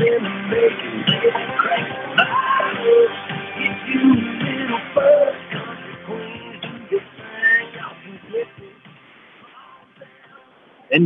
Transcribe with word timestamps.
And 0.00 0.22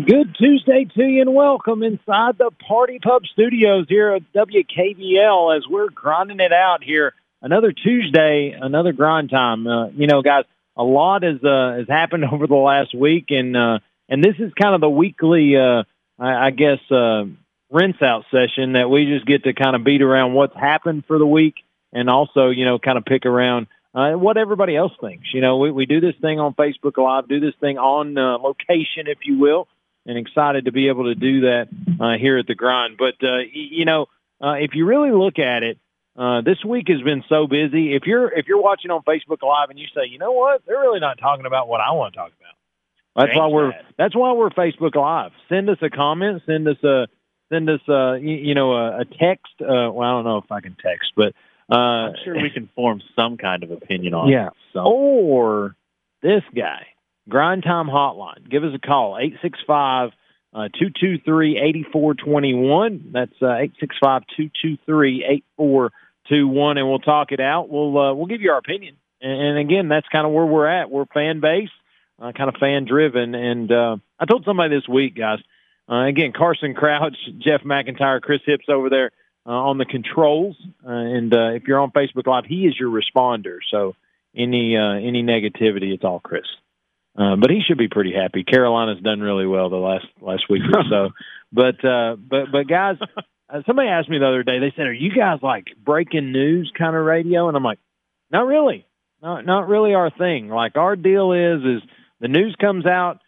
good 0.06 0.36
Tuesday 0.36 0.84
to 0.94 1.02
you 1.02 1.22
and 1.22 1.34
welcome 1.34 1.82
inside 1.82 2.36
the 2.36 2.50
Par 2.68 2.88
T 2.88 2.98
Pub 2.98 3.22
Studios 3.32 3.86
here 3.88 4.10
at 4.10 4.30
WKVL 4.34 5.56
as 5.56 5.66
we're 5.66 5.88
grinding 5.88 6.40
it 6.40 6.52
out 6.52 6.84
here. 6.84 7.14
Another 7.40 7.72
Tuesday, 7.72 8.54
another 8.60 8.92
grind 8.92 9.30
time. 9.30 9.66
Uh, 9.66 9.88
you 9.88 10.06
know, 10.06 10.20
guys, 10.20 10.44
a 10.76 10.84
lot 10.84 11.22
has 11.22 11.42
uh, 11.42 11.76
has 11.78 11.88
happened 11.88 12.24
over 12.30 12.46
the 12.46 12.56
last 12.56 12.94
week, 12.94 13.30
and 13.30 13.56
uh, 13.56 13.78
and 14.10 14.22
this 14.22 14.34
is 14.38 14.52
kind 14.52 14.74
of 14.74 14.82
the 14.82 14.90
weekly, 14.90 15.56
uh, 15.56 15.84
I, 16.18 16.46
I 16.46 16.50
guess, 16.50 16.80
uh, 16.90 17.24
rinse 17.72 18.00
out 18.02 18.24
session 18.30 18.74
that 18.74 18.90
we 18.90 19.06
just 19.06 19.26
get 19.26 19.44
to 19.44 19.54
kind 19.54 19.74
of 19.74 19.82
beat 19.82 20.02
around 20.02 20.34
what's 20.34 20.54
happened 20.54 21.04
for 21.06 21.18
the 21.18 21.26
week, 21.26 21.56
and 21.92 22.08
also, 22.08 22.50
you 22.50 22.64
know, 22.64 22.78
kind 22.78 22.98
of 22.98 23.04
pick 23.04 23.26
around 23.26 23.66
uh, 23.94 24.12
what 24.12 24.36
everybody 24.36 24.76
else 24.76 24.92
thinks. 25.00 25.32
You 25.32 25.40
know, 25.40 25.58
we, 25.58 25.70
we 25.70 25.86
do 25.86 26.00
this 26.00 26.14
thing 26.20 26.38
on 26.38 26.54
Facebook 26.54 26.96
Live, 26.96 27.28
do 27.28 27.40
this 27.40 27.54
thing 27.60 27.78
on 27.78 28.16
uh, 28.16 28.38
location, 28.38 29.06
if 29.06 29.18
you 29.24 29.38
will, 29.38 29.68
and 30.06 30.18
excited 30.18 30.66
to 30.66 30.72
be 30.72 30.88
able 30.88 31.04
to 31.04 31.14
do 31.14 31.42
that 31.42 31.68
uh, 32.00 32.18
here 32.18 32.38
at 32.38 32.46
the 32.46 32.54
grind. 32.54 32.96
But, 32.98 33.14
uh, 33.26 33.38
you 33.52 33.84
know, 33.84 34.06
uh, 34.42 34.54
if 34.54 34.74
you 34.74 34.86
really 34.86 35.12
look 35.12 35.38
at 35.38 35.62
it, 35.62 35.78
uh, 36.16 36.42
this 36.42 36.62
week 36.64 36.88
has 36.88 37.00
been 37.00 37.24
so 37.28 37.46
busy. 37.46 37.94
If 37.94 38.02
you're 38.04 38.30
if 38.30 38.46
you're 38.46 38.60
watching 38.60 38.90
on 38.90 39.02
Facebook 39.02 39.42
Live 39.42 39.70
and 39.70 39.78
you 39.78 39.86
say, 39.94 40.02
you 40.10 40.18
know 40.18 40.32
what, 40.32 40.60
they're 40.66 40.78
really 40.78 41.00
not 41.00 41.18
talking 41.18 41.46
about 41.46 41.68
what 41.68 41.80
I 41.80 41.92
want 41.92 42.12
to 42.12 42.18
talk 42.18 42.32
about. 42.38 42.54
That's 43.16 43.28
Change 43.28 43.38
why 43.38 43.46
we're 43.48 43.70
that. 43.70 43.84
that's 43.96 44.14
why 44.14 44.32
we're 44.32 44.50
Facebook 44.50 44.94
Live. 44.94 45.32
Send 45.48 45.70
us 45.70 45.78
a 45.80 45.88
comment. 45.88 46.42
Send 46.44 46.68
us 46.68 46.76
a 46.84 47.06
send 47.52 47.68
us 47.68 47.80
a 47.88 48.18
you, 48.20 48.36
you 48.36 48.54
know 48.54 48.72
a, 48.72 49.00
a 49.00 49.04
text. 49.04 49.52
Uh, 49.60 49.90
well, 49.92 50.08
I 50.08 50.12
don't 50.12 50.24
know 50.24 50.38
if 50.38 50.50
I 50.50 50.60
can 50.60 50.76
text, 50.82 51.12
but 51.16 51.34
uh, 51.70 51.76
I'm 51.76 52.14
sure 52.24 52.34
we 52.34 52.50
can 52.50 52.68
form 52.74 53.00
some 53.16 53.36
kind 53.36 53.62
of 53.62 53.70
opinion 53.70 54.14
on 54.14 54.28
yeah. 54.28 54.48
it. 54.48 54.52
So 54.72 54.80
Or 54.80 55.76
this 56.22 56.42
guy, 56.54 56.86
Grind 57.28 57.62
Time 57.62 57.86
Hotline. 57.86 58.50
Give 58.50 58.64
us 58.64 58.72
a 58.74 58.78
call, 58.78 59.16
865 59.18 60.10
uh, 60.54 60.68
223 60.78 61.58
8421. 61.58 63.10
That's 63.12 63.32
uh, 63.40 63.56
865 63.56 64.22
223 64.36 65.24
8421, 65.24 66.78
and 66.78 66.88
we'll 66.88 66.98
talk 66.98 67.32
it 67.32 67.40
out. 67.40 67.70
We'll, 67.70 67.96
uh, 67.96 68.14
we'll 68.14 68.26
give 68.26 68.42
you 68.42 68.50
our 68.50 68.58
opinion. 68.58 68.96
And, 69.22 69.32
and 69.32 69.58
again, 69.58 69.88
that's 69.88 70.06
kind 70.08 70.26
of 70.26 70.32
where 70.32 70.44
we're 70.44 70.66
at. 70.66 70.90
We're 70.90 71.06
fan 71.06 71.40
base, 71.40 71.70
uh, 72.20 72.32
kind 72.32 72.50
of 72.50 72.56
fan 72.60 72.84
driven. 72.84 73.34
And 73.34 73.72
uh, 73.72 73.96
I 74.18 74.26
told 74.26 74.44
somebody 74.44 74.74
this 74.74 74.88
week, 74.88 75.16
guys, 75.16 75.38
uh, 75.90 76.06
again, 76.06 76.32
Carson 76.36 76.74
Crouch, 76.74 77.16
Jeff 77.38 77.62
McIntyre, 77.62 78.20
Chris 78.20 78.40
Hips 78.46 78.66
over 78.68 78.88
there 78.88 79.10
uh, 79.46 79.50
on 79.50 79.78
the 79.78 79.84
controls. 79.84 80.56
Uh, 80.84 80.90
and 80.90 81.34
uh, 81.34 81.50
if 81.50 81.64
you're 81.66 81.80
on 81.80 81.90
Facebook 81.90 82.26
Live, 82.26 82.44
he 82.46 82.66
is 82.66 82.78
your 82.78 82.90
responder. 82.90 83.58
So 83.70 83.94
any 84.36 84.76
uh, 84.76 84.94
any 84.94 85.22
negativity, 85.22 85.92
it's 85.92 86.04
all 86.04 86.20
Chris. 86.20 86.46
Uh, 87.16 87.36
but 87.36 87.50
he 87.50 87.60
should 87.66 87.76
be 87.76 87.88
pretty 87.88 88.12
happy. 88.14 88.42
Carolina's 88.42 89.02
done 89.02 89.20
really 89.20 89.46
well 89.46 89.68
the 89.68 89.76
last 89.76 90.06
last 90.20 90.44
week 90.48 90.62
or 90.72 90.82
so. 90.88 91.08
But 91.54 91.84
uh, 91.84 92.16
but 92.16 92.50
but 92.50 92.66
guys, 92.66 92.96
uh, 93.50 93.60
somebody 93.66 93.88
asked 93.90 94.08
me 94.08 94.16
the 94.16 94.26
other 94.26 94.42
day. 94.42 94.58
They 94.58 94.72
said, 94.74 94.86
"Are 94.86 94.92
you 94.94 95.14
guys 95.14 95.40
like 95.42 95.66
breaking 95.84 96.32
news 96.32 96.72
kind 96.78 96.96
of 96.96 97.04
radio?" 97.04 97.46
And 97.48 97.54
I'm 97.54 97.62
like, 97.62 97.78
"Not 98.30 98.46
really. 98.46 98.86
Not 99.20 99.44
not 99.44 99.68
really 99.68 99.92
our 99.92 100.10
thing. 100.10 100.48
Like 100.48 100.78
our 100.78 100.96
deal 100.96 101.32
is 101.32 101.60
is 101.62 101.88
the 102.20 102.28
news 102.28 102.56
comes 102.58 102.86
out." 102.86 103.20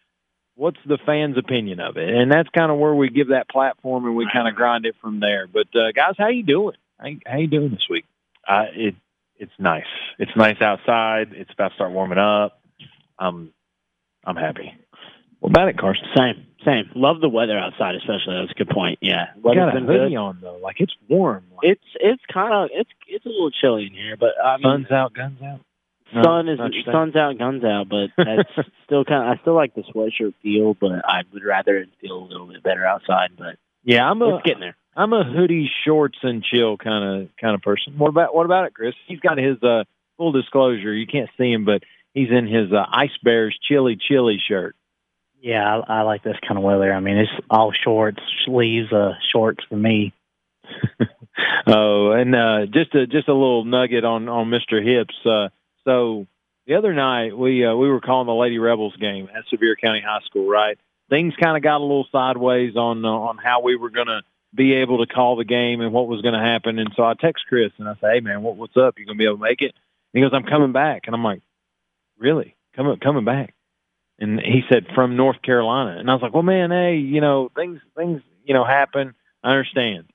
What's 0.56 0.78
the 0.86 0.98
fans' 1.04 1.36
opinion 1.36 1.80
of 1.80 1.96
it, 1.96 2.08
and 2.08 2.30
that's 2.30 2.48
kind 2.50 2.70
of 2.70 2.78
where 2.78 2.94
we 2.94 3.08
give 3.10 3.28
that 3.28 3.48
platform, 3.48 4.04
and 4.06 4.14
we 4.14 4.28
kind 4.32 4.46
of 4.48 4.54
grind 4.54 4.86
it 4.86 4.94
from 5.00 5.18
there. 5.20 5.46
But 5.48 5.66
uh, 5.74 5.90
guys, 5.94 6.14
how 6.16 6.28
you 6.28 6.44
doing? 6.44 6.76
How, 7.00 7.08
how 7.26 7.38
you 7.38 7.48
doing 7.48 7.70
this 7.70 7.86
week? 7.90 8.04
uh, 8.48 8.66
it 8.72 8.94
it's 9.36 9.52
nice. 9.58 9.82
It's 10.18 10.30
nice 10.36 10.60
outside. 10.62 11.32
It's 11.32 11.50
about 11.52 11.70
to 11.70 11.74
start 11.74 11.90
warming 11.92 12.18
up. 12.18 12.60
Um, 13.18 13.50
I'm 14.24 14.36
happy. 14.36 14.72
What 15.40 15.50
about 15.50 15.68
it, 15.68 15.76
Carson? 15.76 16.04
Same, 16.16 16.46
same. 16.64 16.88
Love 16.94 17.20
the 17.20 17.28
weather 17.28 17.58
outside, 17.58 17.96
especially. 17.96 18.36
That's 18.40 18.52
a 18.52 18.54
good 18.54 18.70
point. 18.70 19.00
Yeah, 19.02 19.26
You 19.36 19.42
weather's 19.42 19.58
got 19.60 19.68
a 19.76 19.80
been 19.80 19.86
hoodie 19.86 20.10
good. 20.10 20.16
on 20.16 20.38
though, 20.40 20.58
like 20.62 20.76
it's 20.78 20.94
warm. 21.08 21.44
Like, 21.56 21.72
It's 21.72 21.84
it's 22.00 22.22
kind 22.32 22.54
of 22.54 22.70
it's 22.72 22.90
it's 23.08 23.26
a 23.26 23.28
little 23.28 23.50
chilly 23.50 23.86
in 23.86 23.92
here, 23.92 24.16
but 24.16 24.30
I 24.42 24.56
mean, 24.56 24.62
sun's 24.62 24.90
out, 24.92 25.14
guns 25.14 25.42
out. 25.42 25.60
No, 26.12 26.22
sun 26.22 26.48
is 26.48 26.58
not 26.58 26.72
your 26.72 26.84
thing. 26.84 26.92
sun's 26.92 27.16
out, 27.16 27.38
guns 27.38 27.64
out. 27.64 27.88
But 27.88 28.10
that's 28.16 28.68
still 28.84 29.04
kind. 29.04 29.28
of 29.28 29.38
I 29.38 29.40
still 29.40 29.54
like 29.54 29.74
the 29.74 29.82
sweatshirt 29.82 30.34
feel, 30.42 30.74
but 30.74 31.04
I 31.04 31.22
would 31.32 31.44
rather 31.44 31.76
it 31.78 31.88
feel 32.00 32.18
a 32.18 32.26
little 32.26 32.46
bit 32.46 32.62
better 32.62 32.84
outside. 32.84 33.30
But 33.36 33.56
Yeah, 33.84 34.08
I'm 34.08 34.20
a 34.22 34.36
it's 34.36 34.46
getting 34.46 34.60
there. 34.60 34.76
I'm 34.96 35.12
a 35.12 35.24
hoodie, 35.24 35.70
shorts, 35.84 36.18
and 36.22 36.44
chill 36.44 36.76
kind 36.76 37.22
of 37.22 37.28
kind 37.40 37.54
of 37.54 37.62
person. 37.62 37.94
What 37.98 38.08
about 38.08 38.34
what 38.34 38.46
about 38.46 38.66
it, 38.66 38.74
Chris? 38.74 38.94
He's 39.06 39.20
got 39.20 39.38
his 39.38 39.62
uh 39.62 39.84
full 40.16 40.32
disclosure. 40.32 40.92
You 40.92 41.06
can't 41.06 41.30
see 41.36 41.50
him, 41.52 41.64
but 41.64 41.82
he's 42.12 42.30
in 42.30 42.46
his 42.46 42.72
uh, 42.72 42.84
Ice 42.92 43.16
Bears 43.22 43.58
chilly 43.68 43.96
chilly 43.96 44.40
shirt. 44.46 44.76
Yeah, 45.40 45.80
I, 45.88 45.98
I 45.98 46.02
like 46.02 46.22
this 46.22 46.36
kind 46.46 46.56
of 46.56 46.64
weather. 46.64 46.92
I 46.92 47.00
mean, 47.00 47.18
it's 47.18 47.30
all 47.50 47.72
shorts, 47.84 48.20
sleeves, 48.46 48.92
uh, 48.92 49.12
shorts 49.32 49.62
for 49.68 49.76
me. 49.76 50.14
oh, 51.66 52.12
and 52.12 52.34
uh, 52.34 52.66
just 52.66 52.94
a 52.94 53.06
just 53.06 53.28
a 53.28 53.34
little 53.34 53.64
nugget 53.64 54.04
on 54.04 54.28
on 54.28 54.46
Mr. 54.50 54.82
Hips. 54.82 55.14
Uh, 55.26 55.48
so 55.84 56.26
the 56.66 56.74
other 56.74 56.92
night 56.92 57.36
we 57.36 57.64
uh, 57.64 57.74
we 57.74 57.88
were 57.88 58.00
calling 58.00 58.26
the 58.26 58.34
Lady 58.34 58.58
Rebels 58.58 58.96
game 58.96 59.28
at 59.34 59.44
Sevier 59.50 59.76
County 59.76 60.02
High 60.04 60.24
School. 60.26 60.48
Right, 60.48 60.78
things 61.10 61.34
kind 61.42 61.56
of 61.56 61.62
got 61.62 61.78
a 61.78 61.84
little 61.84 62.06
sideways 62.10 62.76
on 62.76 63.04
uh, 63.04 63.08
on 63.08 63.38
how 63.38 63.62
we 63.62 63.76
were 63.76 63.90
going 63.90 64.06
to 64.06 64.22
be 64.54 64.74
able 64.74 65.04
to 65.04 65.12
call 65.12 65.36
the 65.36 65.44
game 65.44 65.80
and 65.80 65.92
what 65.92 66.08
was 66.08 66.22
going 66.22 66.34
to 66.34 66.40
happen. 66.40 66.78
And 66.78 66.90
so 66.96 67.02
I 67.02 67.14
text 67.14 67.44
Chris 67.48 67.72
and 67.78 67.88
I 67.88 67.94
say, 67.94 68.14
"Hey 68.14 68.20
man, 68.20 68.42
what, 68.42 68.56
what's 68.56 68.76
up? 68.76 68.98
You 68.98 69.06
going 69.06 69.18
to 69.18 69.22
be 69.22 69.26
able 69.26 69.36
to 69.36 69.42
make 69.42 69.62
it?" 69.62 69.74
And 70.12 70.14
he 70.14 70.20
goes, 70.20 70.32
"I'm 70.32 70.44
coming 70.44 70.72
back." 70.72 71.02
And 71.06 71.14
I'm 71.14 71.24
like, 71.24 71.42
"Really? 72.18 72.56
Coming 72.76 72.98
coming 72.98 73.24
back?" 73.24 73.54
And 74.18 74.40
he 74.40 74.62
said, 74.70 74.86
"From 74.94 75.16
North 75.16 75.42
Carolina." 75.42 75.98
And 75.98 76.10
I 76.10 76.14
was 76.14 76.22
like, 76.22 76.32
"Well, 76.32 76.42
man, 76.42 76.70
hey, 76.70 76.96
you 76.96 77.20
know 77.20 77.50
things 77.54 77.80
things 77.96 78.22
you 78.44 78.54
know 78.54 78.64
happen. 78.64 79.14
I 79.42 79.50
understand." 79.50 80.06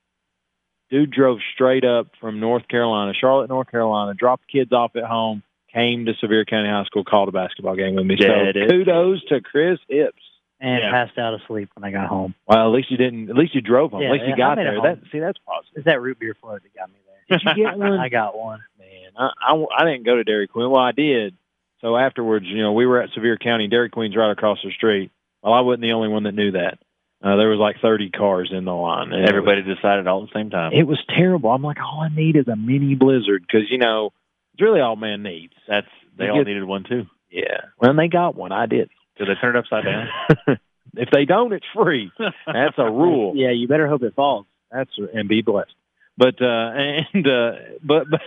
Dude 0.90 1.12
drove 1.12 1.38
straight 1.54 1.86
up 1.86 2.08
from 2.20 2.40
North 2.40 2.68
Carolina, 2.68 3.14
Charlotte, 3.14 3.50
North 3.50 3.70
Carolina, 3.70 4.16
dropped 4.16 4.52
kids 4.52 4.72
off 4.72 4.96
at 4.96 5.04
home, 5.04 5.44
came 5.74 6.06
to 6.06 6.14
Sevier 6.22 6.46
County 6.46 6.70
High 6.70 6.84
School, 6.86 7.04
called 7.04 7.30
a 7.30 7.32
basketball 7.32 7.76
game 7.76 7.96
with 7.96 8.06
me. 8.06 8.16
Dead 8.16 8.56
so 8.56 8.60
it. 8.62 8.70
kudos 8.70 9.24
to 9.26 9.42
Chris 9.42 9.80
Hips. 9.88 10.22
And 10.62 10.84
Yeah. 10.84 10.92
passed 10.92 11.18
out 11.18 11.34
asleep 11.40 11.70
when 11.76 11.86
I 11.86 11.92
got 11.92 12.08
home. 12.08 12.36
Well, 12.46 12.68
at 12.68 12.74
least 12.76 12.92
you 12.92 12.98
didn't. 12.98 13.30
At 13.30 13.38
least 13.38 13.56
you 13.56 13.62
drove 13.62 13.92
home. 13.92 14.02
Yeah, 14.02 14.08
at 14.10 14.14
least 14.14 14.24
you 14.26 14.32
yeah, 14.32 14.36
got 14.38 14.60
I 14.60 14.64
made 14.64 14.68
it 14.74 14.82
there. 14.84 14.96
That 14.96 15.04
see, 15.10 15.20
that's 15.20 15.38
positive. 15.46 15.74
It's 15.78 15.86
that 15.86 16.02
root 16.02 16.20
beer 16.20 16.36
float 16.42 16.64
that 16.64 16.76
got 16.76 16.90
me 16.90 16.96
there. 17.08 17.38
Did 17.38 17.58
you 17.58 17.64
get 17.66 17.78
one? 17.78 17.94
I 18.00 18.10
got 18.10 18.38
one. 18.38 18.60
Man, 18.78 19.12
I, 19.18 19.30
I, 19.54 19.66
I 19.78 19.86
didn't 19.86 20.04
go 20.06 20.18
to 20.18 20.26
Dairy 20.26 20.48
Queen. 20.50 20.70
Well, 20.70 20.82
I 20.82 20.92
did. 20.92 21.36
So 21.80 21.96
afterwards, 21.96 22.46
you 22.46 22.62
know, 22.62 22.74
we 22.74 22.86
were 22.86 23.02
at 23.02 23.12
Sevier 23.16 23.38
County. 23.38 23.70
Dairy 23.70 23.90
Queen's 23.90 24.18
right 24.18 24.32
across 24.32 24.58
the 24.62 24.72
street. 24.72 25.12
Well, 25.42 25.54
I 25.54 25.62
wasn't 25.62 25.84
the 25.84 25.94
only 25.94 26.10
one 26.10 26.24
that 26.24 26.36
knew 26.36 26.52
that. 26.52 26.78
Uh, 27.24 27.38
there 27.38 27.48
was 27.48 27.60
like 27.60 27.78
30 27.82 28.10
cars 28.10 28.50
in 28.52 28.66
the 28.66 28.74
line. 28.76 29.14
and 29.14 29.16
it 29.16 29.22
was- 29.22 29.30
Everybody 29.30 29.62
decided 29.62 30.08
all 30.08 30.24
at 30.24 30.30
the 30.30 30.38
same 30.38 30.50
time. 30.50 30.74
It 30.74 30.84
was 30.88 31.00
terrible. 31.08 31.52
I'm 31.52 31.62
like, 31.64 31.78
all 31.82 32.02
I 32.02 32.10
need 32.14 32.36
is 32.36 32.50
a 32.50 32.58
mini 32.58 32.96
blizzard 32.96 33.44
because 33.48 33.70
you 33.72 33.78
know 33.78 34.12
it's 34.60 34.62
really 34.62 34.82
all 34.82 34.96
man 34.98 35.24
needs. 35.24 35.54
That's 35.68 35.88
they 36.18 36.26
You 36.26 36.32
all 36.32 36.38
get- 36.40 36.48
needed 36.48 36.64
one 36.66 36.84
too. 36.84 37.06
Yeah. 37.32 37.62
Well, 37.80 37.92
and 37.92 38.00
they 38.00 38.08
got 38.08 38.36
one. 38.36 38.52
I 38.52 38.66
did. 38.66 38.90
Did 39.18 39.28
they 39.28 39.36
turn 39.40 39.56
it 39.56 39.60
upside 39.60 39.86
down? 39.86 40.08
if 40.98 41.10
they 41.12 41.26
don't, 41.26 41.54
it's 41.54 41.66
free. 41.76 42.12
That's 42.18 42.76
a 42.78 42.86
rule. 42.90 43.34
Yeah, 43.36 43.52
you 43.52 43.68
better 43.68 43.88
hope 43.88 44.04
it 44.04 44.16
falls. 44.16 44.46
That's 44.72 44.90
and 45.14 45.30
be 45.30 45.42
blessed. 45.42 45.74
But 46.18 46.42
uh 46.42 46.72
and 47.14 47.28
uh 47.28 47.52
but 47.84 48.10
but 48.10 48.22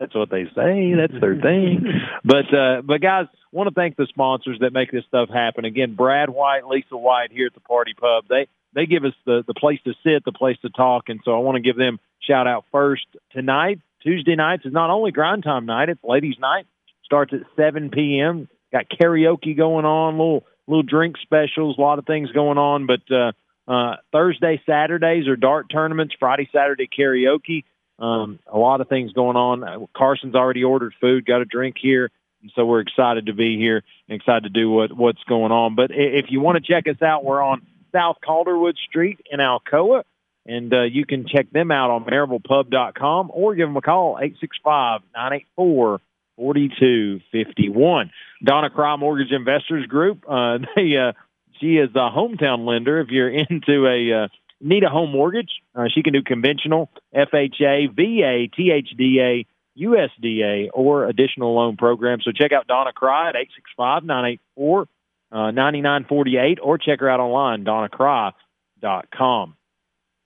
that's 0.00 0.14
what 0.14 0.30
they 0.30 0.44
say. 0.54 0.94
That's 0.96 1.20
their 1.20 1.36
thing. 1.40 1.84
But 2.24 2.52
uh 2.52 2.82
but 2.82 3.00
guys, 3.00 3.26
want 3.52 3.68
to 3.68 3.74
thank 3.74 3.96
the 3.96 4.06
sponsors 4.08 4.58
that 4.60 4.72
make 4.72 4.90
this 4.90 5.04
stuff 5.06 5.28
happen. 5.28 5.64
Again, 5.64 5.94
Brad 5.94 6.30
White, 6.30 6.66
Lisa 6.66 6.96
White 6.96 7.30
here 7.32 7.46
at 7.46 7.54
the 7.54 7.60
Par 7.60 7.84
T 7.84 7.92
Pub. 7.94 8.24
They 8.28 8.46
they 8.74 8.86
give 8.86 9.04
us 9.04 9.12
the 9.26 9.44
the 9.46 9.54
place 9.54 9.78
to 9.84 9.92
sit, 10.02 10.24
the 10.24 10.32
place 10.32 10.56
to 10.62 10.70
talk, 10.70 11.08
and 11.08 11.20
so 11.24 11.34
I 11.36 11.38
want 11.40 11.56
to 11.56 11.62
give 11.62 11.76
them 11.76 12.00
shout 12.20 12.46
out 12.46 12.64
first 12.72 13.06
tonight. 13.32 13.80
Tuesday 14.02 14.36
nights 14.36 14.64
is 14.64 14.72
not 14.72 14.90
only 14.90 15.12
grind 15.12 15.44
time 15.44 15.66
night; 15.66 15.88
it's 15.88 16.02
ladies' 16.04 16.38
night. 16.38 16.66
Starts 17.04 17.32
at 17.32 17.40
7 17.56 17.90
p.m. 17.90 18.48
Got 18.72 18.86
karaoke 18.88 19.56
going 19.56 19.84
on, 19.84 20.18
little 20.18 20.44
little 20.66 20.82
drink 20.82 21.16
specials, 21.22 21.76
a 21.78 21.80
lot 21.80 21.98
of 21.98 22.06
things 22.06 22.30
going 22.32 22.58
on. 22.58 22.86
But 22.86 23.00
uh, 23.10 23.32
uh, 23.70 23.96
Thursday, 24.12 24.60
Saturdays 24.66 25.28
are 25.28 25.36
dart 25.36 25.66
tournaments. 25.70 26.14
Friday, 26.18 26.48
Saturday 26.52 26.88
karaoke. 26.88 27.64
Um, 27.98 28.38
a 28.46 28.58
lot 28.58 28.80
of 28.80 28.88
things 28.88 29.12
going 29.12 29.36
on. 29.36 29.62
Uh, 29.62 29.86
Carson's 29.96 30.34
already 30.34 30.64
ordered 30.64 30.94
food. 31.00 31.26
Got 31.26 31.42
a 31.42 31.44
drink 31.44 31.76
here, 31.80 32.10
so 32.54 32.64
we're 32.64 32.80
excited 32.80 33.26
to 33.26 33.32
be 33.32 33.56
here 33.56 33.84
and 34.08 34.16
excited 34.16 34.44
to 34.44 34.48
do 34.48 34.70
what 34.70 34.92
what's 34.92 35.22
going 35.24 35.52
on. 35.52 35.74
But 35.74 35.90
if 35.92 36.26
you 36.30 36.40
want 36.40 36.62
to 36.62 36.72
check 36.72 36.88
us 36.88 37.00
out, 37.02 37.24
we're 37.24 37.42
on 37.42 37.62
South 37.92 38.16
Calderwood 38.24 38.76
Street 38.88 39.20
in 39.30 39.38
Alcoa, 39.38 40.02
and 40.46 40.72
uh, 40.72 40.82
you 40.82 41.06
can 41.06 41.26
check 41.26 41.50
them 41.50 41.70
out 41.70 41.90
on 41.90 42.04
MariblePub.com 42.04 43.30
or 43.32 43.54
give 43.54 43.68
them 43.68 43.76
a 43.76 43.82
call 43.82 44.18
eight 44.20 44.36
six 44.40 44.56
five 44.62 45.00
nine 45.14 45.32
eight 45.34 45.46
four. 45.56 46.00
4251. 46.36 48.10
Donna 48.42 48.70
Cry 48.70 48.96
Mortgage 48.96 49.32
Investors 49.32 49.86
Group. 49.86 50.24
Uh, 50.28 50.58
they, 50.76 50.96
uh, 50.96 51.12
she 51.60 51.76
is 51.76 51.90
a 51.94 52.10
hometown 52.10 52.66
lender. 52.66 53.00
If 53.00 53.08
you're 53.08 53.28
into 53.50 53.86
a, 53.86 54.24
uh, 54.24 54.28
need 54.60 54.84
a 54.84 54.88
home 54.88 55.12
mortgage, 55.12 55.50
uh, 55.74 55.84
she 55.94 56.02
can 56.02 56.12
do 56.12 56.22
conventional, 56.22 56.90
FHA, 57.14 57.94
VA, 57.94 58.48
THDA, 58.58 59.46
USDA, 59.78 60.68
or 60.72 61.06
additional 61.06 61.54
loan 61.54 61.76
programs. 61.76 62.24
So 62.24 62.32
check 62.32 62.52
out 62.52 62.66
Donna 62.66 62.92
Cry 62.92 63.28
at 63.28 63.36
865 63.36 64.04
984 64.04 64.88
9948 65.32 66.58
or 66.62 66.76
check 66.76 67.00
her 67.00 67.08
out 67.08 67.20
online, 67.20 67.64
donnacry.com. 67.64 69.54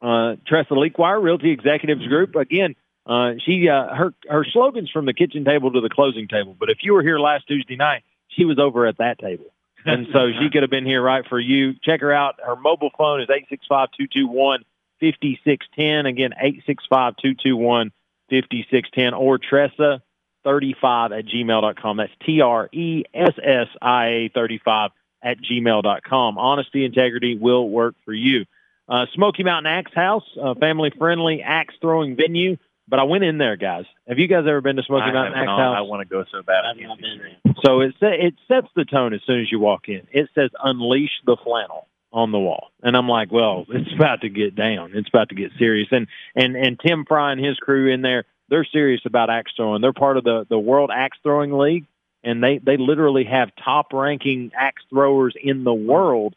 Uh, 0.07 0.37
Tressa 0.47 0.75
Leakwire, 0.75 1.21
Realty 1.21 1.51
Executives 1.51 2.07
Group. 2.07 2.37
Again, 2.37 2.77
uh, 3.07 3.33
she 3.45 3.69
uh, 3.69 3.93
her 3.93 4.15
her 4.29 4.45
slogans 4.45 4.89
from 4.89 5.05
the 5.05 5.13
kitchen 5.13 5.45
table 5.45 5.73
to 5.73 5.81
the 5.81 5.89
closing 5.89 6.29
table. 6.29 6.57
But 6.57 6.71
if 6.71 6.79
you 6.83 6.93
were 6.93 7.03
here 7.03 7.19
last 7.19 7.49
Tuesday 7.49 7.75
night, 7.75 8.05
she 8.29 8.45
was 8.45 8.57
over 8.57 8.87
at 8.87 8.99
that 8.99 9.19
table, 9.19 9.47
and 9.85 10.07
so 10.13 10.29
she 10.41 10.49
could 10.51 10.63
have 10.63 10.71
been 10.71 10.87
here 10.87 11.03
right 11.03 11.25
for 11.29 11.41
you. 11.41 11.75
Check 11.83 12.03
her 12.03 12.13
out. 12.13 12.37
Her 12.41 12.55
mobile 12.55 12.91
phone 12.97 13.21
is 13.21 13.29
eight 13.35 13.47
six 13.49 13.67
five 13.69 13.89
two 13.99 14.07
two 14.07 14.29
one 14.29 14.63
fifty 15.01 15.41
six 15.43 15.67
ten. 15.77 16.07
Again, 16.07 16.35
eight 16.41 16.63
six 16.67 16.85
five 16.89 17.17
two 17.17 17.35
two 17.35 17.57
one 17.57 17.91
fifty 18.31 18.65
six 18.71 18.89
ten 18.95 19.13
or 19.13 19.39
Tressa 19.39 20.03
thirty 20.45 20.77
five 20.81 21.11
at 21.11 21.25
gmail.com. 21.27 21.97
That's 21.97 22.13
T 22.25 22.43
R 22.43 22.69
E 22.73 23.03
S 23.13 23.35
S 23.43 23.67
I 23.83 24.07
A 24.07 24.31
thirty 24.33 24.61
five 24.65 24.93
at 25.21 25.39
gmail.com. 25.41 26.39
Honesty, 26.39 26.85
integrity 26.85 27.37
will 27.37 27.69
work 27.69 27.97
for 28.05 28.13
you. 28.13 28.45
Uh, 28.89 29.07
Smoky 29.15 29.43
Mountain 29.43 29.73
Axe 29.73 29.93
House, 29.95 30.25
a 30.41 30.55
family 30.55 30.93
friendly 30.97 31.43
axe 31.43 31.75
throwing 31.81 32.17
venue. 32.17 32.57
But 32.89 33.01
I 33.01 33.03
went 33.03 33.25
in 33.25 33.39
there, 33.39 33.57
guys. 33.57 33.85
Have 34.07 34.19
you 34.19 34.29
guys 34.29 34.45
ever 34.47 34.61
been 34.61 34.77
to 34.77 34.83
Smoky 34.85 35.03
I 35.03 35.13
Mountain 35.13 35.35
Axe 35.35 35.47
not. 35.47 35.59
House? 35.59 35.77
I 35.77 35.81
want 35.81 36.09
to 36.09 36.13
go 36.13 36.25
so 36.31 36.43
bad. 36.43 36.65
I've 36.65 36.77
not 36.77 36.99
been 36.99 37.19
there. 37.19 37.55
So 37.65 37.81
it 37.81 37.95
sa- 37.99 38.07
it 38.07 38.35
sets 38.47 38.69
the 38.77 38.85
tone 38.85 39.13
as 39.13 39.21
soon 39.27 39.41
as 39.41 39.51
you 39.51 39.59
walk 39.59 39.89
in. 39.89 40.07
It 40.13 40.29
says 40.35 40.51
"Unleash 40.63 41.11
the 41.25 41.37
flannel" 41.43 41.89
on 42.13 42.31
the 42.31 42.39
wall, 42.39 42.69
and 42.83 42.97
I'm 42.97 43.09
like, 43.09 43.33
well, 43.33 43.67
it's 43.71 43.93
about 43.93 44.21
to 44.21 44.29
get 44.29 44.55
down. 44.55 44.93
It's 44.95 45.09
about 45.09 45.31
to 45.31 45.35
get 45.35 45.51
serious. 45.59 45.89
And 45.91 46.07
and 46.37 46.57
and 46.57 46.79
Tim 46.79 47.05
Fry 47.07 47.33
and 47.33 47.45
his 47.45 47.59
crew 47.59 47.93
in 47.93 48.03
there, 48.03 48.25
they're 48.49 48.65
serious 48.65 49.01
about 49.05 49.31
axe 49.31 49.53
throwing. 49.57 49.83
They're 49.83 49.93
part 49.93 50.17
of 50.17 50.23
the 50.23 50.47
the 50.49 50.59
World 50.59 50.91
Axe 50.95 51.19
Throwing 51.25 51.59
League, 51.59 51.87
and 52.23 52.41
they 52.41 52.59
they 52.59 52.77
literally 52.77 53.25
have 53.25 53.51
top 53.65 53.93
ranking 53.93 54.53
axe 54.57 54.83
throwers 54.91 55.35
in 55.41 55.65
the 55.65 55.75
world 55.75 56.37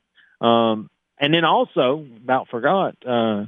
Um, 0.46 0.90
and 1.19 1.35
then 1.35 1.44
also, 1.44 2.06
about 2.23 2.49
forgot, 2.49 2.94
uh, 3.05 3.46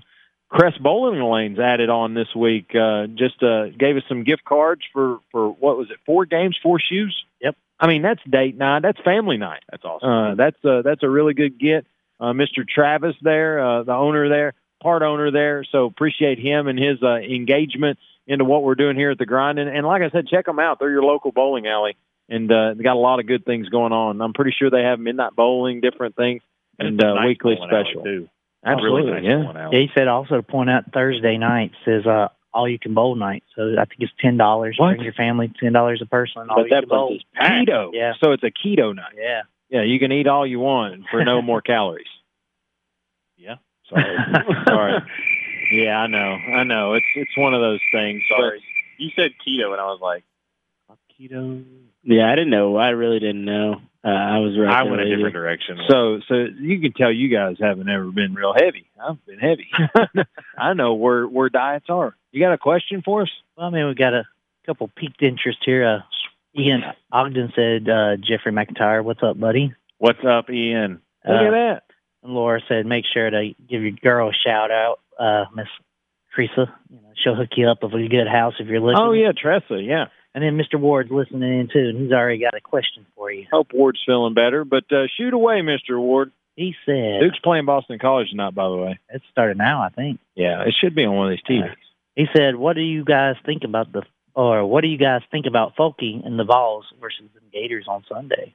Crest 0.48 0.82
Bowling 0.82 1.22
Lanes 1.22 1.60
added 1.60 1.90
on 1.90 2.14
this 2.14 2.34
week. 2.34 2.74
Uh, 2.74 3.06
just 3.06 3.40
uh, 3.42 3.66
gave 3.68 3.96
us 3.96 4.02
some 4.08 4.24
gift 4.24 4.44
cards 4.44 4.82
for 4.92 5.20
for 5.30 5.50
what 5.50 5.78
was 5.78 5.90
it? 5.90 5.98
Four 6.04 6.24
games, 6.24 6.58
four 6.60 6.80
shoes. 6.80 7.24
Yep. 7.40 7.56
I 7.78 7.86
mean 7.86 8.02
that's 8.02 8.20
date 8.28 8.56
night. 8.56 8.82
That's 8.82 8.98
family 9.04 9.36
night. 9.36 9.62
That's 9.70 9.84
awesome. 9.84 10.08
Uh, 10.08 10.34
that's 10.34 10.64
uh, 10.64 10.82
that's 10.82 11.04
a 11.04 11.08
really 11.08 11.34
good 11.34 11.58
get. 11.58 11.86
Uh, 12.18 12.32
Mr. 12.32 12.68
Travis 12.68 13.14
there, 13.22 13.64
uh, 13.64 13.82
the 13.84 13.94
owner 13.94 14.28
there, 14.28 14.54
part 14.82 15.02
owner 15.02 15.30
there. 15.30 15.64
So 15.64 15.86
appreciate 15.86 16.38
him 16.38 16.66
and 16.66 16.78
his 16.78 17.02
uh, 17.02 17.14
engagement 17.16 17.98
into 18.30 18.44
what 18.44 18.62
we're 18.62 18.76
doing 18.76 18.96
here 18.96 19.10
at 19.10 19.18
the 19.18 19.26
grind. 19.26 19.58
And, 19.58 19.68
and 19.68 19.84
like 19.84 20.02
I 20.02 20.10
said, 20.10 20.28
check 20.28 20.46
them 20.46 20.60
out. 20.60 20.78
They're 20.78 20.90
your 20.90 21.02
local 21.02 21.32
bowling 21.32 21.66
alley, 21.66 21.96
and 22.28 22.50
uh, 22.50 22.74
they 22.74 22.84
got 22.84 22.94
a 22.94 23.00
lot 23.00 23.18
of 23.18 23.26
good 23.26 23.44
things 23.44 23.68
going 23.68 23.92
on. 23.92 24.22
I'm 24.22 24.32
pretty 24.32 24.54
sure 24.56 24.70
they 24.70 24.82
have 24.82 25.00
midnight 25.00 25.34
bowling, 25.34 25.80
different 25.80 26.14
things, 26.14 26.40
and 26.78 26.94
it's 26.94 27.04
a 27.04 27.08
uh, 27.08 27.14
nice 27.14 27.26
weekly 27.26 27.56
bowling 27.56 27.70
special. 27.70 28.04
too. 28.04 28.28
Absolutely, 28.64 29.10
really 29.12 29.22
nice 29.22 29.30
yeah. 29.30 29.52
bowling. 29.52 29.72
Yeah, 29.72 29.78
he 29.80 29.88
said 29.96 30.06
also 30.06 30.36
to 30.36 30.42
point 30.42 30.70
out 30.70 30.92
Thursday 30.92 31.36
nights 31.38 31.74
is 31.86 32.06
uh 32.06 32.28
all 32.52 32.68
you 32.68 32.78
can 32.78 32.94
bowl 32.94 33.14
night. 33.16 33.42
So 33.56 33.74
I 33.78 33.84
think 33.84 34.00
it's 34.00 34.12
ten 34.20 34.36
dollars. 34.36 34.76
What? 34.78 34.90
Bring 34.90 35.02
your 35.02 35.12
family, 35.12 35.52
ten 35.60 35.72
dollars 35.72 36.00
a 36.02 36.06
person. 36.06 36.48
All 36.48 36.56
But 36.56 36.62
you 36.64 36.70
that 36.70 36.80
can 36.82 36.88
bowl. 36.88 37.08
place 37.08 37.20
is. 37.20 37.68
Keto. 37.68 37.90
Yeah. 37.92 38.12
So 38.22 38.32
it's 38.32 38.44
a 38.44 38.50
keto 38.50 38.94
night. 38.94 39.14
Yeah. 39.16 39.42
Yeah, 39.70 39.82
you 39.82 40.00
can 40.00 40.10
eat 40.10 40.26
all 40.26 40.46
you 40.46 40.58
want 40.58 41.04
for 41.10 41.24
no 41.24 41.40
more 41.42 41.60
calories. 41.72 42.06
Yeah. 43.36 43.56
Sorry. 43.88 44.16
Sorry. 44.66 45.00
Yeah, 45.70 45.98
I 45.98 46.06
know. 46.06 46.18
I 46.56 46.64
know. 46.64 46.94
It's 46.94 47.06
it's 47.14 47.36
one 47.36 47.54
of 47.54 47.60
those 47.60 47.80
things. 47.92 48.22
Sorry. 48.28 48.62
You 48.98 49.10
said 49.16 49.32
keto, 49.46 49.72
and 49.72 49.80
I 49.80 49.86
was 49.86 50.00
like, 50.02 50.24
keto. 51.18 51.64
Yeah, 52.02 52.30
I 52.30 52.34
didn't 52.34 52.50
know. 52.50 52.76
I 52.76 52.90
really 52.90 53.18
didn't 53.18 53.44
know. 53.44 53.80
Uh, 54.02 54.08
I 54.08 54.38
was 54.38 54.56
right. 54.58 54.72
I 54.74 54.82
went 54.84 55.02
a 55.02 55.14
different 55.14 55.34
direction. 55.34 55.78
So 55.88 56.20
so 56.26 56.34
you 56.58 56.80
can 56.80 56.92
tell 56.92 57.12
you 57.12 57.28
guys 57.28 57.56
haven't 57.60 57.88
ever 57.88 58.06
been 58.10 58.34
real 58.34 58.54
heavy. 58.54 58.86
I've 59.02 59.24
been 59.26 59.38
heavy. 59.38 59.68
I 60.58 60.72
know 60.72 60.94
where 60.94 61.26
where 61.26 61.50
diets 61.50 61.86
are. 61.88 62.14
You 62.32 62.40
got 62.40 62.52
a 62.52 62.58
question 62.58 63.02
for 63.04 63.22
us? 63.22 63.30
Well, 63.56 63.66
I 63.66 63.70
mean, 63.70 63.86
we 63.86 63.94
got 63.94 64.14
a 64.14 64.24
couple 64.64 64.88
peaked 64.96 65.22
interest 65.22 65.58
here. 65.64 65.86
Uh, 65.86 65.98
Ian 66.58 66.82
Ogden 67.12 67.52
said, 67.54 67.88
uh, 67.88 68.16
Jeffrey 68.16 68.52
McIntyre, 68.52 69.04
what's 69.04 69.22
up, 69.22 69.38
buddy? 69.38 69.72
What's 69.98 70.24
up, 70.26 70.48
Ian? 70.50 71.00
Look 71.24 71.36
Uh, 71.42 71.44
at 71.46 71.50
that. 71.50 71.82
And 72.22 72.34
Laura 72.34 72.60
said, 72.68 72.86
make 72.86 73.04
sure 73.12 73.28
to 73.30 73.52
give 73.68 73.82
your 73.82 73.92
girl 73.92 74.28
a 74.30 74.32
shout 74.32 74.70
out, 74.70 75.00
uh, 75.20 75.44
Miss 75.54 75.68
Teresa. 76.34 76.74
You 76.88 76.96
know, 76.96 77.12
she'll 77.22 77.34
hook 77.36 77.50
you 77.56 77.68
up 77.68 77.82
with 77.82 77.92
a 77.92 78.08
good 78.08 78.28
house 78.28 78.54
if 78.58 78.66
you're 78.66 78.80
listening. 78.80 79.06
Oh 79.06 79.12
yeah, 79.12 79.32
Tressa. 79.36 79.80
Yeah. 79.80 80.06
And 80.34 80.44
then 80.44 80.56
Mr. 80.56 80.78
Ward's 80.78 81.10
listening 81.10 81.60
in 81.60 81.68
too, 81.72 81.88
and 81.88 82.00
he's 82.00 82.12
already 82.12 82.38
got 82.38 82.54
a 82.54 82.60
question 82.60 83.04
for 83.16 83.32
you. 83.32 83.46
Hope 83.50 83.72
Ward's 83.74 84.00
feeling 84.06 84.34
better, 84.34 84.64
but 84.64 84.84
uh, 84.92 85.06
shoot 85.16 85.34
away, 85.34 85.60
Mister 85.62 85.98
Ward. 85.98 86.30
He 86.56 86.74
said, 86.84 87.20
Duke's 87.20 87.38
playing 87.42 87.64
Boston 87.64 87.98
College 87.98 88.30
tonight, 88.30 88.54
by 88.54 88.68
the 88.68 88.76
way. 88.76 89.00
it 89.08 89.22
started 89.32 89.56
now, 89.56 89.82
I 89.82 89.88
think. 89.88 90.20
Yeah, 90.34 90.62
it 90.62 90.74
should 90.80 90.94
be 90.94 91.04
on 91.04 91.16
one 91.16 91.32
of 91.32 91.38
these 91.38 91.58
TVs. 91.58 91.74
He 92.14 92.26
said, 92.36 92.54
"What 92.54 92.74
do 92.74 92.82
you 92.82 93.04
guys 93.04 93.36
think 93.44 93.62
about 93.64 93.92
the, 93.92 94.02
or 94.34 94.64
what 94.66 94.82
do 94.82 94.88
you 94.88 94.98
guys 94.98 95.22
think 95.30 95.46
about 95.46 95.74
Folky 95.76 96.24
and 96.24 96.38
the 96.38 96.44
Vols 96.44 96.84
versus 97.00 97.24
the 97.34 97.40
Gators 97.52 97.86
on 97.88 98.04
Sunday?" 98.08 98.54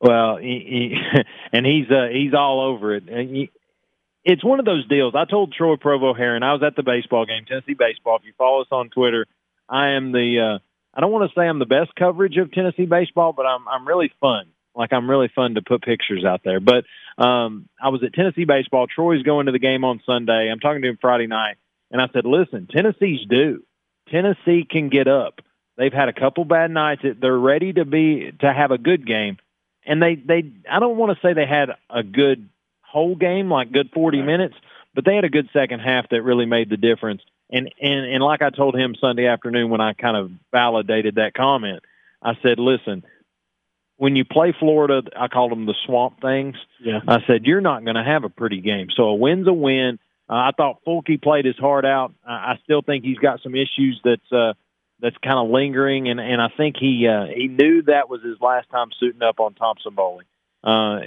Well, 0.00 0.36
he, 0.36 0.94
he, 0.94 1.22
and 1.52 1.64
he's 1.64 1.90
uh, 1.90 2.08
he's 2.12 2.34
all 2.34 2.60
over 2.60 2.94
it. 2.94 3.08
And 3.08 3.34
he, 3.34 3.50
it's 4.28 4.44
one 4.44 4.58
of 4.58 4.66
those 4.66 4.86
deals. 4.88 5.14
I 5.16 5.24
told 5.24 5.54
Troy 5.54 5.76
Provo 5.76 6.12
Heron 6.12 6.42
I 6.42 6.52
was 6.52 6.62
at 6.62 6.76
the 6.76 6.82
baseball 6.82 7.24
game, 7.24 7.46
Tennessee 7.46 7.72
baseball. 7.72 8.16
If 8.16 8.26
you 8.26 8.34
follow 8.36 8.60
us 8.60 8.68
on 8.70 8.90
Twitter, 8.90 9.26
I 9.68 9.90
am 9.92 10.12
the. 10.12 10.56
Uh, 10.56 10.58
I 10.94 11.00
don't 11.00 11.10
want 11.10 11.30
to 11.30 11.34
say 11.34 11.46
I'm 11.46 11.58
the 11.58 11.66
best 11.66 11.94
coverage 11.94 12.36
of 12.36 12.52
Tennessee 12.52 12.84
baseball, 12.84 13.32
but 13.32 13.46
I'm 13.46 13.66
I'm 13.66 13.88
really 13.88 14.12
fun. 14.20 14.48
Like 14.74 14.92
I'm 14.92 15.08
really 15.08 15.30
fun 15.34 15.54
to 15.54 15.62
put 15.62 15.82
pictures 15.82 16.26
out 16.26 16.42
there. 16.44 16.60
But 16.60 16.84
um, 17.22 17.68
I 17.82 17.88
was 17.88 18.02
at 18.04 18.12
Tennessee 18.12 18.44
baseball. 18.44 18.86
Troy's 18.86 19.22
going 19.22 19.46
to 19.46 19.52
the 19.52 19.58
game 19.58 19.82
on 19.82 20.02
Sunday. 20.04 20.50
I'm 20.52 20.60
talking 20.60 20.82
to 20.82 20.88
him 20.88 20.98
Friday 21.00 21.26
night, 21.26 21.56
and 21.90 22.00
I 22.02 22.08
said, 22.12 22.26
"Listen, 22.26 22.68
Tennessee's 22.70 23.26
due. 23.26 23.64
Tennessee 24.10 24.66
can 24.70 24.90
get 24.90 25.08
up. 25.08 25.40
They've 25.78 25.92
had 25.92 26.10
a 26.10 26.12
couple 26.12 26.44
bad 26.44 26.70
nights. 26.70 27.02
They're 27.18 27.38
ready 27.38 27.72
to 27.72 27.86
be 27.86 28.30
to 28.40 28.52
have 28.52 28.72
a 28.72 28.78
good 28.78 29.06
game." 29.06 29.38
and 29.88 30.02
they 30.02 30.14
they 30.14 30.52
I 30.70 30.78
don't 30.78 30.96
want 30.96 31.16
to 31.16 31.26
say 31.26 31.32
they 31.32 31.46
had 31.46 31.70
a 31.88 32.02
good 32.02 32.50
whole 32.90 33.14
game 33.16 33.50
like 33.50 33.72
good 33.72 33.90
40 33.92 34.18
Right. 34.18 34.26
minutes, 34.26 34.54
but 34.94 35.04
they 35.04 35.14
had 35.14 35.24
a 35.24 35.28
good 35.30 35.48
second 35.52 35.80
half 35.80 36.08
that 36.10 36.22
really 36.22 36.46
made 36.46 36.70
the 36.70 36.76
difference. 36.76 37.22
And 37.50 37.72
and 37.80 38.04
and 38.06 38.22
like 38.22 38.42
I 38.42 38.50
told 38.50 38.74
him 38.76 38.94
Sunday 39.00 39.26
afternoon 39.26 39.70
when 39.70 39.80
I 39.80 39.92
kind 39.94 40.16
of 40.16 40.30
validated 40.52 41.14
that 41.16 41.32
comment, 41.34 41.82
I 42.22 42.34
said, 42.42 42.58
"Listen, 42.58 43.04
when 43.96 44.16
you 44.16 44.24
play 44.24 44.54
Florida, 44.58 45.02
I 45.16 45.28
called 45.28 45.50
them 45.52 45.66
the 45.66 45.74
swamp 45.86 46.20
things. 46.20 46.56
Yeah. 46.80 47.00
I 47.08 47.18
said 47.26 47.46
you're 47.46 47.60
not 47.60 47.84
going 47.84 47.96
to 47.96 48.04
have 48.04 48.24
a 48.24 48.28
pretty 48.28 48.60
game. 48.60 48.88
So 48.94 49.04
a 49.04 49.14
win's 49.14 49.48
a 49.48 49.52
win. 49.52 49.98
Uh, 50.30 50.34
I 50.34 50.50
thought 50.56 50.84
Fulke 50.86 51.20
played 51.22 51.46
his 51.46 51.56
heart 51.56 51.84
out. 51.86 52.12
I, 52.26 52.32
I 52.52 52.58
still 52.64 52.82
think 52.82 53.02
he's 53.04 53.18
got 53.18 53.40
some 53.42 53.54
issues 53.54 53.98
that's 54.04 54.30
uh, 54.32 54.52
that's 55.00 55.16
kind 55.24 55.38
of 55.38 55.48
lingering, 55.50 56.08
and 56.10 56.20
and 56.20 56.42
I 56.42 56.48
think 56.54 56.76
he 56.78 57.08
uh, 57.08 57.26
he 57.34 57.48
knew 57.48 57.82
that 57.82 58.10
was 58.10 58.22
his 58.22 58.36
last 58.42 58.68
time 58.70 58.88
suiting 59.00 59.22
up 59.22 59.40
on 59.40 59.54
Thompson-Boling. 59.54 60.26
Uh, 60.62 61.00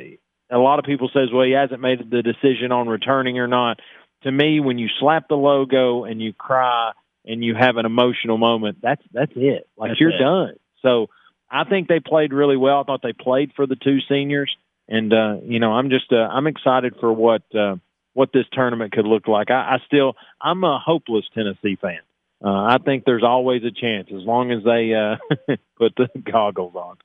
a 0.52 0.58
lot 0.58 0.80
of 0.80 0.86
people 0.86 1.10
says, 1.14 1.30
well, 1.34 1.46
he 1.46 1.54
hasn't 1.54 1.82
made 1.82 2.00
the 2.10 2.22
decision 2.22 2.72
on 2.72 2.88
returning 2.88 3.40
or 3.40 3.48
not. 3.48 3.80
To 4.24 4.32
me, 4.32 4.60
when 4.60 4.78
you 4.78 4.88
slap 5.00 5.28
the 5.28 5.36
logo 5.36 6.04
and 6.04 6.22
you 6.22 6.34
cry 6.34 6.92
and 7.26 7.44
you 7.44 7.56
have 7.56 7.78
an 7.78 7.86
emotional 7.86 8.38
moment, 8.38 8.80
that's 8.82 9.02
that's 9.12 9.32
it. 9.36 9.68
Like 9.78 9.92
That's 9.92 10.00
you're 10.00 10.10
it. 10.12 10.20
done. 10.20 10.56
So 10.82 11.08
I 11.50 11.64
think 11.64 11.88
they 11.88 12.00
played 12.00 12.34
really 12.34 12.58
well. 12.58 12.82
I 12.82 12.84
thought 12.84 13.02
they 13.04 13.14
played 13.14 13.52
for 13.56 13.66
the 13.66 13.76
two 13.76 13.98
seniors, 14.08 14.56
and 14.88 15.12
uh, 15.14 15.38
you 15.44 15.60
know, 15.60 15.72
I'm 15.72 15.90
just 15.90 16.12
uh, 16.12 16.18
I'm 16.18 16.48
excited 16.48 16.96
for 17.00 17.12
what 17.12 17.44
uh, 17.56 17.76
what 18.14 18.30
this 18.34 18.46
tournament 18.54 18.92
could 18.92 19.06
look 19.06 19.28
like. 19.28 19.50
I, 19.50 19.76
I 19.76 19.78
still 19.88 20.14
I'm 20.40 20.64
a 20.64 20.80
hopeless 20.84 21.26
Tennessee 21.34 21.78
fan. 21.82 22.00
Uh, 22.44 22.50
I 22.50 22.78
think 22.84 23.06
there's 23.06 23.24
always 23.24 23.64
a 23.64 23.72
chance 23.72 24.08
as 24.08 24.26
long 24.26 24.52
as 24.52 24.64
they 24.64 24.94
uh, 24.96 25.56
put 25.78 25.96
the 25.96 26.10
goggles 26.20 26.76
on. 26.76 26.98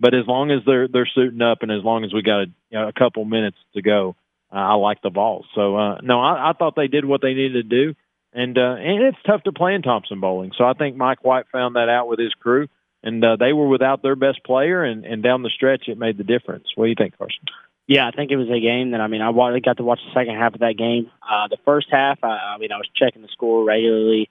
But 0.00 0.14
as 0.14 0.26
long 0.26 0.50
as 0.50 0.60
they're 0.66 0.88
they're 0.88 1.08
suiting 1.14 1.42
up, 1.42 1.58
and 1.62 1.70
as 1.70 1.82
long 1.82 2.04
as 2.04 2.12
we 2.12 2.22
got 2.22 2.42
a, 2.42 2.46
you 2.70 2.78
know, 2.78 2.88
a 2.88 2.92
couple 2.92 3.24
minutes 3.24 3.56
to 3.74 3.82
go, 3.82 4.16
uh, 4.52 4.56
I 4.56 4.74
like 4.74 5.02
the 5.02 5.10
Vols. 5.10 5.46
So 5.54 5.76
uh, 5.76 5.98
no, 6.02 6.20
I, 6.20 6.50
I 6.50 6.52
thought 6.52 6.74
they 6.76 6.88
did 6.88 7.04
what 7.04 7.22
they 7.22 7.34
needed 7.34 7.52
to 7.52 7.62
do, 7.62 7.94
and 8.32 8.58
uh, 8.58 8.76
and 8.78 9.02
it's 9.04 9.18
tough 9.26 9.42
to 9.44 9.52
play 9.52 9.74
in 9.74 9.82
Thompson-Boling. 9.82 10.52
So 10.58 10.64
I 10.64 10.72
think 10.74 10.96
Mike 10.96 11.24
White 11.24 11.46
found 11.52 11.76
that 11.76 11.88
out 11.88 12.08
with 12.08 12.18
his 12.18 12.34
crew, 12.34 12.68
and 13.02 13.24
uh, 13.24 13.36
they 13.36 13.52
were 13.52 13.68
without 13.68 14.02
their 14.02 14.16
best 14.16 14.42
player, 14.44 14.82
and, 14.82 15.04
and 15.04 15.22
down 15.22 15.42
the 15.42 15.50
stretch 15.50 15.88
it 15.88 15.98
made 15.98 16.18
the 16.18 16.24
difference. 16.24 16.66
What 16.74 16.86
do 16.86 16.88
you 16.90 16.96
think, 16.96 17.16
Carson? 17.16 17.44
Yeah, 17.86 18.08
I 18.08 18.12
think 18.12 18.30
it 18.30 18.36
was 18.36 18.48
a 18.48 18.60
game 18.60 18.92
that 18.92 19.00
I 19.00 19.08
mean 19.08 19.20
I 19.20 19.30
got 19.60 19.76
to 19.76 19.84
watch 19.84 20.00
the 20.06 20.18
second 20.18 20.36
half 20.36 20.54
of 20.54 20.60
that 20.60 20.76
game. 20.78 21.10
Uh, 21.22 21.48
the 21.48 21.58
first 21.64 21.88
half, 21.90 22.18
I, 22.22 22.54
I 22.54 22.58
mean 22.58 22.72
I 22.72 22.78
was 22.78 22.88
checking 22.96 23.22
the 23.22 23.28
score 23.28 23.64
regularly, 23.64 24.30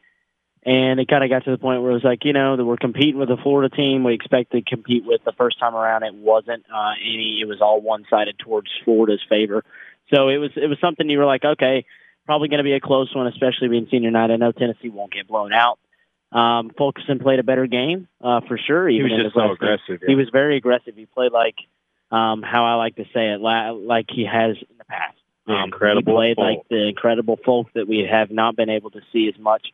and 0.66 1.00
it 1.00 1.08
kind 1.08 1.24
of 1.24 1.30
got 1.30 1.44
to 1.46 1.52
the 1.52 1.58
point 1.58 1.82
where 1.82 1.92
it 1.92 1.96
was 1.96 2.04
like 2.04 2.24
you 2.26 2.34
know 2.34 2.56
that 2.58 2.66
we're 2.66 2.78
competing 2.78 3.18
with 3.20 3.30
a 3.30 3.38
Florida 3.38 3.74
team 3.76 4.04
we 4.04 4.14
expected 4.14 4.66
to 4.66 4.70
compete 4.76 5.04
with 5.06 5.22
the 5.26 5.34
first 5.34 5.60
time 5.60 5.76
around. 5.76 6.04
It 6.04 6.14
wasn't 6.16 6.64
uh, 6.74 6.92
any; 7.02 7.40
it 7.42 7.48
was 7.48 7.60
all 7.62 7.82
one 7.82 8.06
sided 8.10 8.38
towards 8.40 8.68
Florida's 8.86 9.22
favor. 9.30 9.64
So 10.14 10.30
it 10.30 10.38
was 10.38 10.52
it 10.56 10.68
was 10.68 10.78
something 10.80 11.10
you 11.10 11.18
were 11.20 11.26
like, 11.26 11.44
okay, 11.44 11.86
probably 12.26 12.48
going 12.50 12.60
to 12.60 12.64
be 12.64 12.74
a 12.74 12.80
close 12.80 13.14
one, 13.16 13.28
especially 13.28 13.68
being 13.70 13.88
senior 13.92 14.12
night. 14.12 14.32
I 14.32 14.36
know 14.38 14.52
Tennessee 14.52 14.90
won't 14.90 15.12
get 15.14 15.28
blown 15.28 15.52
out. 15.54 15.80
Um, 16.32 16.72
Fulkerson 16.78 17.20
played 17.20 17.40
a 17.40 17.44
better 17.44 17.68
game 17.68 18.08
uh, 18.22 18.42
for 18.48 18.58
sure. 18.58 18.88
He 18.90 19.04
was 19.04 19.12
just 19.12 19.36
so 19.36 19.52
aggressive. 19.52 20.02
he 20.06 20.16
was 20.16 20.30
very 20.32 20.58
aggressive. 20.58 20.96
He 20.96 21.06
played 21.06 21.32
like 21.32 21.56
um, 22.12 22.42
how 22.42 22.66
I 22.66 22.76
like 22.76 22.96
to 22.96 23.04
say 23.14 23.32
it, 23.34 23.40
la- 23.42 23.72
like 23.72 24.08
he 24.10 24.26
has 24.26 24.56
in 24.58 24.78
the 24.78 24.86
past. 24.86 25.18
The 25.46 25.54
Um, 25.54 25.66
incredible 25.66 26.14
He 26.14 26.34
played 26.34 26.36
Folk. 26.38 26.44
like 26.46 26.68
the 26.70 26.88
incredible 26.88 27.38
folk 27.46 27.68
that 27.76 27.88
we 27.88 28.08
have 28.10 28.32
not 28.32 28.56
been 28.56 28.70
able 28.70 28.92
to 28.92 29.02
see 29.12 29.28
as 29.34 29.40
much 29.40 29.68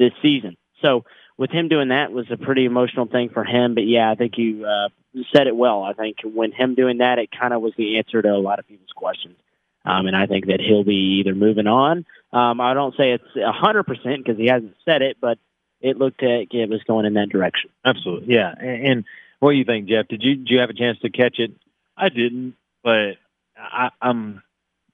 this 0.00 0.12
season. 0.20 0.56
So 0.82 1.04
with 1.38 1.50
him 1.50 1.68
doing 1.68 1.88
that 1.88 2.10
was 2.10 2.26
a 2.30 2.36
pretty 2.36 2.64
emotional 2.64 3.06
thing 3.06 3.28
for 3.28 3.44
him. 3.44 3.74
But 3.74 3.86
yeah, 3.86 4.10
I 4.10 4.16
think 4.16 4.36
you 4.36 4.66
uh, 4.66 4.88
said 5.32 5.46
it 5.46 5.54
well. 5.54 5.84
I 5.84 5.92
think 5.92 6.16
when 6.24 6.50
him 6.50 6.74
doing 6.74 6.98
that, 6.98 7.20
it 7.20 7.30
kind 7.30 7.54
of 7.54 7.62
was 7.62 7.72
the 7.76 7.98
answer 7.98 8.20
to 8.20 8.28
a 8.28 8.38
lot 8.38 8.58
of 8.58 8.66
people's 8.66 8.90
questions. 8.96 9.36
Um, 9.84 10.06
and 10.06 10.16
I 10.16 10.26
think 10.26 10.46
that 10.46 10.60
he'll 10.60 10.84
be 10.84 11.20
either 11.20 11.34
moving 11.34 11.66
on. 11.66 12.04
Um, 12.32 12.60
I 12.60 12.74
don't 12.74 12.94
say 12.96 13.12
it's 13.12 13.36
a 13.36 13.52
hundred 13.52 13.84
percent 13.84 14.24
because 14.24 14.38
he 14.38 14.46
hasn't 14.46 14.76
said 14.84 15.02
it, 15.02 15.16
but 15.20 15.38
it 15.80 15.96
looked 15.96 16.22
like 16.22 16.52
it 16.52 16.68
was 16.68 16.82
going 16.84 17.06
in 17.06 17.14
that 17.14 17.30
direction. 17.30 17.70
Absolutely, 17.84 18.34
yeah. 18.34 18.52
And, 18.58 18.86
and 18.86 19.04
what 19.38 19.52
do 19.52 19.56
you 19.56 19.64
think, 19.64 19.88
Jeff? 19.88 20.08
Did 20.08 20.22
you 20.22 20.36
did 20.36 20.50
you 20.50 20.60
have 20.60 20.70
a 20.70 20.74
chance 20.74 20.98
to 21.00 21.10
catch 21.10 21.38
it? 21.38 21.52
I 21.96 22.10
didn't, 22.10 22.54
but 22.84 23.16
I, 23.56 23.88
I'm 24.00 24.42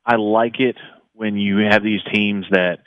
I 0.04 0.16
like 0.16 0.60
it 0.60 0.76
when 1.14 1.36
you 1.36 1.58
have 1.58 1.82
these 1.82 2.00
teams 2.12 2.46
that, 2.50 2.78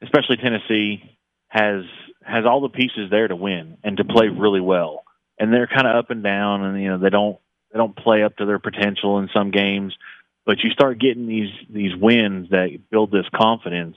especially 0.00 0.38
Tennessee, 0.38 1.11
has 1.52 1.84
has 2.24 2.46
all 2.46 2.62
the 2.62 2.70
pieces 2.70 3.10
there 3.10 3.28
to 3.28 3.36
win 3.36 3.76
and 3.84 3.98
to 3.98 4.04
play 4.04 4.28
really 4.28 4.60
well. 4.60 5.04
And 5.38 5.52
they're 5.52 5.66
kind 5.66 5.86
of 5.86 5.96
up 5.96 6.10
and 6.10 6.22
down, 6.22 6.64
and 6.64 6.82
you 6.82 6.88
know 6.88 6.98
they 6.98 7.10
don't 7.10 7.38
they 7.72 7.78
don't 7.78 7.94
play 7.94 8.22
up 8.22 8.36
to 8.36 8.46
their 8.46 8.58
potential 8.58 9.18
in 9.18 9.28
some 9.34 9.50
games. 9.50 9.94
But 10.46 10.60
you 10.64 10.70
start 10.70 10.98
getting 10.98 11.26
these 11.26 11.50
these 11.68 11.94
wins 11.94 12.50
that 12.50 12.78
build 12.90 13.10
this 13.10 13.26
confidence 13.34 13.96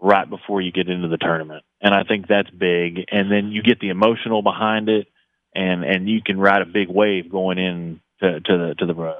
right 0.00 0.28
before 0.28 0.60
you 0.60 0.70
get 0.70 0.88
into 0.88 1.08
the 1.08 1.16
tournament, 1.16 1.64
and 1.80 1.94
I 1.94 2.04
think 2.04 2.26
that's 2.28 2.50
big. 2.50 3.04
And 3.10 3.32
then 3.32 3.50
you 3.50 3.62
get 3.62 3.80
the 3.80 3.88
emotional 3.88 4.42
behind 4.42 4.90
it, 4.90 5.08
and 5.54 5.84
and 5.84 6.08
you 6.08 6.20
can 6.22 6.38
ride 6.38 6.60
a 6.60 6.66
big 6.66 6.88
wave 6.88 7.30
going 7.30 7.58
in 7.58 8.00
to, 8.20 8.40
to 8.40 8.58
the 8.58 8.74
to 8.78 8.86
the 8.86 9.00
uh, 9.00 9.14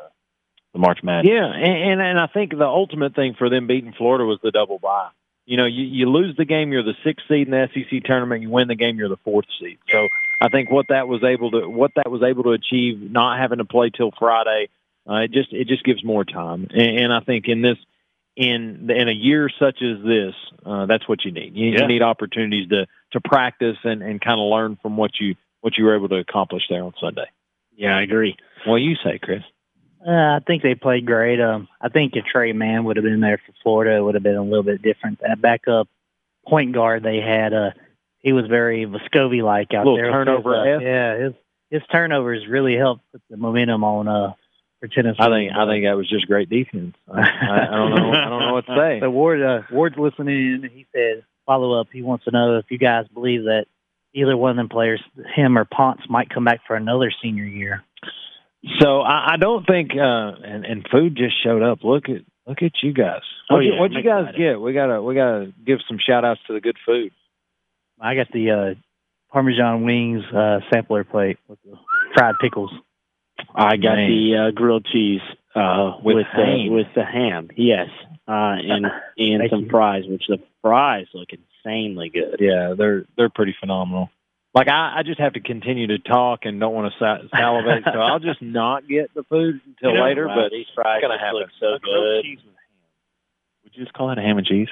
the 0.75 0.78
March 0.78 0.99
Madness. 1.02 1.33
Yeah, 1.33 1.47
and, 1.47 1.93
and 1.93 2.02
and 2.02 2.21
I 2.21 2.26
think 2.26 2.50
the 2.50 2.67
ultimate 2.67 3.14
thing 3.14 3.37
for 3.38 3.49
them 3.49 3.67
beating 3.67 3.95
Florida 3.97 4.25
was 4.25 4.38
the 4.43 4.50
double 4.50 4.78
bye. 4.78 5.09
You 5.49 5.57
know, 5.57 5.64
you, 5.64 5.85
you 5.85 6.11
lose 6.11 6.37
the 6.37 6.45
game, 6.45 6.73
you're 6.73 6.83
the 6.83 6.93
sixth 7.02 7.26
seed 7.26 7.49
in 7.49 7.52
the 7.52 7.71
SEC 7.73 8.05
tournament. 8.05 8.43
You 8.43 8.50
win 8.50 8.69
the 8.69 8.75
game, 8.75 8.99
you're 8.99 9.09
the 9.09 9.17
fourth 9.25 9.47
seed. 9.59 9.78
So 9.90 10.09
I 10.43 10.50
think 10.50 10.71
what 10.71 10.88
that 10.90 11.09
was 11.09 11.25
able 11.25 11.50
to 11.52 11.67
what 11.67 11.93
that 11.97 12.11
was 12.11 12.23
able 12.23 12.43
to 12.43 12.50
achieve, 12.50 13.00
not 13.00 13.38
having 13.38 13.57
to 13.57 13.64
play 13.64 13.88
till 13.88 14.11
Friday, 14.19 14.69
uh, 15.09 15.21
it 15.21 15.33
just 15.33 15.50
it 15.55 15.67
just 15.67 15.85
gives 15.85 16.05
more 16.05 16.23
time. 16.23 16.69
And, 16.71 16.99
and 16.99 17.12
I 17.14 17.21
think 17.21 17.49
in 17.49 17.62
this 17.62 17.78
in 18.37 18.90
in 18.90 19.09
a 19.09 19.12
year 19.12 19.49
such 19.59 19.81
as 19.81 20.05
this, 20.05 20.35
uh, 20.67 20.85
that's 20.85 21.09
what 21.09 21.25
you 21.25 21.33
need. 21.33 21.57
You, 21.57 21.71
Yeah. 21.71 21.81
you 21.81 21.87
need 21.88 22.02
opportunities 22.02 22.69
to 22.69 22.87
to 23.12 23.21
practice 23.23 23.78
and 23.85 24.02
and 24.02 24.21
kind 24.21 24.38
of 24.38 24.50
learn 24.50 24.76
from 24.83 24.99
what 24.99 25.12
you 25.19 25.35
what 25.62 25.78
you 25.78 25.87
were 25.87 25.97
able 25.97 26.11
to 26.11 26.17
accomplish 26.17 26.64
there 26.69 26.85
on 26.85 26.93
Sunday. 27.00 27.31
Yeah, 27.75 27.97
I 27.97 28.02
agree. 28.02 28.37
What 28.67 28.78
do 28.78 28.83
you 28.85 28.97
say, 29.02 29.19
Chris? 29.19 29.43
Uh, 30.07 30.11
I 30.11 30.40
think 30.47 30.62
they 30.62 30.75
played 30.75 31.07
great. 31.07 31.40
Um, 31.40 31.69
I 31.81 31.88
think 31.88 32.14
if 32.14 32.25
Tre 32.25 32.52
Mann 32.52 32.85
would 32.85 32.97
have 32.97 33.05
been 33.05 33.21
there 33.21 33.40
for 33.45 33.52
Florida, 33.62 33.97
it 33.97 34.00
would 34.00 34.14
have 34.14 34.23
been 34.23 34.37
a 34.37 34.43
little 34.43 34.62
bit 34.62 34.83
different. 34.83 35.21
That 35.21 35.40
backup 35.40 35.88
point 36.47 36.73
guard 36.73 37.02
they 37.02 37.21
had, 37.21 37.52
uh, 37.52 37.71
he 38.21 38.33
was 38.33 38.47
very 38.47 38.87
Vescovi 38.87 39.43
like 39.43 39.75
out 39.75 39.87
Little 39.87 39.97
there. 39.97 40.11
turnover 40.11 40.55
Uh, 40.55 40.78
yeah, 40.78 41.17
his 41.17 41.33
his 41.71 41.83
turnovers 41.90 42.47
really 42.49 42.76
helped 42.76 43.02
put 43.12 43.23
the 43.28 43.37
momentum 43.37 43.85
on 43.85 44.09
uh 44.09 44.33
for 44.81 44.88
Tennessee. 44.88 45.17
I 45.19 45.28
think 45.28 45.52
I 45.52 45.67
think 45.67 45.85
that 45.85 45.97
was 45.97 46.09
just 46.09 46.26
great 46.26 46.49
defense. 46.49 46.97
I, 47.12 47.21
I, 47.21 47.67
I 47.67 47.76
don't 47.76 47.95
know 47.95 48.12
I 48.12 48.28
don't 48.28 48.40
know 48.40 48.55
what 48.55 48.67
to 48.67 48.76
say. 48.76 49.00
So 49.02 49.11
Ward 49.11 49.43
uh, 49.43 49.62
Ward's 49.71 49.97
listening. 49.97 50.61
and 50.62 50.71
He 50.71 50.87
said 50.95 51.25
follow 51.47 51.81
up. 51.81 51.88
He 51.93 52.02
wants 52.02 52.25
to 52.25 52.31
know 52.31 52.59
if 52.59 52.67
you 52.71 52.78
guys 52.78 53.07
believe 53.12 53.45
that 53.45 53.67
either 54.14 54.37
one 54.37 54.50
of 54.50 54.57
them 54.57 54.69
players, 54.69 55.02
him 55.35 55.57
or 55.57 55.64
Pons, 55.64 56.00
might 56.09 56.31
come 56.31 56.45
back 56.45 56.61
for 56.67 56.76
another 56.76 57.12
senior 57.23 57.45
year. 57.45 57.85
So 58.81 59.00
I, 59.00 59.35
I 59.35 59.37
don't 59.38 59.67
think 59.67 59.91
uh 59.93 60.33
and, 60.45 60.65
and 60.65 60.87
food 60.91 61.17
just 61.17 61.43
showed 61.43 61.62
up. 61.62 61.79
Look 61.85 62.09
at 62.09 62.23
look 62.47 62.62
at 62.62 62.73
you 62.83 62.93
guys. 62.93 63.21
Oh, 63.50 63.55
What'd, 63.55 63.67
you- 63.67 63.75
yeah, 63.75 63.81
what'd 63.81 63.97
you 63.97 64.03
guys 64.03 64.35
get? 64.37 64.61
We 64.61 64.73
gotta 64.73 65.00
we 65.03 65.15
gotta 65.15 65.53
give 65.65 65.79
some 65.88 65.99
shout 66.05 66.25
outs 66.25 66.41
to 66.49 66.53
the 66.55 66.61
good 66.61 66.77
food. 66.85 67.12
I 68.00 68.15
got 68.15 68.29
the 68.33 68.50
uh, 68.50 68.75
Parmesan 69.33 69.85
wings 69.85 70.23
uh, 70.35 70.61
sampler 70.73 71.05
plate 71.05 71.38
with 71.49 71.59
the 71.65 71.77
fried 72.15 72.35
pickles. 72.41 72.71
I 73.55 73.77
got 73.77 73.95
Man. 73.97 74.09
the 74.11 74.37
uh, 74.37 74.50
grilled 74.53 74.87
cheese 74.93 75.21
uh, 75.55 75.93
With 76.03 76.17
with 76.17 76.27
the 76.37 76.45
ham. 76.45 76.73
with 76.73 76.87
the 76.95 77.05
ham. 77.05 77.49
Yes, 77.57 77.88
uh, 78.27 78.57
and 78.59 78.87
and 79.17 79.43
some 79.50 79.62
you. 79.65 79.69
fries, 79.71 80.05
which 80.09 80.25
the 80.29 80.38
fries 80.62 81.07
look 81.15 81.29
insanely 81.33 82.09
good. 82.09 82.37
Yeah, 82.41 82.75
they're 82.77 83.05
they're 83.17 83.29
pretty 83.31 83.55
phenomenal. 83.59 84.11
Like 84.55 84.69
I, 84.69 84.99
I 84.99 85.02
just 85.05 85.21
have 85.21 85.35
to 85.35 85.40
continue 85.40 85.88
to 85.88 85.99
talk 85.99 86.40
and 86.45 86.59
don't 86.59 86.75
want 86.75 86.93
to 86.93 86.99
sa- 86.99 87.37
salivate, 87.38 87.85
so 87.85 87.99
I'll 88.00 88.19
just 88.19 88.40
not 88.43 88.88
get 88.88 89.12
the 89.14 89.23
food 89.25 89.61
until 89.67 89.90
You 89.93 89.99
know, 89.99 90.05
later. 90.05 90.26
wow, 90.26 90.37
But 90.45 90.52
these 90.52 90.67
fries 90.75 91.00
gonna 91.02 91.14
just 91.14 91.25
happen. 91.25 91.40
look 91.40 91.50
so 91.61 91.78
good. 91.85 92.23
cheese 92.25 92.38
with 92.45 92.55
ham. 92.55 92.55
Would 93.64 93.73
you 93.76 93.85
just 93.85 93.95
call 93.95 94.11
it 94.11 94.19
a 94.19 94.23
ham 94.23 94.38
and 94.38 94.47
cheese? 94.47 94.69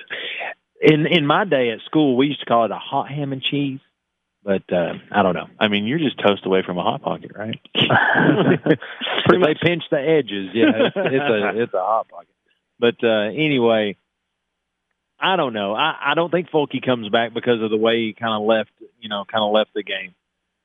in 0.81 1.07
in 1.07 1.27
my 1.27 1.45
day 1.45 1.71
at 1.71 1.81
school, 1.87 2.17
we 2.17 2.27
used 2.27 2.41
to 2.41 2.47
call 2.47 2.65
it 2.65 2.71
a 2.71 2.79
hot 2.79 3.09
ham 3.11 3.33
and 3.33 3.43
cheese. 3.43 3.81
But 4.43 4.63
uh, 4.73 4.95
I 5.11 5.23
don't 5.23 5.35
know. 5.35 5.49
I 5.59 5.67
mean, 5.69 5.87
you're 5.87 5.99
just 5.99 6.21
toast 6.25 6.47
away 6.47 6.63
from 6.65 6.79
a 6.79 6.83
hot 6.83 7.03
pocket, 7.03 7.33
right? 7.37 7.59
Pretty 7.75 9.43
they 9.45 9.55
pinch 9.61 9.83
the 9.91 9.99
edges. 9.99 10.51
Yeah, 10.55 10.71
it's, 10.87 10.97
it's 10.97 11.25
a 11.25 11.63
it's 11.63 11.75
a 11.75 11.81
hot 11.81 12.09
pocket. 12.09 12.29
But 12.79 12.95
uh, 13.03 13.31
anyway, 13.35 13.97
I 15.21 15.37
don't 15.37 15.53
know. 15.53 15.75
I, 15.75 15.95
I 16.13 16.15
don't 16.15 16.31
think 16.31 16.51
Folky 16.51 16.85
comes 16.85 17.09
back 17.09 17.33
because 17.35 17.63
of 17.63 17.71
the 17.71 17.77
way 17.77 17.97
he 18.07 18.13
kind 18.19 18.41
of 18.41 18.47
left. 18.47 18.71
You 19.01 19.09
know, 19.09 19.25
kind 19.31 19.43
of 19.45 19.53
left 19.53 19.71
the 19.75 19.83
game. 19.83 20.15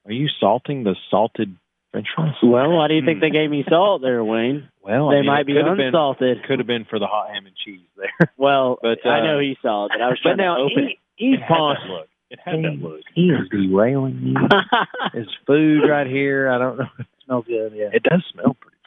Are 0.05 0.11
you 0.11 0.27
salting 0.39 0.83
the 0.83 0.95
salted 1.09 1.55
French 1.91 2.07
fries? 2.15 2.33
Well, 2.43 2.71
why 2.71 2.87
do 2.87 2.95
you 2.95 3.05
think 3.05 3.21
they 3.21 3.29
gave 3.29 3.49
me 3.49 3.63
salt 3.69 4.01
there, 4.01 4.23
Wayne? 4.23 4.67
Well, 4.81 5.09
I 5.09 5.13
they 5.15 5.19
mean, 5.21 5.27
might 5.27 5.45
be 5.45 5.55
have 5.55 5.77
been 5.77 5.87
unsalted. 5.87 6.43
could 6.47 6.59
have 6.59 6.67
been 6.67 6.85
for 6.89 6.97
the 6.99 7.05
hot 7.07 7.29
ham 7.33 7.45
and 7.45 7.55
cheese 7.55 7.85
there. 7.97 8.31
Well, 8.37 8.79
But, 8.81 9.05
I 9.05 9.19
uh, 9.19 9.23
know 9.23 9.39
he's 9.39 9.57
salted. 9.61 10.01
I 10.01 10.07
was 10.07 10.19
But 10.23 10.35
now, 10.37 10.55
to 10.57 10.61
open 10.63 10.89
E- 10.89 10.99
Eve 11.19 11.39
It 11.39 11.47
Pons, 11.47 11.77
look. 11.87 12.07
It 12.31 12.39
had 12.43 12.55
that 12.63 12.79
look. 12.81 13.01
he 13.13 13.29
is 13.29 13.47
derailing 13.51 14.19
you. 14.23 14.35
it. 14.37 14.87
There's 15.13 15.37
food 15.45 15.81
right 15.87 16.07
here. 16.07 16.49
I 16.49 16.57
don't 16.57 16.77
know. 16.79 16.87
It 16.97 17.05
smells 17.25 17.45
good. 17.45 17.73
Yeah. 17.75 17.89
It 17.93 18.03
does 18.03 18.23
smell 18.33 18.55
pretty 18.59 18.77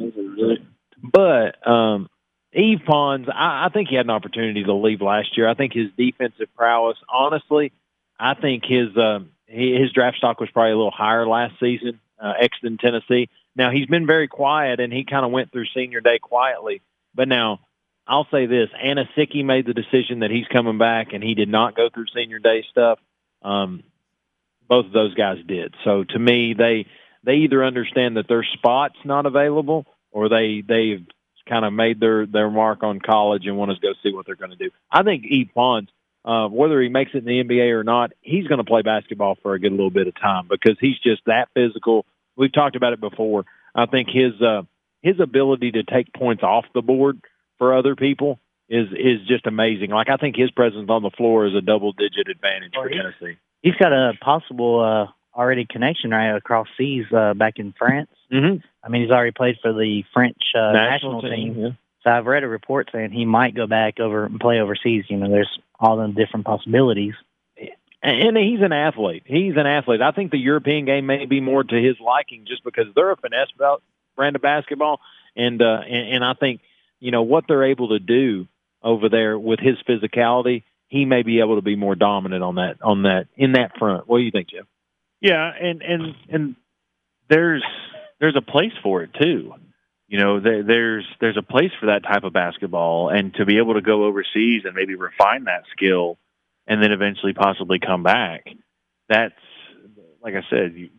fancy. 0.00 0.64
But 1.02 1.66
um, 1.68 2.08
Yves 2.52 2.82
Pons, 2.86 3.28
I, 3.28 3.66
I 3.66 3.68
think 3.72 3.88
he 3.88 3.96
had 3.96 4.06
an 4.06 4.10
opportunity 4.10 4.64
to 4.64 4.72
leave 4.72 5.02
last 5.02 5.36
year. 5.36 5.48
I 5.48 5.54
think 5.54 5.72
his 5.72 5.90
defensive 5.96 6.48
prowess, 6.56 6.96
honestly, 7.08 7.72
I 8.18 8.34
think 8.34 8.64
his 8.64 8.96
um, 8.96 9.30
his 9.46 9.92
draft 9.92 10.16
stock 10.18 10.40
was 10.40 10.50
probably 10.50 10.72
a 10.72 10.76
little 10.76 10.90
higher 10.90 11.26
last 11.26 11.54
season, 11.60 12.00
uh, 12.18 12.34
Exton, 12.40 12.78
Tennessee. 12.78 13.28
Now 13.54 13.70
he's 13.70 13.86
been 13.86 14.06
very 14.06 14.28
quiet, 14.28 14.80
and 14.80 14.92
he 14.92 15.04
kind 15.04 15.24
of 15.24 15.30
went 15.30 15.52
through 15.52 15.66
senior 15.74 16.00
day 16.00 16.18
quietly. 16.18 16.80
But 17.14 17.28
now 17.28 17.60
I'll 18.06 18.26
say 18.30 18.46
this: 18.46 18.70
Anasicki 18.82 19.44
made 19.44 19.66
the 19.66 19.74
decision 19.74 20.20
that 20.20 20.30
he's 20.30 20.46
coming 20.46 20.78
back, 20.78 21.12
and 21.12 21.22
he 21.22 21.34
did 21.34 21.48
not 21.48 21.76
go 21.76 21.88
through 21.90 22.06
senior 22.14 22.38
day 22.38 22.64
stuff. 22.70 22.98
Um, 23.42 23.84
both 24.68 24.86
of 24.86 24.92
those 24.92 25.14
guys 25.14 25.38
did. 25.46 25.74
So 25.84 26.04
to 26.04 26.18
me, 26.18 26.54
they 26.54 26.86
they 27.24 27.34
either 27.36 27.64
understand 27.64 28.16
that 28.16 28.28
their 28.28 28.44
spot's 28.44 28.98
not 29.04 29.26
available 29.26 29.86
or 30.10 30.28
they 30.28 30.62
they've 30.66 31.06
kind 31.48 31.64
of 31.64 31.72
made 31.72 32.00
their 32.00 32.26
their 32.26 32.50
mark 32.50 32.82
on 32.82 33.00
college 33.00 33.46
and 33.46 33.56
want 33.56 33.70
to 33.70 33.76
go 33.80 33.92
see 34.02 34.12
what 34.12 34.26
they're 34.26 34.34
going 34.36 34.50
to 34.50 34.56
do. 34.56 34.70
I 34.90 35.02
think 35.02 35.24
Yves 35.24 35.50
Pons, 35.54 35.88
uh, 36.24 36.48
whether 36.48 36.80
he 36.80 36.88
makes 36.88 37.12
it 37.14 37.18
in 37.18 37.24
the 37.24 37.42
NBA 37.44 37.70
or 37.72 37.84
not, 37.84 38.12
he's 38.20 38.46
going 38.46 38.58
to 38.58 38.64
play 38.64 38.82
basketball 38.82 39.36
for 39.42 39.54
a 39.54 39.60
good 39.60 39.72
little 39.72 39.90
bit 39.90 40.06
of 40.08 40.14
time 40.14 40.46
because 40.48 40.76
he's 40.80 40.98
just 40.98 41.22
that 41.26 41.48
physical. 41.54 42.04
We've 42.36 42.52
talked 42.52 42.76
about 42.76 42.92
it 42.92 43.00
before. 43.00 43.44
I 43.74 43.86
think 43.86 44.08
his 44.10 44.40
uh, 44.42 44.62
his 45.02 45.20
ability 45.20 45.72
to 45.72 45.82
take 45.84 46.12
points 46.12 46.42
off 46.42 46.64
the 46.74 46.82
board 46.82 47.20
for 47.58 47.76
other 47.76 47.96
people 47.96 48.38
is 48.68 48.88
is 48.92 49.26
just 49.26 49.46
amazing. 49.46 49.90
Like 49.90 50.08
I 50.08 50.16
think 50.16 50.36
his 50.36 50.50
presence 50.50 50.88
on 50.90 51.02
the 51.02 51.10
floor 51.10 51.46
is 51.46 51.54
a 51.54 51.60
double 51.60 51.92
digit 51.92 52.28
advantage 52.28 52.72
Well, 52.76 52.84
for 52.84 52.88
he- 52.90 52.96
Tennessee. 52.96 53.38
He's 53.62 53.74
got 53.74 53.92
a 53.92 54.12
possible 54.20 54.80
uh, 54.80 55.12
already 55.38 55.66
connection 55.68 56.10
right 56.10 56.36
across 56.36 56.68
seas 56.76 57.06
uh, 57.12 57.34
back 57.34 57.54
in 57.58 57.74
France. 57.76 58.10
Mm-hmm. 58.32 58.58
I 58.88 58.90
mean, 58.90 59.02
he's 59.02 59.10
already 59.10 59.32
played 59.32 59.56
for 59.60 59.72
the 59.74 60.02
French 60.14 60.38
uh, 60.56 60.72
national, 60.72 61.20
team. 61.20 61.58
Yeah. 61.58 61.68
So 62.02 62.10
I've 62.10 62.24
read 62.24 62.42
a 62.42 62.48
report 62.48 62.88
saying 62.90 63.10
he 63.10 63.26
might 63.26 63.54
go 63.54 63.66
back 63.66 64.00
over 64.00 64.24
and 64.24 64.40
play 64.40 64.60
overseas. 64.60 65.04
You 65.08 65.18
know, 65.18 65.28
there's 65.28 65.58
all 65.78 65.98
the 65.98 66.08
different 66.08 66.46
possibilities. 66.46 67.12
And 68.02 68.28
and 68.28 68.36
he's 68.36 68.62
an 68.62 68.72
athlete. 68.72 69.24
He's 69.26 69.54
an 69.56 69.66
athlete. 69.66 70.00
I 70.00 70.12
think 70.12 70.30
the 70.30 70.38
European 70.38 70.86
game 70.86 71.04
may 71.04 71.26
be 71.26 71.40
more 71.40 71.62
to 71.64 71.76
his 71.76 71.96
liking 72.00 72.46
just 72.46 72.64
because 72.64 72.86
they're 72.94 73.10
a 73.10 73.16
finesse 73.16 73.50
belt 73.58 73.82
brand 74.16 74.36
of 74.36 74.42
basketball, 74.42 75.00
and 75.36 75.60
uh, 75.60 75.80
and, 75.86 76.14
and 76.14 76.24
I 76.24 76.32
think 76.32 76.60
you 77.00 77.10
know 77.10 77.22
what 77.22 77.44
they're 77.46 77.64
able 77.64 77.88
to 77.88 77.98
do 77.98 78.46
over 78.82 79.08
there 79.08 79.38
with 79.38 79.58
his 79.60 79.76
physicality. 79.86 80.62
He 80.86 81.04
may 81.04 81.22
be 81.22 81.40
able 81.40 81.56
to 81.56 81.62
be 81.62 81.76
more 81.76 81.96
dominant 81.96 82.42
on 82.42 82.54
that 82.54 82.76
on 82.82 83.02
that 83.02 83.26
in 83.36 83.52
that 83.52 83.76
front. 83.78 84.08
What 84.08 84.18
do 84.18 84.24
you 84.24 84.30
think, 84.30 84.48
Jeff? 84.50 84.64
Yeah, 85.20 85.50
and 85.60 85.82
and 85.82 86.14
and 86.30 86.56
there's 87.28 87.64
there's 88.20 88.36
a 88.36 88.42
place 88.42 88.72
for 88.82 89.02
it 89.02 89.10
too. 89.20 89.54
You 90.08 90.18
know, 90.18 90.40
there, 90.40 90.62
there's 90.62 91.06
there's 91.20 91.36
a 91.36 91.42
place 91.42 91.70
for 91.78 91.86
that 91.86 92.02
type 92.02 92.24
of 92.24 92.32
basketball, 92.32 93.10
and 93.10 93.34
to 93.34 93.44
be 93.44 93.58
able 93.58 93.74
to 93.74 93.82
go 93.82 94.04
overseas 94.04 94.62
and 94.64 94.74
maybe 94.74 94.94
refine 94.94 95.44
that 95.44 95.64
skill, 95.72 96.18
and 96.66 96.82
then 96.82 96.92
eventually 96.92 97.34
possibly 97.34 97.78
come 97.78 98.02
back. 98.02 98.46
That's 99.08 99.34
like 100.22 100.34
I 100.34 100.42
said, 100.50 100.74
you, 100.74 100.90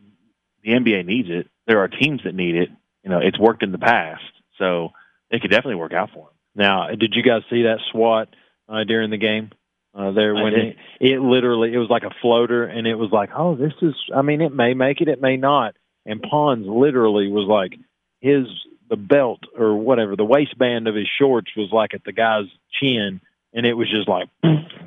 the 0.62 0.70
NBA 0.70 1.06
needs 1.06 1.28
it. 1.30 1.48
There 1.66 1.80
are 1.80 1.88
teams 1.88 2.22
that 2.24 2.34
need 2.34 2.54
it. 2.54 2.68
You 3.02 3.10
know, 3.10 3.18
it's 3.18 3.38
worked 3.38 3.62
in 3.62 3.72
the 3.72 3.78
past, 3.78 4.22
so 4.58 4.90
it 5.30 5.40
could 5.42 5.50
definitely 5.50 5.76
work 5.76 5.92
out 5.92 6.10
for 6.14 6.26
them. 6.26 6.34
Now, 6.54 6.88
did 6.88 7.14
you 7.14 7.22
guys 7.22 7.42
see 7.50 7.62
that 7.62 7.78
SWAT 7.90 8.28
uh, 8.68 8.84
during 8.84 9.10
the 9.10 9.16
game? 9.16 9.50
Uh, 9.92 10.12
there 10.12 10.34
when 10.34 10.54
it, 10.54 10.76
it 11.00 11.20
literally 11.20 11.74
it 11.74 11.78
was 11.78 11.90
like 11.90 12.04
a 12.04 12.14
floater, 12.22 12.64
and 12.64 12.86
it 12.86 12.94
was 12.94 13.10
like, 13.10 13.30
oh, 13.36 13.56
this 13.56 13.72
is. 13.82 13.94
I 14.14 14.22
mean, 14.22 14.40
it 14.40 14.54
may 14.54 14.72
make 14.72 15.00
it, 15.00 15.08
it 15.08 15.20
may 15.20 15.36
not. 15.36 15.74
And 16.06 16.22
Pons 16.22 16.66
literally 16.66 17.28
was 17.28 17.46
like 17.46 17.78
his 18.20 18.46
the 18.88 18.96
belt 18.96 19.40
or 19.56 19.76
whatever 19.76 20.16
the 20.16 20.24
waistband 20.24 20.88
of 20.88 20.94
his 20.96 21.08
shorts 21.18 21.50
was 21.56 21.70
like 21.72 21.94
at 21.94 22.02
the 22.04 22.12
guy's 22.12 22.46
chin, 22.72 23.20
and 23.52 23.64
it 23.66 23.74
was 23.74 23.88
just 23.88 24.08
like, 24.08 24.28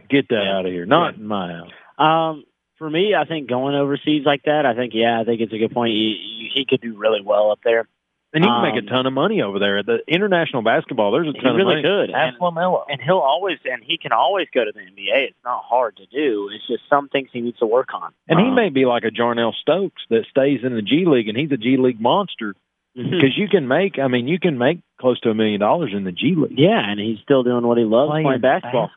get 0.10 0.28
that 0.30 0.44
Yeah. 0.44 0.58
out 0.58 0.66
of 0.66 0.72
here, 0.72 0.86
not 0.86 1.16
in 1.16 1.26
my 1.26 1.54
house. 1.54 1.72
Um, 1.98 2.44
for 2.78 2.90
me, 2.90 3.16
I 3.16 3.24
think 3.26 3.48
going 3.48 3.76
overseas 3.76 4.26
like 4.26 4.44
that, 4.44 4.66
I 4.66 4.76
think 4.76 4.94
yeah, 4.94 5.20
I 5.20 5.24
think 5.24 5.40
it's 5.40 5.54
a 5.54 5.58
good 5.58 5.72
point. 5.72 5.92
He- 5.94 6.52
he 6.54 6.66
could 6.66 6.82
do 6.82 6.96
really 6.98 7.22
well 7.22 7.50
up 7.52 7.60
there. 7.64 7.88
And 8.36 8.44
he 8.44 8.50
can 8.50 8.62
make 8.64 8.74
Um, 8.74 8.88
a 8.88 8.90
ton 8.90 9.06
of 9.06 9.14
money 9.14 9.44
over 9.44 9.60
there. 9.60 9.84
The 9.84 10.00
international 10.08 10.64
basketball, 10.64 11.12
there's 11.12 11.28
a 11.28 11.34
ton 11.34 11.56
really 11.56 11.78
of 11.80 11.84
money. 11.84 12.08
could. 12.08 12.16
Ask 12.16 12.34
And- 12.34 12.42
LaMelo. 12.42 12.84
and 12.90 13.00
he'll 13.02 13.20
always 13.20 13.60
and 13.64 13.84
he 13.84 13.98
can 14.00 14.12
always 14.12 14.48
go 14.54 14.66
to 14.66 14.72
the 14.72 14.80
NBA. 14.82 15.26
It's 15.30 15.44
not 15.46 15.62
hard 15.64 15.98
to 15.98 16.06
do. 16.08 16.50
It's 16.52 16.66
just 16.66 16.82
some 16.90 17.10
things 17.10 17.30
he 17.32 17.42
needs 17.42 17.60
to 17.60 17.68
work 17.68 17.94
on. 17.94 18.12
And 18.28 18.40
he 18.40 18.48
Um, 18.48 18.56
may 18.56 18.70
be 18.70 18.86
like 18.86 19.04
a 19.04 19.12
Jarnell 19.12 19.54
Stokes 19.54 20.02
that 20.10 20.26
stays 20.32 20.64
in 20.64 20.74
the 20.74 20.82
G 20.82 21.06
League, 21.06 21.28
and 21.30 21.38
he's 21.38 21.52
a 21.52 21.58
G 21.58 21.78
League 21.78 22.02
monster. 22.02 22.56
because 22.96 23.36
you 23.36 23.48
can 23.50 23.68
make 23.68 23.98
i 23.98 24.08
mean 24.08 24.28
you 24.28 24.38
can 24.40 24.56
make 24.60 24.78
close 25.00 25.20
to 25.22 25.32
a 25.32 25.34
million 25.34 25.60
dollars 25.60 25.92
in 25.96 26.04
the 26.04 26.12
g 26.12 26.36
league 26.36 26.54
yeah, 26.60 26.80
and 26.92 27.00
he's 27.00 27.18
still 27.24 27.42
doing 27.42 27.66
what 27.66 27.76
he 27.80 27.84
loves 27.86 28.12
playing, 28.12 28.40
basketball. 28.40 28.92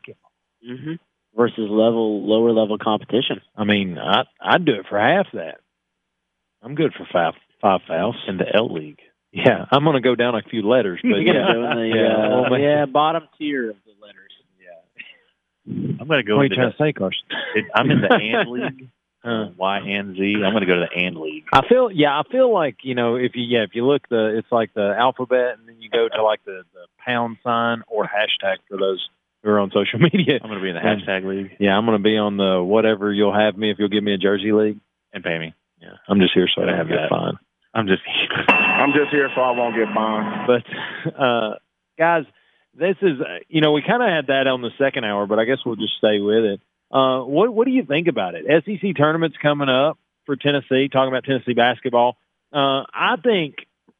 hmm 0.63 0.93
Versus 1.35 1.67
level 1.67 2.21
lower 2.23 2.51
level 2.51 2.77
competition. 2.77 3.41
i 3.55 3.63
mean 3.63 3.97
i 3.97 4.25
i'd 4.39 4.65
do 4.65 4.73
it 4.75 4.85
for 4.87 4.99
half 4.99 5.25
that 5.33 5.61
i'm 6.61 6.75
good 6.75 6.93
for 6.93 7.05
five 7.11 7.33
five 7.59 7.81
fouls 7.87 8.15
In 8.27 8.37
the 8.37 8.55
L 8.55 8.71
League, 8.71 8.99
yeah 9.31 9.65
i'm 9.71 9.83
going 9.83 9.95
to 9.95 10.01
go 10.01 10.15
down 10.15 10.35
a 10.35 10.41
few 10.49 10.61
letters 10.67 10.99
but 11.03 11.17
yeah 11.25 11.33
the, 11.33 11.91
Yeah, 11.93 12.37
uh, 12.45 12.49
well, 12.49 12.59
yeah, 12.59 12.85
bottom 12.85 13.23
tier 13.37 13.69
of 13.71 13.75
the 13.85 13.91
letters. 14.05 14.31
Yeah, 14.59 15.97
I'm 16.01 16.07
going 16.07 16.19
to 16.19 16.27
go 16.27 16.35
what 16.37 16.43
are 16.43 16.45
you 16.45 16.55
trying 16.55 16.67
the, 16.69 16.77
to 16.77 16.83
say 16.83 16.93
carson 16.93 17.23
it, 17.55 17.65
I'm 17.75 17.89
in 17.91 18.01
the 18.01 18.13
And 18.13 18.49
League. 18.49 18.89
Huh. 19.23 19.49
Y 19.57 19.79
N 19.89 20.15
Z. 20.15 20.35
I'm 20.45 20.53
going 20.53 20.61
to 20.61 20.67
go 20.67 20.75
to 20.75 20.85
the 20.89 20.95
And 20.99 21.17
League. 21.17 21.43
i 21.51 21.67
feel 21.67 21.89
yeah 21.91 22.17
i 22.17 22.21
feel 22.31 22.53
like 22.53 22.77
you 22.83 22.95
know 22.95 23.15
if 23.15 23.31
you 23.35 23.43
yeah 23.43 23.63
if 23.63 23.71
you 23.73 23.85
look 23.85 24.07
the 24.09 24.37
it's 24.37 24.51
like 24.51 24.73
the 24.73 24.93
alphabet 24.97 25.57
and 25.59 25.67
then 25.67 25.81
you 25.81 25.89
go 25.89 26.07
to 26.07 26.23
like 26.23 26.43
the 26.45 26.61
the 26.73 26.85
pound 27.05 27.37
sign 27.43 27.81
or 27.87 28.05
hashtag 28.05 28.57
for 28.69 28.77
those 28.77 29.09
who 29.43 29.49
are 29.49 29.59
on 29.59 29.71
social 29.73 29.99
media 29.99 30.39
I'm 30.41 30.49
going 30.49 30.59
to 30.59 30.63
be 30.63 30.69
in 30.69 30.75
the 30.75 30.81
Yeah. 30.81 30.95
hashtag 30.95 31.25
league 31.27 31.51
yeah 31.59 31.75
i'm 31.75 31.85
going 31.85 31.97
to 31.97 32.03
be 32.03 32.15
on 32.17 32.37
the 32.37 32.63
whatever 32.63 33.11
you'll 33.11 33.33
have 33.37 33.57
me 33.57 33.71
if 33.71 33.77
you'll 33.79 33.89
give 33.89 34.03
me 34.03 34.13
a 34.13 34.17
jersey 34.17 34.51
league 34.53 34.79
and 35.13 35.23
pay 35.23 35.37
me. 35.39 35.53
yeah 35.81 35.95
i'm 36.07 36.19
just 36.19 36.33
here 36.33 36.47
so 36.53 36.61
i 36.61 36.65
Gotta 36.65 36.77
have 36.77 36.87
get 36.87 36.95
that. 37.01 37.09
fined 37.09 37.37
I'm 37.77 37.85
just 37.85 38.01
I'm 38.39 38.91
just 38.91 39.11
here 39.11 39.29
so 39.35 39.41
I 39.41 39.51
won't 39.51 39.75
get 39.75 39.87
fined. 39.93 40.47
But 40.47 41.13
uh, 41.15 41.55
guys, 41.97 42.23
this 42.73 42.95
is 43.03 43.19
you 43.49 43.61
know 43.61 43.71
we 43.71 43.83
kind 43.83 44.01
of 44.01 44.09
had 44.09 44.27
that 44.27 44.47
on 44.47 44.63
the 44.63 44.71
second 44.79 45.05
hour, 45.05 45.27
but 45.27 45.37
I 45.37 45.45
guess 45.45 45.59
we'll 45.63 45.75
just 45.75 45.95
stay 45.99 46.19
with 46.19 46.43
it. 46.43 46.61
Uh, 46.91 47.21
what 47.21 47.53
what 47.53 47.65
do 47.65 47.71
you 47.71 47.85
think 47.85 48.07
about 48.07 48.33
it? 48.33 48.45
SEC 48.65 48.97
tournaments 48.97 49.37
coming 49.39 49.69
up 49.69 49.99
for 50.25 50.35
Tennessee. 50.35 50.89
Talking 50.91 51.09
about 51.09 51.25
Tennessee 51.25 51.53
basketball, 51.53 52.17
uh, 52.51 52.81
I 52.91 53.17
think 53.23 53.57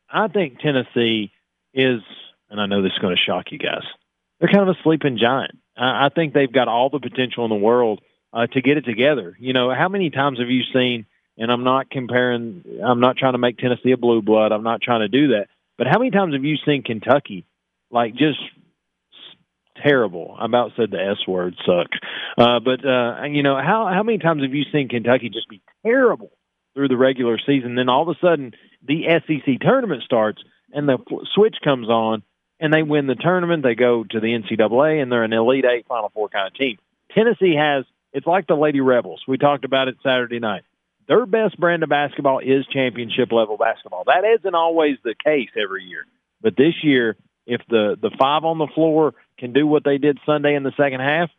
I 0.09 0.27
think 0.27 0.59
Tennessee 0.59 1.31
is, 1.71 2.01
and 2.49 2.59
I 2.59 2.65
know 2.65 2.81
this 2.81 2.93
is 2.93 2.99
going 2.99 3.15
to 3.15 3.21
shock 3.21 3.51
you 3.51 3.59
guys. 3.59 3.83
They're 4.39 4.49
kind 4.49 4.67
of 4.67 4.75
a 4.75 4.83
sleeping 4.83 5.19
giant. 5.21 5.55
I, 5.77 6.07
I 6.07 6.09
think 6.09 6.33
they've 6.33 6.51
got 6.51 6.67
all 6.67 6.89
the 6.89 6.99
potential 6.99 7.43
in 7.45 7.49
the 7.49 7.55
world 7.55 8.01
uh, 8.33 8.47
to 8.47 8.61
get 8.61 8.77
it 8.77 8.85
together. 8.85 9.37
You 9.39 9.53
know, 9.53 9.71
how 9.71 9.87
many 9.87 10.09
times 10.09 10.39
have 10.39 10.49
you 10.49 10.63
seen? 10.73 11.05
And 11.37 11.51
I'm 11.51 11.63
not 11.63 11.89
comparing. 11.89 12.63
I'm 12.83 12.99
not 12.99 13.17
trying 13.17 13.33
to 13.33 13.37
make 13.37 13.57
Tennessee 13.57 13.91
a 13.91 13.97
blue 13.97 14.21
blood. 14.21 14.51
I'm 14.51 14.63
not 14.63 14.81
trying 14.81 15.01
to 15.01 15.07
do 15.07 15.29
that. 15.29 15.47
But 15.77 15.87
how 15.87 15.99
many 15.99 16.11
times 16.11 16.33
have 16.33 16.43
you 16.43 16.55
seen 16.65 16.83
Kentucky 16.83 17.45
like 17.91 18.13
just 18.13 18.39
terrible? 19.83 20.35
I 20.39 20.45
about 20.45 20.71
said 20.75 20.91
the 20.91 20.99
S 20.99 21.27
word, 21.27 21.55
suck. 21.65 21.87
Uh, 22.37 22.59
but 22.59 22.83
uh, 22.85 23.23
you 23.25 23.43
know 23.43 23.55
how 23.55 23.89
how 23.93 24.03
many 24.03 24.17
times 24.17 24.43
have 24.43 24.53
you 24.53 24.63
seen 24.71 24.89
Kentucky 24.89 25.29
just 25.29 25.49
be 25.49 25.61
terrible 25.85 26.31
through 26.73 26.87
the 26.87 26.97
regular 26.97 27.37
season? 27.37 27.75
Then 27.75 27.89
all 27.89 28.09
of 28.09 28.15
a 28.15 28.19
sudden 28.19 28.53
the 28.85 29.03
SEC 29.27 29.59
tournament 29.61 30.03
starts 30.03 30.41
and 30.73 30.87
the 30.87 30.97
switch 31.35 31.57
comes 31.63 31.87
on 31.87 32.23
and 32.59 32.73
they 32.73 32.83
win 32.83 33.07
the 33.07 33.15
tournament. 33.15 33.63
They 33.63 33.75
go 33.75 34.03
to 34.03 34.19
the 34.19 34.27
NCAA 34.27 35.01
and 35.01 35.11
they're 35.11 35.23
an 35.23 35.33
Elite 35.33 35.65
Eight, 35.65 35.85
Final 35.87 36.09
Four 36.13 36.29
kind 36.29 36.47
of 36.47 36.55
team. 36.55 36.77
Tennessee 37.13 37.55
has 37.55 37.85
it's 38.13 38.27
like 38.27 38.47
the 38.47 38.55
Lady 38.55 38.81
Rebels. 38.81 39.21
We 39.27 39.37
talked 39.37 39.65
about 39.65 39.87
it 39.87 39.97
Saturday 40.01 40.39
night. 40.39 40.63
Their 41.07 41.25
best 41.25 41.59
brand 41.59 41.83
of 41.83 41.89
basketball 41.89 42.39
is 42.39 42.65
championship 42.71 43.31
level 43.31 43.57
basketball. 43.57 44.03
That 44.05 44.23
isn't 44.39 44.55
always 44.55 44.97
the 45.03 45.15
case 45.15 45.49
every 45.61 45.83
year. 45.83 46.05
But 46.41 46.55
this 46.57 46.73
year, 46.83 47.15
if 47.45 47.61
the 47.69 47.97
the 47.99 48.11
five 48.19 48.43
on 48.43 48.57
the 48.57 48.67
floor 48.67 49.13
can 49.39 49.53
do 49.53 49.65
what 49.65 49.83
they 49.83 49.97
did 49.97 50.19
Sunday 50.25 50.55
in 50.55 50.63
the 50.63 50.73
second 50.77 50.99
half, 50.99 51.29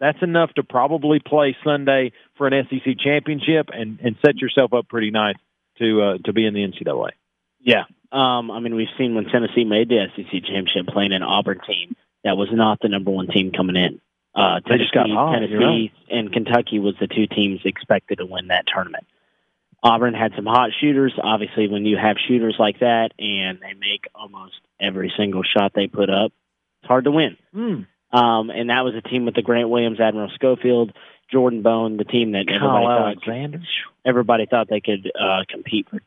that's 0.00 0.22
enough 0.22 0.52
to 0.54 0.62
probably 0.62 1.20
play 1.20 1.56
Sunday 1.62 2.12
for 2.36 2.46
an 2.46 2.66
SEC 2.68 2.98
championship 2.98 3.68
and 3.72 4.00
and 4.00 4.16
set 4.24 4.38
yourself 4.38 4.72
up 4.72 4.88
pretty 4.88 5.10
nice 5.10 5.36
to 5.78 6.02
uh, 6.02 6.18
to 6.24 6.32
be 6.32 6.46
in 6.46 6.54
the 6.54 6.66
NCAA. 6.66 7.10
Yeah. 7.60 7.84
Um, 8.10 8.50
I 8.50 8.58
mean, 8.58 8.74
we've 8.74 8.88
seen 8.98 9.14
when 9.14 9.26
Tennessee 9.26 9.64
made 9.64 9.88
the 9.88 10.06
SEC 10.16 10.32
championship 10.32 10.86
playing 10.88 11.12
an 11.12 11.22
Auburn 11.22 11.60
team 11.66 11.94
that 12.24 12.36
was 12.36 12.48
not 12.50 12.78
the 12.80 12.88
number 12.88 13.10
one 13.10 13.28
team 13.28 13.52
coming 13.52 13.76
in. 13.76 14.00
Uh, 14.34 14.60
just 14.60 14.94
got 14.94 15.02
Tennessee, 15.04 15.14
hot, 15.14 15.32
Tennessee 15.34 15.54
right. 15.54 16.18
and 16.18 16.32
Kentucky 16.32 16.78
was 16.78 16.94
the 17.00 17.08
two 17.08 17.26
teams 17.26 17.60
expected 17.64 18.18
to 18.18 18.26
win 18.26 18.48
that 18.48 18.64
tournament. 18.72 19.04
Auburn 19.82 20.14
had 20.14 20.32
some 20.36 20.46
hot 20.46 20.70
shooters. 20.80 21.14
Obviously, 21.20 21.68
when 21.68 21.84
you 21.86 21.96
have 21.96 22.16
shooters 22.28 22.54
like 22.58 22.80
that 22.80 23.10
and 23.18 23.58
they 23.60 23.74
make 23.74 24.04
almost 24.14 24.54
every 24.80 25.12
single 25.16 25.42
shot 25.42 25.72
they 25.74 25.86
put 25.86 26.10
up, 26.10 26.32
it's 26.82 26.88
hard 26.88 27.04
to 27.04 27.10
win. 27.10 27.36
Hmm. 27.52 28.16
Um, 28.16 28.50
and 28.50 28.70
that 28.70 28.82
was 28.82 28.94
a 28.94 29.08
team 29.08 29.24
with 29.24 29.34
the 29.34 29.42
Grant 29.42 29.68
Williams, 29.68 30.00
Admiral 30.00 30.30
Schofield, 30.34 30.92
Jordan 31.32 31.62
Bone, 31.62 31.96
the 31.96 32.04
team 32.04 32.32
that 32.32 32.44
everybody 32.48 32.58
Kyle 32.58 32.98
thought 32.98 33.06
Alexander. 33.06 33.60
everybody 34.04 34.46
thought 34.46 34.68
they 34.68 34.80
could 34.80 35.10
uh, 35.18 35.44
compete 35.48 35.88
for 35.88 36.00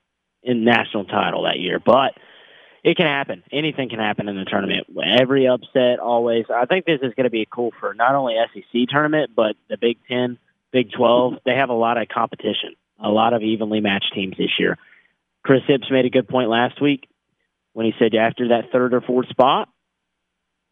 in 0.44 0.66
national 0.66 1.06
title 1.06 1.44
that 1.44 1.60
year. 1.60 1.80
But 1.80 2.14
it 2.84 2.98
can 2.98 3.06
happen. 3.08 3.44
Anything 3.52 3.90
can 3.90 4.00
happen 4.00 4.28
in 4.28 4.36
the 4.36 4.46
tournament. 4.46 4.88
Every 5.04 5.48
upset, 5.48 6.00
always. 6.00 6.46
I 6.54 6.66
think 6.66 6.86
this 6.86 7.00
is 7.02 7.14
going 7.16 7.24
to 7.26 7.30
be 7.30 7.48
cool 7.50 7.72
for 7.80 7.94
not 7.94 8.16
only 8.16 8.36
SEC 8.54 8.82
tournament, 8.90 9.32
but 9.36 9.56
the 9.70 9.78
Big 9.78 9.98
Ten, 10.08 10.38
Big 10.72 10.92
Twelve. 10.92 11.36
They 11.46 11.56
have 11.56 11.70
a 11.70 11.74
lot 11.74 11.98
of 11.98 12.08
competition, 12.10 12.76
a 13.00 13.10
lot 13.10 13.34
of 13.34 13.42
evenly 13.42 13.80
matched 13.80 14.12
teams 14.14 14.36
this 14.38 14.60
year. 14.60 14.78
Chris 15.44 15.62
Hips 15.68 15.90
made 15.90 16.06
a 16.06 16.10
good 16.10 16.28
point 16.28 16.50
last 16.50 16.82
week 16.82 17.08
when 17.74 17.86
he 17.86 17.94
said 18.00 18.14
after 18.16 18.50
that 18.50 18.72
third 18.72 18.94
or 18.94 19.02
fourth 19.02 19.28
spot, 19.30 19.70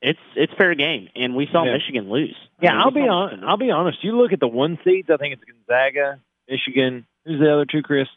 it's 0.01 0.19
it's 0.35 0.53
fair 0.57 0.75
game, 0.75 1.07
and 1.15 1.35
we 1.35 1.47
saw 1.51 1.63
Yeah. 1.63 1.73
Michigan 1.73 2.09
lose. 2.09 2.35
I 2.59 2.65
Yeah, 2.65 2.71
mean, 2.71 2.79
I'll 2.81 2.91
be 2.91 2.99
on. 3.01 3.43
I'll 3.43 3.57
be 3.57 3.71
honest. 3.71 4.03
You 4.03 4.17
look 4.17 4.33
at 4.33 4.39
the 4.39 4.47
one 4.47 4.79
seeds. 4.83 5.09
I 5.09 5.17
think 5.17 5.33
it's 5.35 5.43
Gonzaga, 5.43 6.19
Michigan. 6.49 7.05
Who's 7.25 7.39
the 7.39 7.53
other 7.53 7.65
two, 7.65 7.83
Chris? 7.83 8.07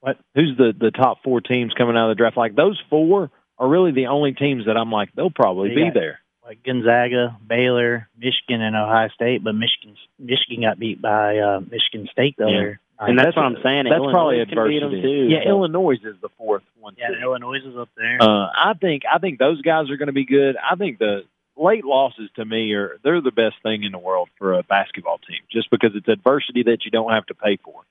What? 0.00 0.18
Who's 0.34 0.56
the 0.56 0.72
the 0.78 0.90
top 0.90 1.18
four 1.22 1.40
teams 1.40 1.72
coming 1.76 1.96
out 1.96 2.10
of 2.10 2.16
the 2.16 2.18
draft? 2.20 2.36
Like 2.36 2.54
those 2.54 2.80
four 2.90 3.30
are 3.58 3.68
really 3.68 3.92
the 3.92 4.06
only 4.06 4.32
teams 4.32 4.66
that 4.66 4.76
I'm 4.76 4.90
like 4.90 5.10
they'll 5.14 5.30
probably 5.30 5.70
They 5.70 5.74
be 5.76 5.84
got- 5.84 5.94
there. 5.94 6.20
Like 6.44 6.64
Gonzaga, 6.64 7.36
Baylor, 7.46 8.08
Michigan, 8.18 8.60
and 8.60 8.74
Ohio 8.74 9.08
State, 9.14 9.44
but 9.44 9.54
Michigan 9.54 9.96
Michigan 10.18 10.62
got 10.62 10.78
beat 10.80 11.00
by 11.00 11.38
uh, 11.38 11.60
Michigan 11.60 12.08
State 12.10 12.36
the 12.38 12.46
Yeah. 12.46 12.56
other 12.58 12.80
and 13.02 13.16
that's, 13.18 13.28
that's 13.28 13.36
what 13.36 13.46
I'm 13.46 13.56
saying. 13.62 13.84
that's 13.84 13.94
Illinois 13.96 14.12
probably 14.12 14.46
can 14.46 14.68
beat 14.68 14.82
'em 14.82 14.88
adversity. 14.88 15.02
too. 15.02 15.28
yeah, 15.32 15.44
so- 15.44 15.48
Illinois 15.50 15.96
is 16.02 16.16
the 16.20 16.28
fourth 16.36 16.62
one. 16.80 16.94
yeah, 16.98 17.08
too. 17.08 17.20
Illinois 17.22 17.60
is 17.64 17.76
up 17.76 17.88
there. 17.96 18.18
Uh, 18.20 18.48
I 18.52 18.72
think 18.80 19.02
I 19.10 19.18
think 19.18 19.38
those 19.38 19.60
guys 19.62 19.90
are 19.90 19.96
going 19.96 20.08
to 20.08 20.12
be 20.12 20.24
good. 20.24 20.56
I 20.56 20.74
think 20.76 20.98
the 20.98 21.24
late 21.56 21.84
losses 21.84 22.28
to 22.36 22.44
me 22.44 22.72
are 22.72 22.98
they're 23.04 23.20
the 23.20 23.30
best 23.30 23.56
thing 23.62 23.84
in 23.84 23.92
the 23.92 23.98
world 23.98 24.28
for 24.38 24.54
a 24.58 24.62
basketball 24.62 25.18
team, 25.18 25.40
just 25.52 25.70
because 25.70 25.92
it's 25.94 26.08
adversity 26.08 26.64
that 26.64 26.84
you 26.84 26.90
don't 26.90 27.12
have 27.12 27.26
to 27.26 27.34
pay 27.34 27.58
for. 27.62 27.82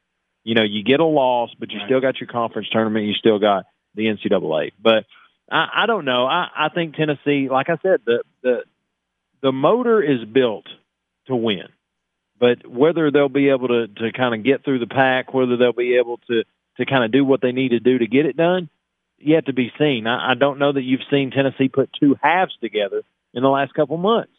You 0.43 0.55
know, 0.55 0.63
you 0.63 0.83
get 0.83 0.99
a 0.99 1.05
loss, 1.05 1.51
but 1.59 1.71
you 1.71 1.79
Right. 1.79 1.87
still 1.87 2.01
got 2.01 2.19
your 2.19 2.27
conference 2.27 2.69
tournament. 2.69 3.05
You 3.05 3.13
still 3.13 3.39
got 3.39 3.65
the 3.95 4.05
NCAA. 4.07 4.71
But 4.81 5.05
I, 5.51 5.83
I 5.83 5.85
don't 5.85 6.05
know. 6.05 6.25
I, 6.25 6.47
I 6.55 6.69
think 6.69 6.95
Tennessee, 6.95 7.49
like 7.49 7.69
I 7.69 7.77
said, 7.81 8.01
the 8.05 8.23
the 8.41 8.63
the 9.41 9.51
motor 9.51 10.01
is 10.01 10.23
built 10.25 10.65
to 11.27 11.35
win. 11.35 11.67
But 12.39 12.65
whether 12.65 13.11
they'll 13.11 13.29
be 13.29 13.49
able 13.49 13.67
to 13.67 13.87
to 13.87 14.11
kind 14.11 14.33
of 14.33 14.43
get 14.43 14.63
through 14.63 14.79
the 14.79 14.87
pack, 14.87 15.33
whether 15.33 15.57
they'll 15.57 15.73
be 15.73 15.97
able 15.97 16.17
to 16.29 16.43
to 16.77 16.85
kind 16.85 17.03
of 17.03 17.11
do 17.11 17.25
what 17.25 17.41
they 17.41 17.51
need 17.51 17.69
to 17.69 17.79
do 17.79 17.97
to 17.97 18.07
get 18.07 18.25
it 18.25 18.37
done, 18.37 18.69
yet 19.17 19.47
to 19.47 19.53
be 19.53 19.71
seen. 19.77 20.07
I, 20.07 20.31
I 20.31 20.33
don't 20.35 20.59
know 20.59 20.71
that 20.71 20.81
you've 20.83 21.01
seen 21.11 21.31
Tennessee 21.31 21.67
put 21.67 21.89
two 21.99 22.15
halves 22.21 22.55
together 22.61 23.01
in 23.33 23.43
the 23.43 23.49
last 23.49 23.73
couple 23.73 23.97
months, 23.97 24.31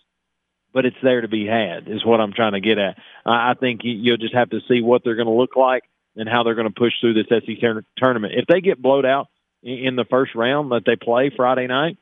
but 0.72 0.86
it's 0.86 0.96
there 1.02 1.20
to 1.20 1.28
be 1.28 1.46
had. 1.46 1.88
Is 1.88 2.04
what 2.04 2.20
I'm 2.20 2.32
trying 2.32 2.52
to 2.52 2.60
get 2.60 2.78
at. 2.78 2.96
I, 3.26 3.54
think 3.54 3.80
you, 3.84 3.92
you'll 3.92 4.16
just 4.16 4.34
have 4.34 4.50
to 4.50 4.60
see 4.68 4.82
what 4.82 5.02
they're 5.04 5.16
going 5.16 5.26
to 5.26 5.34
look 5.34 5.56
like 5.56 5.84
and 6.16 6.28
how 6.28 6.42
they're 6.42 6.54
going 6.54 6.68
to 6.68 6.74
push 6.74 6.92
through 7.00 7.14
this 7.14 7.26
SEC 7.28 7.60
tour- 7.60 7.84
tournament. 7.96 8.34
If 8.36 8.46
they 8.46 8.60
get 8.60 8.80
blowed 8.80 9.06
out 9.06 9.28
in, 9.62 9.78
in 9.78 9.96
the 9.96 10.04
first 10.04 10.34
round 10.34 10.72
that 10.72 10.84
they 10.86 10.96
play 10.96 11.30
Friday 11.34 11.66
night, 11.66 11.98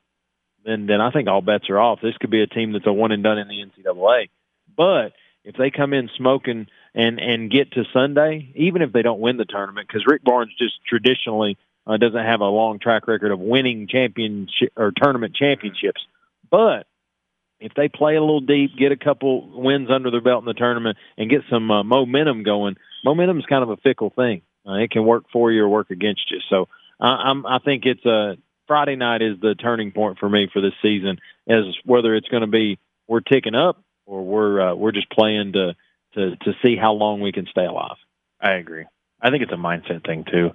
then 0.64 0.86
then 0.86 1.00
I 1.00 1.10
think 1.10 1.28
all 1.28 1.40
bets 1.40 1.70
are 1.70 1.78
off. 1.78 2.00
This 2.02 2.16
could 2.18 2.30
be 2.30 2.42
a 2.42 2.46
team 2.46 2.72
that's 2.72 2.86
a 2.86 2.92
one 2.92 3.12
and 3.12 3.22
done 3.22 3.38
in 3.38 3.48
the 3.48 3.64
NCAA. 3.64 4.28
But 4.76 5.12
if 5.44 5.56
they 5.56 5.70
come 5.70 5.92
in 5.92 6.10
smoking 6.16 6.66
and 6.94 7.18
and 7.20 7.50
get 7.50 7.72
to 7.72 7.84
Sunday, 7.92 8.52
even 8.54 8.82
if 8.82 8.92
they 8.92 9.02
don't 9.02 9.20
win 9.20 9.36
the 9.36 9.44
tournament, 9.44 9.88
because 9.88 10.04
Rick 10.06 10.24
Barnes 10.24 10.52
just 10.58 10.74
traditionally 10.86 11.56
uh, 11.86 11.96
doesn't 11.96 12.24
have 12.24 12.40
a 12.40 12.44
long 12.44 12.78
track 12.78 13.08
record 13.08 13.32
of 13.32 13.40
winning 13.40 13.88
championship 13.88 14.72
or 14.76 14.92
tournament 14.92 15.34
championships. 15.34 16.02
But 16.50 16.86
if 17.60 17.72
they 17.74 17.88
play 17.88 18.16
a 18.16 18.20
little 18.20 18.40
deep, 18.40 18.76
get 18.76 18.92
a 18.92 18.96
couple 18.96 19.48
wins 19.60 19.90
under 19.90 20.10
their 20.10 20.20
belt 20.20 20.42
in 20.42 20.46
the 20.46 20.54
tournament, 20.54 20.96
and 21.16 21.30
get 21.30 21.42
some 21.50 21.70
uh, 21.70 21.82
momentum 21.82 22.42
going, 22.42 22.76
momentum 23.04 23.38
is 23.38 23.46
kind 23.46 23.62
of 23.62 23.70
a 23.70 23.76
fickle 23.78 24.10
thing. 24.10 24.42
Uh, 24.66 24.74
it 24.74 24.90
can 24.90 25.04
work 25.04 25.24
for 25.32 25.50
you 25.50 25.64
or 25.64 25.68
work 25.68 25.90
against 25.90 26.30
you. 26.30 26.38
So 26.48 26.68
I, 27.00 27.08
I'm, 27.08 27.46
I 27.46 27.58
think 27.58 27.84
it's 27.86 28.04
a 28.04 28.36
Friday 28.66 28.96
night 28.96 29.22
is 29.22 29.40
the 29.40 29.54
turning 29.54 29.92
point 29.92 30.18
for 30.18 30.28
me 30.28 30.48
for 30.52 30.60
this 30.60 30.74
season, 30.82 31.18
as 31.48 31.64
whether 31.84 32.14
it's 32.14 32.28
going 32.28 32.42
to 32.42 32.46
be 32.46 32.78
we're 33.06 33.20
ticking 33.20 33.54
up 33.54 33.82
or 34.06 34.24
we're 34.24 34.60
uh, 34.60 34.74
we're 34.74 34.92
just 34.92 35.10
playing 35.10 35.52
to 35.54 35.74
to 36.14 36.36
to 36.36 36.52
see 36.62 36.76
how 36.76 36.92
long 36.92 37.20
we 37.20 37.32
can 37.32 37.46
stay 37.46 37.64
alive. 37.64 37.96
I 38.40 38.52
agree. 38.52 38.84
I 39.20 39.30
think 39.30 39.42
it's 39.42 39.52
a 39.52 39.56
mindset 39.56 40.06
thing 40.06 40.24
too. 40.30 40.52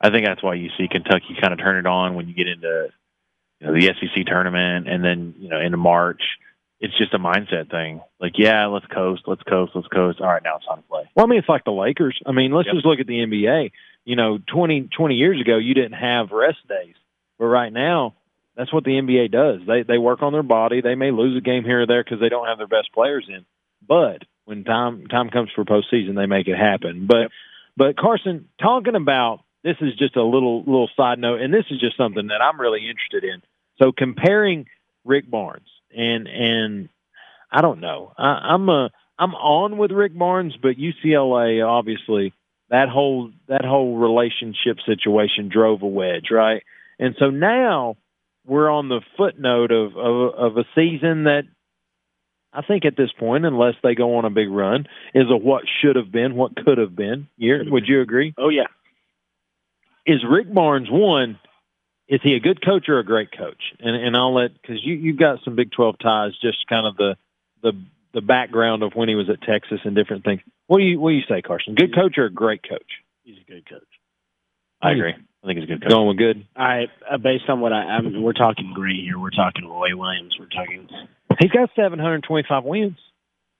I 0.00 0.10
think 0.10 0.26
that's 0.26 0.42
why 0.42 0.54
you 0.54 0.70
see 0.76 0.88
Kentucky 0.88 1.36
kind 1.40 1.52
of 1.52 1.58
turn 1.58 1.78
it 1.78 1.86
on 1.86 2.14
when 2.14 2.28
you 2.28 2.34
get 2.34 2.48
into 2.48 2.88
you 3.60 3.66
know 3.66 3.72
the 3.74 3.86
SEC 3.86 4.26
tournament 4.26 4.88
and 4.88 5.04
then 5.04 5.34
you 5.38 5.48
know 5.48 5.60
into 5.60 5.76
March. 5.76 6.22
It's 6.78 6.96
just 6.98 7.14
a 7.14 7.18
mindset 7.18 7.70
thing. 7.70 8.02
Like, 8.20 8.34
yeah, 8.36 8.66
let's 8.66 8.84
coast, 8.86 9.22
let's 9.26 9.42
coast, 9.44 9.72
let's 9.74 9.88
coast. 9.88 10.20
All 10.20 10.26
right, 10.26 10.42
now 10.44 10.56
it's 10.56 10.66
time 10.66 10.76
to 10.76 10.82
play. 10.82 11.08
Well, 11.16 11.24
I 11.24 11.28
mean, 11.28 11.38
it's 11.38 11.48
like 11.48 11.64
the 11.64 11.70
Lakers. 11.72 12.20
I 12.26 12.32
mean, 12.32 12.52
let's 12.52 12.66
Yep. 12.66 12.74
just 12.74 12.86
look 12.86 13.00
at 13.00 13.06
the 13.06 13.20
NBA. 13.22 13.72
You 14.04 14.14
know, 14.14 14.38
20, 14.52 14.90
20 14.94 15.14
years 15.14 15.40
ago, 15.40 15.56
you 15.56 15.72
didn't 15.72 15.94
have 15.94 16.32
rest 16.32 16.58
days, 16.68 16.94
but 17.38 17.46
right 17.46 17.72
now, 17.72 18.14
that's 18.56 18.72
what 18.74 18.84
the 18.84 18.98
NBA 18.98 19.30
does. 19.30 19.60
They 19.66 19.82
they 19.84 19.96
work 19.98 20.22
on 20.22 20.32
their 20.32 20.42
body. 20.42 20.82
They 20.82 20.94
may 20.96 21.10
lose 21.10 21.36
a 21.36 21.40
game 21.40 21.64
here 21.64 21.82
or 21.82 21.86
there 21.86 22.04
because 22.04 22.20
they 22.20 22.28
don't 22.28 22.46
have 22.46 22.58
their 22.58 22.66
best 22.66 22.92
players 22.92 23.26
in, 23.28 23.44
but 23.86 24.22
when 24.44 24.64
time 24.64 25.06
time 25.06 25.30
comes 25.30 25.50
for 25.54 25.64
postseason, 25.64 26.14
they 26.14 26.26
make 26.26 26.46
it 26.46 26.56
happen. 26.56 27.06
But 27.06 27.30
but 27.76 27.96
Carson, 27.96 28.48
talking 28.60 28.94
about 28.94 29.40
this 29.66 29.76
is 29.80 29.96
just 29.96 30.14
a 30.16 30.22
little 30.22 30.60
little 30.60 30.88
side 30.96 31.18
note, 31.18 31.40
and 31.40 31.52
this 31.52 31.64
is 31.70 31.80
just 31.80 31.96
something 31.96 32.28
that 32.28 32.40
I'm 32.40 32.60
really 32.60 32.88
interested 32.88 33.24
in. 33.24 33.42
So 33.82 33.90
comparing 33.90 34.66
Rick 35.04 35.28
Barnes 35.28 35.66
and 35.90 36.28
and 36.28 36.88
I 37.50 37.62
don't 37.62 37.80
know, 37.80 38.12
I, 38.16 38.54
I'm 38.54 38.68
a 38.68 38.90
I'm 39.18 39.34
on 39.34 39.76
with 39.76 39.90
Rick 39.90 40.16
Barnes, 40.16 40.54
but 40.60 40.76
UCLA 40.76 41.66
obviously 41.66 42.32
that 42.70 42.88
whole 42.88 43.32
that 43.48 43.64
whole 43.64 43.96
relationship 43.96 44.78
situation 44.86 45.48
drove 45.52 45.82
a 45.82 45.86
wedge, 45.86 46.28
right? 46.30 46.62
And 47.00 47.16
so 47.18 47.30
now 47.30 47.96
we're 48.46 48.70
on 48.70 48.88
the 48.88 49.00
footnote 49.16 49.72
of 49.72 49.96
of, 49.96 50.34
of 50.34 50.56
a 50.58 50.64
season 50.76 51.24
that 51.24 51.42
I 52.52 52.62
think 52.62 52.84
at 52.84 52.96
this 52.96 53.10
point, 53.18 53.44
unless 53.44 53.74
they 53.82 53.96
go 53.96 54.16
on 54.16 54.24
a 54.24 54.30
big 54.30 54.48
run, 54.48 54.86
is 55.12 55.26
a 55.28 55.36
what 55.36 55.64
should 55.82 55.96
have 55.96 56.12
been, 56.12 56.36
what 56.36 56.54
could 56.54 56.78
have 56.78 56.94
been 56.94 57.26
year. 57.36 57.64
Would 57.66 57.88
you 57.88 58.00
agree? 58.00 58.32
Oh 58.38 58.48
yeah. 58.48 58.66
Is 60.06 60.24
Rick 60.28 60.52
Barnes 60.52 60.88
one? 60.90 61.38
Is 62.08 62.20
he 62.22 62.34
a 62.34 62.40
good 62.40 62.64
coach 62.64 62.88
or 62.88 63.00
a 63.00 63.04
great 63.04 63.36
coach? 63.36 63.60
And 63.80 63.96
and 63.96 64.16
I'll 64.16 64.34
let 64.34 64.52
because 64.60 64.78
you 64.84 64.94
you've 64.94 65.18
got 65.18 65.40
some 65.44 65.56
Big 65.56 65.72
Twelve 65.72 65.98
ties, 65.98 66.32
just 66.40 66.66
kind 66.68 66.86
of 66.86 66.96
the 66.96 67.16
the 67.62 67.72
the 68.14 68.20
background 68.20 68.82
of 68.82 68.92
when 68.94 69.08
he 69.08 69.16
was 69.16 69.28
at 69.28 69.42
Texas 69.42 69.80
and 69.84 69.96
different 69.96 70.24
things. 70.24 70.40
What 70.68 70.78
do 70.78 70.84
you 70.84 71.00
what 71.00 71.10
do 71.10 71.16
you 71.16 71.24
say, 71.28 71.42
Carson? 71.42 71.74
Good 71.74 71.94
coach 71.94 72.16
or 72.16 72.26
a 72.26 72.30
great 72.30 72.62
coach? 72.62 73.02
He's 73.24 73.38
a 73.38 73.50
good 73.50 73.68
coach. 73.68 73.82
I 74.80 74.92
agree. 74.92 75.12
I 75.12 75.46
think 75.46 75.58
he's 75.58 75.64
a 75.64 75.72
good 75.72 75.82
coach. 75.82 75.90
Going 75.90 76.08
with 76.08 76.18
good. 76.18 76.46
I 76.54 76.86
uh, 77.10 77.18
based 77.18 77.48
on 77.48 77.60
what 77.60 77.72
I, 77.72 77.82
I 77.82 78.00
mean, 78.00 78.22
we're 78.22 78.32
talking 78.32 78.72
great 78.74 79.00
here. 79.00 79.18
We're 79.18 79.30
talking 79.30 79.66
Roy 79.66 79.96
Williams. 79.96 80.36
We're 80.38 80.46
talking, 80.46 80.88
He's 81.40 81.50
got 81.50 81.70
725 81.74 82.64
wins. 82.64 82.98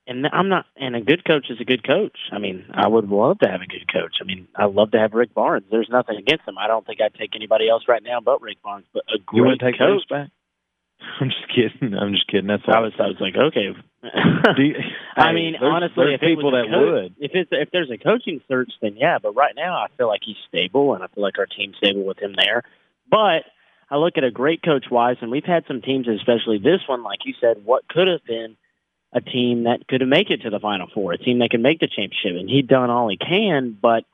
And 0.07 0.27
I'm 0.33 0.49
not. 0.49 0.67
And 0.77 0.95
a 0.97 1.01
good 1.01 1.25
coach 1.25 1.47
is 1.51 1.61
a 1.61 1.65
good 1.65 1.87
coach. 1.87 2.17
I 2.33 2.39
mean, 2.39 2.65
I 2.75 2.87
would 2.89 3.09
love 3.09 3.39
to 3.41 3.49
have 3.49 3.61
a 3.61 3.67
good 3.67 3.91
coach. 3.93 4.17
I 4.21 4.25
mean, 4.25 4.49
I 4.57 4.67
love 4.67 4.93
to 4.93 4.99
have 4.99 5.13
Rick 5.13 5.35
Barnes. 5.35 5.65
There's 5.71 5.89
nothing 5.91 6.17
against 6.17 6.47
him. 6.47 6.59
I 6.59 6.67
don't 6.69 6.87
think 6.87 7.01
I'd 7.01 7.15
take 7.15 7.35
anybody 7.35 7.69
else 7.69 7.85
right 7.89 8.03
now 8.03 8.21
but 8.21 8.41
Rick 8.43 8.63
Barnes. 8.63 8.87
But 8.93 9.05
a 9.09 9.19
You 9.33 9.45
want 9.45 9.61
great 9.61 9.73
to 9.73 9.79
take 9.79 9.79
coach. 9.81 10.09
back? 10.09 10.29
I'm 11.21 11.29
just 11.29 11.47
kidding. 11.55 11.95
I'm 11.95 12.13
just 12.13 12.27
kidding. 12.29 12.47
That's 12.47 12.63
all. 12.67 12.77
I 12.77 12.81
was. 12.81 12.93
I 12.99 13.07
was 13.09 13.17
like, 13.21 13.37
okay. 13.37 13.61
You- 13.63 13.75
I 15.17 15.29
Hey, 15.29 15.33
mean, 15.35 15.53
there's- 15.59 15.73
honestly, 15.75 16.05
there's 16.07 16.15
if 16.15 16.21
people 16.21 16.53
that 16.53 16.67
coach- 16.71 17.11
would. 17.11 17.15
if 17.19 17.31
it's 17.35 17.51
if 17.53 17.71
there's 17.73 17.91
a 17.91 17.99
coaching 17.99 18.41
search, 18.49 18.71
then 18.81 18.97
yeah. 18.97 19.19
But 19.21 19.35
right 19.35 19.55
now, 19.57 19.75
I 19.77 19.87
feel 19.97 20.09
like 20.09 20.21
he's 20.25 20.37
stable, 20.49 20.95
and 20.95 21.03
I 21.03 21.09
feel 21.09 21.23
like 21.23 21.39
our 21.39 21.47
team's 21.47 21.77
stable 21.79 22.05
with 22.05 22.19
him 22.19 22.35
there. 22.37 22.63
But 23.11 23.45
I 23.91 23.97
look 23.99 24.15
at 24.17 24.25
a 24.25 24.31
great 24.31 24.63
coach 24.63 24.87
wise, 24.91 25.17
and 25.21 25.31
we've 25.31 25.45
had 25.45 25.65
some 25.69 25.81
teams, 25.83 26.07
especially 26.09 26.59
this 26.59 26.81
one, 26.89 27.03
like 27.03 27.21
you 27.25 27.35
said, 27.41 27.65
what 27.65 27.87
could 27.89 28.09
have 28.09 28.25
been 28.27 28.57
a 29.13 29.21
team 29.21 29.65
that 29.65 29.87
could 29.89 30.07
make 30.07 30.31
it 30.31 30.43
to 30.43 30.51
the 30.51 30.59
Final 30.61 30.89
Four, 30.93 31.13
a 31.13 31.19
team 31.19 31.39
that 31.39 31.51
can 31.51 31.63
make 31.63 31.81
the 31.81 31.87
championship, 31.89 32.39
and 32.41 32.49
he'd 32.49 32.69
done 32.69 32.91
all 32.91 33.09
he 33.09 33.17
can. 33.17 33.77
But 33.81 34.05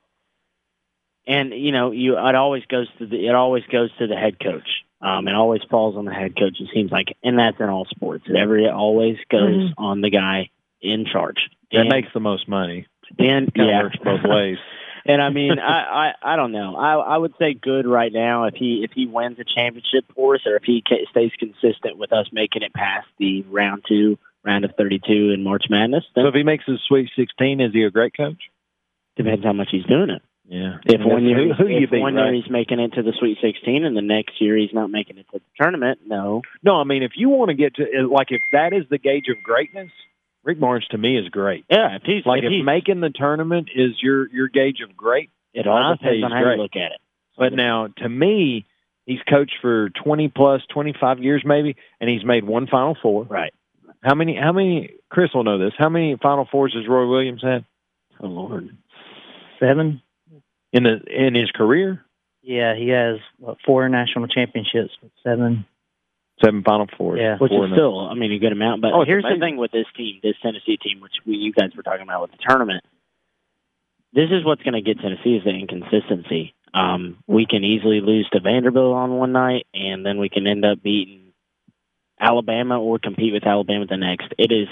and 1.26 1.52
you 1.52 1.72
know, 1.72 1.90
you 1.92 2.18
it 2.18 2.35
always 2.35 2.64
goes 2.66 2.88
to 2.98 3.07
the 3.07 3.26
it 3.26 3.35
always 3.35 3.64
goes 3.70 3.90
to 3.98 4.07
the 4.07 4.16
head 4.16 4.38
coach. 4.40 4.68
Um, 5.00 5.26
it 5.26 5.35
always 5.35 5.62
falls 5.68 5.96
on 5.96 6.05
the 6.05 6.12
head 6.14 6.37
coach. 6.37 6.57
It 6.61 6.68
seems 6.72 6.92
like, 6.92 7.16
and 7.24 7.38
that's 7.38 7.59
in 7.59 7.68
all 7.68 7.87
sports. 7.87 8.24
It 8.28 8.37
every 8.37 8.66
it 8.66 8.72
always 8.72 9.16
goes 9.31 9.72
on 9.76 10.00
the 10.00 10.11
guy 10.11 10.50
in 10.81 11.07
charge. 11.11 11.38
that 11.72 11.81
And- 11.81 11.88
makes 11.88 12.09
the 12.14 12.20
most 12.20 12.48
money. 12.48 12.87
and 13.18 13.52
Kind 13.52 13.68
of 13.68 13.72
yeah, 13.74 13.83
works 13.83 13.96
both 14.02 14.20
ways. 14.24 14.59
and 15.07 15.20
I 15.20 15.31
mean, 15.31 15.59
I, 15.59 16.12
I 16.22 16.35
I 16.35 16.37
don't 16.37 16.52
know. 16.52 16.76
I 16.76 16.94
I 16.94 17.16
would 17.18 17.35
say 17.38 17.55
good 17.55 17.87
right 17.87 18.12
now 18.12 18.44
if 18.44 18.55
he 18.55 18.83
if 18.85 18.92
he 18.92 19.07
wins 19.07 19.38
a 19.40 19.44
championship 19.44 20.05
for 20.14 20.37
us, 20.37 20.42
or 20.46 20.55
if 20.57 20.62
he 20.64 20.83
stays 21.11 21.33
consistent 21.38 21.98
with 21.98 22.12
us 22.12 22.26
making 22.33 22.62
it 22.62 22.72
past 22.72 23.07
the 23.18 23.42
round 23.42 23.85
two, 23.88 24.18
round 24.44 24.64
of 24.64 24.72
thirty 24.76 24.98
two 24.98 25.31
in 25.35 25.42
March 25.42 25.64
Madness. 25.70 26.05
Then 26.14 26.24
So 26.24 26.28
if 26.28 26.35
he 26.35 26.42
makes 26.42 26.64
his 26.66 26.81
Sweet 26.88 27.11
16, 27.16 27.61
is 27.61 27.72
he 27.72 27.85
a 27.85 27.90
great 27.90 28.16
coach? 28.16 28.42
depends 29.16 29.44
how 29.44 29.52
much 29.52 29.68
he's 29.70 29.85
doing 29.85 30.11
it. 30.11 30.22
Yeah. 30.48 30.78
If 30.85 31.00
one 31.05 31.24
year, 31.24 31.37
who, 31.48 31.52
who 31.55 31.66
if 31.68 31.81
you 31.83 31.88
beat, 31.88 32.00
one 32.00 32.14
right? 32.14 32.24
year 32.33 32.35
he's 32.42 32.50
making 32.50 32.81
it 32.81 32.94
to 32.94 33.02
the 33.02 33.12
Sweet 33.18 33.38
Sixteen, 33.40 33.85
and 33.85 33.96
the 33.96 34.02
next 34.02 34.40
year 34.40 34.57
he's 34.57 34.72
not 34.72 34.90
making 34.90 35.18
it 35.18 35.26
to 35.33 35.38
the 35.38 35.44
tournament, 35.61 36.00
no. 36.07 36.42
No, 36.62 36.76
I 36.76 36.85
mean 36.85 37.02
if 37.02 37.12
you 37.16 37.28
want 37.28 37.50
to 37.50 37.55
get 37.55 37.76
to 37.76 37.83
uh, 37.85 38.09
like 38.09 38.28
if 38.31 38.40
that 38.52 38.72
is 38.72 38.85
the 38.90 38.98
gauge 38.98 39.26
of 39.28 39.37
greatness, 39.44 39.90
Rick 40.44 40.61
Barnes 40.61 40.87
to 40.90 40.98
me 40.98 41.16
is 41.18 41.28
great. 41.28 41.64
Yeah, 41.70 41.96
if 41.96 42.02
he's 42.05 42.26
Like 42.26 42.40
if 42.40 42.46
if 42.46 42.52
he's, 42.52 42.64
making 42.64 43.00
the 43.00 43.11
tournament 43.11 43.68
is 43.74 43.92
your 44.02 44.28
your 44.31 44.48
gauge 44.48 44.81
of 44.87 44.96
great, 44.96 45.31
it 45.55 45.66
all 45.66 45.94
depends 45.96 46.24
on 46.24 46.33
how 46.33 46.42
great. 46.42 46.57
you 46.57 46.62
look 46.62 46.76
at 46.76 46.92
it. 46.92 47.00
But 47.38 47.52
now, 47.55 47.88
to 47.98 48.09
me, 48.09 48.66
he's 49.07 49.20
coached 49.28 49.57
for 49.62 49.90
twenty 49.90 50.28
plus, 50.28 50.62
twenty 50.72 50.94
five 50.98 51.20
years 51.20 51.42
maybe, 51.46 51.76
and 52.00 52.11
he's 52.11 52.24
made 52.24 52.44
one 52.44 52.66
Final 52.66 52.96
Four. 53.00 53.24
Right. 53.24 53.55
How 54.02 54.14
many? 54.14 54.36
How 54.36 54.52
many? 54.52 54.94
Chris 55.10 55.30
will 55.34 55.44
know 55.44 55.58
this. 55.58 55.72
How 55.78 55.88
many 55.88 56.16
Final 56.22 56.46
Fours 56.50 56.74
has 56.74 56.88
Roy 56.88 57.08
Williams 57.08 57.42
had 57.42 57.64
Oh 58.20 58.26
Lord. 58.28 58.76
Seven. 59.60 60.02
in 60.72 60.82
the 60.84 61.00
in 61.08 61.34
his 61.34 61.50
career? 61.52 62.04
Yeah, 62.42 62.74
he 62.74 62.88
has 62.88 63.18
what, 63.38 63.58
four 63.64 63.88
national 63.88 64.26
championships, 64.26 64.92
seven. 65.22 65.64
Seven 66.44 66.64
Final 66.64 66.88
Fours. 66.98 67.20
Yeah. 67.22 67.36
which 67.38 67.50
Four 67.50 67.66
is 67.66 67.72
still, 67.72 68.00
I 68.00 68.14
mean, 68.14 68.32
a 68.32 68.38
good 68.40 68.50
amount. 68.50 68.82
But 68.82 68.92
Oh, 68.92 69.04
here's 69.04 69.22
amazing. 69.22 69.38
the 69.40 69.46
thing 69.46 69.56
with 69.58 69.70
this 69.70 69.86
team, 69.96 70.18
this 70.24 70.34
Tennessee 70.42 70.76
team, 70.76 71.00
which 71.00 71.12
we, 71.24 71.36
you 71.36 71.52
guys 71.52 71.70
were 71.76 71.84
talking 71.84 72.02
about 72.02 72.22
with 72.22 72.32
the 72.32 72.38
tournament. 72.48 72.82
This 74.12 74.28
is 74.32 74.44
what's 74.44 74.62
going 74.62 74.74
to 74.74 74.80
get 74.82 74.98
Tennessee 75.00 75.36
is 75.36 75.44
the 75.44 75.50
inconsistency. 75.50 76.52
Um, 76.74 77.18
we 77.28 77.46
can 77.46 77.62
easily 77.62 78.00
lose 78.00 78.28
to 78.32 78.40
Vanderbilt 78.40 78.92
on 78.94 79.12
one 79.18 79.30
night, 79.30 79.66
and 79.72 80.04
then 80.04 80.18
we 80.18 80.28
can 80.28 80.48
end 80.48 80.64
up 80.64 80.82
beating 80.82 81.21
Alabama 82.22 82.80
or 82.80 82.98
compete 82.98 83.32
with 83.32 83.46
Alabama 83.46 83.85
the 83.87 83.96
next. 83.96 84.28
It 84.38 84.52
is 84.52 84.68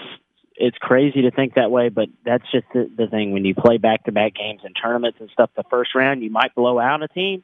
it's 0.63 0.77
crazy 0.79 1.23
to 1.23 1.31
think 1.31 1.55
that 1.55 1.71
way, 1.71 1.89
but 1.89 2.09
that's 2.25 2.45
just 2.53 2.67
the, 2.75 2.89
the 2.97 3.07
thing. 3.07 3.33
When 3.33 3.45
you 3.47 3.55
play 3.55 3.79
back 3.79 4.05
to 4.05 4.13
back 4.13 4.35
games 4.35 4.61
and 4.63 4.75
tournaments 4.81 5.19
and 5.21 5.31
stuff, 5.33 5.51
the 5.57 5.65
first 5.71 5.95
round 5.95 6.23
you 6.23 6.31
might 6.31 6.55
blow 6.55 6.79
out 6.79 7.03
a 7.03 7.09
team. 7.09 7.43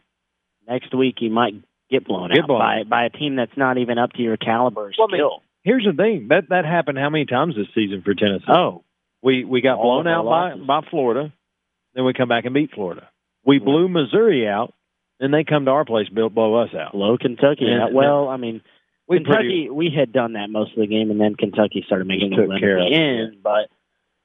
Next 0.68 0.94
week 0.94 1.16
you 1.20 1.30
might 1.30 1.54
get 1.90 2.04
blown 2.06 2.30
Get 2.30 2.40
out 2.42 2.46
blown 2.48 2.58
by 2.60 2.82
by 2.88 3.04
a 3.06 3.10
team 3.10 3.36
that's 3.36 3.56
not 3.56 3.78
even 3.78 3.98
up 3.98 4.12
to 4.14 4.22
your 4.22 4.36
caliber 4.36 4.92
Well, 4.98 5.08
I 5.08 5.12
mean. 5.12 5.30
Here's 5.62 5.84
the 5.84 5.92
thing 6.00 6.28
that 6.28 6.50
that 6.50 6.64
happened 6.64 6.96
how 6.98 7.10
many 7.10 7.24
times 7.26 7.56
this 7.56 7.66
season 7.74 8.02
for 8.04 8.14
Tennessee? 8.14 8.44
oh, 8.48 8.84
We 9.22 9.44
we 9.44 9.60
got 9.62 9.78
All 9.78 10.02
blown 10.02 10.06
out 10.12 10.24
by 10.24 10.50
losses. 10.52 10.66
by 10.66 10.80
Florida, 10.90 11.32
then 11.94 12.04
we 12.04 12.12
come 12.12 12.28
back 12.28 12.44
and 12.44 12.54
beat 12.54 12.70
Florida. 12.72 13.08
We 13.44 13.58
blew 13.58 13.88
Missouri 13.88 14.46
out, 14.46 14.74
then 15.20 15.30
they 15.30 15.42
come 15.44 15.64
to 15.64 15.70
our 15.72 15.84
place, 15.84 16.08
blow, 16.08 16.28
blow 16.28 16.54
us 16.56 16.70
out. 16.74 16.94
low 16.96 17.16
Kentucky. 17.16 17.64
Yeah, 17.66 17.86
Uh, 17.86 17.88
well, 17.92 18.28
I 18.28 18.36
mean, 18.36 18.60
We 19.08 19.18
Kentucky, 19.18 19.36
pretty- 19.66 19.70
we 19.70 19.90
had 19.90 20.12
done 20.12 20.32
that 20.34 20.50
most 20.50 20.72
of 20.72 20.78
the 20.78 20.86
game, 20.86 21.10
and 21.10 21.20
then 21.20 21.34
Kentucky 21.36 21.82
started 21.86 22.06
making 22.06 22.30
Just 22.30 22.42
a 22.42 22.46
win 22.46 22.58
care 22.58 22.78
at 22.78 22.86
of 22.86 22.90
the 22.90 22.96
it, 22.96 23.00
end. 23.00 23.42
But 23.42 23.68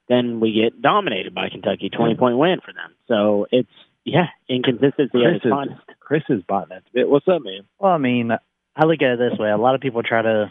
then 0.08 0.40
we 0.40 0.52
get 0.52 0.82
dominated 0.82 1.34
by 1.34 1.48
Kentucky, 1.48 1.88
twenty 1.88 2.14
point 2.16 2.36
win 2.36 2.60
for 2.60 2.72
them. 2.72 2.92
So 3.08 3.46
it's 3.52 3.70
yeah, 4.04 4.26
inconsistency 4.48 5.10
Chris 5.12 5.36
its 5.36 5.44
is, 5.44 5.50
finest. 5.50 5.80
Chris 6.00 6.22
is 6.28 6.42
biting 6.48 6.70
that 6.70 6.82
bit. 6.92 7.08
What's 7.08 7.28
up, 7.28 7.42
man? 7.42 7.60
Well, 7.78 7.92
I 7.92 7.98
mean, 7.98 8.32
I 8.74 8.84
look 8.84 9.00
at 9.02 9.12
it 9.12 9.18
this 9.30 9.38
way. 9.38 9.50
A 9.50 9.56
lot 9.56 9.74
of 9.74 9.80
people 9.80 10.02
try 10.02 10.22
to. 10.22 10.50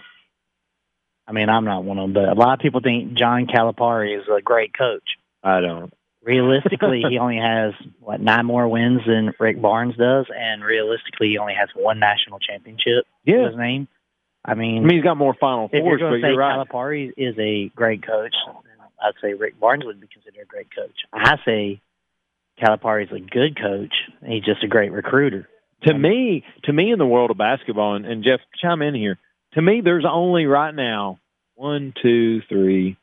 I 1.27 1.33
mean, 1.33 1.49
I'm 1.49 1.65
not 1.65 1.83
one 1.83 1.97
of 1.99 2.03
them, 2.03 2.13
but 2.13 2.29
a 2.29 2.39
lot 2.39 2.53
of 2.53 2.59
people 2.59 2.81
think 2.81 3.13
John 3.13 3.45
Calipari 3.47 4.17
is 4.17 4.25
a 4.27 4.41
great 4.41 4.73
coach. 4.77 5.03
I 5.43 5.61
don't. 5.61 5.93
Realistically, 6.23 7.03
he 7.09 7.17
only 7.19 7.37
has 7.37 7.73
what 7.99 8.21
nine 8.21 8.45
more 8.45 8.67
wins 8.67 9.01
than 9.05 9.33
Rick 9.39 9.61
Barnes 9.61 9.95
does, 9.97 10.25
and 10.35 10.63
realistically, 10.63 11.29
he 11.29 11.37
only 11.37 11.53
has 11.53 11.69
one 11.75 11.99
national 11.99 12.39
championship 12.39 13.05
Yeah, 13.25 13.47
his 13.47 13.57
name. 13.57 13.87
I 14.43 14.55
mean, 14.55 14.83
I 14.83 14.87
mean, 14.87 14.95
he's 14.97 15.03
got 15.03 15.17
more 15.17 15.35
Final 15.39 15.65
if 15.65 15.73
you're 15.73 15.83
Fours, 15.83 15.99
going 15.99 16.13
but 16.13 16.17
to 16.17 16.21
say 16.23 16.29
you're 16.29 16.37
right. 16.37 16.67
Calipari 16.67 17.11
is 17.15 17.35
a 17.37 17.71
great 17.75 18.05
coach, 18.05 18.33
I'd 19.01 19.13
say 19.21 19.33
Rick 19.33 19.59
Barnes 19.59 19.83
would 19.85 19.99
be 19.99 20.07
considered 20.07 20.43
a 20.43 20.45
great 20.45 20.67
coach. 20.75 20.95
I 21.13 21.35
say 21.45 21.81
Calipari 22.61 23.05
is 23.05 23.11
a 23.11 23.19
good 23.19 23.59
coach. 23.59 23.93
He's 24.25 24.43
just 24.43 24.63
a 24.63 24.67
great 24.67 24.91
recruiter. 24.91 25.47
to 25.83 25.93
me, 25.93 26.43
to 26.65 26.73
me, 26.73 26.91
in 26.91 26.99
the 26.99 27.05
world 27.05 27.31
of 27.31 27.37
basketball, 27.37 27.95
and, 27.95 28.05
and 28.05 28.23
Jeff, 28.23 28.39
chime 28.61 28.81
in 28.81 28.93
here. 28.93 29.17
To 29.53 29.61
me, 29.61 29.81
there's 29.83 30.05
only 30.09 30.45
right 30.45 30.73
now 30.73 31.19
one, 31.55 31.93
two, 32.01 32.41
three, 32.47 32.97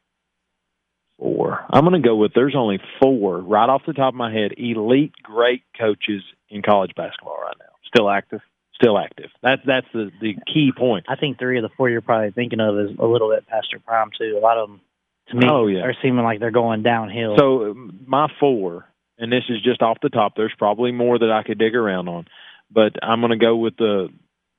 four. 1.18 1.64
I'm 1.70 1.84
going 1.84 2.00
to 2.00 2.06
go 2.06 2.16
with 2.16 2.32
there's 2.34 2.54
only 2.56 2.80
four 3.02 3.38
right 3.38 3.68
off 3.68 3.82
the 3.86 3.92
top 3.92 4.14
of 4.14 4.18
my 4.18 4.32
head, 4.32 4.52
elite, 4.56 5.12
great 5.22 5.62
coaches 5.78 6.22
in 6.48 6.62
college 6.62 6.92
basketball 6.96 7.38
right 7.40 7.56
now, 7.58 7.66
Still 7.92 8.08
active. 8.08 8.40
Still 8.80 8.98
active. 8.98 9.30
That's 9.42 9.62
that's 9.66 9.86
the 9.92 10.10
the 10.20 10.36
key 10.52 10.72
point. 10.76 11.06
I 11.08 11.16
think 11.16 11.38
three 11.38 11.58
of 11.58 11.62
the 11.62 11.68
four 11.76 11.90
you're 11.90 12.00
probably 12.00 12.30
thinking 12.30 12.60
of 12.60 12.78
is 12.78 12.90
a 12.98 13.06
little 13.06 13.30
bit 13.30 13.46
past 13.46 13.68
their 13.72 13.80
prime 13.80 14.10
too. 14.16 14.36
A 14.38 14.40
lot 14.40 14.58
of 14.58 14.68
them, 14.68 14.80
to 15.28 15.36
me, 15.36 15.46
Oh, 15.50 15.66
yeah. 15.66 15.80
are 15.82 15.94
seeming 16.02 16.24
like 16.24 16.40
they're 16.40 16.50
going 16.50 16.82
downhill. 16.82 17.36
So 17.38 17.70
um, 17.70 18.00
my 18.06 18.28
four, 18.40 18.86
and 19.18 19.32
this 19.32 19.44
is 19.48 19.60
just 19.62 19.82
off 19.82 19.98
the 20.02 20.08
top. 20.10 20.34
There's 20.36 20.54
probably 20.58 20.92
more 20.92 21.18
that 21.18 21.30
I 21.30 21.42
could 21.42 21.58
dig 21.58 21.74
around 21.74 22.08
on, 22.08 22.26
but 22.70 22.92
I'm 23.02 23.20
going 23.20 23.30
to 23.38 23.44
go 23.44 23.56
with 23.56 23.76
the 23.76 24.08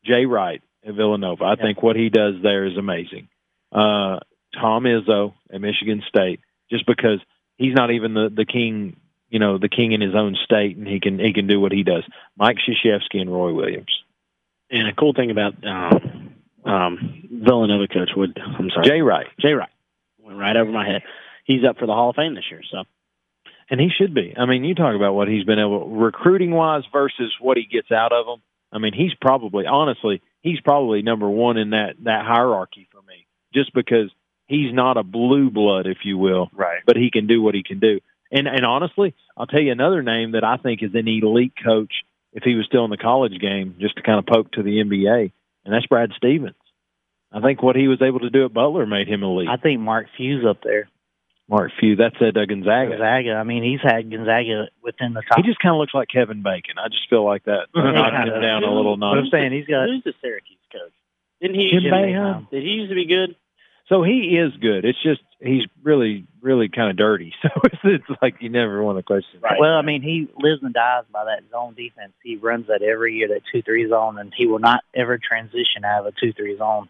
Jay 0.05 0.25
Wright 0.25 0.61
at 0.85 0.93
Villanova. 0.95 1.43
I 1.45 1.49
Yeah. 1.51 1.55
think 1.63 1.81
what 1.83 1.95
he 1.95 2.09
does 2.09 2.35
there 2.43 2.65
is 2.65 2.77
amazing. 2.77 3.27
Uh, 3.71 4.19
Tom 4.55 4.83
Izzo 4.83 5.33
at 5.53 5.61
Michigan 5.61 6.03
State, 6.07 6.39
just 6.71 6.85
because 6.85 7.19
he's 7.57 7.73
not 7.75 7.91
even 7.91 8.13
the 8.13 8.29
the 8.35 8.45
king, 8.45 8.95
you 9.29 9.37
know, 9.39 9.57
the 9.59 9.69
king 9.69 9.91
in 9.91 10.01
his 10.01 10.15
own 10.15 10.35
state, 10.43 10.75
and 10.75 10.87
he 10.87 10.99
can 10.99 11.19
he 11.19 11.33
can 11.33 11.45
do 11.47 11.59
what 11.59 11.71
he 11.71 11.83
does. 11.83 12.03
Mike 12.35 12.57
Krzyzewski 12.57 13.21
and 13.21 13.31
Roy 13.31 13.53
Williams. 13.53 13.91
And 14.71 14.87
a 14.87 14.93
cool 14.93 15.13
thing 15.13 15.31
about 15.31 15.53
um, 15.65 16.33
um, 16.65 17.29
Villanova 17.31 17.87
coach 17.87 18.09
Wood, 18.15 18.37
I'm 18.39 18.69
sorry, 18.69 18.87
Jay 18.87 19.01
Wright, 19.01 19.27
Jay 19.39 19.53
Wright 19.53 19.69
went 20.19 20.37
right 20.37 20.55
over 20.55 20.71
my 20.71 20.85
head. 20.85 21.01
He's 21.43 21.63
up 21.67 21.77
for 21.79 21.87
the 21.87 21.93
Hall 21.93 22.11
of 22.11 22.15
Fame 22.15 22.35
this 22.35 22.45
year. 22.51 22.61
So 22.71 22.83
and 23.69 23.79
he 23.79 23.89
should 23.95 24.13
be. 24.13 24.33
I 24.37 24.45
mean, 24.45 24.63
you 24.63 24.75
talk 24.75 24.95
about 24.95 25.13
what 25.13 25.27
he's 25.27 25.43
been 25.45 25.59
able 25.59 25.87
recruiting 25.89 26.51
wise 26.51 26.83
versus 26.91 27.33
what 27.39 27.57
he 27.57 27.65
gets 27.65 27.91
out 27.91 28.11
of 28.11 28.25
them. 28.25 28.41
I 28.71 28.79
mean, 28.79 28.93
he's 28.93 29.13
probably 29.19 29.65
honestly, 29.65 30.21
he's 30.41 30.59
probably 30.61 31.01
number 31.01 31.29
one 31.29 31.57
in 31.57 31.71
that 31.71 31.95
that 32.03 32.25
hierarchy 32.25 32.87
for 32.91 33.01
me, 33.01 33.25
just 33.53 33.73
because 33.73 34.11
he's 34.47 34.73
not 34.73 34.97
a 34.97 35.03
blue 35.03 35.49
blood, 35.49 35.87
if 35.87 35.99
you 36.03 36.17
will, 36.17 36.49
Right. 36.53 36.81
but 36.85 36.95
he 36.95 37.09
can 37.11 37.27
do 37.27 37.41
what 37.41 37.55
he 37.55 37.63
can 37.63 37.79
do. 37.79 37.99
And 38.31 38.47
and 38.47 38.65
honestly, 38.65 39.15
I'll 39.37 39.47
tell 39.47 39.61
you 39.61 39.71
another 39.71 40.03
name 40.03 40.31
that 40.31 40.43
I 40.43 40.57
think 40.57 40.83
is 40.83 40.93
an 40.93 41.07
elite 41.07 41.53
coach 41.63 41.93
if 42.33 42.43
he 42.43 42.55
was 42.55 42.65
still 42.65 42.85
in 42.85 42.91
the 42.91 42.97
college 42.97 43.39
game, 43.39 43.75
just 43.79 43.95
to 43.97 44.01
kind 44.03 44.19
of 44.19 44.25
poke 44.25 44.51
to 44.53 44.63
the 44.63 44.81
NBA, 44.83 45.31
and 45.65 45.73
that's 45.73 45.85
Brad 45.87 46.11
Stevens. 46.17 46.55
I 47.31 47.41
think 47.41 47.61
what 47.61 47.75
he 47.75 47.87
was 47.87 48.01
able 48.01 48.19
to 48.21 48.29
do 48.29 48.45
at 48.45 48.53
Butler 48.53 48.85
made 48.85 49.07
him 49.07 49.23
elite. 49.23 49.49
I 49.49 49.57
think 49.57 49.79
Mark 49.81 50.07
Few's 50.17 50.45
up 50.45 50.63
there. 50.63 50.89
Mark 51.47 51.71
Few, 51.79 51.95
that's 51.95 52.15
at 52.21 52.37
uh, 52.37 52.45
Gonzaga. 52.45 52.91
Gonzaga. 52.91 53.33
I 53.33 53.43
mean, 53.43 53.63
he's 53.63 53.81
had 53.81 54.09
Gonzaga 54.11 54.67
within 54.83 55.13
the 55.13 55.23
top. 55.23 55.37
He 55.37 55.43
just 55.43 55.57
kind 55.59 55.73
of 55.73 55.79
looks 55.79 55.95
like 55.95 56.07
Kevin 56.13 56.43
Bacon. 56.43 56.77
I 56.77 56.89
just 56.89 57.09
feel 57.09 57.25
like 57.25 57.43
that 57.45 57.65
Yeah, 57.75 57.89
knocked 57.91 58.15
kinda. 58.17 58.35
him 58.35 58.41
down 58.41 58.63
a 58.63 58.71
little 58.71 58.97
But 58.97 59.17
I'm 59.17 59.29
saying 59.31 59.51
he's 59.53 59.65
got. 59.65 59.87
who's 59.89 60.03
the 60.03 60.13
Syracuse 60.21 60.59
coach? 60.71 60.93
Didn't 61.41 61.55
he? 61.59 61.71
Jim 61.71 61.81
used 61.81 61.85
to- 61.85 61.91
Boeheim. 61.91 62.49
Did 62.51 62.61
he 62.63 62.69
used 62.69 62.89
to 62.91 62.95
be 62.95 63.05
good? 63.07 63.35
So 63.89 64.03
he 64.03 64.37
is 64.37 64.55
good. 64.61 64.85
It's 64.85 65.01
just 65.01 65.21
he's 65.39 65.63
really, 65.83 66.25
really 66.41 66.69
kind 66.69 66.91
of 66.91 66.97
dirty. 66.97 67.33
So 67.41 67.49
it's, 67.63 68.05
it's 68.09 68.21
like 68.21 68.35
you 68.39 68.49
never 68.49 68.83
want 68.83 68.99
to 68.99 69.03
question. 69.03 69.39
Right. 69.41 69.59
Well, 69.59 69.73
I 69.73 69.81
mean, 69.81 70.01
he 70.01 70.27
lives 70.37 70.61
and 70.61 70.73
dies 70.73 71.05
by 71.11 71.25
that 71.25 71.49
zone 71.49 71.73
defense. 71.73 72.13
He 72.23 72.35
runs 72.37 72.67
that 72.67 72.83
every 72.83 73.15
year, 73.15 73.29
that 73.29 73.41
two 73.51 73.61
three 73.63 73.89
zone, 73.89 74.19
and 74.19 74.31
he 74.35 74.45
will 74.45 74.59
not 74.59 74.81
ever 74.95 75.17
transition 75.17 75.83
out 75.83 76.05
of 76.05 76.05
a 76.07 76.11
two 76.19 76.33
three 76.33 76.57
zone. 76.57 76.89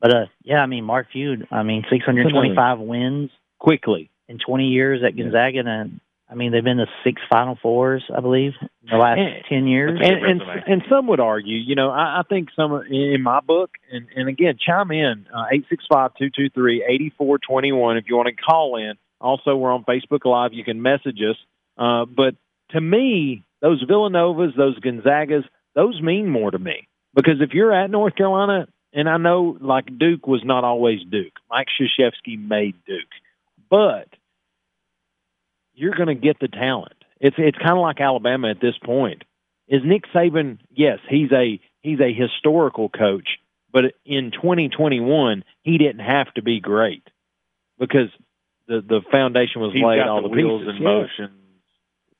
But 0.00 0.14
uh, 0.14 0.26
yeah, 0.42 0.58
I 0.58 0.66
mean, 0.66 0.84
Mark 0.84 1.06
Few. 1.12 1.46
I 1.50 1.62
mean, 1.62 1.84
six 1.90 2.04
hundred 2.04 2.30
twenty 2.30 2.54
five 2.54 2.78
wins 2.80 3.30
quickly. 3.58 4.10
in 4.28 4.38
twenty 4.38 4.68
years 4.68 5.02
at 5.06 5.16
Gonzaga, 5.16 5.60
and 5.60 6.00
I 6.28 6.34
mean, 6.36 6.52
they've 6.52 6.64
been 6.64 6.78
to 6.78 6.86
six 7.04 7.20
Final 7.30 7.58
Fours, 7.60 8.02
I 8.16 8.20
believe, 8.20 8.52
in 8.62 8.88
the 8.90 8.96
last 8.96 9.18
And- 9.18 9.44
ten 9.48 9.66
years. 9.66 10.00
And, 10.02 10.24
and 10.24 10.42
and 10.66 10.82
some 10.88 11.06
would 11.08 11.20
argue, 11.20 11.56
you 11.56 11.74
know, 11.74 11.90
I, 11.90 12.20
I 12.20 12.22
think 12.28 12.48
some 12.56 12.72
in 12.90 13.22
my 13.22 13.40
book, 13.40 13.70
and, 13.92 14.06
and 14.16 14.28
again, 14.28 14.56
chime 14.58 14.90
in 14.90 15.26
uh, 15.34 15.44
eight 15.52 15.64
six 15.68 15.84
five 15.92 16.12
two 16.18 16.30
two 16.34 16.48
three 16.50 16.82
eighty 16.88 17.12
four 17.16 17.38
twenty 17.38 17.72
one 17.72 17.96
if 17.98 18.04
you 18.08 18.16
want 18.16 18.28
to 18.28 18.34
call 18.42 18.76
in. 18.76 18.94
Also, 19.20 19.54
we're 19.56 19.72
on 19.72 19.84
Facebook 19.84 20.24
Live. 20.24 20.52
You 20.52 20.64
can 20.64 20.82
message 20.82 21.18
us. 21.20 21.36
Uh, 21.78 22.04
but 22.04 22.34
to 22.70 22.80
me, 22.80 23.44
those 23.60 23.82
Villanovas, 23.84 24.56
those 24.56 24.78
Gonzagas, 24.80 25.44
those 25.74 26.00
mean 26.00 26.28
more 26.28 26.50
to 26.50 26.58
me 26.58 26.88
because 27.14 27.40
if 27.40 27.50
you're 27.52 27.72
at 27.72 27.90
North 27.90 28.16
Carolina, 28.16 28.66
and 28.92 29.08
I 29.08 29.16
know 29.18 29.56
like 29.60 29.86
Duke 29.98 30.26
was 30.26 30.42
not 30.44 30.64
always 30.64 31.00
Duke. 31.10 31.32
Mike 31.50 31.66
Krzyzewski 31.80 32.38
made 32.38 32.76
Duke, 32.86 33.00
but 33.70 34.08
you're 35.74 35.94
going 35.94 36.08
to 36.08 36.14
get 36.14 36.38
the 36.40 36.48
talent. 36.48 36.94
It's 37.20 37.36
it's 37.38 37.58
kind 37.58 37.72
of 37.72 37.78
like 37.78 38.00
Alabama 38.00 38.50
at 38.50 38.60
this 38.60 38.76
point. 38.84 39.24
Is 39.68 39.82
Nick 39.84 40.04
Saban? 40.14 40.58
Yes, 40.74 40.98
he's 41.08 41.32
a 41.32 41.60
he's 41.80 42.00
a 42.00 42.12
historical 42.12 42.88
coach, 42.88 43.38
but 43.72 43.84
in 44.04 44.30
2021 44.30 45.44
he 45.62 45.78
didn't 45.78 46.00
have 46.04 46.32
to 46.34 46.42
be 46.42 46.60
great 46.60 47.02
because 47.78 48.08
the 48.68 48.80
the 48.80 49.00
foundation 49.10 49.60
was 49.62 49.72
He's 49.72 49.82
laid. 49.82 49.98
got 49.98 50.08
all 50.08 50.22
the, 50.22 50.28
the, 50.28 50.34
wheels 50.34 50.62
pieces. 50.62 50.76
in 50.76 50.82
Yeah. 50.82 50.88
motion. 50.88 51.30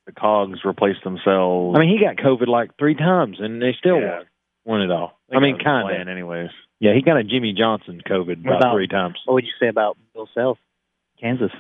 The 0.06 0.12
cogs 0.12 0.58
replaced 0.64 1.02
themselves. 1.02 1.76
I 1.76 1.80
mean, 1.80 1.88
he 1.88 2.04
got 2.04 2.16
COVID 2.16 2.46
like 2.46 2.76
three 2.78 2.94
times, 2.94 3.38
and 3.40 3.60
they 3.62 3.72
still 3.78 3.98
Yeah. 4.00 4.18
won, 4.18 4.26
won 4.66 4.82
it 4.82 4.90
all. 4.90 5.18
They 5.30 5.36
I 5.36 5.40
mean, 5.40 5.58
kind 5.58 5.90
of. 6.02 6.08
anyways. 6.08 6.50
Yeah, 6.78 6.92
he 6.92 7.00
got 7.00 7.16
a 7.16 7.24
Jimmy 7.24 7.54
Johnson 7.54 8.02
COVID 8.06 8.40
about 8.44 8.58
about- 8.58 8.74
three 8.74 8.86
times. 8.88 9.16
what 9.24 9.34
would 9.34 9.44
you 9.44 9.52
say 9.58 9.68
about 9.68 9.96
Bill 10.12 10.28
Self, 10.34 10.58
Kansas? 11.24 11.50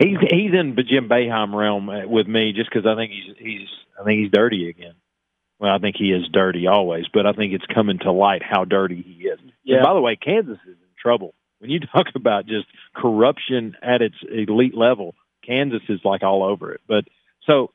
He's 0.00 0.18
he's 0.30 0.52
in 0.54 0.74
the 0.76 0.84
Jim 0.84 1.08
Boeheim 1.08 1.52
realm 1.54 1.88
uh, 1.88 2.06
with 2.06 2.28
me 2.28 2.52
just 2.52 2.70
because 2.70 2.86
I 2.86 2.94
think 2.94 3.10
he's 3.10 3.36
he's 3.36 3.68
I 4.00 4.04
think 4.04 4.20
he's 4.20 4.30
dirty 4.30 4.68
again. 4.68 4.94
Well, 5.58 5.74
I 5.74 5.78
think 5.78 5.96
he 5.98 6.12
is 6.12 6.22
dirty 6.32 6.68
always, 6.68 7.06
but 7.12 7.26
I 7.26 7.32
think 7.32 7.52
it's 7.52 7.66
coming 7.72 7.98
to 8.00 8.12
light 8.12 8.42
how 8.48 8.64
dirty 8.64 9.02
he 9.02 9.24
is. 9.26 9.40
Yeah. 9.64 9.76
And 9.78 9.84
by 9.84 9.94
the 9.94 10.00
way, 10.00 10.14
Kansas 10.16 10.58
is 10.66 10.76
in 10.76 10.88
trouble. 11.00 11.34
When 11.58 11.70
you 11.70 11.80
talk 11.92 12.06
about 12.14 12.46
just 12.46 12.66
corruption 12.94 13.76
at 13.82 14.02
its 14.02 14.14
elite 14.30 14.76
level, 14.76 15.14
Kansas 15.44 15.82
is 15.88 16.00
like 16.04 16.22
all 16.22 16.44
over 16.44 16.72
it. 16.72 16.80
But 16.86 17.04
so 17.48 17.72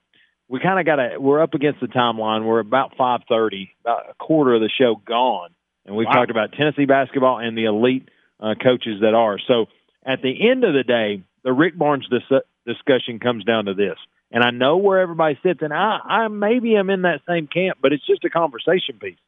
we 0.47 0.61
kind 0.61 0.79
of 0.79 0.85
got 0.85 0.95
to 0.95 1.17
we're 1.19 1.41
up 1.41 1.55
against 1.55 1.81
the 1.81 1.87
timeline. 1.87 2.45
We're 2.45 2.59
about 2.59 2.95
five 2.97 3.21
thirty, 3.27 3.71
about 3.81 4.09
a 4.09 4.13
quarter 4.13 4.53
of 4.55 4.61
the 4.61 4.69
show 4.69 4.95
gone, 4.95 5.49
and 5.85 5.93
we've 5.93 6.07
Wow. 6.07 6.13
talked 6.13 6.31
about 6.31 6.53
Tennessee 6.53 6.85
basketball 6.85 7.39
and 7.39 7.57
the 7.57 7.65
elite 7.65 8.07
uh, 8.39 8.55
coaches 8.61 9.01
that 9.01 9.13
are. 9.13 9.39
So 9.45 9.65
at 10.07 10.21
the 10.21 10.49
end 10.49 10.63
of 10.63 10.73
the 10.73 10.83
day, 10.83 11.21
the 11.43 11.51
Rick 11.51 11.77
Barnes 11.77 12.07
dis- 12.09 12.41
discussion 12.65 13.19
comes 13.19 13.43
down 13.43 13.65
to 13.65 13.73
this. 13.73 13.97
And 14.31 14.43
I 14.43 14.51
know 14.51 14.77
where 14.77 14.99
everybody 14.99 15.37
sits, 15.43 15.61
and 15.61 15.73
I, 15.73 15.99
maybe 16.03 16.07
I 16.09 16.27
maybe 16.27 16.75
am 16.77 16.89
in 16.89 17.03
that 17.03 17.21
same 17.27 17.47
camp, 17.47 17.77
but 17.81 17.93
it's 17.93 18.05
just 18.05 18.25
a 18.25 18.29
conversation 18.29 18.99
piece. 18.99 19.19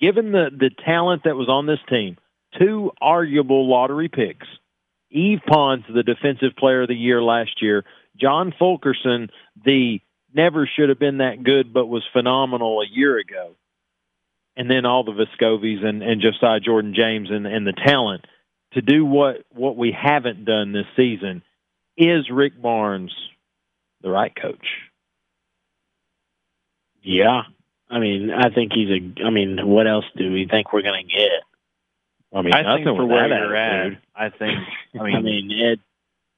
Given 0.00 0.32
the 0.32 0.48
the 0.50 0.70
talent 0.84 1.24
that 1.24 1.36
was 1.36 1.48
on 1.48 1.66
this 1.66 1.78
team, 1.88 2.16
two 2.58 2.92
arguable 3.00 3.68
lottery 3.68 4.08
picks, 4.08 4.46
Yves 5.10 5.42
Pons, 5.46 5.84
the 5.92 6.02
defensive 6.02 6.56
player 6.56 6.82
of 6.82 6.88
the 6.88 6.94
year 6.94 7.22
last 7.22 7.60
year, 7.60 7.84
John 8.18 8.54
Fulkerson, 8.58 9.30
the 9.64 10.00
never 10.34 10.66
should 10.66 10.88
have 10.88 10.98
been 10.98 11.18
that 11.18 11.42
good, 11.44 11.74
but 11.74 11.86
was 11.86 12.02
phenomenal 12.12 12.80
a 12.80 12.86
year 12.90 13.18
ago. 13.18 13.54
And 14.56 14.70
then 14.70 14.86
all 14.86 15.04
the 15.04 15.12
Vescovis 15.12 15.84
and, 15.84 16.02
and 16.02 16.22
Josiah 16.22 16.60
Jordan 16.60 16.94
James 16.94 17.30
and, 17.30 17.46
and 17.46 17.66
the 17.66 17.72
talent 17.72 18.24
to 18.74 18.82
do 18.82 19.04
what, 19.04 19.44
what 19.50 19.76
we 19.76 19.92
haven't 19.92 20.44
done 20.44 20.72
this 20.72 20.86
season. 20.96 21.42
Is 21.96 22.30
Rick 22.30 22.60
Barnes 22.60 23.12
the 24.02 24.10
right 24.10 24.34
coach? 24.34 24.66
Yeah. 27.02 27.42
I 27.90 27.98
mean, 27.98 28.30
I 28.30 28.48
think 28.50 28.72
he's 28.72 28.88
a. 28.88 29.24
I 29.26 29.30
mean, 29.30 29.58
what 29.66 29.86
else 29.86 30.06
do 30.16 30.32
we 30.32 30.46
think 30.50 30.72
we're 30.72 30.82
going 30.82 31.06
to 31.06 31.12
get? 31.14 31.28
I 32.34 32.40
mean, 32.40 32.54
I 32.54 32.76
think 32.76 32.86
for 32.86 33.04
where 33.04 33.28
you're 33.28 33.54
at, 33.56 33.98
I 34.16 34.30
think. 34.30 34.58
I 34.98 35.02
mean, 35.02 35.16
I 35.16 35.20
mean, 35.20 35.50
it. 35.50 35.80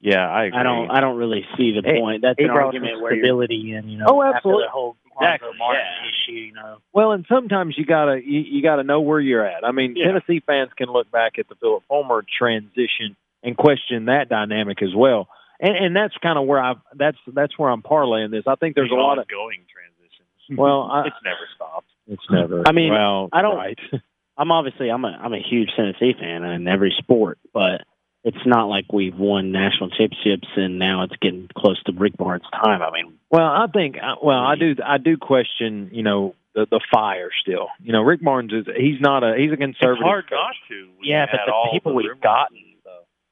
Yeah, 0.01 0.29
I 0.29 0.47
agree. 0.47 0.59
I 0.59 0.63
don't. 0.65 0.91
I 0.91 1.01
don't 1.01 1.17
really 1.17 1.47
see 1.57 1.73
the 1.81 1.83
Hey, 1.89 2.01
point. 2.01 2.23
That's 2.23 2.39
he 2.39 2.45
an 2.45 2.51
brought 2.51 2.67
argument 2.67 3.01
where 3.01 3.13
you're- 3.15 3.23
stability 3.25 3.73
in, 3.75 3.89
you 3.89 3.99
know. 3.99 4.07
Oh, 4.09 4.23
after 4.23 4.37
absolutely. 4.39 4.65
the 4.65 4.71
whole 4.71 4.97
Exactly, 5.21 5.49
Cuonzo 5.51 5.59
Martin 5.59 5.83
yeah. 6.03 6.09
issue, 6.11 6.39
you 6.41 6.53
know. 6.55 6.79
Well, 6.93 7.13
and 7.13 7.25
sometimes 7.29 7.75
you 7.79 7.85
gotta 7.85 8.21
you, 8.25 8.41
you 8.41 8.63
gotta 8.63 8.83
know 8.83 9.01
where 9.01 9.21
you're 9.21 9.47
at. 9.47 9.65
I 9.65 9.73
mean, 9.73 9.95
Yeah. 9.97 10.07
Tennessee 10.07 10.41
fans 10.47 10.71
can 10.77 10.89
look 10.89 11.11
back 11.11 11.39
at 11.39 11.49
the 11.49 11.55
Phillip 11.57 11.83
Fulmer 11.89 12.25
transition 12.39 13.17
and 13.43 13.57
question 13.57 14.07
that 14.07 14.29
dynamic 14.29 14.83
as 14.83 14.95
well. 14.95 15.29
And 15.61 15.77
and 15.77 15.97
that's 15.97 16.15
kind 16.19 16.39
of 16.39 16.47
where 16.47 16.63
I 16.63 16.75
that's 16.95 17.19
that's 17.33 17.59
where 17.59 17.71
I'm 17.71 17.83
parlaying 17.83 18.31
this. 18.31 18.45
I 18.47 18.55
think 18.57 18.75
there's 18.75 18.91
a 18.91 18.95
lot 18.95 19.19
of 19.19 19.29
going 19.29 19.61
transitions. 19.73 20.29
well, 20.59 20.83
I, 20.91 21.07
it's 21.07 21.17
never 21.25 21.47
stopped. 21.55 21.87
it's 22.09 22.23
never. 22.31 22.63
I 22.67 22.73
mean, 22.73 22.93
well, 22.93 23.29
I 23.33 23.43
don't- 23.43 23.57
Right. 23.57 23.79
I'm 24.37 24.51
obviously 24.51 24.91
I'm 24.91 25.05
a 25.05 25.09
I'm 25.23 25.33
a 25.33 25.39
huge 25.41 25.71
Tennessee 25.77 26.13
fan 26.19 26.43
in 26.43 26.67
every 26.67 26.93
sport, 26.99 27.39
but 27.53 27.83
it's 28.25 28.45
not 28.47 28.65
like 28.69 28.93
we've 28.93 29.17
won 29.17 29.53
national 29.53 29.91
championships 29.91 30.49
and 30.57 30.79
now 30.79 31.03
it's 31.05 31.15
getting 31.21 31.49
close 31.57 31.83
to 31.85 31.93
Rick 31.93 32.17
Barnes' 32.17 32.43
time. 32.53 32.83
I 32.83 32.91
mean, 32.91 33.15
Well, 33.31 33.45
I 33.47 33.67
think 33.73 33.97
uh, 33.97 34.17
well, 34.23 34.39
I 34.39 34.57
do 34.57 34.75
I 34.85 34.99
do 34.99 35.17
question 35.17 35.91
you 35.93 36.03
know 36.03 36.35
the 36.55 36.67
the 36.71 36.81
fire 36.93 37.31
still. 37.43 37.69
You 37.83 37.93
know, 37.93 38.03
Rick 38.03 38.23
Barnes 38.23 38.53
is 38.53 38.67
he's 38.77 39.01
not 39.01 39.23
a 39.23 39.35
he's 39.37 39.53
a 39.53 39.57
conservative. 39.57 39.99
It's 40.01 40.03
hard 40.03 40.25
coach. 40.25 40.33
not 40.33 40.55
to. 40.69 40.89
when 40.99 41.09
Yeah, 41.09 41.27
but 41.31 41.41
the 41.47 41.53
all 41.53 41.71
people 41.73 41.93
the 41.93 41.97
we've 41.97 42.21
gotten- 42.21 42.57
and 42.57 42.75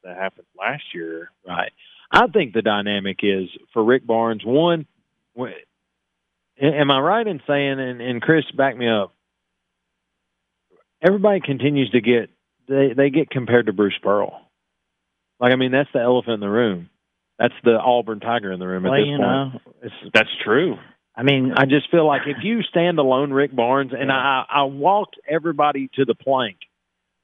that 0.03 0.17
happened 0.17 0.45
last 0.57 0.83
year. 0.93 1.31
Right. 1.47 1.71
I 2.11 2.27
think 2.27 2.53
the 2.53 2.61
dynamic 2.61 3.19
is 3.23 3.49
for 3.73 3.83
Rick 3.83 4.05
Barnes. 4.05 4.43
One, 4.45 4.85
am 6.61 6.91
I 6.91 6.99
right 6.99 7.25
in 7.25 7.41
saying, 7.47 7.79
and, 7.79 8.01
and 8.01 8.21
Chris, 8.21 8.43
back 8.55 8.77
me 8.77 8.87
up. 8.87 9.13
Everybody 11.01 11.41
continues 11.41 11.89
to 11.91 12.01
get 12.01 12.29
they 12.67 12.93
they 12.95 13.09
get 13.09 13.29
compared 13.29 13.65
to 13.65 13.73
Bruce 13.73 13.97
Pearl. 14.01 14.39
Like 15.43 15.51
I 15.51 15.57
mean, 15.57 15.73
that's 15.73 15.89
the 15.93 15.99
elephant 15.99 16.35
in 16.35 16.39
the 16.39 16.49
room. 16.49 16.89
That's 17.37 17.53
the 17.65 17.77
Auburn 17.77 18.21
Tiger 18.21 18.53
in 18.53 18.59
the 18.59 18.67
room 18.67 18.83
Well, 18.83 18.93
at 18.93 18.97
this 18.99 19.07
you 19.07 19.17
point. 19.17 19.21
know, 19.21 19.51
it's, 19.81 19.95
That's 20.13 20.29
true. 20.45 20.77
I 21.15 21.23
mean, 21.23 21.51
I 21.57 21.65
just 21.65 21.91
feel 21.91 22.07
like 22.07 22.21
if 22.27 22.37
you 22.43 22.61
stand 22.63 22.97
alone, 22.97 23.31
Rick 23.33 23.53
Barnes, 23.53 23.91
and 23.93 24.09
I, 24.09 24.45
I 24.49 24.63
walked 24.63 25.17
everybody 25.29 25.89
to 25.95 26.05
the 26.05 26.15
plank 26.15 26.57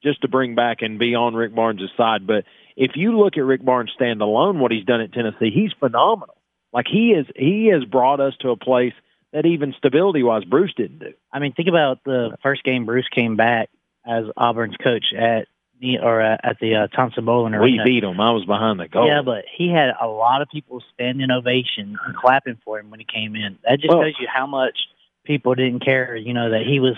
just 0.04 0.22
to 0.24 0.28
bring 0.28 0.54
back 0.54 0.82
and 0.82 1.00
be 1.00 1.16
on 1.16 1.34
Rick 1.34 1.56
Barnes' 1.56 1.90
side. 1.96 2.28
But 2.28 2.44
if 2.76 2.92
you 2.96 3.18
look 3.18 3.38
at 3.38 3.46
Rick 3.46 3.64
Barnes 3.64 3.92
stand 3.96 4.22
alone, 4.22 4.60
what 4.60 4.72
he's 4.72 4.84
done 4.86 5.00
at 5.00 5.14
Tennessee, 5.14 5.50
he's 5.54 5.72
phenomenal. 5.80 6.36
Like 6.74 6.88
he 6.92 7.12
is, 7.12 7.26
he 7.38 7.72
has 7.74 7.86
brought 7.86 8.20
us 8.20 8.34
to 8.42 8.50
a 8.50 8.58
place 8.58 8.94
that 9.32 9.46
even 9.46 9.74
stability 9.78 10.24
wise, 10.24 10.44
Bruce 10.44 10.74
didn't 10.76 11.00
do. 11.00 11.14
I 11.32 11.40
mean, 11.40 11.54
think 11.54 11.70
about 11.70 12.04
the 12.04 12.36
first 12.44 12.64
game 12.64 12.86
Bruce 12.86 13.08
came 13.16 13.38
back 13.38 13.70
as 14.06 14.26
Auburn's 14.36 14.76
coach 14.84 15.06
at 15.18 15.48
the 15.48 15.59
or 16.02 16.22
uh, 16.22 16.38
at 16.44 16.58
the 16.60 16.76
uh, 16.76 16.88
Thompson-Boling 16.96 17.54
Arena. 17.54 17.84
We 17.84 17.89
beat 17.92 18.04
him. 18.04 18.20
I 18.20 18.32
was 18.32 18.46
behind 18.46 18.80
the 18.80 18.88
goal. 18.88 19.08
Yeah, 19.08 19.22
but 19.24 19.46
he 19.58 19.70
had 19.70 19.92
a 20.02 20.08
lot 20.08 20.42
of 20.42 20.50
people 20.50 20.82
standing 20.94 21.32
ovation 21.32 21.98
and 22.06 22.15
clapping 22.15 22.58
for 22.65 22.80
him 22.80 22.89
when 22.89 23.00
he 23.00 23.06
came 23.06 23.36
in. 23.36 23.58
That 23.63 23.80
just 23.80 23.89
Well- 23.94 24.04
shows 24.04 24.15
you 24.20 24.28
how 24.34 24.46
much 24.48 24.78
people 25.26 25.56
didn't 25.56 25.84
care. 25.86 26.15
You 26.15 26.34
know 26.34 26.52
that 26.52 26.63
he 26.68 26.80
was 26.80 26.96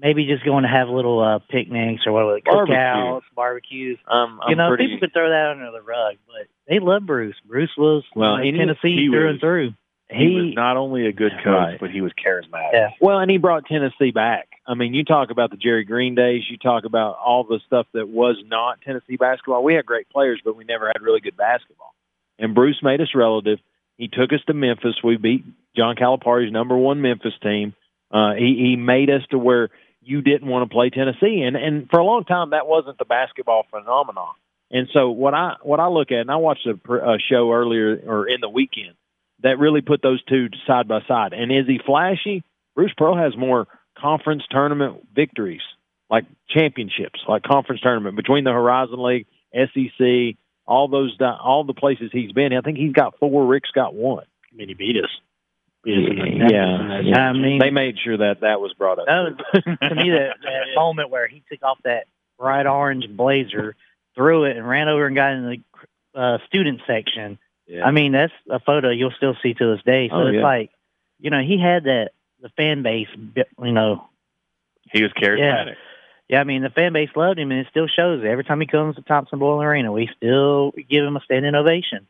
maybe 0.00 0.26
just 0.26 0.44
going 0.44 0.62
to 0.64 0.68
have 0.68 0.88
little 0.88 1.20
uh, 1.22 1.38
picnics 1.48 2.02
or 2.06 2.12
what 2.12 2.24
was 2.26 2.38
it, 2.38 2.44
Barbecue. 2.44 2.74
cookouts, 2.74 3.22
barbecues. 3.34 3.98
um, 4.08 4.40
I'm 4.42 4.50
you 4.50 4.56
know, 4.56 4.68
pretty, 4.68 4.86
people 4.88 5.00
could 5.00 5.12
throw 5.12 5.28
that 5.30 5.50
under 5.52 5.70
the 5.70 5.82
rug, 5.82 6.16
but 6.26 6.46
they 6.68 6.80
love 6.80 7.06
Bruce. 7.06 7.36
Bruce 7.46 7.70
was 7.78 8.02
Well, 8.14 8.34
well, 8.34 8.42
he- 8.42 8.52
Tennessee 8.52 8.96
he 8.96 9.08
through 9.08 9.24
was- 9.26 9.30
and 9.34 9.40
through. 9.40 9.72
He, 10.16 10.34
was 10.34 10.54
not 10.54 10.76
only 10.76 11.06
a 11.06 11.12
good 11.12 11.32
coach, 11.42 11.46
Right. 11.46 11.80
but 11.80 11.90
he 11.90 12.00
was 12.00 12.12
charismatic. 12.12 12.72
Yeah. 12.72 12.88
Well, 13.00 13.18
and 13.18 13.30
he 13.30 13.38
brought 13.38 13.66
Tennessee 13.66 14.10
back. 14.10 14.48
I 14.66 14.74
mean, 14.74 14.94
you 14.94 15.04
talk 15.04 15.30
about 15.30 15.50
the 15.50 15.56
Jerry 15.56 15.84
Green 15.84 16.14
days. 16.14 16.42
You 16.48 16.56
talk 16.56 16.84
about 16.84 17.18
all 17.24 17.44
the 17.44 17.60
stuff 17.66 17.86
that 17.94 18.08
was 18.08 18.36
not 18.46 18.80
Tennessee 18.82 19.16
basketball. 19.16 19.62
We 19.62 19.74
had 19.74 19.84
great 19.86 20.08
players, 20.08 20.40
but 20.44 20.56
we 20.56 20.64
never 20.64 20.86
had 20.86 21.02
really 21.02 21.20
good 21.20 21.36
basketball. 21.36 21.94
And 22.38 22.54
Bruce 22.54 22.80
made 22.82 23.00
us 23.00 23.08
relative. 23.14 23.58
He 23.98 24.08
took 24.08 24.32
us 24.32 24.40
to 24.46 24.54
Memphis. 24.54 24.94
We 25.04 25.16
beat 25.16 25.44
John 25.76 25.96
Calipari's 25.96 26.52
number 26.52 26.76
one 26.76 27.00
Memphis 27.02 27.34
team. 27.42 27.74
Uh, 28.10 28.34
he, 28.34 28.56
he 28.58 28.76
made 28.76 29.10
us 29.10 29.22
to 29.30 29.38
where 29.38 29.68
you 30.02 30.20
didn't 30.22 30.48
want 30.48 30.68
to 30.68 30.72
play 30.74 30.90
Tennessee, 30.90 31.42
and 31.42 31.56
and 31.56 31.88
for 31.88 31.98
a 31.98 32.04
long 32.04 32.24
time 32.24 32.50
that 32.50 32.66
wasn't 32.66 32.98
the 32.98 33.04
basketball 33.06 33.64
phenomenon. 33.70 34.34
And 34.70 34.88
so 34.92 35.10
what 35.10 35.32
I 35.34 35.54
what 35.62 35.80
I 35.80 35.88
look 35.88 36.10
at, 36.10 36.18
and 36.18 36.30
I 36.30 36.36
watched 36.36 36.66
a, 36.66 36.74
pr- 36.76 36.96
a 36.98 37.18
show 37.30 37.52
earlier 37.52 38.00
or 38.06 38.28
in 38.28 38.40
the 38.40 38.48
weekend 38.48 38.94
that 39.44 39.58
really 39.60 39.80
put 39.82 40.02
those 40.02 40.22
two 40.24 40.48
side 40.66 40.88
by 40.88 41.00
side. 41.06 41.32
And 41.32 41.52
is 41.52 41.66
he 41.68 41.78
flashy? 41.84 42.42
Bruce 42.74 42.92
Pearl 42.96 43.16
has 43.16 43.36
more 43.36 43.68
conference 43.96 44.42
tournament 44.50 45.06
victories, 45.14 45.60
like 46.10 46.24
championships, 46.48 47.20
like 47.28 47.44
conference 47.44 47.80
tournament 47.82 48.16
between 48.16 48.42
the 48.42 48.50
Horizon 48.50 49.00
League, 49.00 49.26
SEC, 49.54 50.36
all 50.66 50.88
those 50.88 51.16
all 51.20 51.62
the 51.64 51.74
places 51.74 52.10
he's 52.12 52.32
been. 52.32 52.52
I 52.52 52.62
think 52.62 52.78
he's 52.78 52.92
got 52.92 53.18
four. 53.20 53.46
Rick's 53.46 53.70
got 53.70 53.94
one. 53.94 54.24
I 54.52 54.56
mean, 54.56 54.68
he 54.68 54.74
beat 54.74 54.96
us. 54.96 55.10
Beat 55.84 55.98
us 55.98 56.10
in 56.10 56.16
the- 56.16 56.48
Yeah, 56.52 57.00
yeah. 57.04 57.20
I 57.28 57.32
mean, 57.34 57.58
They 57.60 57.70
made 57.70 57.96
sure 58.02 58.16
that 58.16 58.40
that 58.40 58.60
was 58.60 58.72
brought 58.74 58.98
up. 58.98 59.06
that 59.06 59.20
was 59.54 59.64
to 59.64 59.94
me 59.94 60.10
that, 60.10 60.36
that 60.42 60.74
moment 60.74 61.10
where 61.10 61.28
he 61.28 61.42
took 61.50 61.62
off 61.62 61.78
that 61.84 62.06
bright 62.38 62.66
orange 62.66 63.06
blazer, 63.08 63.76
threw 64.16 64.44
it, 64.44 64.56
and 64.56 64.66
ran 64.66 64.88
over 64.88 65.06
and 65.06 65.14
got 65.14 65.32
in 65.34 65.62
the 66.14 66.18
uh, 66.20 66.38
student 66.46 66.80
section. 66.86 67.38
Yeah. 67.66 67.84
I 67.84 67.90
mean, 67.90 68.12
that's 68.12 68.32
a 68.50 68.60
photo 68.60 68.90
you'll 68.90 69.12
still 69.16 69.36
see 69.42 69.54
to 69.54 69.74
this 69.74 69.82
day. 69.84 70.08
So 70.10 70.16
Oh, 70.16 70.26
it's 70.26 70.36
yeah. 70.36 70.42
like, 70.42 70.70
you 71.18 71.30
know, 71.30 71.40
he 71.40 71.58
had 71.58 71.84
that 71.84 72.10
the 72.40 72.50
fan 72.50 72.82
base, 72.82 73.08
you 73.62 73.72
know. 73.72 74.08
He 74.92 75.02
was 75.02 75.12
charismatic. 75.12 75.76
Yeah, 76.28 76.40
I 76.40 76.44
mean, 76.44 76.62
the 76.62 76.70
fan 76.70 76.92
base 76.92 77.10
loved 77.16 77.38
him, 77.38 77.50
and 77.50 77.60
it 77.60 77.66
still 77.70 77.86
shows. 77.86 78.22
Every 78.24 78.44
time 78.44 78.60
he 78.60 78.66
comes 78.66 78.96
to 78.96 79.02
Thompson 79.02 79.38
Bowl 79.38 79.62
Arena, 79.62 79.92
we 79.92 80.08
still 80.16 80.72
give 80.88 81.04
him 81.04 81.16
a 81.16 81.20
standing 81.20 81.54
ovation. 81.54 82.06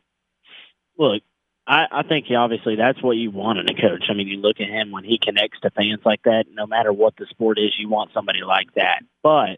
Look, 0.97 1.21
I, 1.67 1.85
I 1.91 2.03
think 2.03 2.25
he 2.27 2.35
obviously 2.35 2.75
that's 2.75 3.01
what 3.01 3.17
you 3.17 3.31
want 3.31 3.59
in 3.59 3.69
a 3.69 3.73
coach. 3.73 4.05
I 4.09 4.13
mean, 4.13 4.27
you 4.27 4.37
look 4.37 4.59
at 4.61 4.67
him 4.67 4.91
when 4.91 5.03
he 5.03 5.17
connects 5.17 5.59
to 5.61 5.69
fans 5.71 5.99
like 6.05 6.23
that. 6.23 6.45
No 6.51 6.65
matter 6.65 6.93
what 6.93 7.15
the 7.17 7.25
sport 7.29 7.57
is, 7.57 7.73
you 7.77 7.89
want 7.89 8.11
somebody 8.13 8.41
like 8.45 8.73
that. 8.75 9.01
But 9.23 9.57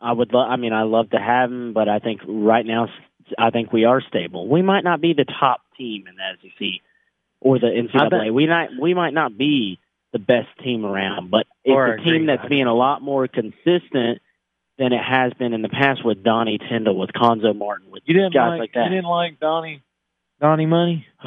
I 0.00 0.12
would, 0.12 0.32
lo- 0.32 0.46
I 0.46 0.56
mean, 0.56 0.72
I 0.72 0.82
love 0.82 1.10
to 1.10 1.18
have 1.18 1.50
him, 1.50 1.72
but 1.72 1.88
I 1.88 1.98
think 1.98 2.20
right 2.26 2.66
now, 2.66 2.88
I 3.38 3.50
think 3.50 3.72
we 3.72 3.84
are 3.84 4.00
stable. 4.00 4.48
We 4.48 4.62
might 4.62 4.84
not 4.84 5.00
be 5.00 5.12
the 5.12 5.24
top 5.24 5.60
team 5.76 6.04
in 6.08 6.16
the 6.16 6.22
SEC 6.42 6.80
or 7.40 7.58
the 7.58 7.66
NCAA. 7.66 8.10
think- 8.10 8.34
we 8.34 8.46
not, 8.46 8.70
we 8.80 8.94
might 8.94 9.14
not 9.14 9.36
be 9.36 9.78
the 10.12 10.18
best 10.18 10.48
team 10.62 10.84
around, 10.84 11.30
but 11.30 11.46
it's 11.64 11.74
Or 11.74 11.94
a 11.94 12.02
team 12.02 12.26
that's 12.26 12.48
being 12.48 12.66
a 12.66 12.74
lot 12.74 13.02
more 13.02 13.26
consistent 13.26 14.20
than 14.78 14.92
it 14.92 15.02
has 15.02 15.32
been 15.34 15.52
in 15.52 15.62
the 15.62 15.68
past 15.68 16.04
with 16.04 16.22
Donnie 16.22 16.58
Tyndall, 16.58 16.96
with 16.96 17.10
Cuonzo 17.10 17.54
Martin, 17.54 17.90
with 17.90 18.02
you 18.06 18.14
didn't 18.14 18.32
guys 18.32 18.50
like, 18.50 18.60
like 18.60 18.72
that. 18.74 18.84
You 18.84 18.90
didn't 18.90 19.10
like 19.10 19.40
Donnie 19.40 19.82
Donnie 20.40 20.66
Money. 20.66 21.06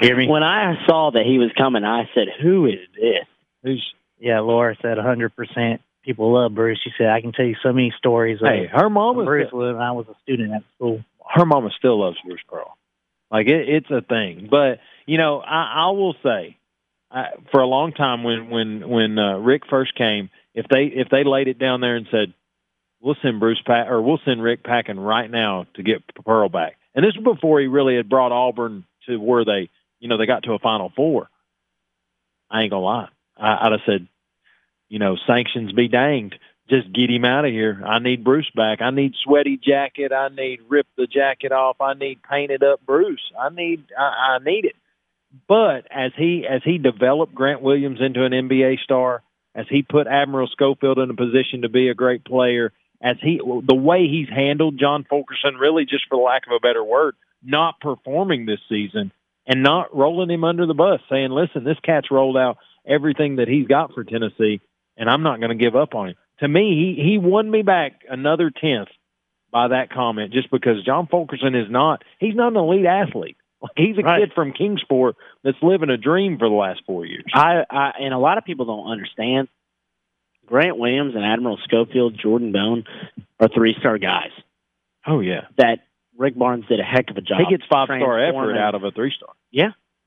Hear 0.00 0.16
me? 0.16 0.28
When 0.28 0.42
I 0.42 0.74
saw 0.86 1.10
that 1.12 1.24
he 1.24 1.38
was 1.38 1.50
coming, 1.56 1.84
I 1.84 2.08
said, 2.14 2.28
"Who 2.40 2.66
is 2.66 2.78
this?" 2.94 3.26
Who's 3.62 3.94
Yeah, 4.18 4.40
Laura 4.40 4.76
said 4.80 4.96
100%. 4.98 5.80
People 6.04 6.32
love 6.32 6.54
Bruce. 6.54 6.80
She 6.82 6.90
said, 6.96 7.08
I 7.08 7.20
can 7.20 7.32
tell 7.32 7.44
you 7.44 7.56
so 7.62 7.72
many 7.72 7.92
stories 7.98 8.40
of 8.40 8.48
hey? 8.48 8.66
Her 8.72 8.88
mama. 8.88 9.24
Bruce 9.24 9.52
when 9.52 9.76
I 9.76 9.92
was 9.92 10.06
a 10.08 10.14
student 10.22 10.52
at 10.52 10.62
school. 10.76 11.04
her 11.34 11.44
mama 11.44 11.70
still 11.76 12.00
loves 12.00 12.16
Bruce 12.24 12.40
Pearl. 12.48 12.76
Like 13.30 13.46
it, 13.46 13.68
it's 13.68 13.90
a 13.90 14.00
thing. 14.00 14.48
But 14.50 14.80
you 15.06 15.18
know, 15.18 15.40
I, 15.40 15.86
I 15.86 15.90
will 15.90 16.14
say, 16.22 16.56
I, 17.10 17.26
for 17.50 17.60
a 17.60 17.66
long 17.66 17.92
time 17.92 18.24
when 18.24 18.50
when 18.50 18.88
when 18.88 19.18
uh, 19.18 19.38
Rick 19.38 19.62
first 19.68 19.94
came, 19.94 20.30
if 20.54 20.66
they 20.68 20.84
if 20.84 21.08
they 21.10 21.24
laid 21.24 21.48
it 21.48 21.58
down 21.58 21.80
there 21.80 21.96
and 21.96 22.06
said, 22.10 22.34
"We'll 23.00 23.16
send 23.22 23.40
Bruce 23.40 23.62
pack 23.64 23.88
or 23.88 24.02
we'll 24.02 24.20
send 24.24 24.42
Rick 24.42 24.64
packing 24.64 24.98
right 24.98 25.30
now 25.30 25.66
to 25.74 25.82
get 25.82 26.02
Pearl 26.24 26.48
back," 26.48 26.76
and 26.94 27.04
this 27.04 27.14
was 27.16 27.36
before 27.36 27.60
he 27.60 27.66
really 27.66 27.96
had 27.96 28.08
brought 28.08 28.32
Auburn 28.32 28.84
to 29.06 29.16
where 29.18 29.44
they 29.44 29.70
you 30.00 30.08
know 30.08 30.18
they 30.18 30.26
got 30.26 30.44
to 30.44 30.54
a 30.54 30.58
Final 30.58 30.92
Four. 30.96 31.28
I 32.50 32.62
ain't 32.62 32.70
gonna 32.70 32.84
lie, 32.84 33.08
I, 33.36 33.66
I'd 33.66 33.72
have 33.72 33.80
said, 33.86 34.08
you 34.90 34.98
know, 34.98 35.16
sanctions 35.26 35.72
be 35.72 35.88
danged 35.88 36.36
just 36.70 36.92
get 36.92 37.10
him 37.10 37.24
out 37.24 37.44
of 37.44 37.50
here. 37.50 37.82
I 37.84 37.98
need 37.98 38.24
Bruce 38.24 38.50
back. 38.54 38.80
I 38.80 38.90
need 38.90 39.14
sweaty 39.24 39.58
jacket. 39.62 40.12
I 40.12 40.28
need 40.28 40.60
rip 40.68 40.86
the 40.96 41.06
jacket 41.06 41.52
off. 41.52 41.80
I 41.80 41.94
need 41.94 42.22
painted 42.22 42.62
up 42.62 42.80
Bruce. 42.86 43.32
I 43.38 43.50
need 43.50 43.84
I, 43.98 44.36
I 44.36 44.38
need 44.38 44.64
it. 44.64 44.76
But 45.48 45.86
as 45.90 46.12
he 46.16 46.46
as 46.48 46.62
he 46.64 46.78
developed 46.78 47.34
Grant 47.34 47.60
Williams 47.60 47.98
into 48.00 48.24
an 48.24 48.32
NBA 48.32 48.78
star, 48.80 49.22
as 49.54 49.66
he 49.68 49.82
put 49.82 50.06
Admiral 50.06 50.46
Schofield 50.46 50.98
in 50.98 51.10
a 51.10 51.14
position 51.14 51.62
to 51.62 51.68
be 51.68 51.88
a 51.88 51.94
great 51.94 52.24
player, 52.24 52.72
as 53.02 53.16
he 53.20 53.38
the 53.38 53.74
way 53.74 54.06
he's 54.06 54.28
handled 54.28 54.78
John 54.78 55.04
Fulkerson, 55.08 55.56
really 55.56 55.84
just 55.84 56.04
for 56.08 56.18
lack 56.18 56.46
of 56.46 56.52
a 56.52 56.60
better 56.60 56.84
word, 56.84 57.16
not 57.42 57.80
performing 57.80 58.46
this 58.46 58.60
season, 58.68 59.12
and 59.46 59.62
not 59.62 59.94
rolling 59.94 60.30
him 60.30 60.44
under 60.44 60.66
the 60.66 60.74
bus, 60.74 61.00
saying, 61.10 61.30
"Listen, 61.30 61.64
this 61.64 61.80
cat's 61.82 62.10
rolled 62.12 62.36
out 62.36 62.58
everything 62.86 63.36
that 63.36 63.48
he's 63.48 63.66
got 63.66 63.92
for 63.92 64.04
Tennessee, 64.04 64.60
and 65.00 65.10
I'm 65.10 65.24
not 65.24 65.40
going 65.40 65.50
to 65.50 65.56
give 65.64 65.74
up 65.74 65.96
on 65.96 66.10
him." 66.10 66.14
To 66.38 66.46
me, 66.48 66.94
he 66.96 67.02
he 67.10 67.18
won 67.18 67.50
me 67.50 67.62
back 67.62 68.02
another 68.08 68.50
tenth 68.50 68.88
by 69.50 69.68
that 69.68 69.90
comment, 69.90 70.32
just 70.32 70.50
because 70.50 70.84
John 70.84 71.08
Fulkerson 71.08 71.56
is 71.56 71.68
not 71.68 72.04
he's 72.20 72.36
not 72.36 72.52
an 72.52 72.56
elite 72.56 72.86
athlete. 72.86 73.36
Like 73.60 73.72
he's 73.76 73.98
a 73.98 74.02
Right. 74.02 74.20
kid 74.20 74.32
from 74.34 74.52
Kingsport 74.52 75.16
that's 75.44 75.58
living 75.60 75.90
a 75.90 75.96
dream 75.98 76.38
for 76.38 76.48
the 76.48 76.54
last 76.54 76.80
four 76.86 77.04
years. 77.04 77.24
I, 77.34 77.64
I 77.68 77.90
and 78.00 78.14
a 78.14 78.18
lot 78.18 78.38
of 78.38 78.44
people 78.44 78.64
don't 78.66 78.90
understand. 78.90 79.48
Grant 80.46 80.78
Williams 80.78 81.14
and 81.14 81.24
Admiral 81.24 81.58
Schofield, 81.64 82.18
Jordan 82.20 82.52
Bone 82.52 82.84
are 83.38 83.48
three 83.48 83.74
star 83.78 83.98
guys. 83.98 84.30
Oh 85.06 85.20
yeah, 85.20 85.42
That 85.58 85.80
Rick 86.16 86.36
Barnes 86.36 86.64
did 86.68 86.80
a 86.80 86.82
heck 86.84 87.10
of 87.10 87.16
a 87.16 87.20
job. 87.20 87.38
he 87.38 87.56
gets 87.56 87.64
five 87.70 87.86
star 87.86 88.18
effort 88.24 88.56
out 88.56 88.74
of 88.74 88.82
a 88.84 88.90
three 88.90 89.12
star. 89.16 89.34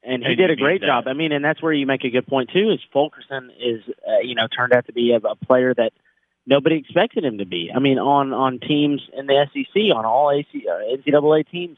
And 0.05 0.21
he 0.23 0.29
And 0.29 0.37
did 0.37 0.49
a 0.49 0.55
great 0.55 0.81
job. 0.81 1.07
I 1.07 1.13
mean, 1.13 1.31
and 1.31 1.43
that's 1.43 1.61
where 1.61 1.73
you 1.73 1.85
make 1.85 2.03
a 2.03 2.09
good 2.09 2.27
point 2.27 2.49
too. 2.51 2.71
Is 2.71 2.79
Fulkerson 2.91 3.51
is 3.59 3.81
uh, 4.07 4.19
you 4.19 4.35
know 4.35 4.47
turned 4.47 4.73
out 4.73 4.85
to 4.87 4.93
be 4.93 5.11
a, 5.13 5.17
a 5.17 5.35
player 5.35 5.73
that 5.73 5.93
nobody 6.45 6.75
expected 6.77 7.23
him 7.23 7.37
to 7.39 7.45
be. 7.45 7.71
I 7.73 7.79
mean, 7.79 7.99
on 7.99 8.33
on 8.33 8.59
teams 8.59 9.01
in 9.17 9.27
the 9.27 9.45
SEC, 9.53 9.81
on 9.95 10.05
all 10.05 10.31
AC, 10.31 10.67
uh, 10.67 10.95
NCAA 10.97 11.47
teams, 11.49 11.77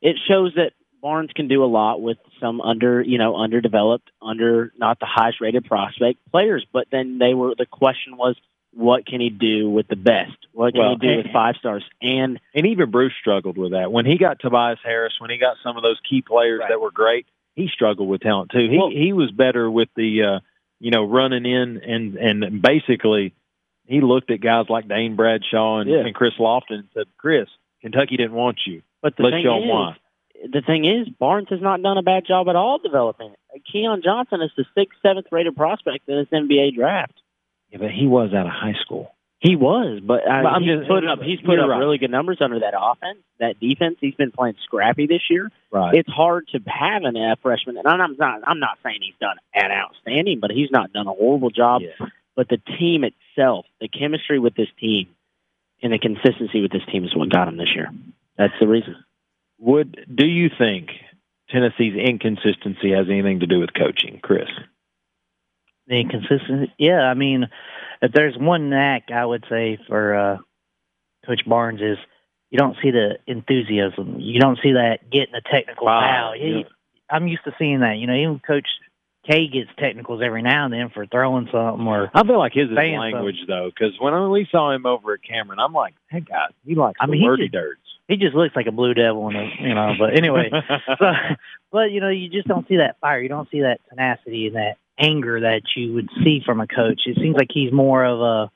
it 0.00 0.16
shows 0.28 0.54
that 0.56 0.72
Barnes 1.02 1.30
can 1.34 1.48
do 1.48 1.64
a 1.64 1.66
lot 1.66 2.00
with 2.02 2.18
some 2.40 2.60
under 2.60 3.00
you 3.02 3.18
know 3.18 3.36
underdeveloped, 3.36 4.10
under 4.22 4.72
not 4.78 5.00
the 5.00 5.06
highest 5.06 5.40
rated 5.40 5.64
prospect 5.64 6.18
players. 6.30 6.64
But 6.72 6.88
then 6.90 7.18
they 7.18 7.34
were 7.34 7.54
the 7.56 7.66
question 7.66 8.16
was. 8.16 8.36
What 8.72 9.04
can 9.04 9.20
he 9.20 9.30
do 9.30 9.68
with 9.68 9.88
the 9.88 9.96
best? 9.96 10.46
What 10.52 10.74
can 10.74 10.80
Well, 10.80 10.90
he 10.90 10.96
do 11.08 11.16
with 11.16 11.32
five 11.32 11.56
stars? 11.56 11.82
And 12.00 12.38
And 12.54 12.66
even 12.66 12.92
Bruce 12.92 13.12
struggled 13.18 13.58
with 13.58 13.72
that. 13.72 13.90
When 13.90 14.06
he 14.06 14.16
got 14.16 14.38
Tobias 14.38 14.78
Harris, 14.84 15.14
when 15.18 15.28
he 15.28 15.38
got 15.38 15.56
some 15.60 15.76
of 15.76 15.82
those 15.82 15.98
key 16.08 16.22
players 16.22 16.60
Right. 16.60 16.68
that 16.68 16.80
were 16.80 16.92
great, 16.92 17.26
he 17.60 17.68
struggled 17.72 18.08
with 18.08 18.20
talent 18.22 18.50
too. 18.52 18.68
He 18.70 18.78
Well- 18.78 18.90
he 18.90 19.12
was 19.12 19.30
better 19.30 19.70
with 19.70 19.88
the 19.96 20.22
uh, 20.22 20.40
you 20.78 20.90
know, 20.90 21.04
running 21.04 21.44
in 21.46 21.78
and 21.82 22.16
and 22.16 22.62
basically 22.62 23.34
he 23.86 24.00
looked 24.00 24.30
at 24.30 24.40
guys 24.40 24.66
like 24.68 24.86
Dane 24.88 25.16
Bradshaw 25.16 25.78
and, 25.80 25.90
Yeah. 25.90 25.98
and 26.06 26.14
Chris 26.14 26.34
Lofton 26.38 26.78
and 26.80 26.88
said, 26.94 27.06
Chris, 27.18 27.48
Kentucky 27.82 28.16
didn't 28.16 28.34
want 28.34 28.58
you. 28.66 28.82
but 29.02 29.16
the 29.16 29.24
Let's 29.24 29.34
thing 29.36 29.44
show 29.44 29.58
is, 29.62 29.68
why. 29.68 29.96
the 30.52 30.62
thing 30.62 30.84
is, 30.84 31.08
Barnes 31.08 31.48
has 31.50 31.60
not 31.60 31.82
done 31.82 31.98
a 31.98 32.02
bad 32.02 32.24
job 32.26 32.48
at 32.48 32.54
all 32.56 32.78
developing. 32.78 33.32
it. 33.54 33.62
Keon 33.70 34.00
Johnson 34.04 34.40
is 34.42 34.50
the 34.56 34.64
sixth, 34.76 34.98
seventh 35.02 35.26
rated 35.32 35.56
prospect 35.56 36.08
in 36.08 36.16
this 36.16 36.28
NBA 36.32 36.74
draft. 36.76 37.14
Yeah, 37.70 37.78
but 37.78 37.90
he 37.90 38.06
was 38.06 38.32
out 38.32 38.46
of 38.46 38.52
high 38.52 38.76
school. 38.84 39.10
He 39.40 39.56
was, 39.56 40.00
but 40.02 40.28
I 40.28 40.42
But 40.42 40.52
I'm 40.52 40.64
just- 40.64 40.86
put 40.86 41.06
up 41.06 41.22
he's 41.22 41.40
put 41.40 41.58
up 41.58 41.68
right. 41.68 41.78
really 41.78 41.96
good 41.96 42.10
numbers 42.10 42.38
under 42.42 42.58
that 42.60 42.74
offense, 42.78 43.20
that 43.38 43.58
defense. 43.58 43.96
He's 43.98 44.14
been 44.14 44.32
playing 44.32 44.56
scrappy 44.64 45.06
this 45.06 45.22
year. 45.30 45.50
Right. 45.70 45.94
It's 45.94 46.10
hard 46.10 46.46
to 46.48 46.60
have 46.66 47.04
an 47.04 47.16
F 47.16 47.40
freshman, 47.40 47.78
and 47.78 47.86
I'm 47.88 48.16
not 48.18 48.40
I'm 48.46 48.60
not 48.60 48.78
saying 48.82 48.98
he's 49.00 49.14
done 49.18 49.38
an 49.54 49.70
outstanding, 49.72 50.40
but 50.40 50.50
he's 50.50 50.70
not 50.70 50.92
done 50.92 51.06
a 51.06 51.12
horrible 51.12 51.48
job. 51.50 51.80
Yeah. 51.82 52.08
But 52.36 52.48
the 52.48 52.58
team 52.78 53.02
itself, 53.02 53.64
the 53.80 53.88
chemistry 53.88 54.38
with 54.38 54.54
this 54.54 54.68
team, 54.78 55.08
and 55.82 55.92
the 55.92 55.98
consistency 55.98 56.60
with 56.60 56.70
this 56.70 56.84
team 56.92 57.04
is 57.04 57.16
what 57.16 57.30
got 57.30 57.48
him 57.48 57.56
this 57.56 57.74
year. 57.74 57.90
That's 58.36 58.54
the 58.60 58.68
reason. 58.68 58.96
Would 59.58 60.04
do 60.14 60.26
you 60.26 60.50
think 60.50 60.90
Tennessee's 61.48 61.94
inconsistency 61.96 62.90
has 62.92 63.08
anything 63.08 63.40
to 63.40 63.46
do 63.46 63.58
with 63.58 63.72
coaching, 63.72 64.20
Chris? 64.22 64.48
The 65.90 66.00
inconsistency. 66.00 66.72
Yeah, 66.78 67.02
I 67.02 67.14
mean, 67.14 67.48
if 68.00 68.12
there's 68.12 68.36
one 68.38 68.70
knack 68.70 69.10
I 69.14 69.24
would 69.24 69.44
say 69.50 69.78
for 69.88 70.14
uh, 70.14 70.36
Coach 71.26 71.42
Barnes 71.46 71.80
is 71.80 71.98
you 72.50 72.58
don't 72.58 72.76
see 72.82 72.90
the 72.90 73.18
enthusiasm. 73.26 74.16
You 74.18 74.40
don't 74.40 74.58
see 74.62 74.72
that 74.72 75.10
getting 75.10 75.32
the 75.32 75.42
technical 75.50 75.86
Wow, 75.86 76.00
foul. 76.00 76.32
He- 76.34 76.60
yeah. 76.60 76.68
I'm 77.12 77.26
used 77.26 77.42
to 77.44 77.52
seeing 77.58 77.80
that. 77.80 77.96
You 77.98 78.06
know, 78.06 78.14
even 78.14 78.38
Coach 78.38 78.66
K 79.28 79.48
gets 79.48 79.70
technicals 79.78 80.22
every 80.24 80.42
now 80.42 80.64
and 80.64 80.72
then 80.72 80.90
for 80.90 81.06
throwing 81.06 81.48
something 81.52 81.86
or. 81.86 82.10
I 82.14 82.24
feel 82.24 82.38
like 82.38 82.52
his 82.54 82.70
is 82.70 82.76
language 82.76 83.36
though, 83.46 83.70
because 83.74 83.94
when 84.00 84.30
we 84.30 84.48
saw 84.50 84.72
him 84.72 84.86
over 84.86 85.14
at 85.14 85.22
Cameron, 85.22 85.58
I'm 85.58 85.72
like, 85.72 85.94
that 86.12 86.26
guy, 86.26 86.46
he 86.64 86.74
likes 86.74 86.98
I 87.00 87.06
mean, 87.06 87.20
he 87.20 87.26
wordy 87.26 87.48
dirts. 87.48 87.80
He 88.08 88.16
just 88.16 88.34
looks 88.34 88.56
like 88.56 88.66
a 88.66 88.72
blue 88.72 88.94
devil, 88.94 89.28
in 89.28 89.36
a, 89.36 89.48
you 89.60 89.74
know. 89.74 89.92
But 89.98 90.16
anyway, 90.16 90.50
so, 90.98 91.04
but 91.70 91.90
you 91.92 92.00
know, 92.00 92.08
you 92.08 92.28
just 92.28 92.48
don't 92.48 92.66
see 92.66 92.78
that 92.78 92.98
fire. 93.00 93.20
You 93.20 93.28
don't 93.28 93.48
see 93.50 93.60
that 93.60 93.80
tenacity 93.88 94.46
and 94.48 94.56
that 94.56 94.76
anger 95.00 95.40
that 95.40 95.62
you 95.76 95.94
would 95.94 96.08
see 96.22 96.40
from 96.44 96.60
a 96.60 96.66
coach. 96.66 97.02
It 97.06 97.16
seems 97.20 97.36
like 97.36 97.48
he's 97.52 97.72
more 97.72 98.04
of 98.04 98.20
a 98.20 98.50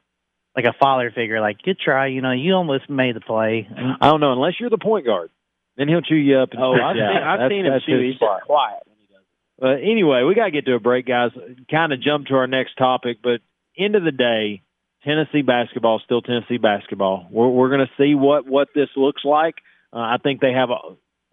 like 0.56 0.66
a 0.66 0.74
father 0.78 1.10
figure. 1.12 1.40
Like, 1.40 1.62
good 1.62 1.78
try. 1.78 2.06
You 2.08 2.20
know, 2.22 2.30
you 2.32 2.54
almost 2.54 2.88
made 2.88 3.16
the 3.16 3.20
play. 3.20 3.68
I 4.00 4.08
don't 4.08 4.20
know, 4.20 4.32
unless 4.32 4.54
you're 4.60 4.70
the 4.70 4.78
point 4.78 5.04
guard, 5.06 5.30
then 5.76 5.88
he'll 5.88 6.00
chew 6.02 6.14
you 6.14 6.38
up. 6.38 6.50
And 6.52 6.62
Oh, 6.62 6.74
spit 6.74 6.84
I've 6.84 6.96
you 6.96 7.02
seen. 7.02 7.16
I've 7.16 7.38
That's- 7.38 7.50
seen 7.50 7.66
him 7.66 7.72
that's 7.72 7.84
too. 7.86 7.92
his 7.98 8.02
He's 8.12 8.18
just 8.20 8.42
quiet 8.44 8.80
when 8.86 8.96
he 9.00 9.06
But 9.58 9.82
anyway, 9.90 10.22
we 10.22 10.34
got 10.36 10.44
to 10.44 10.50
get 10.52 10.66
to 10.66 10.74
a 10.74 10.80
break, 10.80 11.06
guys. 11.06 11.32
Kind 11.70 11.92
of 11.92 12.00
jump 12.00 12.26
to 12.28 12.34
our 12.36 12.46
next 12.46 12.76
topic, 12.76 13.18
but 13.22 13.40
end 13.76 13.96
of 13.96 14.04
the 14.04 14.12
day, 14.12 14.62
Tennessee 15.04 15.42
basketball 15.42 15.96
is 15.96 16.02
still 16.04 16.22
Tennessee 16.22 16.58
basketball. 16.58 17.26
We're, 17.30 17.48
we're 17.48 17.68
going 17.70 17.86
to 17.86 17.92
see 18.02 18.14
what 18.14 18.46
what 18.46 18.68
this 18.74 18.88
looks 18.96 19.24
like. 19.24 19.56
Uh, 19.92 19.98
I 19.98 20.16
think 20.22 20.40
they 20.40 20.52
have 20.52 20.70
a, 20.70 20.78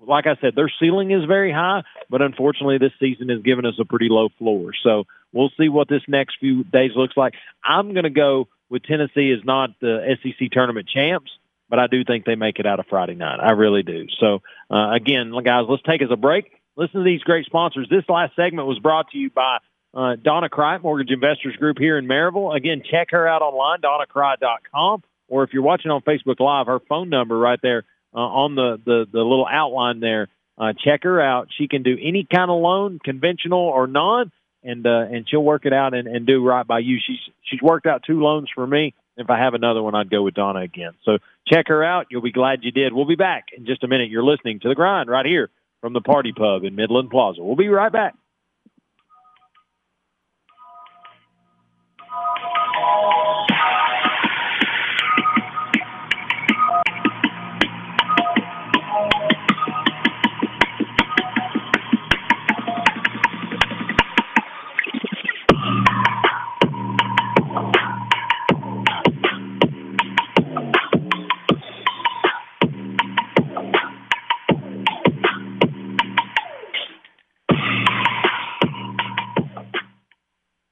like 0.05 0.25
I 0.27 0.35
said, 0.41 0.55
their 0.55 0.71
ceiling 0.79 1.11
is 1.11 1.25
very 1.25 1.51
high, 1.51 1.83
but 2.09 2.21
unfortunately, 2.21 2.77
this 2.77 2.93
season 2.99 3.29
has 3.29 3.41
given 3.41 3.65
us 3.65 3.75
a 3.79 3.85
pretty 3.85 4.07
low 4.09 4.29
floor. 4.37 4.71
So 4.83 5.05
we'll 5.31 5.51
see 5.59 5.69
what 5.69 5.87
this 5.87 6.01
next 6.07 6.37
few 6.39 6.63
days 6.63 6.91
looks 6.95 7.15
like. 7.15 7.33
I'm 7.63 7.93
going 7.93 8.03
to 8.03 8.09
go 8.09 8.47
with 8.69 8.83
Tennessee 8.83 9.35
as 9.37 9.45
not 9.45 9.71
the 9.79 10.15
SEC 10.23 10.49
tournament 10.51 10.87
champs, 10.87 11.31
but 11.69 11.79
I 11.79 11.87
do 11.87 12.03
think 12.03 12.25
they 12.25 12.35
make 12.35 12.59
it 12.59 12.65
out 12.65 12.79
of 12.79 12.85
Friday 12.89 13.15
night. 13.15 13.39
I 13.39 13.51
really 13.51 13.83
do. 13.83 14.07
So 14.19 14.41
uh, 14.69 14.91
again, 14.93 15.33
guys, 15.43 15.65
let's 15.69 15.83
take 15.83 16.01
us 16.01 16.09
a 16.11 16.17
break. 16.17 16.51
Listen 16.75 17.01
to 17.01 17.05
these 17.05 17.21
great 17.21 17.45
sponsors. 17.45 17.87
This 17.89 18.03
last 18.07 18.35
segment 18.35 18.67
was 18.67 18.79
brought 18.79 19.09
to 19.11 19.17
you 19.17 19.29
by 19.29 19.57
uh, 19.93 20.15
Donna 20.15 20.49
Cripe 20.49 20.83
Mortgage 20.83 21.11
Investors 21.11 21.55
Group 21.57 21.77
here 21.77 21.97
in 21.97 22.07
Maryville. 22.07 22.55
Again, 22.55 22.81
check 22.89 23.09
her 23.11 23.27
out 23.27 23.41
online, 23.41 23.81
donnacry.com, 23.81 25.03
or 25.27 25.43
if 25.43 25.51
you're 25.53 25.63
watching 25.63 25.91
on 25.91 26.01
Facebook 26.01 26.39
Live, 26.39 26.67
her 26.67 26.79
phone 26.87 27.09
number 27.09 27.37
right 27.37 27.59
there 27.61 27.83
uh, 28.13 28.19
on 28.19 28.55
the, 28.55 28.79
the, 28.85 29.05
the 29.11 29.19
little 29.19 29.47
outline 29.49 29.99
there. 29.99 30.27
Uh, 30.57 30.73
check 30.83 31.03
her 31.03 31.19
out. 31.21 31.47
She 31.57 31.67
can 31.67 31.81
do 31.81 31.97
any 31.99 32.27
kind 32.31 32.51
of 32.51 32.61
loan, 32.61 32.99
conventional 33.03 33.59
or 33.59 33.87
non, 33.87 34.31
and 34.63 34.85
uh, 34.85 35.05
and 35.11 35.27
she'll 35.27 35.43
work 35.43 35.65
it 35.65 35.73
out 35.73 35.93
and, 35.93 36.07
and 36.07 36.27
do 36.27 36.45
right 36.45 36.67
by 36.67 36.79
you. 36.79 36.99
She's 37.05 37.17
she's 37.49 37.61
worked 37.61 37.87
out 37.87 38.03
two 38.05 38.21
loans 38.21 38.49
for 38.53 38.67
me. 38.67 38.93
If 39.17 39.29
I 39.29 39.39
have 39.39 39.53
another 39.53 39.81
one, 39.81 39.95
I'd 39.95 40.09
go 40.09 40.23
with 40.23 40.35
Donna 40.35 40.59
again. 40.59 40.91
So 41.03 41.17
check 41.51 41.67
her 41.67 41.83
out. 41.83 42.07
You'll 42.11 42.21
be 42.21 42.31
glad 42.31 42.59
you 42.63 42.71
did. 42.71 42.93
We'll 42.93 43.05
be 43.07 43.15
back 43.15 43.45
in 43.57 43.65
just 43.65 43.83
a 43.83 43.87
minute. 43.87 44.09
You're 44.09 44.23
listening 44.23 44.59
to 44.59 44.69
the 44.69 44.75
grind 44.75 45.09
right 45.09 45.25
here 45.25 45.49
from 45.79 45.93
the 45.93 46.01
Par 46.01 46.21
T 46.21 46.31
Pub 46.31 46.63
in 46.63 46.75
Midland 46.75 47.09
Plaza. 47.09 47.41
We'll 47.41 47.55
be 47.55 47.67
right 47.67 47.91
back. 47.91 48.13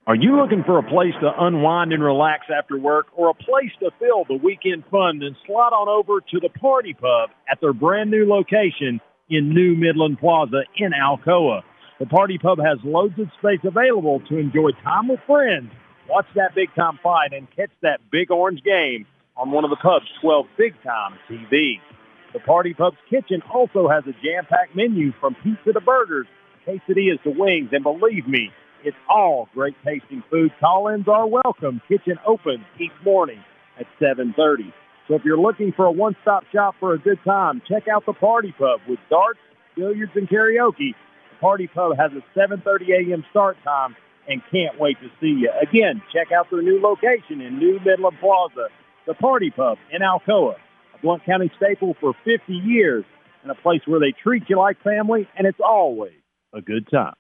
Are 0.10 0.16
you 0.16 0.38
looking 0.38 0.64
for 0.64 0.80
a 0.80 0.82
place 0.82 1.14
to 1.22 1.32
unwind 1.38 1.93
and 1.93 2.01
relax 2.01 2.47
after 2.49 2.80
work 2.80 3.05
or 3.16 3.30
a 3.30 3.36
place 3.36 3.70
to 3.80 3.91
fill 3.99 4.26
the 4.28 4.41
weekend 4.43 4.84
fun? 4.89 5.20
Then 5.20 5.38
slide 5.45 5.70
on 5.70 5.88
over 5.88 6.20
to 6.20 6.39
the 6.39 6.49
Par 6.49 6.82
T 6.82 6.95
Pub 6.95 7.30
at 7.47 7.62
their 7.62 7.74
brand 7.74 8.10
new 8.10 8.28
location 8.28 9.01
in 9.30 9.53
New 9.53 9.76
Midland 9.76 10.18
Plaza 10.18 10.64
in 10.78 10.93
Alcoa. 10.93 11.62
The 11.99 12.07
Par 12.07 12.26
T 12.26 12.39
Pub 12.39 12.57
has 12.57 12.80
loads 12.84 13.20
of 13.20 13.28
space 13.38 13.60
available 13.64 14.20
to 14.30 14.38
enjoy 14.38 14.72
time 14.84 15.10
with 15.10 15.20
friends, 15.28 15.70
watch 16.10 16.26
that 16.34 16.55
big 16.55 16.74
time 16.74 16.97
fight, 17.03 17.32
and 17.32 17.47
catch 17.55 17.70
that 17.84 18.01
big 18.12 18.32
orange 18.32 18.64
game 18.64 19.05
on 19.38 19.51
one 19.51 19.64
of 19.64 19.70
the 19.70 19.78
pub's 19.78 20.10
12 20.24 20.47
big 20.57 20.74
time 20.82 21.20
TVs. 21.30 21.86
The 22.34 22.39
Par 22.39 22.64
T 22.64 22.74
Pub's 22.74 22.97
kitchen 23.12 23.43
also 23.53 23.88
has 23.88 24.05
a 24.07 24.14
jam 24.26 24.47
packed 24.49 24.76
menu 24.76 25.14
from 25.20 25.36
pizza 25.43 25.72
to 25.72 25.82
burgers, 25.82 26.26
quesadillas 26.66 27.22
to 27.22 27.30
wings, 27.30 27.70
and 27.74 27.84
believe 27.84 28.28
me, 28.28 28.49
it's 28.84 28.98
all 29.10 29.50
great 29.54 29.76
tasting 29.86 30.24
food. 30.30 30.52
Call-ins 30.60 31.08
are 31.08 31.28
welcome. 31.28 31.82
Kitchen 31.88 32.18
opens 32.26 32.66
each 32.80 32.92
morning 33.04 33.44
at 33.80 33.88
7:30. 34.00 34.74
So 35.08 35.16
if 35.16 35.24
you're 35.26 35.40
looking 35.40 35.72
for 35.72 35.86
a 35.86 35.92
one-stop 35.92 36.46
shop 36.54 36.76
for 36.80 36.94
a 36.94 37.00
good 37.00 37.20
time, 37.24 37.62
check 37.68 37.88
out 37.88 38.06
the 38.06 38.14
Par 38.14 38.42
T 38.42 38.52
Pub 38.58 38.82
with 38.88 39.00
darts, 39.10 39.40
billiards, 39.76 40.12
and 40.16 40.30
karaoke. 40.30 40.94
The 41.32 41.38
Par 41.42 41.58
T 41.58 41.68
Pub 41.68 41.98
has 41.98 42.12
a 42.14 42.24
7:30 42.38 43.12
a.m. 43.12 43.26
start 43.32 43.58
time 43.64 43.96
and 44.28 44.42
can't 44.52 44.80
wait 44.80 44.98
to 45.02 45.10
see 45.20 45.42
you. 45.42 45.52
Again, 45.62 46.02
check 46.14 46.32
out 46.32 46.50
their 46.52 46.62
new 46.62 46.80
location 46.80 47.42
in 47.42 47.58
New 47.58 47.80
Midland 47.84 48.18
Plaza, 48.20 48.68
the 49.08 49.14
Par 49.16 49.40
T 49.40 49.50
Pub 49.50 49.78
in 49.92 50.02
Alcoa, 50.02 50.56
a 50.94 50.98
Blount 51.02 51.26
County 51.26 51.52
staple 51.58 51.96
for 52.00 52.14
50 52.24 52.54
years. 52.54 53.06
and 53.42 53.52
a 53.52 53.56
place 53.56 53.82
where 53.86 54.00
they 54.00 54.12
treat 54.12 54.44
you 54.50 54.58
like 54.58 54.82
family, 54.84 55.28
and 55.38 55.48
it's 55.48 55.60
always 55.60 56.20
a 56.54 56.62
good 56.62 56.88
time. 56.92 57.14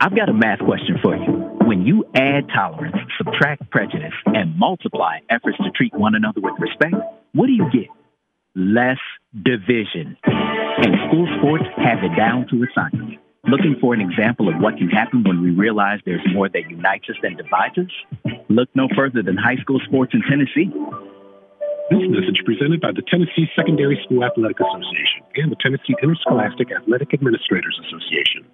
I've 0.00 0.14
got 0.14 0.28
a 0.28 0.34
math 0.34 0.58
question 0.58 0.98
for 1.02 1.16
you. 1.16 1.32
When 1.66 1.86
you 1.86 2.04
add 2.14 2.48
tolerance, 2.54 2.96
subtract 3.16 3.70
prejudice, 3.70 4.12
and 4.26 4.58
multiply 4.58 5.18
efforts 5.30 5.56
to 5.58 5.70
treat 5.70 5.94
one 5.94 6.14
another 6.14 6.40
with 6.40 6.54
respect, 6.58 6.94
what 7.32 7.46
do 7.46 7.52
you 7.52 7.70
get? 7.72 7.88
Less 8.54 8.98
division. 9.32 10.16
And 10.24 10.94
school 11.08 11.26
sports 11.38 11.64
have 11.76 12.02
it 12.02 12.16
down 12.16 12.46
to 12.50 12.62
a 12.62 12.66
science. 12.74 13.16
Looking 13.46 13.76
for 13.80 13.94
an 13.94 14.00
example 14.00 14.48
of 14.48 14.56
what 14.58 14.76
can 14.78 14.88
happen 14.88 15.22
when 15.22 15.42
we 15.42 15.50
realize 15.50 16.00
there's 16.04 16.24
more 16.32 16.48
that 16.48 16.70
unites 16.70 17.08
us 17.08 17.16
than 17.22 17.36
divides 17.36 17.78
us? 17.78 17.92
Look 18.48 18.68
no 18.74 18.88
further 18.96 19.22
than 19.22 19.36
high 19.36 19.56
school 19.60 19.80
sports 19.86 20.12
in 20.14 20.22
Tennessee. 20.28 20.72
This 21.90 22.00
message 22.08 22.40
presented 22.44 22.80
by 22.80 22.92
the 22.92 23.02
Tennessee 23.08 23.44
Secondary 23.54 24.00
School 24.04 24.24
Athletic 24.24 24.58
Association 24.58 25.20
and 25.36 25.52
the 25.52 25.56
Tennessee 25.60 25.94
Interscholastic 26.02 26.72
Athletic 26.72 27.12
Administrators 27.12 27.78
Association. 27.88 28.48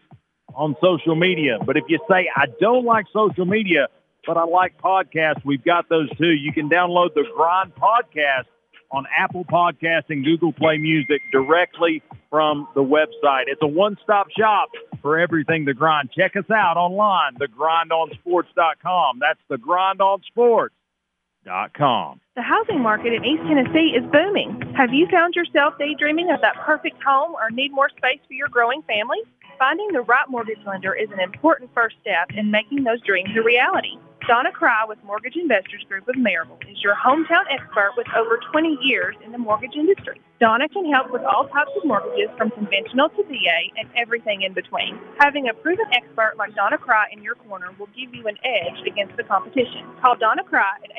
on 0.55 0.75
social 0.81 1.15
media. 1.15 1.57
But 1.65 1.77
if 1.77 1.83
you 1.87 1.99
say, 2.09 2.29
I 2.35 2.45
don't 2.59 2.85
like 2.85 3.05
social 3.13 3.45
media, 3.45 3.87
but 4.25 4.37
I 4.37 4.45
like 4.45 4.81
podcasts, 4.81 5.45
we've 5.45 5.63
got 5.63 5.89
those 5.89 6.09
too. 6.17 6.31
You 6.31 6.51
can 6.53 6.69
download 6.69 7.13
the 7.13 7.25
Grind 7.35 7.73
Podcast 7.75 8.45
on 8.91 9.05
Apple 9.15 9.45
Podcasts 9.45 10.09
and 10.09 10.23
Google 10.23 10.53
Play 10.53 10.77
Music 10.77 11.21
directly 11.31 12.01
from 12.29 12.67
the 12.75 12.83
website. 12.83 13.45
It's 13.47 13.61
a 13.61 13.67
one-stop 13.67 14.27
shop 14.37 14.69
for 15.01 15.17
everything 15.19 15.65
The 15.65 15.73
Grind. 15.73 16.11
Check 16.11 16.35
us 16.35 16.49
out 16.51 16.77
online, 16.77 17.35
thegrindonsports.com. 17.35 19.19
That's 19.19 19.39
thegrindonsports.com. 19.51 22.21
The 22.35 22.41
housing 22.41 22.81
market 22.81 23.13
in 23.13 23.23
East 23.23 23.43
Tennessee 23.43 23.95
is 23.95 24.03
booming. 24.11 24.73
Have 24.75 24.93
you 24.93 25.07
found 25.11 25.35
yourself 25.35 25.75
daydreaming 25.77 26.31
of 26.31 26.41
that 26.41 26.55
perfect 26.65 27.01
home 27.03 27.35
or 27.35 27.51
need 27.51 27.71
more 27.71 27.89
space 27.89 28.19
for 28.27 28.33
your 28.33 28.49
growing 28.49 28.81
family? 28.83 29.19
Finding 29.57 29.87
the 29.93 30.01
right 30.01 30.27
mortgage 30.27 30.59
lender 30.67 30.93
is 30.93 31.09
an 31.11 31.21
important 31.21 31.73
first 31.73 31.95
step 32.01 32.29
in 32.35 32.51
making 32.51 32.83
those 32.83 32.99
dreams 33.01 33.29
a 33.37 33.41
reality. 33.41 33.97
Donna 34.27 34.51
Cry 34.51 34.83
with 34.85 35.01
Mortgage 35.05 35.37
Investors 35.37 35.85
Group 35.87 36.09
of 36.09 36.15
Maryville 36.15 36.59
is 36.69 36.83
your 36.83 36.93
hometown 36.95 37.45
expert 37.49 37.93
with 37.95 38.05
over 38.17 38.37
20 38.51 38.77
years 38.81 39.15
in 39.23 39.31
the 39.31 39.37
mortgage 39.37 39.75
industry. 39.75 40.19
Donna 40.41 40.67
can 40.67 40.91
help 40.91 41.09
with 41.11 41.23
all 41.23 41.47
types 41.47 41.71
of 41.77 41.85
mortgages 41.85 42.27
from 42.37 42.51
conventional 42.51 43.07
to 43.09 43.23
VA 43.23 43.71
and 43.77 43.87
everything 43.95 44.41
in 44.41 44.51
between. 44.51 44.99
Having 45.19 45.47
a 45.47 45.53
proven 45.53 45.85
expert 45.93 46.33
like 46.37 46.53
Donna 46.55 46.77
Cry 46.77 47.05
in 47.13 47.23
your 47.23 47.35
corner 47.35 47.71
will 47.79 47.87
give 47.95 48.13
you 48.13 48.27
an 48.27 48.37
edge 48.43 48.85
against 48.85 49.15
the 49.15 49.23
competition. 49.23 49.87
Call 50.01 50.17
Donna 50.17 50.43
Cry 50.43 50.75
at 50.83 50.91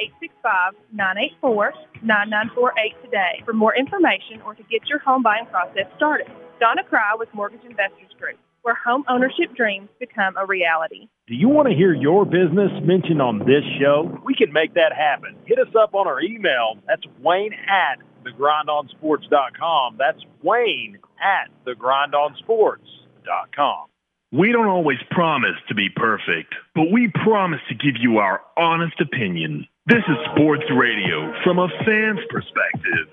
865-984-9948 0.97 3.03
today 3.03 3.43
for 3.45 3.53
more 3.53 3.77
information 3.77 4.41
or 4.47 4.55
to 4.55 4.63
get 4.71 4.89
your 4.89 5.01
home 5.01 5.23
buying 5.23 5.45
process 5.47 5.85
started. 5.97 6.31
Donna 6.59 6.85
Cry 6.85 7.15
with 7.19 7.29
Mortgage 7.35 7.65
Investors 7.65 8.15
Group 8.19 8.39
where 8.67 8.75
home 8.75 9.05
ownership 9.09 9.55
dreams 9.55 9.89
become 10.01 10.37
a 10.37 10.45
reality. 10.45 11.07
Do 11.29 11.37
you 11.37 11.49
want 11.49 11.69
to 11.69 11.75
hear 11.75 11.95
your 11.95 12.25
business 12.25 12.73
mentioned 12.83 13.23
on 13.23 13.39
this 13.39 13.63
show? 13.81 14.21
We 14.25 14.35
can 14.35 14.53
make 14.53 14.75
that 14.75 14.93
happen. 14.93 15.37
Hit 15.47 15.61
us 15.61 15.73
up 15.79 15.95
on 15.95 16.09
our 16.09 16.21
email. 16.21 16.75
That's 16.85 17.05
Wayne 17.23 17.53
at 17.53 18.01
thegrindonsports.com. 18.25 19.99
That's 19.99 20.19
Wayne 20.43 20.99
at 21.23 21.49
thegrindonsports.com. 21.65 23.87
We 24.33 24.51
don't 24.51 24.67
always 24.67 24.99
promise 25.13 25.55
to 25.69 25.77
be 25.77 25.89
perfect, 25.95 26.57
but 26.75 26.91
we 26.91 27.07
promise 27.23 27.61
to 27.69 27.77
give 27.77 27.95
you 28.01 28.19
our 28.19 28.41
honest 28.57 29.01
opinion. 29.01 29.69
This 29.87 30.03
is 30.09 30.17
sports 30.35 30.65
radio 30.77 31.33
from 31.45 31.61
a 31.61 31.69
fan's 31.87 32.19
perspective. 32.29 33.07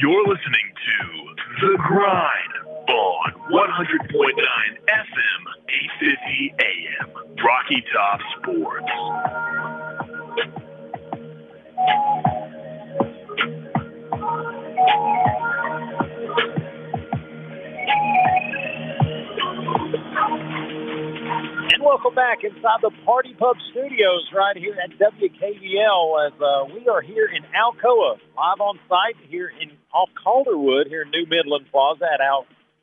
You're 0.00 0.28
listening 0.28 0.72
to 0.86 1.34
The 1.66 1.76
Grind 1.78 2.65
on 2.88 3.32
100.9 3.50 4.12
FM, 4.88 5.40
850 5.68 6.54
AM, 6.60 7.10
Rocky 7.44 7.84
Top 7.92 8.20
Sports. 8.38 8.90
And 21.72 21.82
welcome 21.82 22.14
back 22.14 22.44
inside 22.44 22.80
the 22.82 22.90
Par 23.04 23.22
T 23.22 23.34
Pub 23.34 23.56
Studios 23.70 24.30
right 24.34 24.56
here 24.56 24.76
at 24.82 24.90
WKVL 24.98 26.26
as 26.26 26.32
uh, 26.40 26.64
we 26.74 26.88
are 26.88 27.00
here 27.00 27.26
in 27.26 27.42
Alcoa, 27.52 28.18
live 28.36 28.60
on 28.60 28.78
site 28.88 29.16
here 29.28 29.52
in 29.60 29.70
off 29.92 30.10
Calderwood 30.22 30.88
here 30.88 31.02
in 31.02 31.10
New 31.10 31.26
Midland 31.28 31.66
Plaza 31.70 32.04
at 32.12 32.20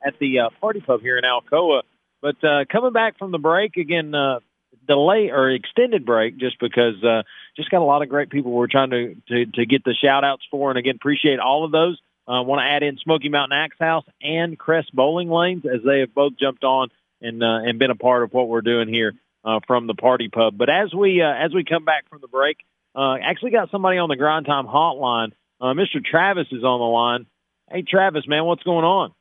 at 0.04 0.20
the 0.20 0.40
uh, 0.40 0.50
Par 0.62 0.74
T 0.74 0.80
Pub 0.80 1.02
here 1.02 1.18
in 1.18 1.24
Alcoa. 1.24 1.82
But 2.22 2.44
uh, 2.44 2.66
coming 2.72 2.94
back 2.94 3.18
from 3.18 3.32
the 3.32 3.38
break 3.38 3.78
again, 3.78 4.16
uh, 4.16 4.40
delay 4.88 5.30
or 5.30 5.50
extended 5.50 6.06
break, 6.06 6.38
just 6.38 6.60
because 6.60 7.04
uh, 7.04 7.24
just 7.56 7.70
got 7.70 7.82
a 7.82 7.86
lot 7.86 8.02
of 8.02 8.10
great 8.10 8.30
people 8.30 8.52
we're 8.52 8.68
trying 8.68 8.92
to, 8.92 9.16
to 9.28 9.46
to 9.46 9.66
get 9.66 9.84
the 9.84 9.94
shout 9.94 10.24
outs 10.24 10.44
for, 10.50 10.70
and 10.70 10.80
again 10.80 10.96
appreciate 10.96 11.40
all 11.40 11.66
of 11.66 11.72
those. 11.72 12.00
I 12.28 12.40
uh, 12.40 12.44
want 12.44 12.60
to 12.62 12.66
add 12.66 12.84
in 12.84 12.98
Smoky 12.98 13.28
Mountain 13.28 13.58
Axe 13.58 13.76
House 13.80 14.06
and 14.22 14.58
Crest 14.58 14.96
Bowling 14.96 15.30
Lanes 15.30 15.66
as 15.66 15.82
they 15.86 16.00
have 16.00 16.14
both 16.14 16.34
jumped 16.40 16.64
on 16.64 16.88
and 17.22 17.44
uh, 17.44 17.60
and 17.66 17.80
been 17.80 17.92
a 17.92 17.96
part 17.96 18.24
of 18.24 18.34
what 18.34 18.48
we're 18.48 18.62
doing 18.62 18.88
here 18.88 19.14
uh, 19.44 19.60
from 19.68 19.88
the 19.88 19.94
Par 19.94 20.18
T 20.18 20.30
Pub. 20.30 20.58
But 20.58 20.70
as 20.70 20.94
we 20.94 21.22
uh, 21.22 21.34
as 21.34 21.54
we 21.54 21.64
come 21.64 21.86
back 21.86 22.10
from 22.10 22.22
the 22.22 22.28
break, 22.28 22.58
uh, 22.96 23.16
actually 23.22 23.52
got 23.52 23.72
somebody 23.72 23.98
on 23.98 24.10
the 24.10 24.16
Grind 24.16 24.46
Time 24.46 24.66
Hotline. 24.66 25.32
Uh, 25.60 25.74
Mr. 25.74 26.04
Travis 26.04 26.48
is 26.52 26.64
on 26.64 26.80
the 26.80 26.86
line. 26.86 27.26
Hey, 27.72 27.82
Travis, 27.82 28.28
man, 28.28 28.46
what's 28.46 28.64
going 28.64 28.86
on? 28.86 29.14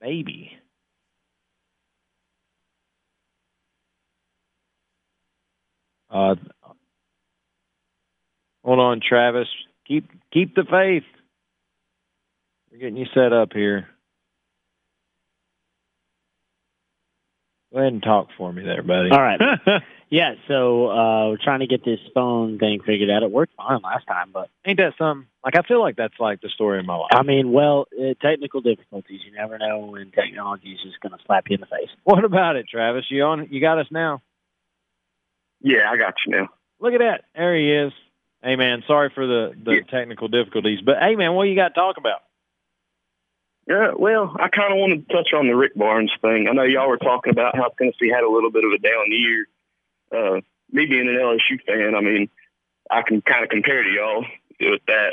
Maybe. 0.00 0.52
Uh, 6.10 6.36
hold 8.64 8.78
on, 8.78 9.00
Travis. 9.06 9.48
Keep 9.86 10.10
keep 10.32 10.54
the 10.54 10.64
faith. 10.64 11.04
We're 12.70 12.78
getting 12.78 12.96
you 12.96 13.06
set 13.14 13.32
up 13.32 13.52
here. 13.52 13.88
Go 17.72 17.80
ahead 17.80 17.92
and 17.92 18.02
talk 18.02 18.28
for 18.36 18.52
me 18.52 18.62
there, 18.64 18.82
buddy. 18.82 19.10
All 19.10 19.20
right. 19.20 19.40
yeah, 20.10 20.34
so 20.46 20.90
uh, 20.90 21.28
we're 21.28 21.42
trying 21.42 21.60
to 21.60 21.66
get 21.66 21.84
this 21.84 22.00
phone 22.14 22.58
thing 22.58 22.80
figured 22.84 23.10
out. 23.10 23.22
It 23.22 23.30
worked 23.30 23.52
fine 23.56 23.80
last 23.82 24.06
time, 24.06 24.30
but 24.32 24.48
ain't 24.64 24.78
that 24.78 24.94
something? 24.96 25.26
Like 25.44 25.56
I 25.56 25.62
feel 25.68 25.80
like 25.80 25.96
that's 25.96 26.18
like 26.18 26.40
the 26.40 26.48
story 26.48 26.78
of 26.78 26.86
my 26.86 26.96
life. 26.96 27.10
I 27.12 27.22
mean, 27.22 27.52
well, 27.52 27.86
uh, 27.98 28.14
technical 28.22 28.62
difficulties. 28.62 29.20
You 29.24 29.32
never 29.32 29.58
know 29.58 29.80
when 29.80 30.10
technology 30.10 30.72
is 30.72 30.80
just 30.82 31.00
going 31.00 31.12
to 31.12 31.18
slap 31.26 31.44
you 31.50 31.56
in 31.56 31.60
the 31.60 31.66
face. 31.66 31.90
What 32.04 32.24
about 32.24 32.56
it, 32.56 32.66
Travis? 32.68 33.04
You 33.10 33.22
on? 33.24 33.48
You 33.50 33.60
got 33.60 33.78
us 33.78 33.86
now? 33.90 34.22
Yeah, 35.60 35.90
I 35.90 35.98
got 35.98 36.14
you 36.26 36.36
now. 36.36 36.48
Look 36.80 36.94
at 36.94 37.00
that. 37.00 37.24
There 37.34 37.56
he 37.56 37.72
is. 37.72 37.92
Hey 38.42 38.54
man, 38.54 38.84
sorry 38.86 39.10
for 39.14 39.26
the 39.26 39.52
the 39.62 39.72
yeah. 39.72 39.80
technical 39.90 40.28
difficulties, 40.28 40.78
but 40.84 40.96
hey 41.00 41.16
man, 41.16 41.34
what 41.34 41.44
you 41.44 41.56
got 41.56 41.68
to 41.68 41.74
talk 41.74 41.96
about? 41.96 42.20
Yeah, 43.68 43.92
well, 43.98 44.34
I 44.40 44.48
kind 44.48 44.72
of 44.72 44.78
wanted 44.78 45.06
to 45.06 45.14
touch 45.14 45.28
on 45.36 45.46
the 45.46 45.54
Rick 45.54 45.74
Barnes 45.74 46.10
thing. 46.22 46.48
I 46.48 46.54
know 46.54 46.62
y'all 46.62 46.88
were 46.88 46.96
talking 46.96 47.32
about 47.32 47.54
how 47.54 47.68
Tennessee 47.76 48.08
had 48.08 48.24
a 48.24 48.30
little 48.30 48.50
bit 48.50 48.64
of 48.64 48.72
a 48.72 48.78
down 48.78 49.12
year. 49.12 49.46
Uh, 50.10 50.40
me 50.72 50.86
being 50.86 51.06
an 51.06 51.16
LSU 51.20 51.60
fan, 51.66 51.94
I 51.94 52.00
mean, 52.00 52.30
I 52.90 53.02
can 53.02 53.20
kind 53.20 53.44
of 53.44 53.50
compare 53.50 53.82
to 53.82 53.90
y'all 53.90 54.24
with 54.58 54.80
that. 54.86 55.12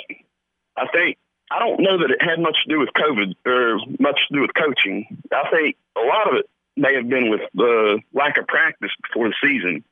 I 0.77 0.87
think 0.87 1.17
I 1.51 1.59
don't 1.59 1.81
know 1.81 1.97
that 1.97 2.11
it 2.11 2.21
had 2.21 2.39
much 2.39 2.55
to 2.63 2.73
do 2.73 2.79
with 2.79 2.89
COVID 2.95 3.35
or 3.45 3.79
much 3.99 4.19
to 4.29 4.33
do 4.33 4.41
with 4.41 4.53
coaching. 4.53 5.05
I 5.33 5.49
think 5.51 5.75
a 5.97 6.07
lot 6.07 6.29
of 6.29 6.35
it 6.35 6.49
may 6.77 6.95
have 6.95 7.09
been 7.09 7.29
with 7.29 7.41
the 7.53 7.99
lack 8.13 8.37
of 8.37 8.47
practice 8.47 8.91
before 9.03 9.27
the 9.27 9.35
season. 9.43 9.83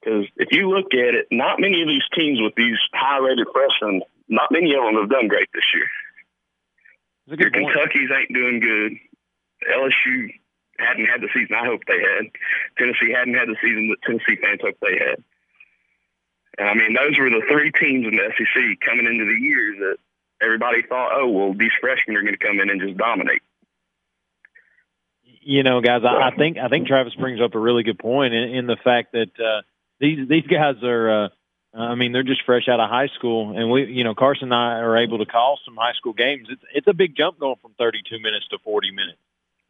Because 0.00 0.26
if 0.36 0.48
you 0.52 0.68
look 0.68 0.92
at 0.92 1.14
it, 1.14 1.28
not 1.30 1.60
many 1.60 1.80
of 1.80 1.88
these 1.88 2.04
teams 2.14 2.40
with 2.42 2.54
these 2.56 2.78
high-rated 2.92 3.46
freshmen, 3.54 4.02
not 4.28 4.52
many 4.52 4.74
of 4.74 4.84
them 4.84 5.00
have 5.00 5.10
done 5.10 5.28
great 5.28 5.48
this 5.54 5.64
year. 5.74 5.88
Your 7.38 7.50
Kentucky's 7.50 8.10
ain't 8.10 8.32
doing 8.32 8.60
good. 8.60 8.92
LSU 9.70 10.34
hadn't 10.78 11.06
had 11.06 11.20
the 11.20 11.28
season 11.32 11.54
I 11.54 11.66
hoped 11.66 11.86
they 11.86 12.00
had. 12.00 12.30
Tennessee 12.76 13.12
hadn't 13.12 13.34
had 13.34 13.48
the 13.48 13.56
season 13.62 13.88
that 13.88 14.02
Tennessee 14.02 14.40
fans 14.40 14.60
hoped 14.62 14.80
they 14.80 14.98
had. 14.98 15.22
And 16.58 16.68
I 16.68 16.74
mean, 16.74 16.94
those 16.94 17.18
were 17.18 17.30
the 17.30 17.42
three 17.50 17.72
teams 17.72 18.06
in 18.06 18.16
the 18.16 18.32
SEC 18.36 18.80
coming 18.84 19.06
into 19.06 19.24
the 19.24 19.40
year 19.40 19.74
that 19.80 19.96
everybody 20.42 20.82
thought, 20.82 21.12
oh, 21.14 21.28
well, 21.28 21.54
these 21.54 21.72
freshmen 21.80 22.16
are 22.16 22.22
going 22.22 22.36
to 22.36 22.44
come 22.44 22.60
in 22.60 22.68
and 22.68 22.80
just 22.80 22.96
dominate. 22.96 23.42
You 25.44 25.62
know, 25.62 25.80
guys, 25.80 26.02
I, 26.04 26.28
I 26.28 26.36
think 26.36 26.58
I 26.58 26.68
think 26.68 26.86
Travis 26.86 27.14
brings 27.14 27.40
up 27.40 27.54
a 27.54 27.58
really 27.58 27.82
good 27.82 27.98
point 27.98 28.32
in, 28.32 28.54
in 28.54 28.66
the 28.66 28.76
fact 28.76 29.12
that 29.12 29.30
uh, 29.40 29.62
these 29.98 30.28
these 30.28 30.46
guys 30.46 30.76
are. 30.82 31.24
Uh, 31.24 31.28
I 31.74 31.94
mean, 31.94 32.12
they're 32.12 32.22
just 32.22 32.44
fresh 32.44 32.68
out 32.68 32.80
of 32.80 32.90
high 32.90 33.08
school, 33.16 33.56
and 33.56 33.70
we, 33.70 33.86
you 33.86 34.04
know, 34.04 34.14
Carson 34.14 34.52
and 34.52 34.54
I 34.54 34.80
are 34.80 34.98
able 34.98 35.18
to 35.18 35.26
call 35.26 35.58
some 35.64 35.74
high 35.76 35.94
school 35.94 36.12
games. 36.12 36.48
It's 36.50 36.62
it's 36.74 36.86
a 36.86 36.92
big 36.92 37.16
jump 37.16 37.38
going 37.38 37.56
from 37.62 37.72
32 37.78 38.18
minutes 38.18 38.46
to 38.50 38.58
40 38.58 38.90
minutes, 38.90 39.18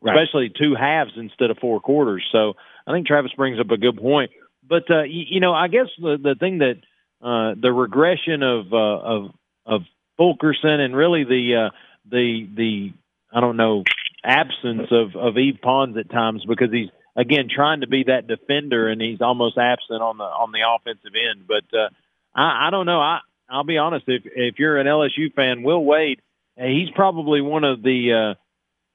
right. 0.01 0.17
especially 0.17 0.51
two 0.51 0.75
halves 0.75 1.13
instead 1.17 1.51
of 1.51 1.59
four 1.59 1.81
quarters. 1.81 2.25
So 2.33 2.55
I 2.87 2.93
think 2.93 3.07
Travis 3.07 3.33
brings 3.37 3.61
up 3.61 3.71
a 3.71 3.77
good 3.77 3.97
point. 3.97 4.33
But 4.69 4.91
uh, 4.91 5.03
you, 5.03 5.25
you 5.29 5.41
know, 5.41 5.55
I 5.55 5.69
guess 5.69 5.87
the 5.97 6.19
the 6.21 6.35
thing 6.35 6.59
that 6.59 6.79
uh, 7.23 7.55
the 7.61 7.73
regression 7.73 8.43
of 8.43 8.73
uh, 8.73 8.77
of 8.77 9.31
of 9.65 9.83
Fulkerson 10.17 10.81
and 10.81 10.97
really 10.97 11.23
the 11.23 11.67
uh, 11.67 11.71
the 12.11 12.49
the 12.55 12.93
I 13.33 13.41
don't 13.41 13.57
know 13.57 13.85
absence 14.25 14.89
of 14.91 15.15
of 15.15 15.37
Yves 15.37 15.59
Pons 15.63 15.97
at 15.97 16.11
times 16.11 16.45
because 16.47 16.73
he's 16.73 16.91
again 17.17 17.49
trying 17.49 17.81
to 17.81 17.87
be 17.87 18.05
that 18.05 18.27
defender, 18.27 18.89
and 18.89 19.01
he's 19.01 19.21
almost 19.21 19.59
absent 19.59 20.03
on 20.03 20.19
the 20.19 20.25
on 20.25 20.53
the 20.53 20.61
offensive 20.69 21.13
end. 21.15 21.47
But 21.47 21.77
uh, 21.77 21.89
I, 22.35 22.69
I 22.69 22.71
don't 22.71 22.87
know. 22.87 23.01
I 23.01 23.21
I'll 23.49 23.65
be 23.65 23.79
honest. 23.79 24.05
If 24.09 24.23
if 24.27 24.59
you're 24.59 24.79
an 24.79 24.87
LSU 24.87 25.33
fan, 25.35 25.63
Will 25.63 25.85
Wade, 25.85 26.21
he's 26.57 26.91
probably 26.91 27.41
one 27.41 27.65
of 27.65 27.83
the 27.83 28.13
uh, 28.13 28.35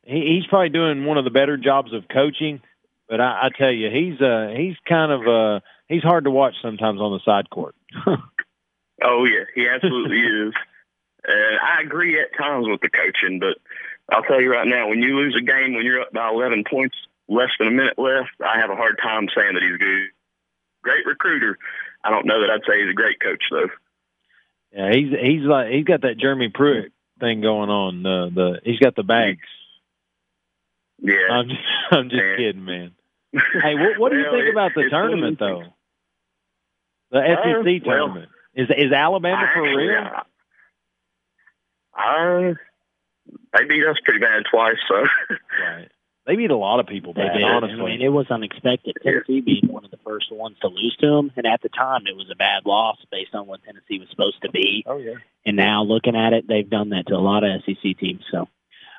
he, 0.03 0.35
he's 0.35 0.47
probably 0.47 0.69
doing 0.69 1.05
one 1.05 1.17
of 1.17 1.25
the 1.25 1.31
better 1.31 1.57
jobs 1.57 1.93
of 1.93 2.07
coaching. 2.07 2.61
But 3.07 3.21
I, 3.21 3.47
I 3.47 3.49
tell 3.57 3.71
you, 3.71 3.89
he's 3.89 4.19
uh 4.19 4.53
he's 4.55 4.75
kind 4.87 5.11
of 5.11 5.27
uh 5.27 5.59
he's 5.87 6.03
hard 6.03 6.25
to 6.25 6.31
watch 6.31 6.55
sometimes 6.61 6.99
on 6.99 7.11
the 7.13 7.19
side 7.23 7.49
court. 7.49 7.75
oh 8.07 9.25
yeah, 9.25 9.45
he 9.55 9.67
absolutely 9.67 10.19
is. 10.47 10.53
And 11.27 11.59
I 11.59 11.81
agree 11.83 12.19
at 12.19 12.37
times 12.37 12.67
with 12.67 12.81
the 12.81 12.89
coaching, 12.89 13.39
but 13.39 13.57
I'll 14.09 14.23
tell 14.23 14.41
you 14.41 14.51
right 14.51 14.67
now, 14.67 14.87
when 14.87 14.99
you 14.99 15.17
lose 15.17 15.35
a 15.37 15.43
game 15.43 15.73
when 15.73 15.85
you're 15.85 16.01
up 16.01 16.13
by 16.13 16.29
11 16.29 16.63
points, 16.69 16.95
less 17.29 17.49
than 17.59 17.67
a 17.67 17.71
minute 17.71 17.99
left, 17.99 18.31
I 18.43 18.59
have 18.59 18.69
a 18.69 18.75
hard 18.75 18.99
time 19.01 19.27
saying 19.35 19.53
that 19.53 19.63
he's 19.63 19.77
good. 19.77 20.07
Great 20.83 21.05
recruiter. 21.05 21.57
I 22.03 22.09
don't 22.09 22.25
know 22.25 22.41
that 22.41 22.49
I'd 22.49 22.65
say 22.67 22.81
he's 22.81 22.91
a 22.91 22.93
great 22.93 23.19
coach 23.19 23.43
though. 23.51 23.69
Yeah, 24.71 24.91
he's 24.93 25.09
he's 25.09 25.43
like 25.43 25.71
he's 25.71 25.85
got 25.85 26.01
that 26.01 26.17
Jeremy 26.17 26.49
Pruitt 26.49 26.91
thing 27.19 27.41
going 27.41 27.69
on. 27.69 28.03
The 28.03 28.31
the 28.33 28.61
he's 28.63 28.79
got 28.79 28.95
the 28.95 29.03
bags. 29.03 29.39
Yeah, 30.99 31.27
I'm 31.31 31.47
just 31.47 31.61
I'm 31.91 32.09
just 32.09 32.21
man. 32.21 32.37
kidding, 32.37 32.65
man. 32.65 32.91
Hey, 33.61 33.75
what 33.75 33.99
what 33.99 34.11
do 34.11 34.17
you 34.17 34.31
think 34.31 34.51
about 34.51 34.71
the 34.73 34.89
tournament 34.89 35.39
though? 35.39 35.63
The 37.11 37.19
SEC 37.19 37.81
uh, 37.81 37.85
tournament 37.85 38.29
well, 38.55 38.65
is 38.65 38.69
is 38.69 38.91
Alabama 38.91 39.49
for 39.53 39.65
actually, 39.65 39.87
real? 39.87 40.07
I, 41.93 42.03
I 42.03 42.53
they 43.53 43.65
beat 43.65 43.85
us 43.85 43.97
pretty 44.03 44.19
bad 44.19 44.43
twice, 44.49 44.77
so 44.87 44.95
right. 45.61 45.89
They 46.27 46.35
beat 46.35 46.51
a 46.51 46.57
lot 46.57 46.81
of 46.81 46.87
people 46.87 47.13
bad, 47.13 47.31
they 47.33 47.39
did. 47.39 47.47
honestly. 47.47 47.79
I 47.81 47.85
mean, 47.85 48.01
it 48.01 48.09
was 48.09 48.29
unexpected. 48.29 48.97
Tennessee 49.01 49.39
being 49.39 49.71
one 49.71 49.85
of 49.85 49.91
the 49.91 49.99
first 50.05 50.29
ones 50.29 50.57
to 50.59 50.67
lose 50.67 50.95
to 50.99 51.07
them, 51.07 51.31
and 51.37 51.47
at 51.47 51.61
the 51.61 51.69
time, 51.69 52.01
it 52.05 52.17
was 52.17 52.29
a 52.29 52.35
bad 52.35 52.65
loss 52.65 52.97
based 53.09 53.33
on 53.33 53.47
what 53.47 53.63
Tennessee 53.63 53.99
was 53.99 54.09
supposed 54.09 54.41
to 54.41 54.51
be. 54.51 54.83
Oh 54.85 54.97
yeah. 54.97 55.13
And 55.45 55.55
now 55.55 55.83
looking 55.83 56.17
at 56.17 56.33
it, 56.33 56.45
they've 56.45 56.69
done 56.69 56.89
that 56.89 57.07
to 57.07 57.15
a 57.15 57.23
lot 57.23 57.45
of 57.45 57.61
SEC 57.65 57.97
teams. 57.97 58.25
So. 58.29 58.49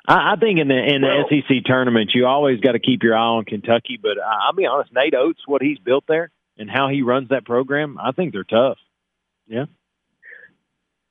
I, 0.07 0.33
I 0.33 0.35
think 0.37 0.59
in 0.59 0.69
the 0.69 0.77
in 0.77 1.01
the 1.01 1.07
well, 1.07 1.25
SEC 1.29 1.63
tournament, 1.65 2.11
you 2.15 2.25
always 2.25 2.61
got 2.61 2.71
to 2.71 2.79
keep 2.79 3.03
your 3.03 3.15
eye 3.15 3.37
on 3.37 3.45
Kentucky. 3.45 3.99
But 4.01 4.17
I'll 4.19 4.53
be 4.53 4.65
honest, 4.65 4.91
Nate 4.91 5.13
Oats, 5.13 5.41
what 5.45 5.61
he's 5.61 5.77
built 5.77 6.05
there 6.07 6.31
and 6.57 6.69
how 6.69 6.89
he 6.89 7.03
runs 7.03 7.29
that 7.29 7.45
program, 7.45 7.99
I 8.01 8.11
think 8.11 8.33
they're 8.33 8.43
tough. 8.43 8.79
Yeah. 9.47 9.65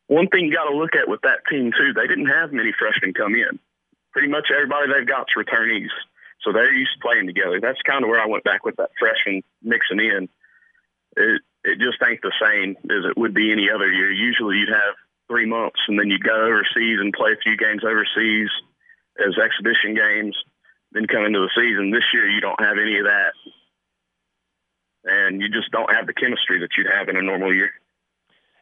One 0.08 0.26
thing 0.28 0.46
you 0.46 0.54
got 0.54 0.70
to 0.70 0.76
look 0.76 0.96
at 0.96 1.08
with 1.08 1.20
that 1.22 1.40
team 1.48 1.70
too, 1.70 1.92
they 1.94 2.08
didn't 2.08 2.26
have 2.26 2.52
many 2.52 2.72
freshmen 2.76 3.14
come 3.14 3.34
in. 3.34 3.60
Pretty 4.12 4.28
much 4.28 4.48
everybody 4.54 4.92
they've 4.92 5.06
got 5.06 5.28
is 5.28 5.44
returnees. 5.44 5.90
So 6.42 6.52
they're 6.52 6.72
used 6.72 6.92
to 6.94 7.06
playing 7.06 7.26
together. 7.26 7.60
That's 7.60 7.80
kind 7.82 8.04
of 8.04 8.08
where 8.08 8.20
I 8.20 8.26
went 8.26 8.44
back 8.44 8.64
with 8.64 8.76
that 8.76 8.90
freshman 8.98 9.42
mixing 9.62 10.00
in. 10.00 10.28
It 11.16 11.42
it 11.64 11.78
just 11.78 11.98
ain't 12.02 12.22
the 12.22 12.32
same 12.40 12.76
as 12.90 13.04
it 13.04 13.18
would 13.18 13.34
be 13.34 13.52
any 13.52 13.68
other 13.70 13.90
year. 13.90 14.10
Usually 14.10 14.56
you'd 14.56 14.68
have 14.68 14.94
three 15.28 15.46
months 15.46 15.80
and 15.88 15.98
then 15.98 16.08
you'd 16.08 16.24
go 16.24 16.46
overseas 16.46 17.00
and 17.00 17.12
play 17.12 17.32
a 17.32 17.42
few 17.42 17.56
games 17.56 17.84
overseas 17.84 18.48
as 19.18 19.36
exhibition 19.36 19.94
games, 19.94 20.36
then 20.92 21.06
come 21.06 21.24
into 21.24 21.40
the 21.40 21.50
season. 21.54 21.90
This 21.90 22.06
year 22.14 22.28
you 22.28 22.40
don't 22.40 22.60
have 22.60 22.78
any 22.78 22.98
of 22.98 23.04
that. 23.04 23.32
And 25.04 25.40
you 25.40 25.48
just 25.48 25.70
don't 25.70 25.92
have 25.92 26.06
the 26.06 26.14
chemistry 26.14 26.60
that 26.60 26.70
you'd 26.76 26.90
have 26.90 27.08
in 27.08 27.16
a 27.16 27.22
normal 27.22 27.54
year. 27.54 27.70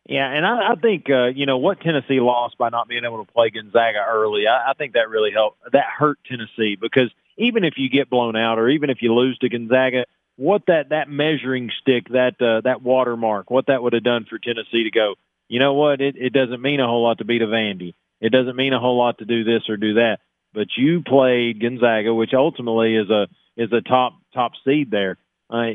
Yeah, 0.09 0.31
and 0.31 0.47
I, 0.47 0.73
I 0.73 0.75
think 0.77 1.07
uh, 1.11 1.27
you 1.27 1.47
know 1.47 1.59
what 1.59 1.81
Tennessee 1.81 2.21
lost 2.21 2.57
by 2.59 2.69
not 2.69 2.89
being 2.89 3.05
able 3.05 3.25
to 3.25 3.33
play 3.33 3.51
Gonzaga 3.51 4.05
early. 4.09 4.47
I, 4.47 4.71
I 4.71 4.75
think 4.75 4.93
that 4.93 5.09
really 5.09 5.33
helped. 5.33 5.59
That 5.73 5.87
hurt 5.99 6.19
Tennessee 6.29 6.77
because 6.81 7.11
even 7.37 7.65
if 7.65 7.75
you 7.77 7.91
get 7.91 8.09
blown 8.09 8.37
out 8.37 8.59
or 8.59 8.69
even 8.69 8.89
if 8.89 8.99
you 9.03 9.13
lose 9.13 9.37
to 9.39 9.49
Gonzaga, 9.49 10.05
what 10.37 10.63
that 10.69 10.91
that 10.91 11.09
measuring 11.09 11.71
stick, 11.81 12.09
that 12.11 12.41
uh, 12.41 12.61
that 12.63 12.83
watermark, 12.83 13.51
what 13.51 13.67
that 13.67 13.83
would 13.83 13.95
have 13.95 14.05
done 14.05 14.27
for 14.29 14.39
Tennessee 14.39 14.85
to 14.85 14.91
go. 14.91 15.15
You 15.49 15.59
know 15.59 15.75
what? 15.75 16.01
It, 16.01 16.17
it 16.17 16.33
doesn't 16.33 16.63
mean 16.63 16.81
a 16.81 16.87
whole 16.87 17.03
lot 17.03 17.19
to 17.19 17.25
beat 17.25 17.43
a 17.43 17.47
Vandy. 17.47 17.95
It 18.21 18.31
doesn't 18.31 18.57
mean 18.57 18.73
a 18.73 18.81
whole 18.81 18.99
lot 18.99 19.19
to 19.19 19.25
do 19.25 19.45
this 19.45 19.69
or 19.69 19.77
do 19.77 19.95
that. 19.95 20.19
But 20.55 20.69
you 20.77 21.03
played 21.03 21.61
Gonzaga, 21.61 22.15
which 22.15 22.33
ultimately 22.33 22.95
is 22.95 23.11
a 23.11 23.27
is 23.57 23.73
a 23.73 23.81
top 23.81 24.15
top 24.35 24.53
seed 24.65 24.91
there. 24.91 25.19
Uh, 25.51 25.73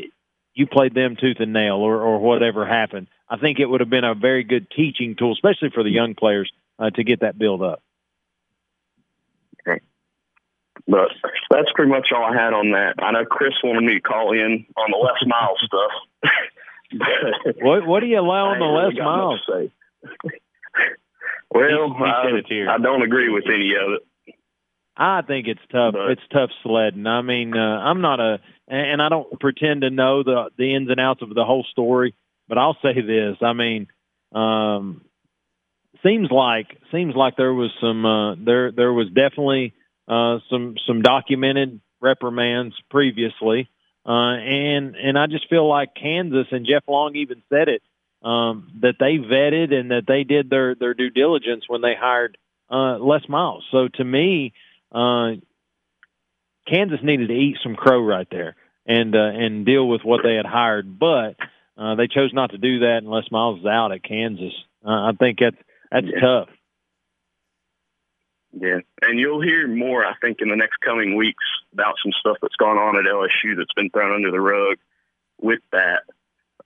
you 0.54 0.68
played 0.68 0.94
them 0.94 1.16
tooth 1.20 1.38
and 1.40 1.54
nail, 1.54 1.76
or 1.76 2.02
or 2.02 2.20
whatever 2.20 2.66
happened. 2.66 3.08
I 3.32 3.38
think 3.38 3.60
it 3.60 3.66
would 3.66 3.80
have 3.80 3.90
been 3.90 4.04
a 4.04 4.14
very 4.14 4.44
good 4.44 4.70
teaching 4.70 5.16
tool, 5.16 5.32
especially 5.32 5.70
for 5.70 5.84
the 5.84 5.90
young 5.90 6.16
players, 6.16 6.52
uh, 6.78 6.90
to 6.90 7.04
get 7.06 7.22
that 7.22 7.40
build 7.40 7.64
up. 7.64 7.82
Okay. 9.66 9.80
But 10.86 11.12
that's 11.50 11.72
pretty 11.74 11.92
much 11.92 12.10
all 12.14 12.26
I 12.26 12.36
had 12.36 12.54
on 12.54 12.72
that. 12.72 12.96
I 13.00 13.12
know 13.12 13.24
Chris 13.24 13.54
wanted 13.64 13.84
me 13.86 13.94
to 13.94 14.02
call 14.02 14.34
in 14.34 14.66
on 14.76 14.92
the 14.92 14.98
Les 14.98 15.26
Miles 15.26 15.64
stuff. 15.66 16.34
what 17.62 17.88
what 17.88 18.00
do 18.02 18.08
you 18.08 18.20
allow 18.20 18.48
on 18.48 18.60
the 18.60 18.66
Les 18.66 19.02
Miles? 19.02 19.40
Say. 19.48 19.72
well, 21.50 21.94
he, 21.94 22.56
he 22.56 22.64
I, 22.64 22.76
I 22.76 22.78
don't 22.80 23.02
agree 23.02 23.30
with 23.30 23.46
any 23.48 23.74
of 23.76 23.94
it. 23.94 24.36
I 24.98 25.22
think 25.22 25.48
it's 25.48 25.62
tough. 25.72 25.94
But, 25.94 26.12
it's 26.12 26.22
tough 26.34 26.50
sledding. 26.64 27.08
I 27.08 27.22
mean, 27.22 27.56
uh, 27.56 27.60
I'm 27.60 28.02
not 28.02 28.20
a, 28.20 28.42
and 28.68 29.02
I 29.02 29.08
don't 29.08 29.40
pretend 29.40 29.82
to 29.82 29.90
know 29.90 30.22
the 30.24 30.50
the 30.58 30.76
ins 30.76 30.90
and 30.90 31.00
outs 31.00 31.22
of 31.22 31.34
the 31.34 31.46
whole 31.46 31.66
story. 31.72 32.14
But 32.52 32.58
I'll 32.58 32.78
say 32.82 33.00
this: 33.00 33.38
I 33.42 33.54
mean, 33.54 33.88
um, 34.34 35.06
seems 36.04 36.30
like 36.30 36.68
seems 36.92 37.16
like 37.16 37.38
there 37.38 37.54
was 37.54 37.72
some 37.80 38.06
uh, 38.06 38.36
there 38.36 38.74
there 38.74 38.92
was 38.92 39.08
definitely 39.08 39.74
uh, 40.06 40.40
some 40.50 40.76
some 40.86 41.02
documented 41.02 41.80
reprimands 42.02 42.76
previously, 42.90 43.70
uh, 44.06 44.36
and 44.36 44.98
and 44.98 45.18
I 45.18 45.28
just 45.28 45.48
feel 45.48 45.66
like 45.66 45.96
Kansas 45.96 46.48
and 46.52 46.68
Jeff 46.68 46.84
Long 46.90 47.16
even 47.16 47.42
said 47.48 47.70
it 47.70 47.84
um, 48.22 48.70
that 48.82 48.96
they 49.00 49.16
vetted 49.18 49.74
and 49.74 49.92
that 49.92 50.04
they 50.06 50.26
did 50.26 50.50
their 50.50 50.76
their 50.76 50.94
due 50.94 51.10
diligence 51.10 51.64
when 51.70 51.80
they 51.80 51.96
hired 51.98 52.38
uh, 52.70 52.98
Les 52.98 53.22
Miles. 53.30 53.64
So 53.72 53.88
to 53.94 54.04
me, 54.04 54.52
uh, 54.92 55.36
Kansas 56.68 57.00
needed 57.02 57.30
to 57.30 57.34
eat 57.34 57.60
some 57.64 57.78
crow 57.78 58.04
right 58.04 58.28
there 58.30 58.58
and 58.86 59.16
uh, 59.16 59.20
and 59.20 59.66
deal 59.66 59.88
with 59.88 60.02
what 60.04 60.20
they 60.22 60.36
had 60.36 60.46
hired, 60.46 61.00
but 61.00 61.38
uh, 61.82 61.96
they 61.96 62.08
chose 62.08 62.32
not 62.34 62.52
to 62.52 62.58
do 62.58 62.80
that 62.80 63.00
unless 63.04 63.32
Miles 63.32 63.60
is 63.62 63.66
out 63.66 63.92
at 63.92 64.04
Kansas. 64.04 64.54
Uh, 64.86 64.90
I 65.10 65.12
think 65.18 65.40
that's 65.40 65.58
that's 65.92 66.08
Yeah. 66.08 66.20
tough. 66.20 66.50
Yeah, 68.54 68.80
and 69.02 69.18
you'll 69.18 69.42
hear 69.42 69.66
more, 69.68 70.06
I 70.06 70.14
think, 70.22 70.42
in 70.42 70.50
the 70.50 70.58
next 70.58 70.78
coming 70.82 71.16
weeks 71.16 71.44
about 71.72 71.96
some 72.04 72.12
stuff 72.12 72.38
that's 72.42 72.56
gone 72.58 72.78
on 72.78 72.98
at 72.98 73.06
LSU 73.06 73.56
that's 73.56 73.72
been 73.76 73.90
thrown 73.90 74.14
under 74.14 74.30
the 74.30 74.42
rug. 74.42 74.78
With 75.40 75.62
that, 75.72 76.04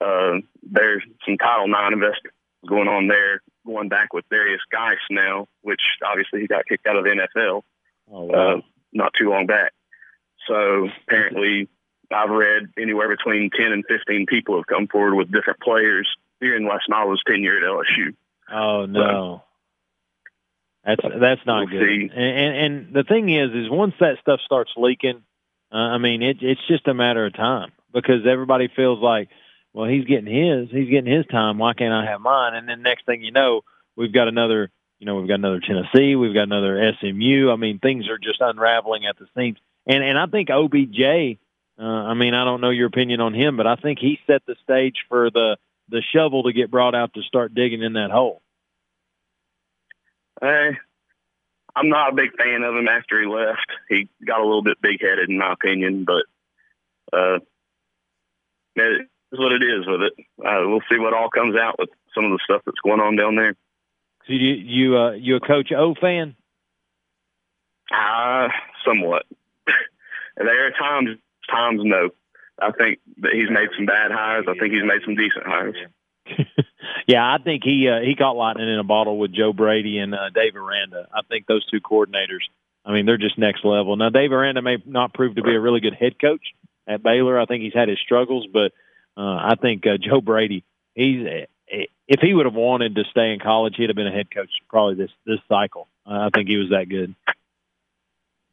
uh, 0.01 0.39
there's 0.63 1.03
some 1.25 1.37
Title 1.37 1.65
IX 1.67 1.93
investigations 1.93 2.33
going 2.67 2.87
on 2.87 3.07
there, 3.07 3.41
going 3.65 3.87
back 3.89 4.13
with 4.13 4.27
Derrius 4.29 4.57
Guice 4.71 4.97
now, 5.11 5.47
which 5.61 5.81
obviously 6.03 6.41
he 6.41 6.47
got 6.47 6.65
kicked 6.65 6.87
out 6.87 6.95
of 6.97 7.03
the 7.03 7.11
NFL 7.11 7.61
Oh 8.11 8.29
uh, 8.31 8.61
not 8.91 9.13
too 9.17 9.29
long 9.29 9.45
back. 9.45 9.71
So 10.47 10.89
apparently, 11.07 11.67
I've 12.11 12.29
read 12.29 12.69
anywhere 12.77 13.09
between 13.09 13.49
10 13.49 13.71
and 13.71 13.83
15 13.87 14.25
people 14.27 14.57
have 14.57 14.67
come 14.67 14.87
forward 14.87 15.15
with 15.15 15.31
different 15.31 15.59
players 15.59 16.07
during 16.41 16.67
Les 16.67 16.81
Miles' 16.89 17.21
tenure 17.27 17.57
at 17.57 17.63
LSU. 17.63 18.15
Oh 18.51 18.85
no, 18.85 19.43
that's 20.85 21.01
that's 21.19 21.41
not 21.45 21.67
We'll 21.71 21.79
good. 21.79 21.89
And, 21.89 22.11
and 22.11 22.57
and 22.57 22.93
the 22.93 23.03
thing 23.03 23.29
is, 23.29 23.51
is 23.51 23.69
once 23.69 23.95
that 23.99 24.17
stuff 24.21 24.39
starts 24.45 24.71
leaking, 24.77 25.23
uh, 25.71 25.77
I 25.77 25.97
mean, 25.97 26.21
it, 26.21 26.37
it's 26.41 26.61
just 26.67 26.87
a 26.87 26.93
matter 26.93 27.25
of 27.25 27.33
time 27.33 27.71
because 27.91 28.27
everybody 28.29 28.69
feels 28.75 28.99
like, 29.01 29.29
well, 29.73 29.89
he's 29.89 30.05
getting 30.05 30.27
his, 30.31 30.69
he's 30.69 30.89
getting 30.89 31.11
his 31.11 31.25
time. 31.25 31.57
Why 31.57 31.73
can't 31.73 31.93
I 31.93 32.05
have 32.11 32.21
mine? 32.21 32.53
And 32.53 32.69
then 32.69 32.83
next 32.83 33.05
thing 33.05 33.23
you 33.23 33.31
know, 33.31 33.61
we've 33.95 34.13
got 34.13 34.27
another, 34.27 34.69
you 34.99 35.07
know, 35.07 35.15
we've 35.15 35.27
got 35.27 35.39
another 35.39 35.59
Tennessee, 35.59 36.15
we've 36.15 36.35
got 36.35 36.43
another 36.43 36.93
SMU. 36.99 37.49
I 37.51 37.55
mean, 37.55 37.79
things 37.79 38.07
are 38.07 38.19
just 38.19 38.41
unraveling 38.41 39.05
at 39.07 39.17
the 39.17 39.25
seams. 39.35 39.57
And 39.87 40.03
and 40.03 40.17
I 40.17 40.27
think 40.27 40.49
OBJ. 40.49 41.39
Uh, 41.79 41.83
I 41.83 42.13
mean, 42.13 42.33
I 42.33 42.45
don't 42.45 42.61
know 42.61 42.69
your 42.69 42.87
opinion 42.87 43.19
on 43.19 43.33
him, 43.33 43.57
but 43.57 43.67
I 43.67 43.75
think 43.75 43.99
he 43.99 44.19
set 44.27 44.45
the 44.45 44.55
stage 44.63 44.95
for 45.09 45.29
the 45.29 45.57
the 45.89 46.01
shovel 46.13 46.43
to 46.43 46.53
get 46.53 46.71
brought 46.71 46.95
out 46.95 47.13
to 47.13 47.21
start 47.21 47.53
digging 47.53 47.83
in 47.83 47.93
that 47.93 48.09
hole. 48.09 48.41
Hey, 50.41 50.71
I'm 51.75 51.89
not 51.89 52.13
a 52.13 52.15
big 52.15 52.35
fan 52.35 52.63
of 52.63 52.75
him 52.75 52.87
after 52.87 53.19
he 53.19 53.27
left. 53.27 53.67
He 53.89 54.07
got 54.25 54.39
a 54.39 54.45
little 54.45 54.63
bit 54.63 54.81
big 54.81 55.01
headed, 55.01 55.29
in 55.29 55.37
my 55.37 55.53
opinion, 55.53 56.05
but 56.05 56.23
uh, 57.15 57.39
it 58.75 59.07
is 59.31 59.39
what 59.39 59.51
it 59.51 59.63
is 59.63 59.85
with 59.85 60.01
it. 60.01 60.13
Uh, 60.39 60.67
we'll 60.67 60.81
see 60.89 60.97
what 60.97 61.13
all 61.13 61.29
comes 61.29 61.55
out 61.55 61.77
with 61.77 61.89
some 62.13 62.25
of 62.25 62.31
the 62.31 62.39
stuff 62.43 62.61
that's 62.65 62.79
going 62.83 63.01
on 63.01 63.15
down 63.15 63.35
there. 63.35 63.55
So 64.27 64.33
you 64.33 64.53
you 64.53 64.97
uh, 64.97 65.11
you 65.11 65.35
a 65.35 65.39
Coach 65.39 65.71
O 65.71 65.93
fan? 65.93 66.35
Uh, 67.93 68.47
somewhat. 68.85 69.25
there 70.37 70.67
are 70.67 70.71
times, 70.71 71.19
times 71.49 71.81
no. 71.83 72.09
I 72.59 72.71
think 72.71 72.99
that 73.17 73.33
he's 73.33 73.49
made 73.49 73.69
some 73.75 73.85
bad 73.85 74.11
hires. 74.11 74.45
I 74.47 74.57
think 74.57 74.73
he's 74.73 74.85
made 74.85 75.01
some 75.03 75.15
decent 75.15 75.45
hires. 75.45 75.75
Yeah, 77.07 77.23
I 77.23 77.37
think 77.37 77.63
he 77.63 77.87
uh, 77.87 77.99
he 78.01 78.15
caught 78.15 78.35
lightning 78.35 78.67
in 78.67 78.79
a 78.79 78.83
bottle 78.83 79.19
with 79.19 79.31
Joe 79.31 79.53
Brady 79.53 79.99
and 79.99 80.15
uh, 80.15 80.29
Dave 80.33 80.55
Aranda. 80.55 81.07
I 81.13 81.21
think 81.29 81.45
those 81.45 81.65
two 81.65 81.79
coordinators. 81.79 82.41
I 82.83 82.93
mean, 82.93 83.05
they're 83.05 83.17
just 83.17 83.37
next 83.37 83.63
level. 83.63 83.95
Now, 83.95 84.09
Dave 84.09 84.31
Aranda 84.31 84.61
may 84.61 84.77
not 84.85 85.13
prove 85.13 85.35
to 85.35 85.43
be 85.43 85.53
a 85.55 85.59
really 85.59 85.79
good 85.79 85.95
head 85.95 86.19
coach 86.19 86.41
at 86.87 87.03
Baylor. 87.03 87.39
I 87.39 87.45
think 87.45 87.63
he's 87.63 87.73
had 87.73 87.89
his 87.89 87.99
struggles, 87.99 88.47
but 88.51 88.71
uh, 89.17 89.35
I 89.35 89.55
think 89.59 89.85
uh, 89.85 89.97
Joe 89.99 90.21
Brady. 90.21 90.63
He's 90.93 91.27
if 91.67 92.19
he 92.21 92.33
would 92.33 92.45
have 92.45 92.55
wanted 92.55 92.95
to 92.95 93.03
stay 93.09 93.33
in 93.33 93.39
college, 93.39 93.75
he'd 93.77 93.89
have 93.89 93.95
been 93.95 94.07
a 94.07 94.11
head 94.11 94.31
coach 94.31 94.49
probably 94.69 94.95
this 94.95 95.11
this 95.25 95.39
cycle. 95.47 95.87
Uh, 96.07 96.27
I 96.27 96.29
think 96.33 96.47
he 96.47 96.57
was 96.57 96.69
that 96.69 96.89
good. 96.89 97.15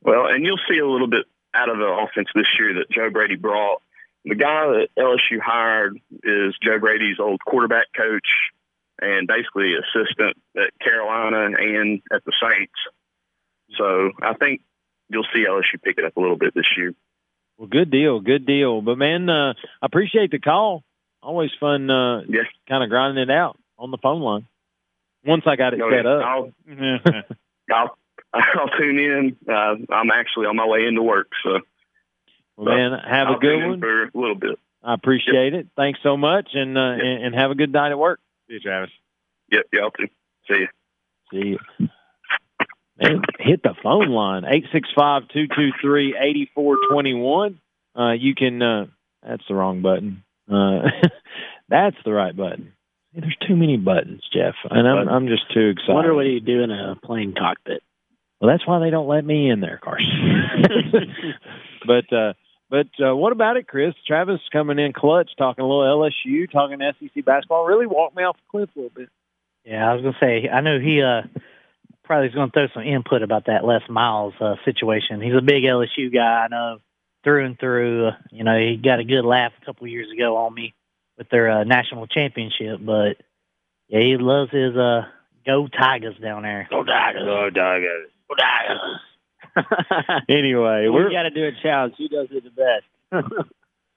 Well, 0.03 0.27
and 0.27 0.45
you'll 0.45 0.61
see 0.69 0.79
a 0.79 0.87
little 0.87 1.07
bit 1.07 1.27
out 1.55 1.69
of 1.69 1.79
the 1.79 1.85
offense 1.87 2.29
this 2.35 2.47
year 2.59 2.75
that 2.75 2.91
Joe 2.91 3.11
Brady 3.11 3.37
brought. 3.37 3.83
The 4.25 4.35
guy 4.37 4.67
that 4.67 4.89
LSU 4.99 5.41
hired 5.41 5.99
is 6.23 6.55
Joe 6.63 6.79
Brady's 6.79 7.19
old 7.19 7.41
quarterback 7.45 7.87
coach 7.97 8.29
and 9.01 9.27
basically 9.27 9.73
assistant 9.75 10.37
at 10.57 10.71
Carolina 10.79 11.57
and 11.59 12.03
at 12.13 12.25
the 12.25 12.33
Saints. 12.41 12.73
So 13.77 14.11
I 14.23 14.35
think 14.35 14.61
you'll 15.09 15.27
see 15.35 15.45
LSU 15.47 15.83
pick 15.83 15.99
it 15.99 16.05
up 16.05 16.17
a 16.17 16.21
little 16.21 16.37
bit 16.37 16.55
this 16.55 16.67
year. 16.77 16.95
Well, 17.59 17.69
good 17.69 17.91
deal, 17.91 18.21
good 18.21 18.47
deal. 18.47 18.81
But 18.81 18.97
man, 18.97 19.29
uh, 19.29 19.55
I 19.83 19.87
appreciate 19.87 20.31
the 20.31 20.39
call. 20.39 20.85
Always 21.23 21.51
fun, 21.61 21.89
uh, 21.91 22.21
yes. 22.29 22.47
kind 22.69 22.83
of 22.83 22.91
grinding 22.91 23.23
it 23.23 23.31
out 23.31 23.59
on 23.79 23.91
the 23.91 23.99
phone 23.99 24.21
line. 24.21 24.47
Once 25.25 25.45
I 25.47 25.55
got 25.57 25.73
it 25.75 25.81
Oh, 25.81 25.91
set 25.91 26.05
yeah. 26.05 26.11
up. 26.11 26.25
I'll, 26.25 27.77
I'll, 27.77 27.97
I'll 28.59 28.69
tune 28.79 28.99
in. 28.99 29.37
Uh, 29.49 29.77
I'm 29.93 30.11
actually 30.11 30.47
on 30.47 30.57
my 30.57 30.67
way 30.67 30.87
into 30.87 31.03
work, 31.03 31.29
so 31.45 31.61
Well, 32.57 32.75
man, 32.75 32.93
have 32.93 33.29
I'll 33.29 33.37
a 33.37 33.39
good 33.41 33.67
one. 33.69 33.81
for 33.81 34.05
a 34.05 34.11
little 34.15 34.35
bit. 34.35 34.59
I 34.83 34.95
appreciate 34.95 35.55
it. 35.55 35.69
Thanks 35.77 36.01
so 36.03 36.17
much, 36.17 36.51
and, 36.55 36.77
uh, 36.77 36.81
and 36.81 37.25
and 37.27 37.35
have 37.35 37.51
a 37.51 37.55
good 37.55 37.73
night 37.73 37.93
at 37.93 37.99
work. 37.99 38.21
See 38.49 38.55
you, 38.55 38.61
Travis. 38.61 38.91
Yep, 39.51 39.67
y'all 39.73 39.91
too. 39.91 40.09
See 40.49 40.59
you. 40.61 40.69
See 41.31 41.49
you. 41.79 41.89
Man, 43.01 43.23
hit 43.39 43.63
the 43.63 43.75
phone 43.83 44.09
line 44.11 44.45
eight 44.47 44.65
six 44.73 44.89
five 44.97 45.23
two 45.33 45.47
two 45.49 45.71
three 45.81 46.17
eighty 46.19 46.51
four 46.55 46.77
twenty 46.91 47.15
one. 47.15 47.61
Uh, 47.99 48.13
you 48.13 48.35
can. 48.35 48.61
Uh, 48.63 48.87
that's 49.23 49.43
the 49.49 49.55
wrong 49.55 49.83
button. 49.83 50.25
Uh, 50.51 50.89
that's 51.69 51.97
the 52.05 52.13
right 52.13 52.35
button. 52.37 52.73
There's 53.15 53.37
too 53.47 53.57
many 53.57 53.77
buttons, 53.77 54.23
Jeff, 54.33 54.55
and 54.71 54.89
I'm 54.89 55.09
I'm 55.09 55.29
just 55.29 55.53
too 55.53 55.69
excited. 55.69 55.91
I 55.93 55.95
wonder 55.95 56.15
what 56.15 56.27
he'd 56.27 56.45
do 56.47 56.63
in 56.63 56.71
a 56.71 56.97
plane 56.97 57.35
cockpit. 57.39 57.83
Well, 58.43 58.51
that's 58.51 58.67
why 58.67 58.81
they 58.81 58.91
don't 58.91 59.07
let 59.07 59.25
me 59.25 59.49
in 59.49 59.61
there, 59.61 59.79
Carson. 59.81 60.43
but 61.87 62.13
uh, 62.13 62.33
but 62.69 62.89
uh, 63.01 63.15
what 63.15 63.31
about 63.31 63.57
it, 63.57 63.69
Chris? 63.69 63.95
Travis 64.05 64.41
coming 64.53 64.81
in 64.81 64.93
clutch, 64.93 65.31
talking 65.39 65.63
a 65.63 65.69
little 65.69 65.85
LSU, 65.85 66.51
talking 66.51 66.81
SEC 66.81 67.25
basketball. 67.25 67.67
Really 67.67 67.87
walked 67.87 68.17
me 68.17 68.25
off 68.25 68.37
the 68.37 68.51
cliff 68.51 68.71
a 68.75 68.79
little 68.81 68.91
bit. 68.97 69.11
Yeah, 69.65 69.89
I 69.89 69.95
was 69.95 70.03
gonna 70.03 70.17
say 70.19 70.49
I 70.49 70.61
know 70.61 70.81
he 70.81 71.01
uh 71.03 71.23
probably 72.03 72.31
is 72.31 72.35
gonna 72.35 72.51
throw 72.51 72.67
some 72.75 72.83
input 72.83 73.23
about 73.23 73.47
that 73.47 73.65
Les 73.65 73.89
Miles 73.89 74.35
uh, 74.41 74.57
situation. 74.65 75.21
He's 75.21 75.37
a 75.39 75.41
big 75.41 75.63
LSU 75.63 76.13
guy, 76.13 76.47
I 76.47 76.49
know 76.49 76.79
through 77.23 77.47
and 77.47 77.57
through. 77.61 78.09
Uh, 78.09 78.17
you 78.33 78.43
know, 78.43 78.59
he 78.59 78.77
got 78.77 78.99
a 78.99 79.05
good 79.05 79.25
laugh 79.25 79.53
a 79.63 79.65
couple 79.65 79.87
years 79.87 80.09
ago 80.13 80.37
on 80.39 80.53
me 80.53 80.75
with 81.17 81.29
their 81.29 81.49
uh, 81.49 81.63
national 81.63 82.09
championship, 82.09 82.81
but 82.81 83.19
yeah, 83.87 84.01
he 84.01 84.17
loves 84.17 84.51
his 84.51 84.77
uh 84.77 85.03
go 85.47 85.69
Tigers 85.69 86.17
down 86.21 86.43
there. 86.43 86.67
Go 86.69 86.83
Tigers. 86.83 87.25
Go 87.25 87.51
Tigers. 87.51 88.09
Go 88.37 88.43
Tigers. 88.43 89.01
Anyway, 90.29 90.89
we 90.89 91.13
got 91.13 91.25
to 91.25 91.31
do 91.31 91.45
a 91.47 91.53
challenge. 91.63 91.95
Who 91.99 92.09
does 92.09 92.29
it 92.31 92.45
the 92.45 92.51
best? 92.51 92.87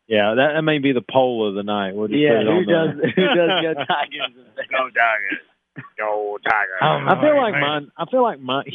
yeah, 0.07 0.33
that, 0.35 0.53
that 0.55 0.61
may 0.63 0.79
be 0.79 0.91
the 0.91 1.01
poll 1.09 1.47
of 1.47 1.55
the 1.55 1.63
night. 1.63 1.95
We'll 1.95 2.11
yeah, 2.11 2.39
put 2.43 2.47
who 2.47 2.65
does 2.65 2.89
there. 3.01 3.11
who 3.15 3.25
does 3.35 3.49
go 3.61 3.73
Tigers? 3.87 4.33
the 4.35 4.43
best? 4.55 4.69
Go 4.69 4.89
Tigers. 4.89 5.39
Go 5.97 6.37
Tigers. 6.43 6.81
I 6.81 7.21
feel 7.21 7.37
like 7.37 7.53
mine. 7.53 7.91
I 7.97 8.05
feel 8.11 8.23
like 8.23 8.39
mine. 8.41 8.65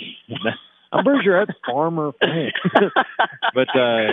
I'm 0.92 1.04
pretty 1.04 1.22
sure 1.22 1.44
that's 1.44 1.58
Farmer 1.66 2.12
French. 2.18 2.54
but 3.54 3.68
uh, 3.68 4.12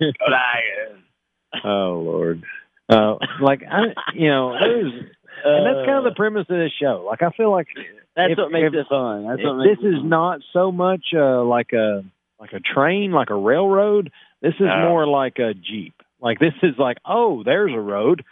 Go 0.00 0.14
Tigers. 0.30 1.02
oh 1.64 2.02
Lord, 2.04 2.42
uh, 2.88 3.16
like 3.40 3.62
I, 3.70 3.92
you 4.14 4.28
know, 4.28 4.54
there's, 4.58 4.92
and 5.44 5.66
that's 5.66 5.86
kind 5.86 5.98
of 5.98 6.04
the 6.04 6.16
premise 6.16 6.46
of 6.48 6.56
this 6.56 6.72
show. 6.80 7.04
Like 7.06 7.22
I 7.22 7.30
feel 7.36 7.50
like 7.50 7.68
That's 8.16 8.32
if- 8.32 8.38
what 8.38 8.50
makes 8.52 8.68
if- 8.68 8.74
it 8.74 8.86
fun. 8.88 9.26
That's 9.26 9.42
what 9.42 9.58
this 9.62 9.78
makes 9.78 9.82
it 9.82 9.88
is 9.88 10.00
fun. 10.00 10.08
not 10.08 10.40
so 10.52 10.72
much 10.72 11.04
uh, 11.14 11.42
like 11.44 11.72
a 11.72 12.02
like 12.40 12.52
a 12.52 12.60
train, 12.60 13.12
like 13.12 13.30
a 13.30 13.34
railroad. 13.36 14.10
This 14.42 14.54
is 14.54 14.66
No. 14.66 14.88
more 14.88 15.06
like 15.06 15.38
a 15.38 15.54
jeep. 15.54 15.94
Like 16.20 16.38
this 16.38 16.54
is 16.62 16.74
like, 16.78 16.96
oh, 17.04 17.42
there's 17.44 17.72
a 17.74 17.78
road, 17.80 18.24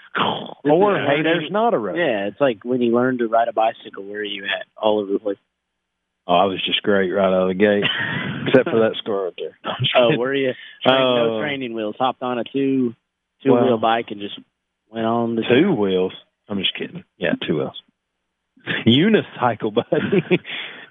or 0.64 0.96
hey, 0.96 1.22
there's 1.22 1.50
not 1.50 1.74
a 1.74 1.78
road. 1.78 1.96
Yeah, 1.96 2.26
it's 2.28 2.40
like 2.40 2.64
when 2.64 2.80
you 2.80 2.92
learn 2.94 3.18
to 3.18 3.26
ride 3.28 3.48
a 3.48 3.52
bicycle. 3.52 4.04
Where 4.04 4.20
are 4.20 4.24
you 4.24 4.44
at? 4.44 4.66
All 4.76 5.00
over 5.00 5.12
the 5.12 5.18
place. 5.18 5.36
Oh, 6.26 6.34
I 6.34 6.44
was 6.44 6.64
just 6.64 6.82
great 6.82 7.10
right 7.10 7.26
out 7.26 7.42
of 7.42 7.48
the 7.48 7.54
gate, 7.54 7.82
except 8.46 8.70
for 8.70 8.78
that 8.80 8.94
score 8.98 9.24
right 9.24 9.34
there. 9.36 9.58
Oh, 9.96 10.22
are 10.22 10.34
you? 10.34 10.52
Train, 10.86 10.96
Oh. 11.02 11.14
no 11.36 11.40
training 11.40 11.74
wheels. 11.74 11.96
Hopped 11.98 12.22
on 12.22 12.38
a 12.38 12.44
two 12.44 12.94
two 13.42 13.52
Well- 13.52 13.64
wheel 13.64 13.78
bike 13.78 14.06
and 14.10 14.20
just 14.20 14.38
went 14.90 15.04
on 15.06 15.34
the 15.36 15.42
two 15.42 15.72
wheels. 15.72 16.12
I'm 16.48 16.58
just 16.58 16.76
kidding. 16.76 17.04
Yeah, 17.18 17.34
two 17.46 17.56
wheels. 17.56 17.80
Unicycle, 18.86 19.74
buddy. 19.90 20.40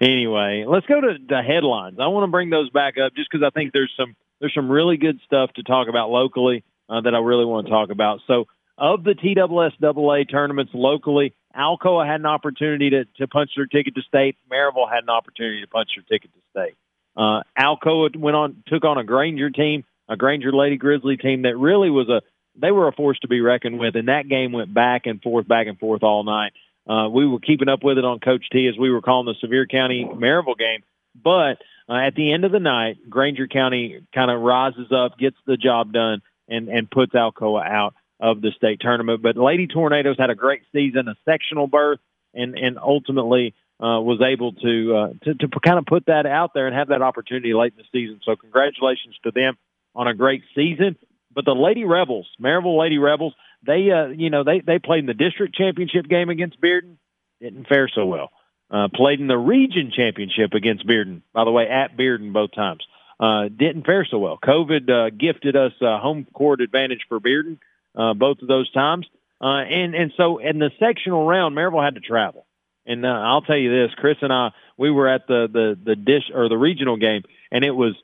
anyway, 0.00 0.64
let's 0.66 0.86
go 0.86 1.00
to 1.00 1.16
the 1.26 1.42
headlines. 1.42 1.98
I 2.00 2.08
want 2.08 2.24
to 2.24 2.30
bring 2.30 2.50
those 2.50 2.70
back 2.70 2.94
up 2.98 3.14
just 3.14 3.28
because 3.30 3.44
I 3.46 3.50
think 3.50 3.72
there's 3.72 3.92
some 3.98 4.14
there's 4.40 4.54
some 4.54 4.68
really 4.68 4.96
good 4.96 5.20
stuff 5.24 5.52
to 5.54 5.62
talk 5.62 5.88
about 5.88 6.10
locally 6.10 6.64
uh, 6.88 7.00
that 7.00 7.14
I 7.14 7.18
really 7.18 7.44
want 7.44 7.66
to 7.66 7.70
talk 7.70 7.90
about. 7.90 8.20
So, 8.26 8.46
of 8.76 9.04
the 9.04 9.12
TSSAA 9.12 10.28
tournaments 10.30 10.72
locally, 10.74 11.34
Alcoa 11.56 12.06
had 12.06 12.20
an 12.20 12.26
opportunity 12.26 12.90
to, 12.90 13.04
to 13.18 13.28
punch 13.28 13.50
their 13.56 13.66
ticket 13.66 13.94
to 13.94 14.02
state. 14.02 14.36
Maryville 14.50 14.90
had 14.92 15.04
an 15.04 15.10
opportunity 15.10 15.60
to 15.60 15.68
punch 15.68 15.90
their 15.94 16.04
ticket 16.04 16.30
to 16.34 16.40
state. 16.50 16.74
Uh, 17.16 17.42
Alcoa 17.58 18.16
went 18.16 18.36
on 18.36 18.64
took 18.66 18.84
on 18.84 18.98
a 18.98 19.04
Granger 19.04 19.50
team, 19.50 19.84
a 20.08 20.16
Granger 20.16 20.52
Lady 20.52 20.76
Grizzly 20.76 21.16
team 21.16 21.42
that 21.42 21.56
really 21.56 21.90
was 21.90 22.08
a 22.08 22.22
they 22.56 22.70
were 22.70 22.88
a 22.88 22.92
force 22.92 23.18
to 23.20 23.28
be 23.28 23.40
reckoned 23.40 23.78
with, 23.78 23.96
and 23.96 24.08
that 24.08 24.28
game 24.28 24.52
went 24.52 24.72
back 24.72 25.06
and 25.06 25.22
forth, 25.22 25.48
back 25.48 25.66
and 25.66 25.78
forth 25.78 26.02
all 26.02 26.24
night. 26.24 26.52
Uh, 26.88 27.08
we 27.08 27.26
were 27.26 27.38
keeping 27.38 27.68
up 27.68 27.82
with 27.82 27.98
it 27.98 28.04
on 28.04 28.18
Coach 28.18 28.44
T 28.50 28.68
as 28.68 28.78
we 28.78 28.90
were 28.90 29.02
calling 29.02 29.26
the 29.26 29.34
Sevier 29.40 29.66
County 29.66 30.04
Maryville 30.04 30.58
game, 30.58 30.82
but 31.14 31.58
uh, 31.88 32.06
at 32.06 32.14
the 32.14 32.32
end 32.32 32.44
of 32.44 32.52
the 32.52 32.60
night, 32.60 32.98
Granger 33.08 33.46
County 33.46 34.00
kind 34.14 34.30
of 34.30 34.40
rises 34.40 34.90
up, 34.92 35.18
gets 35.18 35.36
the 35.46 35.56
job 35.56 35.92
done, 35.92 36.22
and 36.48 36.68
and 36.68 36.90
puts 36.90 37.12
Alcoa 37.12 37.66
out 37.66 37.94
of 38.20 38.40
the 38.40 38.50
state 38.56 38.80
tournament. 38.80 39.22
But 39.22 39.36
Lady 39.36 39.66
Tornadoes 39.66 40.16
had 40.18 40.30
a 40.30 40.34
great 40.34 40.62
season, 40.72 41.08
a 41.08 41.14
sectional 41.24 41.66
berth, 41.66 42.00
and 42.34 42.56
and 42.58 42.78
ultimately 42.78 43.54
uh, 43.80 44.00
was 44.00 44.20
able 44.20 44.52
to, 44.52 44.96
uh, 44.96 45.08
to 45.24 45.34
to 45.34 45.48
kind 45.60 45.78
of 45.78 45.86
put 45.86 46.06
that 46.06 46.24
out 46.24 46.54
there 46.54 46.66
and 46.68 46.76
have 46.76 46.88
that 46.88 47.02
opportunity 47.02 47.52
late 47.52 47.74
in 47.76 47.82
the 47.82 47.98
season. 47.98 48.20
So 48.24 48.36
congratulations 48.36 49.16
to 49.24 49.32
them 49.32 49.56
on 49.94 50.06
a 50.06 50.14
great 50.14 50.42
season. 50.54 50.96
But 51.34 51.44
the 51.44 51.54
Lady 51.54 51.84
Rebels, 51.84 52.28
Maryville 52.40 52.78
Lady 52.78 52.98
Rebels, 52.98 53.34
they 53.64 53.90
uh, 53.90 54.08
you 54.08 54.30
know 54.30 54.44
they 54.44 54.60
they 54.60 54.78
played 54.78 55.00
in 55.00 55.06
the 55.06 55.14
district 55.14 55.54
championship 55.54 56.06
game 56.08 56.28
against 56.28 56.60
Bearden, 56.60 56.96
didn't 57.40 57.68
fare 57.68 57.88
so 57.88 58.06
well. 58.06 58.30
Uh, 58.70 58.88
played 58.94 59.20
in 59.20 59.26
the 59.26 59.36
region 59.36 59.92
championship 59.94 60.54
against 60.54 60.86
Bearden, 60.86 61.22
by 61.34 61.44
the 61.44 61.50
way, 61.50 61.68
at 61.68 61.96
Bearden 61.96 62.32
both 62.32 62.52
times. 62.52 62.82
Uh, 63.20 63.48
didn't 63.48 63.84
fare 63.84 64.06
so 64.10 64.18
well. 64.18 64.38
COVID 64.42 64.90
uh, 64.90 65.10
gifted 65.10 65.56
us 65.56 65.72
uh, 65.80 65.98
home 66.00 66.26
court 66.32 66.60
advantage 66.60 67.02
for 67.08 67.20
Bearden 67.20 67.58
uh, 67.94 68.14
both 68.14 68.38
of 68.40 68.48
those 68.48 68.70
times. 68.72 69.06
Uh, 69.40 69.62
and 69.62 69.94
and 69.94 70.12
so 70.16 70.38
in 70.38 70.58
the 70.58 70.70
sectional 70.78 71.26
round, 71.26 71.56
Maryville 71.56 71.84
had 71.84 71.94
to 71.94 72.00
travel. 72.00 72.46
And 72.86 73.04
uh, 73.04 73.08
I'll 73.08 73.42
tell 73.42 73.56
you 73.56 73.70
this, 73.70 73.94
Chris 73.96 74.16
and 74.22 74.32
I, 74.32 74.50
we 74.76 74.90
were 74.90 75.08
at 75.08 75.26
the 75.26 75.48
the 75.52 75.78
the 75.84 75.96
dish 75.96 76.30
or 76.34 76.48
the 76.48 76.56
regional 76.56 76.96
game, 76.96 77.22
and 77.50 77.64
it 77.64 77.70
was 77.70 77.94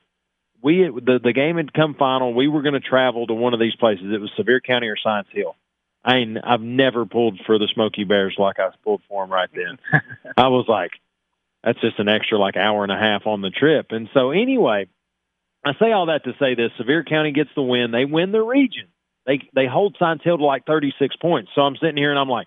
we 0.62 0.82
the 0.82 1.20
the 1.22 1.32
game 1.32 1.56
had 1.56 1.72
come 1.72 1.94
final. 1.94 2.34
We 2.34 2.48
were 2.48 2.62
going 2.62 2.74
to 2.74 2.80
travel 2.80 3.26
to 3.26 3.34
one 3.34 3.54
of 3.54 3.61
these 3.61 3.76
places. 3.76 4.06
It 4.12 4.20
was 4.20 4.30
Sevier 4.36 4.61
County 4.61 4.88
or 4.88 4.96
Science 4.96 5.28
Hill. 5.32 5.56
I 6.04 6.14
mean, 6.14 6.38
I've 6.38 6.61
never 6.61 7.06
pulled 7.06 7.40
for 7.46 7.59
the 7.59 7.68
Smoky 7.74 8.04
Bears 8.04 8.36
like 8.38 8.59
I 8.59 8.70
pulled 8.84 9.02
for 9.09 9.22
them 9.22 9.32
right 9.32 9.50
then. 9.52 10.02
I 10.36 10.48
was 10.48 10.66
like, 10.68 10.92
that's 11.62 11.80
just 11.80 11.98
an 11.98 12.09
extra 12.09 12.38
like 12.38 12.56
hour 12.56 12.82
and 12.82 12.92
a 12.92 12.98
half 12.98 13.26
on 13.26 13.40
the 13.40 13.50
trip. 13.50 13.86
And 13.90 14.09
so 14.14 14.30
anyway, 14.30 14.88
I 15.64 15.72
say 15.78 15.92
all 15.92 16.06
that 16.06 16.24
to 16.24 16.32
say 16.38 16.54
this: 16.54 16.70
Sevier 16.78 17.04
County 17.04 17.32
gets 17.32 17.50
the 17.54 17.62
win. 17.62 17.90
They 17.90 18.04
win 18.04 18.32
the 18.32 18.42
region. 18.42 18.88
They 19.26 19.40
they 19.54 19.66
hold 19.66 19.96
Science 19.98 20.22
Hill 20.24 20.38
to 20.38 20.44
like 20.44 20.64
36 20.66 21.16
points. 21.16 21.50
So 21.54 21.61
I'm 21.61 21.76
sitting 21.76 21.96
here 21.96 22.11
and 22.11 22.18
I'm 22.18 22.28
like, 22.28 22.46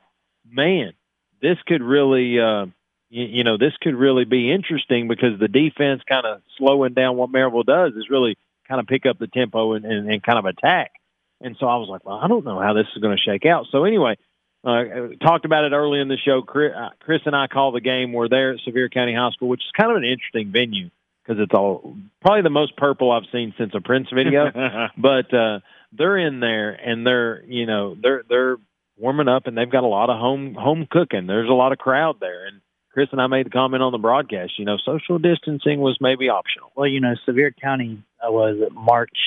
man, 0.49 0.93
this 1.41 1.57
could 1.67 1.81
really, 1.81 2.39
uh, 2.39 2.65
you, 3.11 3.25
you 3.25 3.43
know, 3.43 3.57
this 3.57 3.73
could 3.81 3.95
really 3.95 4.25
be 4.25 4.51
interesting 4.51 5.07
because 5.07 5.37
the 5.39 5.47
defense 5.47 6.01
kind 6.07 6.25
of 6.25 6.41
slowing 6.57 6.93
down 6.93 7.17
what 7.17 7.29
Maryville 7.31 7.65
does 7.65 7.93
is 7.93 8.09
really 8.09 8.37
kind 8.67 8.79
of 8.79 8.87
pick 8.87 9.05
up 9.05 9.19
the 9.19 9.27
tempo 9.27 9.73
and, 9.73 9.85
and, 9.85 10.09
and 10.09 10.23
kind 10.23 10.39
of 10.39 10.45
attack. 10.45 10.93
And 11.41 11.57
so 11.59 11.67
I 11.67 11.75
was 11.75 11.89
like, 11.89 12.05
well, 12.05 12.19
I 12.21 12.27
don't 12.27 12.45
know 12.45 12.59
how 12.59 12.73
this 12.73 12.87
is 12.95 13.01
going 13.01 13.15
to 13.15 13.21
shake 13.21 13.45
out. 13.45 13.65
So 13.71 13.83
anyway, 13.83 14.17
uh, 14.63 14.83
talked 15.21 15.45
about 15.45 15.65
it 15.65 15.73
early 15.73 15.99
in 15.99 16.07
the 16.07 16.17
show. 16.17 16.41
Chris, 16.41 16.71
uh, 16.75 16.89
Chris 17.01 17.21
and 17.25 17.35
I 17.35 17.47
call 17.47 17.71
the 17.71 17.81
game. 17.81 18.13
We're 18.13 18.29
there 18.29 18.53
at 18.53 18.59
Sevier 18.63 18.89
County 18.89 19.13
High 19.13 19.31
School, 19.31 19.49
which 19.49 19.61
is 19.61 19.71
kind 19.77 19.91
of 19.91 19.97
an 19.97 20.05
interesting 20.05 20.51
venue 20.51 20.89
because 21.23 21.41
it's 21.41 21.53
all 21.53 21.95
probably 22.21 22.43
the 22.43 22.49
most 22.49 22.77
purple 22.77 23.11
I've 23.11 23.29
seen 23.31 23.53
since 23.57 23.73
a 23.75 23.81
Prince 23.81 24.07
video. 24.13 24.51
but 24.97 25.33
uh, 25.33 25.59
they're 25.91 26.17
in 26.17 26.39
there 26.39 26.71
and 26.71 27.05
they're 27.05 27.43
you 27.45 27.65
know 27.65 27.95
they're 28.01 28.23
they're 28.29 28.57
warming 28.97 29.27
up 29.27 29.47
and 29.47 29.57
they've 29.57 29.69
got 29.69 29.83
a 29.83 29.87
lot 29.87 30.09
of 30.09 30.19
home 30.19 30.53
home 30.53 30.87
cooking. 30.89 31.27
There's 31.27 31.49
a 31.49 31.53
lot 31.53 31.73
of 31.73 31.77
crowd 31.77 32.17
there 32.21 32.45
and. 32.45 32.61
Chris 32.93 33.07
and 33.11 33.21
I 33.21 33.27
made 33.27 33.45
the 33.45 33.49
comment 33.51 33.81
on 33.83 33.91
the 33.91 33.97
broadcast. 33.97 34.59
You 34.59 34.65
know, 34.65 34.77
social 34.77 35.17
distancing 35.19 35.79
was 35.79 35.97
maybe 36.01 36.29
optional. 36.29 36.71
Well, 36.75 36.87
you 36.87 36.99
know, 36.99 37.13
Sevier 37.25 37.51
County 37.51 38.03
uh, 38.25 38.31
was 38.31 38.57
March 38.73 39.17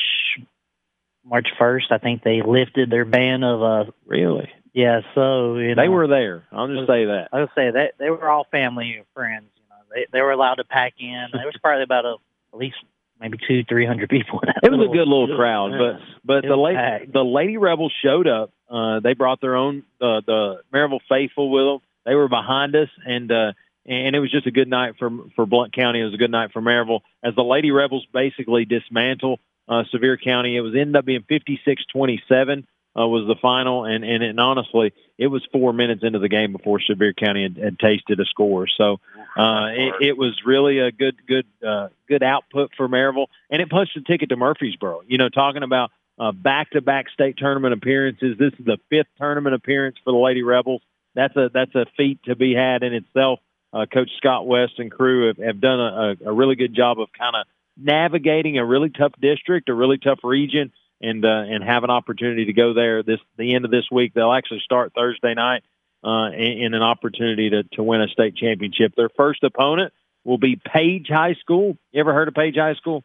March 1.24 1.48
first. 1.58 1.86
I 1.90 1.98
think 1.98 2.22
they 2.22 2.42
lifted 2.42 2.90
their 2.90 3.04
ban 3.04 3.42
of 3.42 3.62
uh 3.62 3.90
really. 4.06 4.50
Yeah, 4.72 5.00
so 5.14 5.56
you 5.56 5.74
know, 5.74 5.82
they 5.82 5.88
were 5.88 6.08
there. 6.08 6.44
I'll 6.52 6.66
just 6.68 6.86
say 6.88 7.04
that. 7.06 7.28
I'll 7.32 7.46
say 7.54 7.70
that 7.70 7.92
they 7.98 8.10
were 8.10 8.28
all 8.28 8.46
family 8.50 8.94
and 8.96 9.06
friends. 9.14 9.46
You 9.56 9.62
know, 9.70 9.76
they 9.94 10.06
they 10.12 10.20
were 10.20 10.32
allowed 10.32 10.56
to 10.56 10.64
pack 10.64 10.94
in. 10.98 11.26
There 11.32 11.46
was 11.46 11.56
probably 11.62 11.84
about 11.84 12.04
a 12.04 12.16
at 12.52 12.58
least 12.58 12.76
maybe 13.20 13.38
two, 13.48 13.64
three 13.64 13.86
hundred 13.86 14.10
people. 14.10 14.40
It 14.42 14.70
was 14.70 14.78
little, 14.78 14.92
a 14.92 14.96
good 14.96 15.08
little 15.08 15.36
crowd, 15.36 15.72
but 15.78 16.00
but 16.24 16.44
It 16.44 16.48
the 16.48 16.56
was 16.56 16.64
lady 16.64 16.76
packed. 16.76 17.12
the 17.12 17.24
Lady 17.24 17.56
Rebels 17.56 17.92
showed 18.02 18.26
up. 18.26 18.50
Uh, 18.68 19.00
they 19.00 19.14
brought 19.14 19.40
their 19.40 19.56
own 19.56 19.84
uh, 20.00 20.20
the 20.26 20.60
Maryville 20.72 21.00
faithful 21.08 21.50
with 21.50 21.64
them. 21.80 21.88
They 22.04 22.14
were 22.14 22.28
behind 22.28 22.74
us, 22.76 22.88
and 23.06 23.30
uh, 23.30 23.52
and 23.86 24.16
it 24.16 24.20
was 24.20 24.30
just 24.30 24.46
a 24.46 24.50
good 24.50 24.68
night 24.68 24.94
for 24.98 25.10
for 25.36 25.46
Blount 25.46 25.74
County. 25.74 26.00
It 26.00 26.04
was 26.04 26.14
a 26.14 26.18
good 26.18 26.30
night 26.30 26.52
for 26.52 26.62
Maryville 26.62 27.00
as 27.22 27.34
the 27.34 27.42
Lady 27.42 27.70
Rebels 27.70 28.06
basically 28.12 28.64
dismantle 28.64 29.40
uh, 29.68 29.84
Sevier 29.90 30.16
County. 30.16 30.56
It 30.56 30.60
was 30.60 30.74
ended 30.74 30.96
up 30.96 31.04
being 31.04 31.24
56-27 31.30 32.64
uh, 32.96 33.06
was 33.08 33.26
the 33.26 33.34
final, 33.40 33.84
and, 33.84 34.04
and 34.04 34.22
and 34.22 34.38
honestly, 34.38 34.92
it 35.18 35.26
was 35.26 35.44
four 35.52 35.72
minutes 35.72 36.02
into 36.04 36.20
the 36.20 36.28
game 36.28 36.52
before 36.52 36.80
Sevier 36.80 37.12
County 37.12 37.42
had, 37.42 37.56
had 37.56 37.78
tasted 37.78 38.20
a 38.20 38.24
score. 38.24 38.68
So 38.68 39.00
uh, 39.36 39.66
it, 39.72 40.08
it 40.08 40.16
was 40.16 40.40
really 40.46 40.78
a 40.78 40.92
good 40.92 41.16
good 41.26 41.46
uh, 41.66 41.88
good 42.08 42.22
output 42.22 42.70
for 42.76 42.88
Maryville, 42.88 43.26
and 43.50 43.60
it 43.60 43.68
punched 43.68 43.96
a 43.96 44.00
ticket 44.00 44.28
to 44.28 44.36
Murfreesboro. 44.36 45.02
You 45.08 45.18
know, 45.18 45.28
talking 45.28 45.64
about 45.64 45.90
uh, 46.20 46.30
back-to-back 46.30 47.06
state 47.10 47.36
tournament 47.36 47.74
appearances. 47.74 48.38
This 48.38 48.52
is 48.60 48.64
the 48.64 48.78
fifth 48.90 49.08
tournament 49.18 49.56
appearance 49.56 49.96
for 50.04 50.12
the 50.12 50.18
Lady 50.18 50.44
Rebels. 50.44 50.80
That's 51.14 51.36
a 51.36 51.50
that's 51.52 51.74
a 51.74 51.86
feat 51.96 52.20
to 52.24 52.36
be 52.36 52.54
had 52.54 52.82
in 52.82 52.92
itself. 52.94 53.40
Uh, 53.72 53.86
Coach 53.92 54.10
Scott 54.18 54.46
West 54.46 54.74
and 54.78 54.90
crew 54.90 55.28
have, 55.28 55.38
have 55.38 55.60
done 55.60 55.80
a, 55.80 56.16
a 56.26 56.32
really 56.32 56.54
good 56.54 56.74
job 56.74 57.00
of 57.00 57.08
kind 57.18 57.34
of 57.34 57.46
navigating 57.76 58.58
a 58.58 58.64
really 58.64 58.90
tough 58.90 59.12
district, 59.20 59.68
a 59.68 59.74
really 59.74 59.98
tough 59.98 60.20
region, 60.22 60.72
and 61.00 61.24
uh, 61.24 61.28
and 61.28 61.64
have 61.64 61.84
an 61.84 61.90
opportunity 61.90 62.46
to 62.46 62.52
go 62.52 62.74
there 62.74 63.02
this 63.02 63.20
the 63.36 63.54
end 63.54 63.64
of 63.64 63.70
this 63.70 63.86
week. 63.90 64.14
They'll 64.14 64.32
actually 64.32 64.60
start 64.64 64.92
Thursday 64.94 65.34
night 65.34 65.62
uh, 66.04 66.30
in, 66.32 66.66
in 66.66 66.74
an 66.74 66.82
opportunity 66.82 67.50
to 67.50 67.62
to 67.74 67.82
win 67.82 68.00
a 68.00 68.08
state 68.08 68.36
championship. 68.36 68.94
Their 68.96 69.10
first 69.16 69.42
opponent 69.42 69.92
will 70.24 70.38
be 70.38 70.56
Page 70.56 71.08
High 71.08 71.34
School. 71.34 71.76
You 71.92 72.00
ever 72.00 72.12
heard 72.12 72.28
of 72.28 72.34
Page 72.34 72.56
High 72.56 72.74
School? 72.74 73.04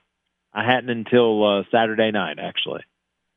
I 0.53 0.63
hadn't 0.63 0.89
until 0.89 1.59
uh, 1.59 1.63
Saturday 1.71 2.11
night, 2.11 2.37
actually. 2.39 2.81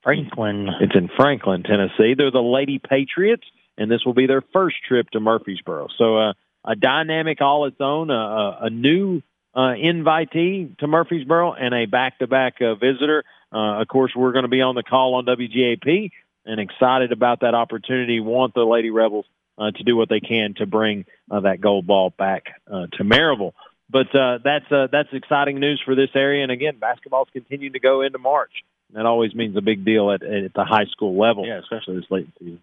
Franklin. 0.02 0.68
It's 0.80 0.94
in 0.94 1.08
Franklin, 1.14 1.62
Tennessee. 1.62 2.14
They're 2.16 2.30
the 2.30 2.40
Lady 2.40 2.78
Patriots, 2.78 3.44
and 3.82 3.90
this 3.90 4.04
will 4.06 4.14
be 4.14 4.26
their 4.26 4.42
first 4.52 4.76
trip 4.86 5.10
to 5.10 5.20
Murfreesboro. 5.20 5.88
So 5.98 6.16
uh, 6.16 6.32
a 6.64 6.76
dynamic 6.76 7.40
all 7.40 7.66
its 7.66 7.80
own, 7.80 8.10
a, 8.10 8.70
new 8.70 9.22
uh, 9.54 9.74
invitee 9.74 10.78
to 10.78 10.86
Murfreesboro, 10.86 11.54
and 11.54 11.74
a 11.74 11.86
back-to-back 11.86 12.54
uh, 12.60 12.76
visitor. 12.76 13.24
Uh, 13.52 13.82
of 13.82 13.88
course, 13.88 14.12
we're 14.14 14.32
going 14.32 14.44
to 14.44 14.48
be 14.48 14.62
on 14.62 14.76
the 14.76 14.84
call 14.84 15.16
on 15.16 15.26
WGAP, 15.26 16.12
and 16.46 16.60
excited 16.60 17.10
about 17.10 17.40
that 17.40 17.54
opportunity. 17.54 18.20
Want 18.20 18.54
the 18.54 18.62
Lady 18.62 18.90
Rebels 18.90 19.26
uh, 19.58 19.72
to 19.72 19.82
do 19.82 19.96
what 19.96 20.08
they 20.08 20.20
can 20.20 20.54
to 20.58 20.66
bring 20.66 21.04
that 21.28 21.60
gold 21.60 21.86
ball 21.86 22.10
back 22.16 22.44
to 22.68 23.04
Maryville. 23.04 23.52
But 23.90 24.06
that's 24.12 24.64
that's 24.70 25.08
exciting 25.12 25.58
news 25.58 25.82
for 25.84 25.94
this 25.94 26.10
area. 26.14 26.44
And 26.44 26.52
again, 26.52 26.78
basketball's 26.78 27.28
continuing 27.32 27.72
to 27.72 27.80
go 27.80 28.02
into 28.02 28.18
March. 28.18 28.52
That 28.94 29.06
always 29.06 29.34
means 29.34 29.56
a 29.56 29.62
big 29.62 29.84
deal 29.84 30.10
at, 30.10 30.22
at 30.22 30.52
the 30.54 30.64
high 30.64 30.86
school 30.90 31.18
level. 31.18 31.46
Yeah, 31.46 31.58
especially 31.58 31.96
this 31.96 32.10
late 32.10 32.28
season. 32.38 32.60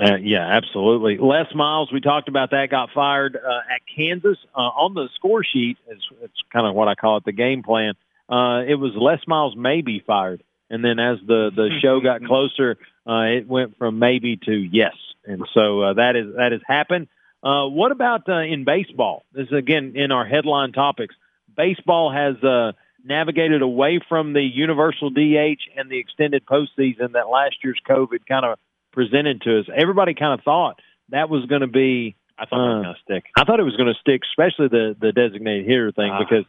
Uh, 0.00 0.16
yeah, 0.16 0.44
absolutely. 0.44 1.18
Les 1.18 1.46
Miles, 1.54 1.92
we 1.92 2.00
talked 2.00 2.28
about 2.28 2.50
that, 2.50 2.68
got 2.70 2.90
fired 2.92 3.36
uh, 3.36 3.74
at 3.74 3.80
Kansas. 3.94 4.38
Uh, 4.54 4.60
on 4.60 4.94
the 4.94 5.08
score 5.14 5.44
sheet, 5.44 5.76
it's, 5.86 6.04
it's 6.20 6.34
kind 6.52 6.66
of 6.66 6.74
what 6.74 6.88
I 6.88 6.94
call 6.94 7.18
it, 7.18 7.24
the 7.24 7.32
game 7.32 7.62
plan. 7.62 7.94
Uh, 8.28 8.62
it 8.66 8.74
was 8.74 8.92
Les 8.96 9.20
Miles 9.26 9.54
may 9.56 9.82
be 9.82 10.02
fired. 10.04 10.42
And 10.70 10.84
then 10.84 10.98
as 10.98 11.18
the, 11.26 11.50
the 11.54 11.70
show 11.82 12.00
got 12.00 12.24
closer, 12.24 12.76
uh, 13.06 13.38
it 13.38 13.46
went 13.46 13.78
from 13.78 13.98
maybe 13.98 14.36
to 14.44 14.52
yes. 14.52 14.94
And 15.24 15.46
so 15.54 15.80
uh, 15.80 15.92
that 15.94 16.16
is 16.16 16.34
that 16.36 16.52
has 16.52 16.60
happened. 16.66 17.08
Uh, 17.42 17.66
what 17.66 17.92
about 17.92 18.28
uh, 18.28 18.40
in 18.40 18.64
baseball? 18.64 19.24
This 19.32 19.46
is 19.46 19.52
again 19.52 19.92
in 19.94 20.12
our 20.12 20.26
headline 20.26 20.72
topics. 20.72 21.14
Baseball 21.56 22.12
has 22.12 22.42
uh, 22.42 22.72
navigated 23.04 23.62
away 23.62 24.00
from 24.08 24.32
the 24.32 24.42
universal 24.42 25.10
DH 25.10 25.60
and 25.76 25.90
the 25.90 25.98
extended 25.98 26.44
postseason 26.46 27.12
that 27.12 27.28
last 27.28 27.56
year's 27.62 27.80
COVID 27.88 28.26
kind 28.26 28.44
of 28.44 28.58
presented 28.94 29.42
to 29.42 29.60
us. 29.60 29.66
Everybody 29.74 30.14
kind 30.14 30.38
of 30.38 30.44
thought 30.44 30.80
that 31.10 31.28
was 31.28 31.44
going 31.46 31.60
to 31.60 31.66
be. 31.66 32.16
I 32.38 32.46
thought 32.46 32.56
that 32.56 32.62
was 32.74 32.80
Uh, 32.80 32.82
going 32.82 32.94
to 32.94 33.00
stick. 33.02 33.24
I 33.38 33.44
thought 33.44 33.60
it 33.60 33.64
was 33.64 33.76
going 33.76 33.92
to 33.92 34.00
stick, 34.00 34.22
especially 34.30 34.68
the 34.68 34.96
the 34.98 35.12
designated 35.12 35.66
hitter 35.66 35.92
thing, 35.92 36.10
Ah. 36.10 36.18
because 36.18 36.44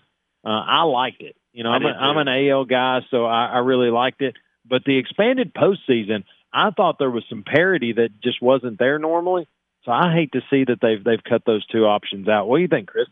uh, 0.46 0.50
I 0.66 0.84
liked 0.84 1.22
it. 1.22 1.36
You 1.54 1.64
know, 1.64 1.72
I 1.72 1.76
I'm, 1.76 1.84
a, 1.86 1.88
did 1.88 1.94
too. 1.94 2.00
I'm 2.00 2.18
an 2.18 2.28
AL 2.50 2.66
guy, 2.66 3.00
so 3.12 3.26
I, 3.26 3.46
I 3.48 3.58
really 3.60 3.90
liked 3.90 4.22
it. 4.22 4.36
But 4.68 4.84
the 4.86 4.98
expanded 4.98 5.54
postseason, 5.54 6.24
I 6.54 6.72
thought 6.72 6.98
there 7.00 7.12
was 7.12 7.24
some 7.30 7.44
parity 7.44 7.94
that 7.94 8.10
just 8.24 8.42
wasn't 8.42 8.80
there 8.80 8.98
normally. 9.00 9.48
So 9.84 9.92
I 9.92 10.12
hate 10.14 10.32
to 10.32 10.42
see 10.50 10.64
that 10.66 10.80
they've 10.82 11.04
they've 11.04 11.24
cut 11.24 11.44
those 11.46 11.66
two 11.68 11.86
options 11.86 12.28
out. 12.28 12.48
What 12.48 12.58
do 12.58 12.62
you 12.64 12.68
think, 12.68 12.88
Chris? 12.88 13.08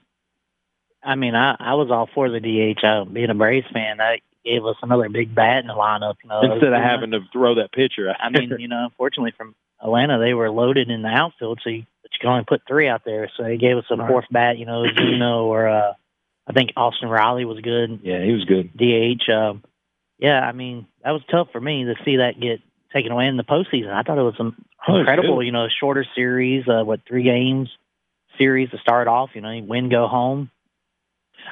I 1.04 1.16
mean, 1.16 1.36
I 1.36 1.56
I 1.60 1.74
was 1.76 1.92
all 1.92 2.10
for 2.16 2.30
the 2.30 2.40
DH. 2.40 2.84
Uh, 2.84 3.06
being 3.06 3.30
a 3.30 3.36
Braves 3.36 3.68
fan, 3.72 3.98
that 3.98 4.20
gave 4.46 4.66
us 4.66 4.76
another 4.82 5.10
big 5.10 5.34
bat 5.34 5.60
in 5.60 5.68
the 5.68 5.74
lineup. 5.74 6.16
You 6.24 6.30
know, 6.30 6.42
Instead 6.54 6.74
of 6.74 6.82
having 6.82 7.12
to 7.12 7.20
throw 7.32 7.56
that 7.56 7.72
pitcher 7.72 8.10
out. 8.10 8.18
I 8.20 8.30
mean, 8.30 8.56
you 8.60 8.68
know, 8.68 8.86
unfortunately 8.86 9.34
from 9.38 9.56
Atlanta, 9.82 10.20
they 10.20 10.34
were 10.34 10.50
loaded 10.52 10.90
in 10.90 11.02
the 11.02 11.10
outfield, 11.10 11.60
so 11.64 11.70
you, 11.70 11.84
but 12.02 12.12
you 12.14 12.18
can 12.22 12.30
only 12.30 12.46
put 12.46 12.62
three 12.68 12.88
out 12.88 13.04
there. 13.06 13.30
So 13.38 13.44
they 13.44 13.58
gave 13.58 13.78
us 13.78 13.86
a 13.90 13.98
fourth 13.98 14.26
bat. 14.32 14.58
You 14.58 14.66
know, 14.66 14.84
Ozuna 14.84 15.44
or 15.44 15.68
uh, 15.68 15.94
I 16.48 16.54
think 16.54 16.72
Austin 16.76 17.10
Riley 17.10 17.46
was 17.46 17.60
good. 17.62 18.00
yeah, 18.04 18.24
he 18.24 18.32
was 18.34 18.46
good. 18.46 18.72
DH. 18.78 19.30
Um, 19.32 19.64
yeah, 20.20 20.40
I 20.40 20.52
mean, 20.52 20.88
that 21.04 21.12
was 21.12 21.22
tough 21.30 21.48
for 21.52 21.60
me 21.60 21.86
to 21.86 21.96
see 22.06 22.18
that 22.18 22.40
get 22.40 22.62
taken 22.94 23.12
away 23.12 23.28
in 23.28 23.38
the 23.38 23.44
postseason. 23.44 23.92
I 23.92 24.04
thought 24.04 24.18
it 24.18 24.22
was 24.22 24.36
some 24.38 24.56
Oh, 24.88 24.98
incredible. 24.98 25.38
good. 25.38 25.46
You 25.46 25.52
know, 25.54 25.68
shorter 25.80 26.06
series, 26.16 26.68
uh, 26.68 26.84
what 26.84 27.00
three 27.08 27.24
games 27.24 27.70
series 28.38 28.70
to 28.72 28.78
start 28.80 29.08
off. 29.08 29.30
You 29.34 29.42
know, 29.42 29.52
you 29.52 29.64
win, 29.64 29.90
go 29.90 30.08
home. 30.08 30.50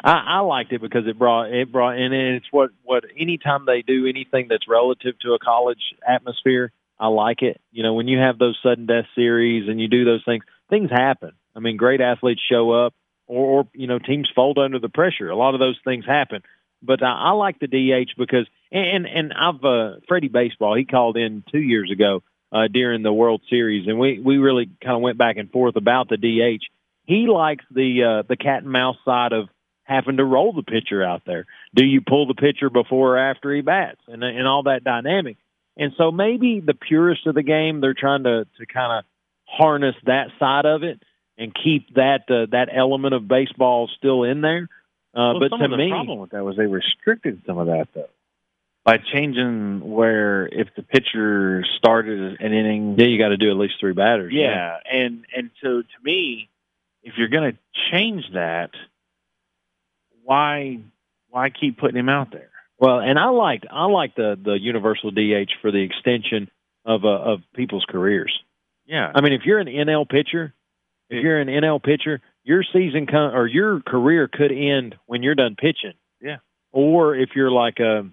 I, 0.04 0.24
I 0.28 0.40
liked 0.40 0.72
it 0.72 0.82
because 0.82 1.08
it 1.08 1.18
brought 1.18 1.52
it 1.52 1.72
brought 1.72 1.98
and 1.98 2.14
it's 2.14 2.48
what 2.52 2.72
what 2.84 3.04
anytime 3.18 3.66
they 3.66 3.82
do 3.82 4.08
anything 4.08 4.48
that's 4.50 4.68
relative 4.68 5.18
to 5.20 5.34
a 5.34 5.40
college 5.40 5.82
atmosphere, 6.08 6.72
I 7.00 7.08
like 7.08 7.42
it. 7.42 7.60
You 7.72 7.84
know, 7.84 7.94
when 7.94 8.08
you 8.08 8.20
have 8.20 8.38
those 8.38 8.58
sudden 8.64 8.86
death 8.86 9.06
series 9.16 9.68
and 9.68 9.80
you 9.80 9.88
do 9.88 10.06
those 10.06 10.24
things, 10.24 10.44
things 10.70 10.90
happen. 10.92 11.32
I 11.56 11.60
mean, 11.60 11.78
great 11.78 12.02
athletes 12.02 12.42
show 12.50 12.72
up, 12.72 12.94
or, 13.28 13.60
or 13.60 13.68
you 13.74 13.88
know, 13.88 14.00
teams 14.00 14.30
fold 14.36 14.58
under 14.58 14.80
the 14.80 14.90
pressure. 14.90 15.30
A 15.30 15.36
lot 15.36 15.54
of 15.54 15.60
those 15.60 15.80
things 15.84 16.06
happen. 16.06 16.44
But 16.84 17.04
I, 17.04 17.30
I 17.30 17.32
like 17.32 17.60
the 17.60 17.68
DH 17.68 18.12
because 18.18 18.48
and 18.72 19.06
and 19.06 19.34
I've 19.34 19.64
uh, 19.64 20.00
Freddie 20.08 20.30
Baseball. 20.30 20.76
He 20.76 20.86
called 20.86 21.18
in 21.18 21.44
two 21.52 21.60
years 21.60 21.92
ago 21.92 22.24
uh, 22.52 22.68
during 22.72 23.04
the 23.04 23.14
World 23.14 23.42
Series, 23.50 23.88
and 23.88 24.00
we 24.00 24.20
we 24.20 24.38
really 24.38 24.70
kind 24.84 24.96
of 24.96 25.02
went 25.02 25.18
back 25.18 25.38
and 25.38 25.52
forth 25.52 25.76
about 25.76 26.10
the 26.10 26.18
DH. 26.18 26.64
He 27.06 27.28
likes 27.28 27.66
the 27.72 28.04
uh, 28.04 28.24
the 28.28 28.38
cat 28.38 28.64
and 28.64 28.72
mouse 28.72 28.98
side 29.06 29.34
of 29.34 29.50
having 29.92 30.18
to 30.18 30.26
roll 30.26 30.54
the 30.54 30.64
pitcher 30.64 31.04
out 31.04 31.24
there. 31.26 31.46
Do 31.76 31.86
you 31.86 32.02
pull 32.02 32.28
the 32.28 32.34
pitcher 32.34 32.70
before 32.70 33.16
or 33.16 33.20
after 33.20 33.54
he 33.54 33.62
bats, 33.62 34.02
and 34.08 34.24
and 34.24 34.48
all 34.48 34.64
that 34.64 34.84
dynamic. 34.84 35.38
And 35.78 35.94
so 35.98 36.12
maybe 36.12 36.60
the 36.60 36.74
purest 36.74 37.26
of 37.28 37.36
the 37.36 37.44
game, 37.44 37.82
they're 37.82 37.94
trying 37.94 38.24
to 38.24 38.46
to 38.58 38.66
kind 38.66 39.00
of 39.00 39.06
harness 39.46 39.96
that 40.06 40.28
side 40.40 40.66
of 40.66 40.84
it 40.84 41.02
and 41.38 41.54
keep 41.54 41.94
that 41.96 42.30
uh, 42.30 42.48
that 42.52 42.70
element 42.74 43.14
of 43.14 43.28
baseball 43.28 43.90
still 43.98 44.24
in 44.24 44.42
there. 44.42 44.70
Uh, 45.14 45.36
well, 45.36 45.40
but 45.40 45.50
some 45.50 45.60
to 45.60 45.66
of 45.66 45.72
the 45.72 45.78
me, 45.78 45.90
problem 45.90 46.20
with 46.20 46.32
that 46.32 46.44
was 46.44 46.56
they 46.56 46.66
restricted 46.66 47.42
some 47.46 47.58
of 47.58 47.68
that 47.68 47.88
though 47.94 48.08
by 48.84 48.98
changing 49.14 49.82
where 49.92 50.48
if 50.48 50.70
the 50.76 50.82
pitcher 50.82 51.64
started 51.78 52.40
an 52.40 52.54
inning, 52.54 52.96
yeah, 52.98 53.06
you 53.06 53.18
got 53.18 53.30
to 53.30 53.38
do 53.38 53.52
at 53.52 53.58
least 53.58 53.76
three 53.80 53.94
batters. 53.94 54.34
yeah, 54.34 54.78
and 54.92 55.26
and 55.36 55.52
so 55.62 55.82
to 55.82 56.04
me, 56.04 56.50
if 57.04 57.14
you're 57.18 57.28
going 57.28 57.52
to 57.52 57.58
change 57.92 58.24
that, 58.34 58.72
why 60.24 60.80
why 61.30 61.50
keep 61.50 61.78
putting 61.80 61.98
him 61.98 62.10
out 62.10 62.32
there? 62.32 62.50
Well, 62.78 63.00
and 63.00 63.20
I 63.20 63.30
liked 63.30 63.66
I 63.72 63.86
like 63.86 64.16
the 64.16 64.38
the 64.42 64.58
universal 64.60 65.12
DH 65.12 65.52
for 65.62 65.72
the 65.72 65.84
extension 65.84 66.50
of 66.86 67.06
uh, 67.06 67.10
of 67.10 67.40
people's 67.56 67.86
careers. 67.88 68.34
Yeah, 68.86 69.12
I 69.14 69.22
mean, 69.22 69.34
if 69.34 69.42
you're 69.46 69.60
an 69.60 69.68
NL 69.68 70.10
pitcher, 70.10 70.54
if 71.10 71.24
you're 71.24 71.40
an 71.40 71.48
NL 71.48 71.82
pitcher, 71.82 72.22
your 72.44 72.64
season 72.74 73.06
con- 73.06 73.36
or 73.36 73.48
your 73.48 73.82
career 73.82 74.28
could 74.32 74.52
end 74.52 74.96
when 75.06 75.24
you're 75.24 75.36
done 75.36 75.56
pitching. 75.56 75.94
Yeah. 76.22 76.38
Or 76.72 77.16
if 77.16 77.30
you're 77.36 77.52
like 77.52 77.80
a, 77.80 78.10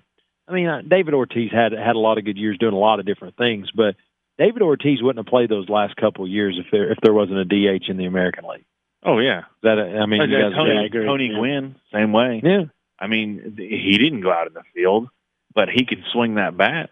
I 0.46 0.52
mean, 0.52 0.66
uh, 0.66 0.82
David 0.82 1.14
Ortiz 1.14 1.50
had 1.52 1.72
had 1.72 1.96
a 1.96 1.98
lot 1.98 2.18
of 2.18 2.24
good 2.24 2.36
years 2.36 2.58
doing 2.58 2.74
a 2.74 2.78
lot 2.78 3.00
of 3.00 3.06
different 3.06 3.36
things, 3.36 3.68
but 3.74 3.94
David 4.36 4.62
Ortiz 4.62 5.02
wouldn't 5.02 5.24
have 5.24 5.30
played 5.30 5.48
those 5.48 5.68
last 5.68 5.96
couple 5.96 6.24
of 6.24 6.30
years 6.30 6.58
if 6.58 6.66
there 6.70 6.90
if 6.92 6.98
there 7.02 7.14
wasn't 7.14 7.38
a 7.38 7.44
DH 7.44 7.88
in 7.88 7.96
the 7.96 8.06
American 8.06 8.44
League. 8.44 8.64
Oh 9.04 9.18
yeah, 9.18 9.42
that 9.62 9.78
I 9.78 10.06
mean, 10.06 10.20
you 10.28 10.42
guys 10.42 10.52
Tony, 10.56 10.86
agree? 10.86 11.06
Tony 11.06 11.28
Gwynn, 11.28 11.76
same 11.92 12.12
way. 12.12 12.40
Yeah. 12.42 12.64
I 13.00 13.06
mean, 13.06 13.54
he 13.56 13.96
didn't 13.96 14.22
go 14.22 14.32
out 14.32 14.48
in 14.48 14.54
the 14.54 14.64
field, 14.74 15.08
but 15.54 15.68
he 15.68 15.86
could 15.86 16.02
swing 16.12 16.34
that 16.34 16.56
bat. 16.56 16.90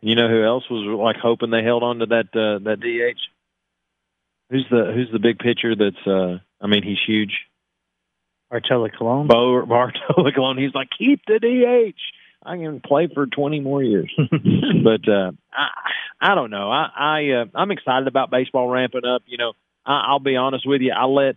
You 0.00 0.14
know 0.14 0.28
who 0.28 0.44
else 0.44 0.64
was 0.70 0.84
like 0.98 1.16
hoping 1.16 1.50
they 1.50 1.62
held 1.62 1.82
on 1.82 1.98
to 1.98 2.06
that 2.06 2.26
uh, 2.34 2.58
that 2.64 2.80
DH? 2.80 3.18
Who's 4.50 4.66
the 4.70 4.92
Who's 4.94 5.10
the 5.12 5.18
big 5.18 5.38
pitcher 5.38 5.74
that's? 5.74 6.06
uh 6.06 6.38
I 6.60 6.68
mean, 6.68 6.82
he's 6.84 6.98
huge. 7.04 7.32
Bartolo 8.50 8.88
Colon. 8.96 9.26
Bo 9.26 9.64
Bartolo 9.66 10.30
Colon. 10.32 10.58
He's 10.58 10.74
like, 10.74 10.88
keep 10.96 11.22
the 11.26 11.38
DH. 11.40 11.98
I 12.44 12.56
can 12.56 12.80
play 12.80 13.08
for 13.12 13.26
twenty 13.26 13.60
more 13.60 13.82
years. 13.82 14.12
but 14.18 15.08
uh, 15.08 15.32
I 15.52 15.68
I 16.20 16.34
don't 16.34 16.50
know. 16.50 16.70
I 16.70 16.88
I 16.96 17.30
uh, 17.40 17.44
I'm 17.54 17.70
excited 17.70 18.08
about 18.08 18.30
baseball 18.30 18.68
ramping 18.68 19.04
up. 19.04 19.22
You 19.26 19.38
know, 19.38 19.52
I, 19.84 20.06
I'll 20.08 20.20
be 20.20 20.36
honest 20.36 20.66
with 20.66 20.80
you. 20.80 20.92
I 20.92 21.04
let 21.04 21.36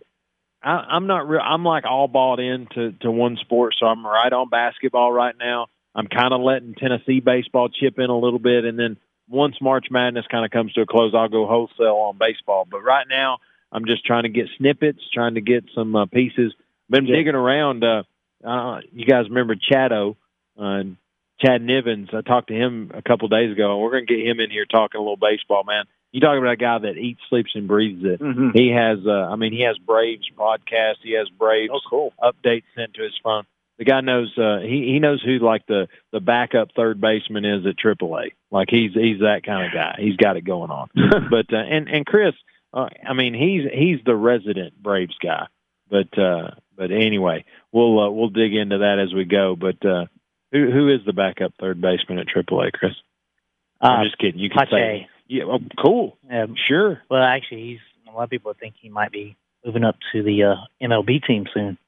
I, 0.62 0.70
I'm 0.70 1.06
not 1.06 1.28
real. 1.28 1.40
I'm 1.40 1.64
like 1.64 1.84
all 1.84 2.08
bought 2.08 2.40
into 2.40 2.92
to 3.00 3.10
one 3.10 3.36
sport, 3.36 3.74
so 3.78 3.86
I'm 3.86 4.04
right 4.04 4.32
on 4.32 4.48
basketball 4.48 5.12
right 5.12 5.34
now. 5.38 5.66
I'm 5.94 6.08
kind 6.08 6.34
of 6.34 6.40
letting 6.40 6.74
Tennessee 6.74 7.20
baseball 7.20 7.68
chip 7.68 7.98
in 7.98 8.10
a 8.10 8.18
little 8.18 8.38
bit, 8.38 8.64
and 8.64 8.78
then 8.78 8.96
once 9.28 9.56
March 9.60 9.86
Madness 9.90 10.26
kind 10.30 10.44
of 10.44 10.50
comes 10.50 10.72
to 10.74 10.82
a 10.82 10.86
close, 10.86 11.14
I'll 11.14 11.28
go 11.28 11.46
wholesale 11.46 11.96
on 11.96 12.18
baseball. 12.18 12.66
But 12.70 12.82
right 12.82 13.06
now, 13.08 13.38
I'm 13.72 13.86
just 13.86 14.04
trying 14.04 14.24
to 14.24 14.28
get 14.28 14.46
snippets, 14.58 15.00
trying 15.12 15.34
to 15.34 15.40
get 15.40 15.64
some 15.74 15.96
uh, 15.96 16.06
pieces. 16.06 16.52
Been 16.88 17.06
digging 17.06 17.34
around. 17.34 17.82
Uh, 17.82 18.02
uh, 18.44 18.80
you 18.92 19.06
guys 19.06 19.28
remember 19.28 19.56
Chado, 19.56 20.16
uh, 20.58 20.82
Chad 21.40 21.62
Nivens? 21.62 22.14
I 22.14 22.20
talked 22.20 22.48
to 22.48 22.54
him 22.54 22.90
a 22.94 23.02
couple 23.02 23.28
days 23.28 23.50
ago, 23.50 23.72
and 23.72 23.82
we're 23.82 23.90
going 23.90 24.06
to 24.06 24.14
get 24.14 24.24
him 24.24 24.38
in 24.38 24.50
here 24.50 24.66
talking 24.66 24.98
a 24.98 25.02
little 25.02 25.16
baseball, 25.16 25.64
man. 25.64 25.84
You 26.12 26.20
talking 26.20 26.38
about 26.38 26.52
a 26.52 26.56
guy 26.56 26.78
that 26.78 26.96
eats, 26.96 27.20
sleeps, 27.28 27.50
and 27.54 27.68
breathes 27.68 28.02
it. 28.04 28.20
Mm-hmm. 28.20 28.50
He 28.54 28.68
has, 28.70 28.98
uh, 29.06 29.10
I 29.30 29.36
mean, 29.36 29.52
he 29.52 29.62
has 29.62 29.76
Braves 29.78 30.26
podcast. 30.36 30.94
He 31.02 31.12
has 31.12 31.28
Braves 31.28 31.72
Oh, 31.74 31.80
cool. 31.90 32.12
updates 32.22 32.62
sent 32.74 32.94
to 32.94 33.02
his 33.02 33.12
phone. 33.22 33.44
The 33.78 33.84
guy 33.84 34.00
knows 34.00 34.32
uh, 34.38 34.60
he 34.60 34.90
he 34.92 34.98
knows 35.00 35.22
who 35.22 35.38
like 35.38 35.66
the 35.66 35.88
the 36.10 36.20
backup 36.20 36.70
third 36.74 36.98
baseman 36.98 37.44
is 37.44 37.66
at 37.66 37.76
AAA. 37.76 38.28
Like 38.50 38.68
he's 38.70 38.94
he's 38.94 39.20
that 39.20 39.42
kind 39.44 39.66
of 39.66 39.72
guy. 39.74 39.96
He's 39.98 40.16
got 40.16 40.38
it 40.38 40.46
going 40.46 40.70
on. 40.70 40.88
but 41.30 41.52
uh, 41.52 41.56
and 41.58 41.86
and 41.86 42.06
Chris, 42.06 42.32
uh, 42.72 42.88
I 43.06 43.12
mean, 43.12 43.34
he's 43.34 43.70
he's 43.70 43.98
the 44.06 44.16
resident 44.16 44.82
Braves 44.82 45.16
guy. 45.22 45.48
But 45.90 46.18
uh, 46.18 46.52
but 46.74 46.90
anyway, 46.90 47.44
we'll 47.70 48.00
uh, 48.00 48.10
we'll 48.10 48.30
dig 48.30 48.54
into 48.54 48.78
that 48.78 48.98
as 48.98 49.12
we 49.12 49.24
go. 49.26 49.54
But 49.56 49.84
uh, 49.84 50.06
who 50.52 50.70
who 50.70 50.88
is 50.94 51.00
the 51.04 51.12
backup 51.12 51.52
third 51.60 51.78
baseman 51.78 52.18
at 52.18 52.28
AAA, 52.28 52.72
Chris? 52.72 52.92
Uh, 53.82 53.88
I'm 53.88 54.06
just 54.06 54.16
kidding. 54.16 54.40
You 54.40 54.48
can 54.48 54.66
say 54.70 54.70
Pache. 54.70 55.08
Yeah. 55.28 55.44
Well, 55.44 55.60
cool. 55.82 56.18
Um, 56.30 56.54
Sure. 56.68 57.00
well, 57.10 57.22
actually, 57.22 57.62
he's 57.64 57.78
a 58.08 58.12
lot 58.16 58.24
of 58.24 58.30
people 58.30 58.52
think 58.58 58.74
he 58.80 58.88
might 58.88 59.12
be 59.12 59.36
moving 59.64 59.84
up 59.84 59.96
to 60.12 60.22
the 60.22 60.44
uh, 60.44 60.54
MLB 60.82 61.24
team 61.26 61.46
soon. 61.52 61.78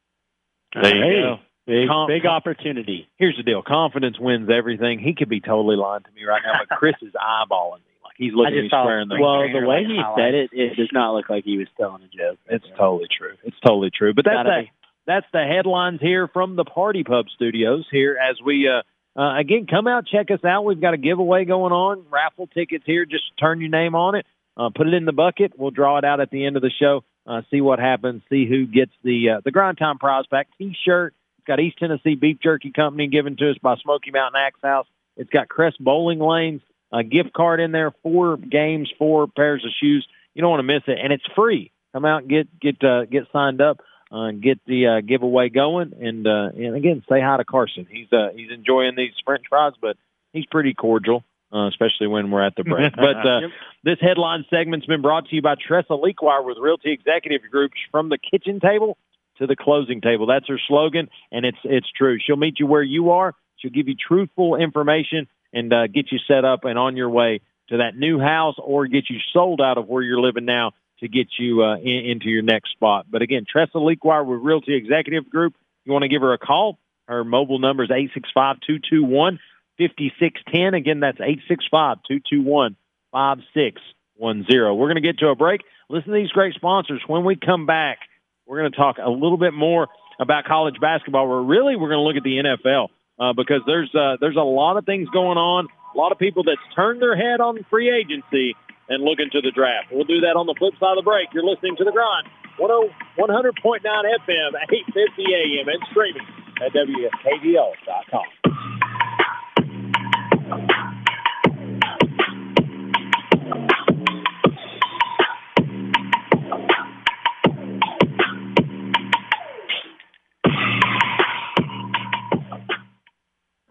There 0.74 0.94
you 0.94 1.02
Hey. 1.02 1.22
go. 1.22 1.38
Big, 1.66 1.86
Com- 1.88 2.08
big 2.08 2.24
opportunity. 2.24 3.06
Here's 3.18 3.36
the 3.36 3.42
deal: 3.42 3.62
confidence 3.62 4.18
wins 4.18 4.48
everything. 4.50 4.98
He 5.00 5.14
could 5.14 5.28
be 5.28 5.40
totally 5.40 5.76
lying 5.76 6.02
to 6.02 6.10
me 6.12 6.24
right 6.24 6.40
now, 6.42 6.60
but 6.66 6.78
Chris 6.78 6.94
is 7.02 7.12
eyeballing 7.14 7.80
me 7.80 7.92
like 8.02 8.14
he's 8.16 8.32
looking 8.32 8.54
I 8.54 8.58
at 8.58 8.62
me 8.62 8.68
square 8.68 9.00
in 9.00 9.08
the 9.08 9.16
Spring 9.16 9.22
Well, 9.22 9.60
the 9.60 9.66
way 9.68 9.76
like 9.84 9.86
he 9.86 9.96
highlights. 10.00 10.18
said 10.18 10.34
it, 10.34 10.50
it 10.52 10.76
does 10.76 10.88
not 10.92 11.12
look 11.14 11.28
like 11.28 11.44
he 11.44 11.58
was 11.58 11.66
telling 11.76 12.02
a 12.02 12.08
joke. 12.08 12.38
It's 12.48 12.64
totally 12.78 13.08
true. 13.14 13.34
It's 13.44 13.56
totally 13.60 13.90
true. 13.90 14.14
But 14.14 14.24
that's 14.24 14.48
that. 14.48 14.64
That's 15.06 15.26
the 15.32 15.44
headlines 15.44 16.00
here 16.00 16.26
from 16.28 16.56
the 16.56 16.64
Par 16.64 16.94
T 16.94 17.04
Pub 17.04 17.26
Studios. 17.34 17.86
Here 17.90 18.16
as 18.16 18.36
we 18.42 18.66
uh, 18.66 18.80
uh, 19.18 19.38
again 19.38 19.66
come 19.66 19.86
out, 19.86 20.06
check 20.06 20.30
us 20.30 20.44
out. 20.44 20.64
We've 20.64 20.80
got 20.80 20.94
a 20.94 20.98
giveaway 20.98 21.44
going 21.44 21.72
on. 21.72 22.04
Raffle 22.10 22.46
tickets 22.46 22.84
here. 22.86 23.04
Just 23.04 23.24
turn 23.38 23.60
your 23.60 23.70
name 23.70 23.94
on 23.94 24.14
it. 24.14 24.26
Uh, 24.56 24.70
put 24.74 24.86
it 24.86 24.94
in 24.94 25.04
the 25.04 25.12
bucket. 25.12 25.52
We'll 25.56 25.70
draw 25.70 25.98
it 25.98 26.04
out 26.04 26.20
at 26.20 26.30
the 26.30 26.44
end 26.44 26.56
of 26.56 26.62
the 26.62 26.70
show. 26.70 27.04
Uh, 27.26 27.42
see 27.50 27.60
what 27.60 27.78
happens. 27.78 28.22
See 28.30 28.46
who 28.46 28.66
gets 28.66 28.92
the 29.02 29.30
uh, 29.30 29.40
the 29.44 29.50
Grind 29.50 29.78
Time 29.78 29.98
Pack 29.98 30.48
T-shirt. 30.56 31.14
It's 31.38 31.46
got 31.46 31.60
East 31.60 31.78
Tennessee 31.78 32.14
Beef 32.14 32.38
Jerky 32.42 32.72
Company 32.72 33.08
given 33.08 33.36
to 33.36 33.50
us 33.50 33.58
by 33.58 33.76
Smoky 33.76 34.10
Mountain 34.10 34.40
Axe 34.40 34.60
House. 34.62 34.86
It's 35.16 35.30
got 35.30 35.48
Crest 35.48 35.82
Bowling 35.82 36.20
Lanes 36.20 36.62
a 36.92 37.04
gift 37.04 37.32
card 37.32 37.60
in 37.60 37.72
there, 37.72 37.92
four 38.02 38.36
games, 38.36 38.90
four 38.98 39.26
pairs 39.26 39.64
of 39.64 39.70
shoes. 39.80 40.06
You 40.34 40.42
don't 40.42 40.50
want 40.50 40.60
to 40.60 40.74
miss 40.74 40.82
it, 40.86 40.98
and 41.02 41.12
it's 41.12 41.24
free. 41.34 41.70
Come 41.92 42.04
out 42.04 42.22
and 42.22 42.30
get 42.30 42.60
get 42.60 42.82
uh, 42.84 43.04
get 43.06 43.24
signed 43.32 43.60
up, 43.60 43.80
uh, 44.10 44.24
and 44.24 44.42
get 44.42 44.58
the 44.66 44.86
uh, 44.86 45.00
giveaway 45.06 45.48
going, 45.48 45.92
and 46.00 46.26
uh, 46.26 46.50
and 46.56 46.76
again 46.76 47.02
say 47.08 47.20
hi 47.20 47.36
to 47.36 47.44
Carson. 47.44 47.86
He's 47.90 48.12
uh, 48.12 48.28
he's 48.34 48.50
enjoying 48.50 48.94
these 48.96 49.12
French 49.24 49.44
fries, 49.48 49.74
but 49.80 49.96
he's 50.32 50.46
pretty 50.46 50.74
cordial, 50.74 51.24
uh, 51.52 51.68
especially 51.68 52.06
when 52.06 52.30
we're 52.30 52.44
at 52.44 52.56
the 52.56 52.64
break. 52.64 52.92
but 52.96 53.26
uh, 53.26 53.40
this 53.84 53.98
headline 54.00 54.44
segment's 54.50 54.86
been 54.86 55.02
brought 55.02 55.26
to 55.28 55.36
you 55.36 55.42
by 55.42 55.54
Tressa 55.54 55.94
Lequire 55.94 56.42
with 56.42 56.56
Realty 56.58 56.92
Executive 56.92 57.42
Group 57.50 57.72
from 57.90 58.08
the 58.08 58.18
kitchen 58.18 58.60
table 58.60 58.96
to 59.38 59.46
the 59.46 59.56
closing 59.56 60.00
table. 60.00 60.26
That's 60.26 60.48
her 60.48 60.60
slogan, 60.66 61.08
and 61.30 61.44
it's 61.44 61.58
it's 61.64 61.90
true. 61.96 62.18
She'll 62.24 62.36
meet 62.36 62.58
you 62.58 62.66
where 62.66 62.82
you 62.82 63.10
are. 63.10 63.34
She'll 63.56 63.70
give 63.70 63.88
you 63.88 63.94
truthful 63.94 64.56
information 64.56 65.28
and 65.52 65.72
uh, 65.72 65.86
get 65.86 66.12
you 66.12 66.18
set 66.26 66.44
up 66.44 66.64
and 66.64 66.78
on 66.78 66.96
your 66.96 67.10
way 67.10 67.40
to 67.68 67.78
that 67.78 67.96
new 67.96 68.18
house, 68.18 68.54
or 68.58 68.86
get 68.86 69.10
you 69.10 69.18
sold 69.34 69.60
out 69.60 69.76
of 69.76 69.86
where 69.86 70.02
you're 70.02 70.20
living 70.20 70.46
now 70.46 70.72
to 71.00 71.08
get 71.08 71.28
you 71.38 71.62
uh, 71.62 71.76
in, 71.76 72.10
into 72.10 72.28
your 72.28 72.42
next 72.42 72.72
spot. 72.72 73.06
But 73.10 73.22
again, 73.22 73.44
Tressa 73.50 73.78
Lequire 73.78 74.24
with 74.24 74.40
Realty 74.40 74.74
Executive 74.74 75.28
Group. 75.30 75.54
You 75.84 75.92
want 75.92 76.02
to 76.02 76.08
give 76.08 76.22
her 76.22 76.32
a 76.32 76.38
call? 76.38 76.78
Her 77.06 77.24
mobile 77.24 77.58
number 77.58 77.84
is 77.84 77.90
eight 77.90 78.10
six 78.14 78.28
five 78.34 78.56
two 78.66 78.78
two 78.78 79.04
one 79.04 79.38
fifty 79.78 80.12
six 80.20 80.40
ten. 80.52 80.74
Again, 80.74 81.00
that's 81.00 81.18
eight 81.20 81.40
six 81.48 81.64
five 81.70 81.98
two 82.06 82.20
two 82.30 82.42
one 82.42 82.76
five 83.12 83.38
six 83.54 83.80
one 84.16 84.44
zero. 84.50 84.74
We're 84.74 84.88
going 84.88 85.02
to 85.02 85.08
get 85.08 85.18
to 85.20 85.28
a 85.28 85.34
break. 85.34 85.62
Listen 85.88 86.12
to 86.12 86.18
these 86.18 86.30
great 86.30 86.54
sponsors. 86.54 87.00
When 87.06 87.24
we 87.24 87.36
come 87.36 87.64
back, 87.64 87.98
we're 88.46 88.58
going 88.58 88.72
to 88.72 88.76
talk 88.76 88.96
a 88.98 89.08
little 89.08 89.38
bit 89.38 89.54
more 89.54 89.88
about 90.20 90.44
college 90.44 90.74
basketball. 90.80 91.28
We're 91.28 91.42
really 91.42 91.76
we're 91.76 91.88
going 91.88 92.00
to 92.00 92.02
look 92.02 92.16
at 92.16 92.24
the 92.24 92.42
NFL 92.42 92.88
uh, 93.18 93.32
because 93.32 93.62
there's 93.66 93.90
uh, 93.94 94.16
there's 94.20 94.36
a 94.36 94.40
lot 94.40 94.76
of 94.76 94.84
things 94.84 95.08
going 95.10 95.38
on. 95.38 95.68
A 95.94 95.98
lot 95.98 96.12
of 96.12 96.18
people 96.18 96.44
that's 96.44 96.60
turned 96.76 97.00
their 97.00 97.16
head 97.16 97.40
on 97.40 97.64
free 97.70 97.90
agency 97.90 98.54
and 98.88 99.04
looking 99.04 99.28
to 99.32 99.40
the 99.40 99.50
draft. 99.50 99.92
We'll 99.92 100.04
do 100.04 100.20
that 100.20 100.36
on 100.36 100.46
the 100.46 100.54
flip 100.58 100.74
side 100.80 100.96
of 100.96 101.04
the 101.04 101.08
break. 101.08 101.28
You're 101.32 101.44
listening 101.44 101.76
to 101.76 101.84
the 101.84 101.92
grind. 101.92 102.28
100.9 102.58 102.82
FM, 103.20 104.50
850 104.58 105.24
AM, 105.34 105.68
and 105.68 105.82
streaming 105.90 106.26
at 106.60 106.72
WKVL.com. 106.72 108.26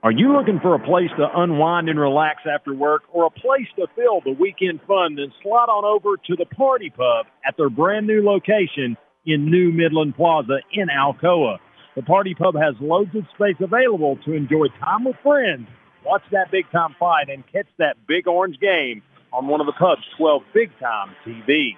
Are 0.08 0.12
you 0.14 0.32
looking 0.32 0.62
for 0.62 0.74
a 0.74 0.80
place 0.80 1.10
to 1.18 1.28
unwind 1.36 1.90
and 1.90 2.00
relax 2.00 2.44
after 2.50 2.74
work 2.74 3.04
or 3.12 3.26
a 3.26 3.30
place 3.30 3.68
to 3.76 3.88
fill 3.94 4.22
the 4.24 4.32
weekend 4.32 4.80
fun? 4.88 5.16
Then 5.16 5.34
slide 5.44 5.68
on 5.68 5.84
over 5.84 6.16
to 6.16 6.36
the 6.38 6.46
Par 6.46 6.78
T 6.78 6.90
Pub 6.90 7.26
at 7.46 7.58
their 7.58 7.70
brand 7.70 8.08
new 8.08 8.24
location 8.24 8.96
in 9.26 9.52
New 9.52 9.74
Midland 9.74 10.16
Plaza 10.16 10.60
in 10.72 10.88
Alcoa. 10.88 11.58
The 11.98 12.04
Par 12.04 12.24
T 12.24 12.36
Pub 12.36 12.56
has 12.56 12.76
loads 12.80 13.14
of 13.16 13.26
space 13.36 13.60
available 13.60 14.18
to 14.24 14.32
enjoy 14.32 14.68
time 14.80 15.04
with 15.04 15.18
friends, 15.22 15.68
watch 16.06 16.24
that 16.32 16.52
big 16.52 16.72
time 16.72 16.96
fight, 16.98 17.28
and 17.28 17.44
catch 17.52 17.68
that 17.78 17.98
big 18.08 18.30
orange 18.30 18.62
game 18.62 19.04
on 19.34 19.48
one 19.48 19.60
of 19.60 19.68
the 19.68 19.74
pub's 19.74 20.08
12 20.18 20.42
big 20.54 20.72
time 20.80 21.12
TVs. 21.26 21.76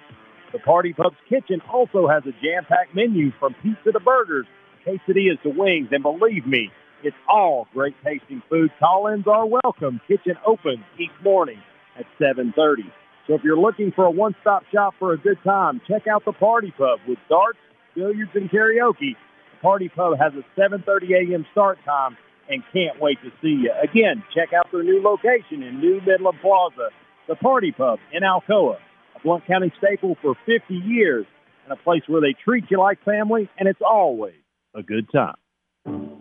The 0.52 0.60
Par 0.60 0.82
T 0.82 0.92
Pub's 0.92 1.18
kitchen 1.28 1.60
also 1.68 2.06
has 2.06 2.22
a 2.26 2.32
jam 2.38 2.64
packed 2.68 2.94
menu 2.94 3.32
from 3.40 3.56
pizza 3.60 3.90
to 3.90 3.98
burgers, 3.98 4.46
quesadillas 4.86 5.42
to 5.42 5.50
wings, 5.50 5.88
and 5.90 6.04
believe 6.04 6.46
me, 6.46 6.70
it's 7.02 7.16
all 7.28 7.66
great 7.72 7.94
tasting 8.04 8.42
food. 8.48 8.70
Call-ins 8.78 9.26
are 9.26 9.46
welcome. 9.46 10.00
Kitchen 10.06 10.36
opens 10.46 10.84
each 10.98 11.10
morning 11.22 11.58
at 11.98 12.06
7:30. 12.18 12.90
So 13.26 13.34
if 13.34 13.44
you're 13.44 13.58
looking 13.58 13.92
for 13.92 14.06
a 14.06 14.10
one-stop 14.10 14.64
shop 14.72 14.94
for 14.98 15.12
a 15.12 15.18
good 15.18 15.38
time, 15.44 15.80
check 15.86 16.06
out 16.06 16.24
the 16.24 16.32
Par 16.32 16.60
T 16.62 16.72
Pub 16.72 17.00
with 17.06 17.18
darts, 17.28 17.58
billiards, 17.94 18.32
and 18.34 18.50
karaoke. 18.50 19.16
The 19.16 19.60
Par 19.62 19.78
T 19.78 19.88
Pub 19.88 20.18
has 20.18 20.32
a 20.34 20.44
7:30 20.60 21.32
a.m. 21.32 21.46
start 21.52 21.78
time 21.84 22.16
and 22.48 22.62
can't 22.72 23.00
wait 23.00 23.18
to 23.22 23.30
see 23.40 23.62
you. 23.62 23.72
Again, 23.80 24.24
check 24.34 24.52
out 24.52 24.70
their 24.72 24.82
new 24.82 25.00
location 25.00 25.62
in 25.62 25.80
New 25.80 26.00
Midland 26.00 26.38
Plaza, 26.40 26.90
the 27.28 27.36
Par 27.36 27.60
T 27.60 27.72
Pub 27.72 28.00
in 28.12 28.22
Alcoa, 28.22 28.78
a 29.14 29.20
Blount 29.20 29.46
County 29.46 29.72
staple 29.78 30.16
for 30.20 30.34
50 30.46 30.74
years, 30.74 31.26
and 31.64 31.72
a 31.72 31.76
place 31.76 32.02
where 32.08 32.20
they 32.20 32.32
treat 32.32 32.64
you 32.70 32.78
like 32.78 33.02
family, 33.04 33.48
and 33.58 33.68
it's 33.68 33.82
always 33.82 34.34
a 34.74 34.82
good 34.82 35.08
time. 35.12 35.36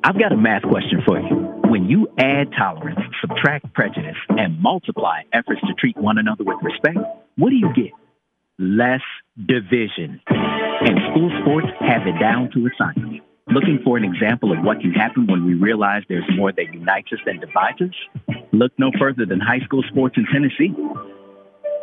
I've 0.04 0.18
got 0.18 0.32
a 0.32 0.38
math 0.38 0.64
question 0.64 1.02
for 1.06 1.20
you. 1.20 1.36
When 1.68 1.90
you 1.90 2.08
add 2.18 2.52
tolerance, 2.58 3.00
subtract 3.20 3.74
prejudice, 3.74 4.16
and 4.30 4.60
multiply 4.62 5.24
efforts 5.34 5.60
to 5.68 5.74
treat 5.78 5.98
one 5.98 6.18
another 6.18 6.44
with 6.46 6.58
respect, 6.64 6.98
what 7.38 7.50
do 7.50 7.56
you 7.56 7.70
get? 7.76 7.92
Less 8.58 9.04
division. 9.36 10.22
And 10.28 10.96
school 11.12 11.30
sports 11.42 11.68
have 11.82 12.08
it 12.08 12.18
down 12.20 12.50
to 12.54 12.66
a 12.66 12.72
science. 12.78 13.20
Looking 13.52 13.80
for 13.84 13.98
an 13.98 14.06
example 14.06 14.54
of 14.54 14.64
what 14.64 14.80
can 14.80 14.94
happen 14.94 15.28
when 15.28 15.46
we 15.46 15.56
realize 15.56 16.04
there's 16.08 16.24
more 16.36 16.54
that 16.54 16.74
unites 16.74 17.12
us 17.12 17.20
than 17.26 17.40
divides 17.40 17.82
us? 17.82 18.36
Look 18.54 18.72
no 18.78 18.92
further 18.98 19.26
than 19.26 19.42
high 19.42 19.60
school 19.66 19.84
sports 19.92 20.16
in 20.16 20.26
Tennessee. 20.32 20.72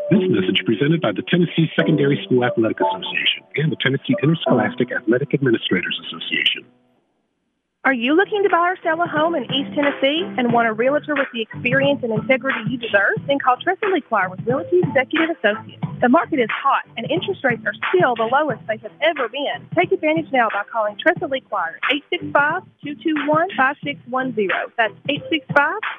This 0.08 0.24
message 0.30 0.62
presented 0.64 1.02
by 1.02 1.12
the 1.12 1.22
Tennessee 1.28 1.68
Secondary 1.76 2.22
School 2.24 2.44
Athletic 2.44 2.78
Association 2.80 3.44
and 3.56 3.72
the 3.72 3.76
Tennessee 3.82 4.16
Interscholastic 4.22 4.88
Athletic 4.92 5.34
Administrators 5.34 6.00
Association. 6.06 6.64
Are 7.86 7.94
you 7.94 8.16
looking 8.16 8.42
to 8.42 8.48
buy 8.48 8.70
or 8.70 8.76
sell 8.82 9.00
a 9.00 9.06
home 9.06 9.36
in 9.36 9.44
East 9.44 9.72
Tennessee 9.76 10.22
and 10.36 10.52
want 10.52 10.66
a 10.66 10.72
realtor 10.72 11.14
with 11.14 11.28
the 11.32 11.40
experience 11.40 12.00
and 12.02 12.12
integrity 12.12 12.58
you 12.68 12.78
deserve? 12.78 13.14
Then 13.28 13.38
call 13.38 13.58
Tressa 13.58 13.86
Lequire 13.86 14.28
with 14.28 14.44
Realty 14.44 14.80
Executive 14.80 15.36
Associates. 15.38 15.84
The 15.98 16.10
market 16.10 16.38
is 16.38 16.50
hot 16.52 16.84
and 16.98 17.10
interest 17.10 17.42
rates 17.42 17.62
are 17.64 17.72
still 17.88 18.14
the 18.16 18.28
lowest 18.30 18.60
they 18.66 18.76
have 18.76 18.92
ever 19.00 19.30
been. 19.30 19.66
Take 19.74 19.92
advantage 19.92 20.30
now 20.30 20.50
by 20.52 20.64
calling 20.70 20.98
Tressa 20.98 21.26
Lequire 21.26 21.80
865-221-5610. 22.84 24.50
That's 24.76 24.92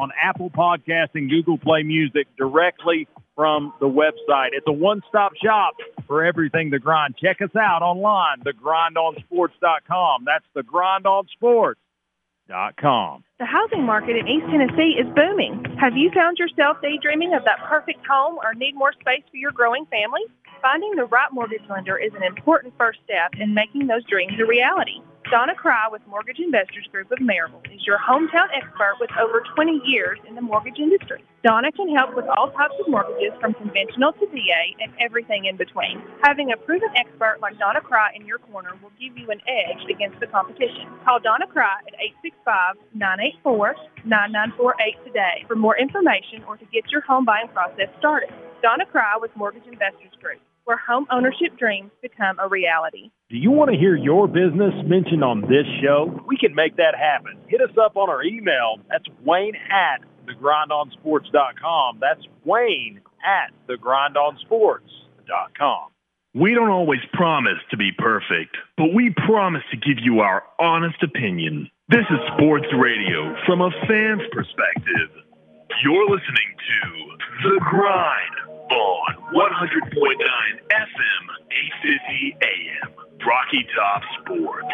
on 0.00 0.10
Apple 0.20 0.50
Podcasts 0.50 1.14
and 1.14 1.28
Google 1.28 1.58
Play 1.58 1.82
Music 1.82 2.26
directly 2.38 3.06
from 3.36 3.74
the 3.80 3.86
website. 3.86 4.48
It's 4.52 4.66
a 4.66 4.72
one-stop 4.72 5.32
shop 5.42 5.74
for 6.06 6.24
everything 6.24 6.70
The 6.70 6.78
Grind. 6.78 7.16
Check 7.16 7.42
us 7.42 7.54
out 7.54 7.82
online, 7.82 8.40
thegrindonsports.com. 8.40 10.24
That's 10.24 10.46
thegrindonsports.com. 10.56 13.24
The 13.38 13.46
housing 13.46 13.84
market 13.84 14.16
in 14.16 14.26
East 14.26 14.46
Tennessee 14.46 14.96
is 14.98 15.06
booming. 15.14 15.64
Have 15.78 15.96
you 15.96 16.10
found 16.12 16.38
yourself 16.38 16.78
daydreaming 16.82 17.34
of 17.34 17.44
that 17.44 17.60
perfect 17.68 18.04
home 18.06 18.38
or 18.42 18.54
need 18.54 18.74
more 18.74 18.92
space 18.94 19.22
for 19.30 19.36
your 19.36 19.52
growing 19.52 19.86
family? 19.86 20.22
Finding 20.60 20.96
the 20.96 21.04
right 21.04 21.32
mortgage 21.32 21.62
lender 21.70 21.96
is 21.96 22.12
an 22.14 22.22
important 22.22 22.74
first 22.76 22.98
step 23.04 23.34
in 23.38 23.54
making 23.54 23.86
those 23.86 24.04
dreams 24.04 24.34
a 24.40 24.46
reality. 24.46 25.00
Donna 25.30 25.54
Cry 25.54 25.86
with 25.88 26.04
Mortgage 26.08 26.40
Investors 26.40 26.88
Group 26.90 27.12
of 27.12 27.20
Maryville 27.20 27.64
is 27.72 27.86
your 27.86 27.98
hometown 27.98 28.48
expert 28.52 28.96
with 28.98 29.10
over 29.16 29.44
20 29.54 29.80
years 29.84 30.18
in 30.26 30.34
the 30.34 30.40
mortgage 30.40 30.80
industry. 30.80 31.22
Donna 31.44 31.70
can 31.70 31.88
help 31.94 32.16
with 32.16 32.26
all 32.26 32.50
types 32.50 32.74
of 32.80 32.88
mortgages 32.88 33.32
from 33.40 33.54
conventional 33.54 34.12
to 34.14 34.26
VA 34.26 34.74
and 34.82 34.92
everything 34.98 35.44
in 35.44 35.56
between. 35.56 36.02
Having 36.24 36.50
a 36.50 36.56
proven 36.56 36.88
expert 36.96 37.38
like 37.40 37.56
Donna 37.60 37.80
Cry 37.80 38.10
in 38.16 38.26
your 38.26 38.38
corner 38.38 38.72
will 38.82 38.90
give 38.98 39.16
you 39.16 39.30
an 39.30 39.40
edge 39.46 39.88
against 39.88 40.18
the 40.18 40.26
competition. 40.26 40.88
Call 41.04 41.20
Donna 41.20 41.46
Cry 41.46 41.78
at 41.86 41.94
865-984-9948 42.98 45.04
today 45.04 45.44
for 45.46 45.54
more 45.54 45.78
information 45.78 46.42
or 46.48 46.56
to 46.56 46.64
get 46.72 46.90
your 46.90 47.02
home 47.02 47.24
buying 47.24 47.46
process 47.54 47.88
started. 48.00 48.30
Donna 48.62 48.84
Cry 48.84 49.16
with 49.16 49.30
Mortgage 49.36 49.68
Investors 49.68 50.10
Group 50.20 50.40
where 50.70 50.78
home 50.86 51.06
ownership 51.10 51.58
dreams 51.58 51.90
become 52.00 52.38
a 52.38 52.46
reality. 52.46 53.10
Do 53.28 53.36
you 53.36 53.50
want 53.50 53.72
to 53.72 53.76
hear 53.76 53.96
your 53.96 54.28
business 54.28 54.72
mentioned 54.86 55.24
on 55.24 55.40
this 55.40 55.66
show? 55.82 56.22
We 56.28 56.38
can 56.38 56.54
make 56.54 56.76
that 56.76 56.94
happen. 56.94 57.36
Hit 57.48 57.60
us 57.60 57.76
up 57.76 57.96
on 57.96 58.08
our 58.08 58.22
email. 58.22 58.76
That's 58.88 59.06
Wayne 59.24 59.56
at 59.68 60.02
thegrindonsports.com. 60.28 61.98
That's 62.00 62.24
Wayne 62.44 63.00
at 63.26 63.50
thegrindonsports.com. 63.68 65.88
We 66.34 66.54
don't 66.54 66.70
always 66.70 67.00
promise 67.12 67.58
to 67.72 67.76
be 67.76 67.90
perfect, 67.98 68.56
but 68.76 68.94
we 68.94 69.12
promise 69.26 69.64
to 69.72 69.76
give 69.76 69.98
you 70.00 70.20
our 70.20 70.44
honest 70.60 71.02
opinion. 71.02 71.68
This 71.88 72.06
is 72.08 72.20
sports 72.36 72.68
radio 72.78 73.34
from 73.44 73.60
a 73.60 73.72
fan's 73.88 74.22
perspective. 74.30 75.10
You're 75.82 76.08
listening 76.08 76.54
to 76.70 76.78
The 77.42 77.58
Grind 77.58 78.49
on 78.70 79.16
100.9 79.34 79.90
FM, 80.70 81.24
850 81.50 82.36
AM, 82.42 82.94
Rocky 83.26 83.66
Top 83.74 84.02
Sports. 84.20 84.66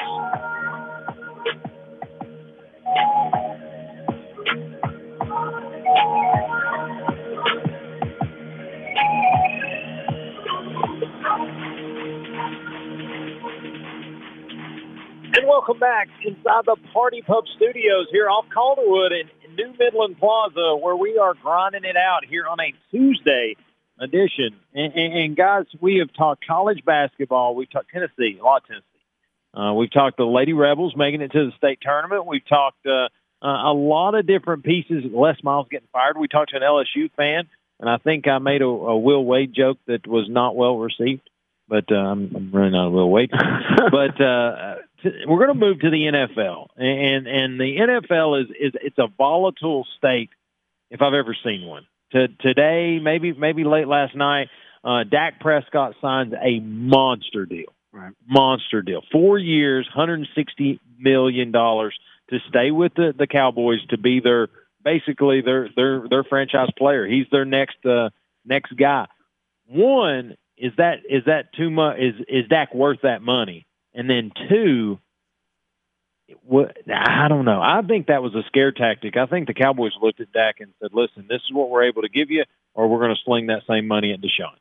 And 15.34 15.46
welcome 15.46 15.78
back 15.78 16.08
inside 16.24 16.64
the 16.66 16.76
Par 16.92 17.10
T 17.10 17.22
Pub 17.22 17.44
Studios 17.56 18.08
here 18.10 18.28
off 18.28 18.46
Calderwood 18.54 19.12
in, 19.12 19.30
New 19.56 19.72
Midland 19.78 20.18
Plaza, 20.18 20.76
where 20.76 20.96
we 20.96 21.16
are 21.16 21.32
grinding 21.42 21.84
it 21.84 21.96
out 21.96 22.26
here 22.28 22.46
on 22.46 22.60
a 22.60 22.74
Tuesday 22.90 23.56
edition. 24.00 24.56
And, 24.74 24.92
and, 24.94 25.14
and, 25.14 25.36
guys, 25.36 25.64
we 25.80 25.98
have 25.98 26.12
talked 26.12 26.46
college 26.46 26.84
basketball. 26.84 27.54
We've 27.54 27.70
talked 27.70 27.90
Tennessee, 27.90 28.38
a 28.40 28.44
lot 28.44 28.62
of 28.62 28.68
Tennessee. 28.68 28.84
Uh, 29.54 29.72
we've 29.72 29.92
talked 29.92 30.18
the 30.18 30.24
Lady 30.24 30.52
Rebels 30.52 30.94
making 30.96 31.22
it 31.22 31.32
to 31.32 31.46
the 31.46 31.52
state 31.56 31.78
tournament. 31.80 32.26
We've 32.26 32.46
talked 32.46 32.84
uh, 32.86 33.08
uh, 33.42 33.70
a 33.70 33.74
lot 33.74 34.14
of 34.14 34.26
different 34.26 34.64
pieces. 34.64 35.04
Les 35.10 35.36
Miles 35.42 35.68
getting 35.70 35.88
fired. 35.92 36.18
We 36.18 36.28
talked 36.28 36.50
to 36.50 36.56
an 36.56 36.62
LSU 36.62 37.10
fan, 37.16 37.48
and 37.80 37.88
I 37.88 37.96
think 37.96 38.28
I 38.28 38.38
made 38.38 38.60
a, 38.60 38.66
a 38.66 38.98
Will 38.98 39.24
Wade 39.24 39.54
joke 39.54 39.78
that 39.86 40.06
was 40.06 40.26
not 40.28 40.56
well 40.56 40.76
received. 40.78 41.28
But 41.68 41.90
uh, 41.90 41.96
I'm, 41.96 42.32
I'm 42.36 42.50
running 42.52 42.76
out 42.76 42.88
of 42.88 42.92
Will 42.92 43.10
Wade. 43.10 43.30
but 43.90 44.20
uh, 44.20 44.76
t- 45.02 45.24
we're 45.26 45.44
going 45.44 45.58
to 45.58 45.66
move 45.66 45.80
to 45.80 45.90
the 45.90 45.96
NFL, 45.96 46.68
and 46.76 47.26
and 47.26 47.58
the 47.58 47.76
NFL 47.78 48.42
is 48.42 48.48
is 48.50 48.72
it's 48.80 48.98
a 48.98 49.08
volatile 49.18 49.86
state 49.96 50.30
if 50.90 51.02
I've 51.02 51.14
ever 51.14 51.36
seen 51.44 51.66
one. 51.66 51.86
To, 52.12 52.28
today, 52.28 52.98
maybe 53.02 53.32
maybe 53.32 53.64
late 53.64 53.88
last 53.88 54.14
night, 54.14 54.48
uh, 54.84 55.04
Dak 55.04 55.40
Prescott 55.40 55.94
signs 56.00 56.32
a 56.32 56.60
monster 56.60 57.46
deal. 57.46 57.74
Right. 57.92 58.12
Monster 58.28 58.82
deal. 58.82 59.02
Four 59.10 59.38
years, 59.38 59.88
$160 59.96 60.78
million 60.98 61.50
to 61.52 62.38
stay 62.48 62.70
with 62.70 62.92
the, 62.94 63.14
the 63.16 63.26
Cowboys 63.26 63.84
to 63.88 63.98
be 63.98 64.20
their 64.20 64.48
basically 64.84 65.40
their 65.40 65.68
their 65.74 66.08
their 66.08 66.24
franchise 66.24 66.68
player. 66.78 67.06
He's 67.06 67.26
their 67.32 67.44
next 67.44 67.84
uh, 67.84 68.10
next 68.44 68.76
guy. 68.76 69.06
One 69.66 70.36
is 70.56 70.72
that 70.78 70.98
is 71.08 71.24
that 71.26 71.52
too 71.54 71.70
much? 71.70 71.98
Is 71.98 72.14
is 72.28 72.48
Dak 72.48 72.74
worth 72.74 73.00
that 73.02 73.22
money? 73.22 73.66
And 73.94 74.08
then 74.08 74.30
two, 74.48 74.98
what 76.42 76.76
I 76.92 77.28
don't 77.28 77.44
know. 77.44 77.60
I 77.60 77.82
think 77.86 78.06
that 78.06 78.22
was 78.22 78.34
a 78.34 78.42
scare 78.46 78.72
tactic. 78.72 79.16
I 79.16 79.26
think 79.26 79.46
the 79.46 79.54
Cowboys 79.54 79.92
looked 80.00 80.20
at 80.20 80.32
Dak 80.32 80.56
and 80.60 80.72
said, 80.80 80.90
"Listen, 80.92 81.26
this 81.28 81.42
is 81.42 81.52
what 81.52 81.70
we're 81.70 81.84
able 81.84 82.02
to 82.02 82.08
give 82.08 82.30
you, 82.30 82.44
or 82.74 82.88
we're 82.88 83.00
going 83.00 83.14
to 83.14 83.22
sling 83.24 83.46
that 83.46 83.62
same 83.68 83.86
money 83.86 84.12
at 84.12 84.20
Deshaun." 84.20 84.56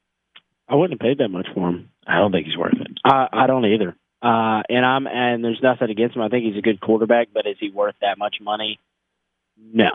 I 0.67 0.75
wouldn't 0.75 0.99
have 1.01 1.05
paid 1.05 1.19
that 1.19 1.29
much 1.29 1.47
for 1.53 1.69
him. 1.69 1.89
I 2.07 2.17
don't 2.17 2.31
think 2.31 2.47
he's 2.47 2.57
worth 2.57 2.79
it. 2.79 2.99
I, 3.03 3.27
I 3.31 3.47
don't 3.47 3.65
either. 3.65 3.95
Uh, 4.21 4.63
and 4.69 4.85
I'm 4.85 5.07
and 5.07 5.43
there's 5.43 5.61
nothing 5.61 5.89
against 5.89 6.15
him. 6.15 6.21
I 6.21 6.29
think 6.29 6.45
he's 6.45 6.57
a 6.57 6.61
good 6.61 6.79
quarterback, 6.81 7.29
but 7.33 7.45
is 7.45 7.57
he 7.59 7.69
worth 7.69 7.95
that 8.01 8.17
much 8.17 8.37
money? 8.41 8.79
No. 9.57 9.89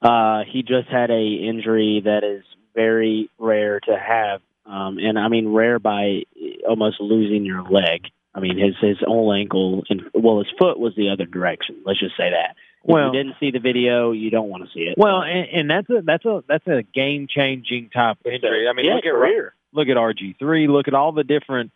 Uh, 0.00 0.42
he 0.50 0.62
just 0.62 0.88
had 0.88 1.10
a 1.10 1.22
injury 1.22 2.02
that 2.04 2.24
is 2.24 2.44
very 2.74 3.30
rare 3.38 3.80
to 3.80 3.96
have, 3.96 4.40
um, 4.66 4.98
and 4.98 5.18
I 5.18 5.28
mean 5.28 5.52
rare 5.52 5.78
by 5.78 6.22
almost 6.68 7.00
losing 7.00 7.44
your 7.44 7.62
leg. 7.62 8.06
I 8.34 8.40
mean 8.40 8.56
his 8.58 8.74
his 8.80 8.96
whole 9.00 9.32
ankle 9.32 9.82
and 9.90 10.02
well 10.14 10.38
his 10.38 10.48
foot 10.58 10.78
was 10.78 10.94
the 10.96 11.10
other 11.10 11.26
direction. 11.26 11.76
Let's 11.84 12.00
just 12.00 12.16
say 12.16 12.30
that. 12.30 12.56
If 12.84 12.90
Well- 12.90 13.06
you 13.14 13.22
didn't 13.22 13.36
see 13.38 13.50
the 13.50 13.60
video, 13.60 14.12
you 14.12 14.30
don't 14.30 14.48
want 14.48 14.64
to 14.64 14.70
see 14.72 14.80
it. 14.80 14.96
Well, 14.98 15.22
and, 15.22 15.48
and 15.52 15.70
that's 15.70 15.88
a 15.90 16.02
that's 16.04 16.24
a 16.24 16.42
that's 16.48 16.66
a 16.66 16.82
game 16.82 17.26
changing 17.28 17.90
type 17.90 18.18
of 18.24 18.32
injury. 18.32 18.66
I 18.68 18.72
mean, 18.72 18.86
Yeah, 18.86 18.94
look 18.96 19.04
at 19.06 19.12
career. 19.12 19.54
look 19.72 19.88
at 19.88 19.96
RG 19.96 20.38
three. 20.38 20.66
Look 20.68 20.88
at 20.88 20.94
all 20.94 21.12
the 21.12 21.24
different 21.24 21.70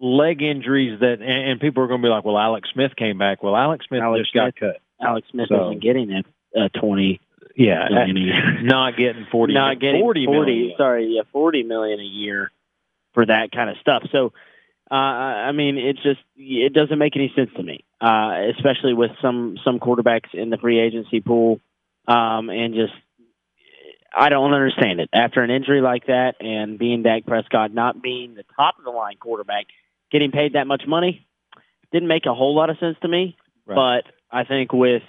leg 0.00 0.42
injuries 0.42 1.00
that, 1.00 1.20
and, 1.20 1.50
and 1.50 1.60
people 1.60 1.82
are 1.82 1.86
going 1.86 2.00
to 2.02 2.06
be 2.06 2.10
like, 2.10 2.24
"Well, 2.24 2.38
Alex 2.38 2.68
Smith 2.72 2.94
came 2.96 3.18
back." 3.18 3.42
Well, 3.42 3.56
Alex 3.56 3.86
Smith 3.88 4.02
Alex 4.02 4.22
just 4.24 4.34
got 4.34 4.54
Smith- 4.58 4.74
cut. 4.74 5.06
Alex 5.06 5.26
Smith 5.30 5.48
So- 5.48 5.58
wasn't 5.58 5.82
getting 5.82 6.08
that 6.08 6.24
uh, 6.58 6.68
twenty. 6.78 7.20
Yeah, 7.58 7.88
million 7.90 8.16
a 8.16 8.20
year. 8.20 8.60
not 8.62 8.96
getting 8.98 9.26
forty. 9.32 9.54
not 9.54 9.80
getting 9.80 10.02
40 10.02 10.26
40, 10.26 10.50
million. 10.50 10.74
sorry, 10.76 11.06
yeah, 11.16 11.22
40 11.32 11.62
million 11.62 12.00
a 12.00 12.02
year 12.02 12.50
for 13.14 13.24
that 13.24 13.50
kind 13.50 13.70
of 13.70 13.78
stuff. 13.78 14.02
So, 14.12 14.34
uh, 14.90 14.94
I 14.94 15.52
mean, 15.52 15.78
it 15.78 15.96
just 15.96 16.20
it 16.36 16.72
doesn't 16.72 16.98
make 16.98 17.16
any 17.16 17.32
sense 17.34 17.50
to 17.56 17.62
me, 17.62 17.84
uh, 18.00 18.50
especially 18.56 18.94
with 18.94 19.10
some 19.20 19.56
some 19.64 19.80
quarterbacks 19.80 20.32
in 20.32 20.50
the 20.50 20.58
free 20.58 20.78
agency 20.78 21.20
pool, 21.20 21.60
um, 22.06 22.50
and 22.50 22.74
just 22.74 22.92
I 24.14 24.28
don't 24.28 24.54
understand 24.54 25.00
it. 25.00 25.10
After 25.12 25.42
an 25.42 25.50
injury 25.50 25.80
like 25.80 26.06
that, 26.06 26.34
and 26.40 26.78
being 26.78 27.02
Dak 27.02 27.26
Prescott 27.26 27.74
not 27.74 28.00
being 28.00 28.34
the 28.34 28.44
top 28.54 28.78
of 28.78 28.84
the 28.84 28.90
line 28.90 29.16
quarterback, 29.18 29.66
getting 30.12 30.30
paid 30.30 30.52
that 30.52 30.66
much 30.66 30.82
money 30.86 31.26
didn't 31.92 32.08
make 32.08 32.26
a 32.26 32.34
whole 32.34 32.54
lot 32.54 32.70
of 32.70 32.78
sense 32.78 32.96
to 33.02 33.08
me. 33.08 33.36
Right. 33.66 34.04
But 34.04 34.12
I 34.30 34.44
think 34.44 34.72
with 34.72 35.02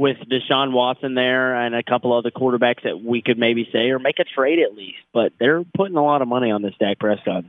with 0.00 0.16
Deshaun 0.16 0.72
Watson 0.72 1.12
there 1.12 1.54
and 1.54 1.74
a 1.74 1.82
couple 1.82 2.16
other 2.16 2.30
quarterbacks 2.30 2.84
that 2.84 3.04
we 3.04 3.20
could 3.20 3.36
maybe 3.36 3.68
say 3.70 3.90
or 3.90 3.98
make 3.98 4.18
a 4.18 4.24
trade 4.24 4.58
at 4.58 4.74
least. 4.74 4.96
But 5.12 5.34
they're 5.38 5.62
putting 5.76 5.96
a 5.98 6.02
lot 6.02 6.22
of 6.22 6.28
money 6.28 6.50
on 6.50 6.62
this 6.62 6.72
Dak 6.80 6.98
Prescott. 6.98 7.44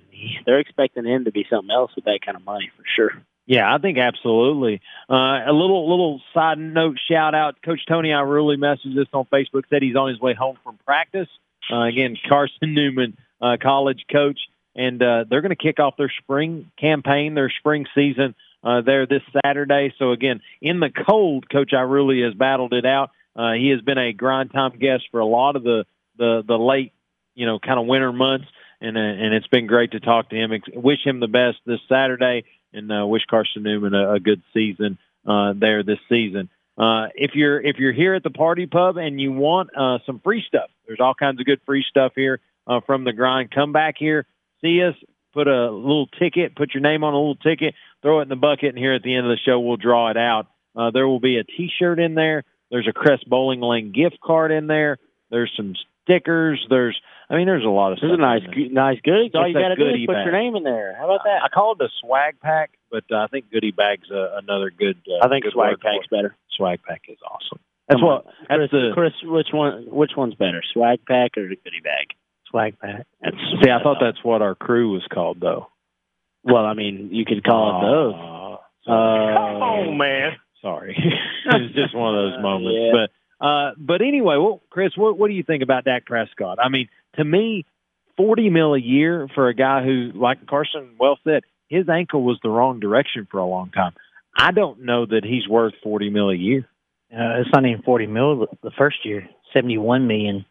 They're 0.46 0.60
expecting 0.60 1.06
him 1.06 1.24
to 1.24 1.32
be 1.32 1.46
something 1.50 1.72
else 1.72 1.92
with 1.96 2.04
that 2.06 2.20
kind 2.26 2.36
of 2.36 2.44
money 2.44 2.70
for 2.76 2.84
sure. 2.94 3.24
Yeah, 3.46 3.74
I 3.74 3.78
think 3.78 3.98
absolutely. 3.98 4.82
Uh, 5.10 5.48
a 5.48 5.54
little 5.54 5.90
little 5.90 6.22
side 6.34 6.58
note 6.58 6.98
shout 7.10 7.34
out. 7.34 7.56
Coach 7.64 7.86
Tony 7.88 8.10
Iruli 8.10 8.58
messaged 8.58 9.00
us 9.00 9.08
on 9.14 9.26
Facebook 9.32 9.64
said 9.70 9.82
he's 9.82 9.96
on 9.96 10.10
his 10.10 10.20
way 10.20 10.34
home 10.34 10.58
from 10.62 10.78
practice. 10.86 11.30
Uh, 11.72 11.84
again, 11.84 12.18
Carson 12.28 12.74
Newman, 12.74 13.18
uh, 13.42 13.56
college 13.62 14.04
coach, 14.12 14.40
and 14.76 15.02
uh, 15.02 15.24
they're 15.30 15.42
going 15.42 15.56
to 15.56 15.56
kick 15.56 15.80
off 15.80 15.96
their 15.98 16.12
spring 16.22 16.70
campaign, 16.78 17.34
their 17.34 17.50
spring 17.50 17.86
season 17.96 18.36
uh, 18.64 18.82
there 18.82 19.06
this 19.06 19.22
Saturday. 19.44 19.94
So 19.98 20.12
again, 20.12 20.42
in 20.62 20.80
the 20.80 20.90
cold, 21.08 21.50
Coach 21.50 21.72
Iruli 21.72 22.26
has 22.26 22.34
battled 22.34 22.74
it 22.74 22.86
out. 22.86 23.12
Uh, 23.36 23.54
he 23.54 23.70
has 23.70 23.82
been 23.82 23.98
a 23.98 24.14
grind 24.14 24.52
time 24.52 24.78
guest 24.78 25.04
for 25.12 25.20
a 25.20 25.26
lot 25.26 25.56
of 25.56 25.64
the 25.64 25.86
the 26.18 26.44
the 26.48 26.58
late, 26.58 26.94
you 27.36 27.46
know, 27.46 27.60
kind 27.60 27.80
of 27.80 27.86
winter 27.86 28.12
months, 28.12 28.48
and 28.82 28.98
uh, 28.98 29.00
and 29.00 29.34
it's 29.34 29.48
been 29.48 29.68
great 29.68 29.92
to 29.92 30.00
talk 30.00 30.30
to 30.30 30.36
him. 30.36 30.52
Wish 30.74 31.06
him 31.06 31.20
the 31.20 31.28
best 31.28 31.58
this 31.66 31.80
Saturday 31.88 32.44
and 32.74 32.92
uh, 32.92 33.06
wish 33.06 33.24
Carson 33.30 33.64
Newman 33.64 33.94
a, 33.94 34.14
a 34.14 34.20
good 34.20 34.42
season 34.54 34.98
uh, 35.28 35.54
there 35.56 35.84
this 35.84 36.00
season. 36.10 36.50
Uh, 36.78 37.08
if 37.16 37.32
you're 37.36 37.62
if 37.62 37.78
you're 37.78 37.94
here 37.94 38.16
at 38.16 38.24
the 38.24 38.30
Par 38.30 38.56
T 38.56 38.66
Pub 38.66 38.98
and 38.98 39.20
you 39.20 39.32
want 39.32 39.70
uh, 39.78 40.00
some 40.06 40.20
free 40.20 40.44
stuff, 40.48 40.70
there's 40.88 41.00
all 41.00 41.14
kinds 41.14 41.40
of 41.40 41.46
good 41.46 41.62
free 41.66 41.86
stuff 41.88 42.14
here 42.16 42.40
uh, 42.66 42.80
from 42.86 43.04
the 43.04 43.14
grind. 43.14 43.52
Come 43.52 43.72
back 43.72 43.96
here, 43.98 44.26
see 44.62 44.82
us, 44.84 44.96
put 45.34 45.48
a 45.48 45.72
little 45.72 46.08
ticket, 46.08 46.56
put 46.56 46.74
your 46.74 46.82
name 46.82 47.04
on 47.04 47.14
a 47.14 47.18
little 47.18 47.36
ticket, 47.36 47.74
throw 48.02 48.20
it 48.20 48.24
in 48.24 48.30
the 48.30 48.36
bucket, 48.36 48.70
and 48.70 48.78
here 48.78 48.94
at 48.94 49.04
the 49.04 49.16
end 49.16 49.26
of 49.26 49.32
the 49.32 49.40
show 49.46 49.60
we'll 49.60 49.78
draw 49.78 50.10
it 50.12 50.18
out. 50.18 50.48
Uh, 50.76 50.92
there 50.92 51.08
will 51.08 51.20
be 51.20 51.38
a 51.38 51.44
T-shirt 51.44 52.00
in 52.00 52.16
there. 52.16 52.44
There's 52.70 52.88
a 52.88 52.94
Crest 52.94 53.28
Bowling 53.30 53.60
Lane 53.62 53.92
gift 53.92 54.18
card 54.24 54.52
in 54.52 54.68
there. 54.68 54.98
There's 55.30 55.52
some 55.58 55.74
stickers. 56.04 56.66
There's 56.70 57.00
I 57.30 57.36
mean 57.36 57.46
there's 57.48 57.64
a 57.66 57.70
lot 57.70 57.92
of 57.94 58.00
There's 58.02 58.12
stuff. 58.12 58.20
a 58.20 58.22
nice, 58.22 58.44
good- 58.54 58.72
nice 58.74 59.00
goodies. 59.04 59.32
All 59.36 59.44
It's 59.46 59.54
you 59.56 59.60
got 59.62 59.70
to 59.70 59.76
do 59.76 59.88
is 59.90 60.06
put 60.06 60.14
bag. 60.16 60.26
your 60.26 60.34
name 60.34 60.56
in 60.56 60.64
there. 60.64 60.96
How 60.98 61.06
about 61.06 61.24
that? 61.26 61.44
I 61.44 61.50
call 61.50 61.74
it 61.74 61.82
a 61.82 61.90
swag 62.02 62.40
pack, 62.42 62.72
but 62.90 63.04
uh, 63.12 63.18
I 63.18 63.28
think 63.28 63.52
goodie 63.52 63.72
bag's 63.72 64.10
uh, 64.12 64.38
another 64.38 64.70
good. 64.72 64.98
Uh, 65.08 65.26
I 65.26 65.30
think 65.30 65.44
good 65.46 65.54
swag 65.54 65.80
pack's 65.80 66.08
better. 66.10 66.36
Swag 66.58 66.80
pack 66.88 67.04
is 67.08 67.18
awesome. 67.26 67.60
That's 67.88 68.00
Come 68.00 68.08
what. 68.08 68.26
That's 68.50 68.70
Chris, 68.70 68.72
the. 68.72 68.92
Chris, 68.94 69.14
which 69.24 69.48
one? 69.54 69.86
Which 69.90 70.12
one's 70.16 70.36
better, 70.36 70.62
swag 70.74 71.00
pack 71.08 71.32
or 71.38 71.48
the 71.48 71.56
goodie 71.56 71.80
bag? 71.84 72.16
Swag 72.52 72.78
pack. 72.80 73.06
That's, 73.22 73.36
See, 73.64 73.70
I 73.72 73.82
thought 73.82 73.98
that's 74.00 74.24
what 74.24 74.42
our 74.42 74.56
crew 74.56 74.92
was 74.92 75.04
called, 75.12 75.40
though. 75.40 75.68
Well, 76.44 76.66
I 76.66 76.74
mean, 76.74 77.10
you 77.12 77.26
could 77.26 77.44
call 77.44 77.78
it 77.78 77.82
those. 77.86 78.16
Oh, 78.18 78.58
Uh, 78.88 79.64
oh 79.88 79.92
man, 79.94 80.32
sorry. 80.62 80.96
it's 81.46 81.76
just 81.76 81.96
one 81.96 82.16
of 82.16 82.32
those 82.32 82.42
moments. 82.44 82.78
Yeah. 82.80 82.92
But 83.40 83.46
uh, 83.46 83.72
but 83.78 84.02
anyway, 84.02 84.38
well, 84.38 84.62
Chris, 84.70 84.92
what 84.96 85.18
what 85.18 85.28
do 85.28 85.34
you 85.34 85.44
think 85.44 85.64
about 85.64 85.86
Dak 85.86 86.06
Prescott? 86.06 86.58
I 86.64 86.70
mean, 86.70 86.90
to 87.16 87.24
me, 87.24 87.66
forty 88.18 88.50
mil 88.50 88.74
a 88.76 88.80
year 88.80 89.28
for 89.36 89.48
a 89.50 89.54
guy 89.56 89.84
who, 89.84 90.12
like 90.16 90.46
Carson 90.48 90.96
well 91.00 91.18
said, 91.24 91.44
his 91.70 91.88
ankle 91.90 92.24
was 92.24 92.40
the 92.44 92.50
wrong 92.50 92.80
direction 92.80 93.28
for 93.30 93.38
a 93.40 93.46
long 93.46 93.70
time. 93.72 93.94
I 94.36 94.52
don't 94.52 94.82
know 94.86 95.06
that 95.06 95.24
he's 95.24 95.48
worth 95.48 95.74
forty 95.84 96.10
mil 96.10 96.30
a 96.32 96.36
year. 96.36 96.68
Uh, 97.14 97.42
it's 97.42 97.50
not 97.54 97.66
even 97.66 97.82
forty 97.84 98.08
mil 98.08 98.40
the- 98.40 98.58
the 98.64 98.72
first 98.78 99.06
year. 99.06 99.28
Seventy 99.54 99.78
one 99.78 100.08
million 100.08 100.46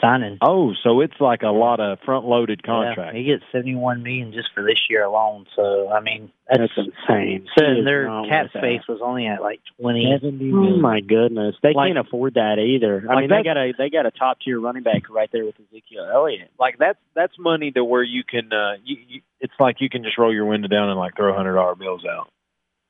signing. 0.00 0.38
Oh, 0.40 0.72
so 0.82 1.00
it's 1.00 1.18
like 1.20 1.42
a 1.42 1.48
lot 1.48 1.80
of 1.80 1.98
front 2.04 2.24
loaded 2.26 2.62
contract. 2.62 3.14
Yeah, 3.14 3.18
he 3.18 3.24
gets 3.24 3.42
seventy 3.52 3.74
one 3.74 4.02
million 4.02 4.32
just 4.32 4.48
for 4.54 4.62
this 4.62 4.80
year 4.88 5.04
alone. 5.04 5.46
So 5.56 5.90
I 5.90 6.00
mean, 6.00 6.30
that's, 6.48 6.70
That's 6.76 6.88
insane. 7.08 7.46
So 7.58 7.64
their 7.84 8.06
cap 8.06 8.44
worth 8.44 8.52
that. 8.54 8.58
space 8.60 8.80
was 8.88 9.00
only 9.02 9.26
at 9.26 9.40
like 9.42 9.60
twenty. 9.80 10.06
Oh 10.12 10.76
my 10.78 11.00
goodness, 11.00 11.56
they 11.62 11.72
Like- 11.74 11.88
can't 11.94 11.98
afford 12.06 12.34
that 12.34 12.58
either. 12.58 13.04
I 13.08 13.14
Like 13.14 13.22
mean, 13.22 13.30
they 13.30 13.42
got 13.42 13.56
a 13.56 13.72
they 13.76 13.90
got 13.90 14.06
a 14.06 14.10
top 14.10 14.38
tier 14.44 14.60
running 14.60 14.82
back 14.82 15.10
right 15.10 15.28
there 15.32 15.44
with 15.44 15.54
Ezekiel 15.70 16.08
Elliott. 16.12 16.50
like 16.58 16.78
that's 16.78 16.98
that's 17.14 17.34
money 17.38 17.70
to 17.72 17.84
where 17.84 18.02
you 18.02 18.22
can 18.24 18.52
uh 18.52 18.74
you, 18.84 18.96
you 19.08 19.20
it's 19.40 19.52
like 19.60 19.76
you 19.80 19.88
can 19.90 20.02
just 20.02 20.18
roll 20.18 20.32
your 20.34 20.46
window 20.46 20.68
down 20.68 20.88
and 20.90 20.98
like 20.98 21.14
throw 21.16 21.34
hundred 21.34 21.54
dollar 21.54 21.74
bills 21.74 22.04
out. 22.04 22.28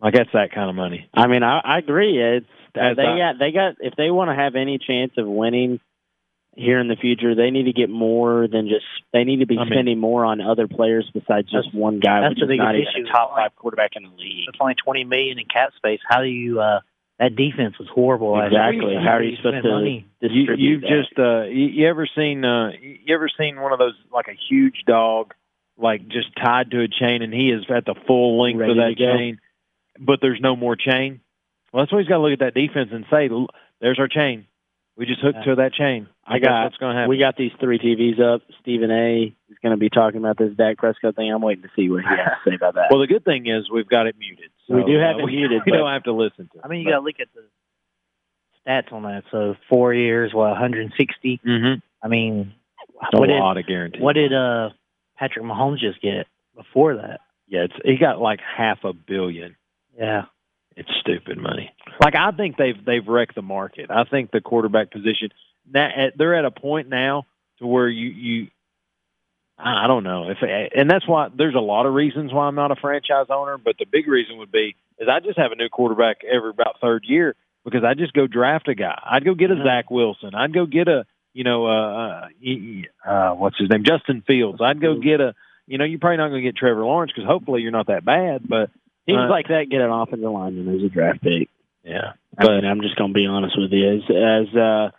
Like 0.00 0.14
that's 0.14 0.30
that 0.32 0.52
kind 0.52 0.70
of 0.70 0.76
money. 0.76 1.10
I 1.12 1.26
mean, 1.26 1.42
I, 1.42 1.58
I 1.58 1.78
agree. 1.78 2.22
It's 2.22 2.46
As 2.76 2.96
they 2.96 3.02
I- 3.02 3.18
got 3.18 3.38
they 3.40 3.50
got 3.50 3.74
if 3.80 3.94
they 3.96 4.10
want 4.10 4.30
to 4.30 4.34
have 4.36 4.54
any 4.54 4.78
chance 4.78 5.12
of 5.18 5.26
winning 5.26 5.80
here 6.58 6.80
in 6.80 6.88
the 6.88 6.96
future, 6.96 7.34
they 7.34 7.50
need 7.50 7.64
to 7.64 7.72
get 7.72 7.88
more 7.88 8.48
than 8.48 8.68
just 8.68 8.84
they 9.12 9.24
need 9.24 9.38
to 9.40 9.46
be 9.46 9.56
I 9.56 9.64
mean- 9.64 9.72
spending 9.72 9.98
more 9.98 10.24
on 10.24 10.40
other 10.40 10.66
players 10.68 11.08
besides 11.14 11.50
just 11.50 11.72
one 11.74 12.00
guy, 12.00 12.20
that's 12.20 12.30
which 12.32 12.38
the 12.40 12.44
is 12.44 12.48
biggest 12.48 12.64
not 12.64 12.74
even 12.74 12.88
issue. 12.88 13.08
a 13.08 13.12
top 13.12 13.30
five 13.36 13.54
quarterback 13.56 13.92
in 13.96 14.02
the 14.02 14.08
league. 14.10 14.44
It's 14.48 14.58
only 14.60 14.74
twenty 14.74 15.04
million 15.04 15.38
in 15.38 15.46
cap 15.46 15.70
space. 15.76 16.00
How 16.08 16.20
do 16.20 16.26
you? 16.28 16.60
uh 16.60 16.80
That 17.18 17.36
defense 17.36 17.78
was 17.78 17.88
horrible. 17.88 18.32
last 18.32 18.48
Exactly. 18.52 18.90
year. 18.92 19.00
How 19.00 19.16
are 19.16 19.22
you 19.22 19.36
supposed 19.36 19.62
to 19.62 19.70
money? 19.70 20.06
You, 20.20 20.28
distribute 20.28 20.58
you've 20.58 20.80
that? 20.82 20.88
just 20.90 21.18
uh 21.18 21.42
you, 21.44 21.66
you 21.66 21.88
ever 21.88 22.08
seen 22.16 22.44
uh 22.44 22.72
you 22.80 23.14
ever 23.14 23.28
seen 23.38 23.60
one 23.60 23.72
of 23.72 23.78
those 23.78 23.94
like 24.12 24.26
a 24.28 24.36
huge 24.48 24.82
dog 24.86 25.34
like 25.76 26.08
just 26.08 26.34
tied 26.36 26.72
to 26.72 26.80
a 26.82 26.88
chain 26.88 27.22
and 27.22 27.32
he 27.32 27.50
is 27.50 27.64
at 27.70 27.84
the 27.86 27.94
full 28.06 28.42
length 28.42 28.58
Ready 28.58 28.72
of 28.72 28.76
that 28.78 28.96
chain, 28.98 29.38
but 30.00 30.18
there's 30.20 30.40
no 30.40 30.56
more 30.56 30.74
chain. 30.74 31.20
Well, 31.72 31.82
that's 31.84 31.92
why 31.92 32.00
he's 32.00 32.08
got 32.08 32.16
to 32.16 32.22
look 32.22 32.32
at 32.32 32.40
that 32.40 32.54
defense 32.54 32.90
and 32.92 33.04
say, 33.10 33.28
"There's 33.80 33.98
our 34.00 34.08
chain. 34.08 34.46
We 34.98 35.06
just 35.06 35.20
hooked 35.20 35.44
to 35.44 35.54
that 35.56 35.72
chain." 35.72 36.08
I 36.26 36.38
guess 36.40 36.48
got- 36.48 36.64
what's 36.64 36.76
going 36.76 36.92
to 36.94 36.98
happen. 37.00 37.08
We 37.10 37.18
got 37.18 37.36
these 37.36 37.52
three 37.60 37.78
TVs 37.78 38.20
up. 38.20 38.42
Stephen 38.60 38.90
A. 38.90 39.34
Is 39.50 39.56
going 39.62 39.70
to 39.74 39.78
be 39.78 39.88
talking 39.88 40.18
about 40.18 40.36
this 40.36 40.52
Dak 40.54 40.76
Prescott 40.76 41.16
thing. 41.16 41.32
I'm 41.32 41.40
waiting 41.40 41.62
to 41.62 41.70
see 41.74 41.88
what 41.88 42.02
he 42.02 42.08
has 42.08 42.18
to 42.44 42.50
say 42.50 42.54
about 42.56 42.74
that. 42.74 42.88
Well, 42.90 43.00
the 43.00 43.06
good 43.06 43.24
thing 43.24 43.46
is 43.46 43.70
we've 43.70 43.88
got 43.88 44.06
it 44.06 44.16
muted. 44.18 44.50
So, 44.66 44.74
We 44.74 44.84
do 44.84 44.98
have 44.98 45.16
uh, 45.16 45.20
it 45.20 45.24
we, 45.24 45.36
muted, 45.36 45.62
We 45.64 45.72
but- 45.72 45.78
don't 45.78 45.92
have 45.92 46.02
to 46.04 46.12
listen 46.12 46.48
to. 46.52 46.58
it. 46.58 46.62
I 46.64 46.68
mean, 46.68 46.80
you 46.80 46.90
got 46.90 46.98
to 46.98 47.04
look 47.04 47.20
at 47.20 47.28
the 47.34 47.44
stats 48.66 48.92
on 48.92 49.04
that. 49.04 49.22
So 49.30 49.54
four 49.68 49.94
years, 49.94 50.34
what 50.34 50.50
160. 50.50 51.40
Mm-hmm. 51.46 51.78
I 52.02 52.08
mean, 52.08 52.52
A 53.12 53.18
what 53.18 53.28
did 53.28 53.38
lot 53.38 53.56
of 53.56 53.66
guarantees. 53.66 54.02
what 54.02 54.14
did 54.14 54.32
uh 54.34 54.70
Patrick 55.16 55.44
Mahomes 55.44 55.78
just 55.78 56.00
get 56.02 56.26
before 56.54 56.96
that? 56.96 57.20
Yeah, 57.48 57.60
it's 57.64 57.74
he 57.84 57.96
got 57.96 58.20
like 58.20 58.40
half 58.40 58.84
a 58.84 58.92
billion. 58.92 59.56
Yeah, 59.98 60.26
It's 60.78 60.88
stupid 61.00 61.38
money. 61.38 61.74
Like 62.00 62.14
I 62.14 62.30
think 62.30 62.56
they've 62.56 62.84
they've 62.84 63.06
wrecked 63.06 63.34
the 63.34 63.42
market. 63.42 63.90
I 63.90 64.04
think 64.04 64.30
the 64.30 64.40
quarterback 64.40 64.92
position 64.92 65.30
that 65.72 65.90
at, 65.98 66.18
they're 66.18 66.36
at 66.36 66.44
a 66.44 66.52
point 66.52 66.88
now 66.88 67.26
to 67.58 67.66
where 67.66 67.88
you 67.88 68.08
you 68.08 68.46
I 69.58 69.88
don't 69.88 70.04
know 70.04 70.30
if 70.30 70.38
and 70.40 70.88
that's 70.88 71.06
why 71.06 71.28
there's 71.36 71.56
a 71.56 71.60
lot 71.60 71.86
of 71.86 71.94
reasons 71.94 72.32
why 72.32 72.46
I'm 72.46 72.54
not 72.54 72.70
a 72.70 72.76
franchise 72.76 73.26
owner, 73.28 73.58
but 73.58 73.76
the 73.76 73.86
big 73.90 74.06
reason 74.06 74.38
would 74.38 74.52
be 74.52 74.76
is 75.00 75.08
I 75.10 75.18
just 75.18 75.36
have 75.36 75.50
a 75.50 75.56
new 75.56 75.68
quarterback 75.68 76.18
every 76.24 76.50
about 76.50 76.76
third 76.80 77.04
year 77.04 77.34
because 77.64 77.82
I 77.82 77.94
just 77.94 78.12
go 78.12 78.28
draft 78.28 78.68
a 78.68 78.76
guy. 78.76 79.00
I'd 79.04 79.24
go 79.24 79.34
get 79.34 79.50
a 79.50 79.56
Zach 79.64 79.90
Wilson. 79.90 80.36
I'd 80.36 80.54
go 80.54 80.64
get 80.64 80.86
a 80.86 81.06
you 81.34 81.42
know 81.42 81.66
uh, 81.66 82.28
uh, 82.30 83.10
uh 83.10 83.34
what's 83.34 83.58
his 83.58 83.68
name 83.68 83.82
Justin 83.82 84.22
Fields. 84.24 84.60
I'd 84.62 84.80
go 84.80 85.00
get 85.00 85.20
a 85.20 85.34
you 85.66 85.76
know 85.76 85.84
you're 85.84 85.98
probably 85.98 86.18
not 86.18 86.28
going 86.28 86.44
to 86.44 86.48
get 86.48 86.56
Trevor 86.56 86.84
Lawrence 86.84 87.10
because 87.12 87.28
hopefully 87.28 87.62
you're 87.62 87.72
not 87.72 87.88
that 87.88 88.04
bad, 88.04 88.48
but 88.48 88.70
Teams 89.08 89.26
uh, 89.26 89.30
like 89.30 89.48
that 89.48 89.66
get 89.70 89.80
an 89.80 89.90
offensive 89.90 90.30
lineman 90.30 90.68
as 90.76 90.84
a 90.84 90.88
draft 90.88 91.22
pick. 91.22 91.48
yeah. 91.82 92.12
I 92.38 92.46
mean, 92.46 92.64
I'm 92.64 92.82
just 92.82 92.94
going 92.96 93.10
to 93.10 93.14
be 93.14 93.26
honest 93.26 93.56
with 93.58 93.72
you. 93.72 93.96
As, 93.96 94.02
as 94.48 94.54
uh, 94.56 94.90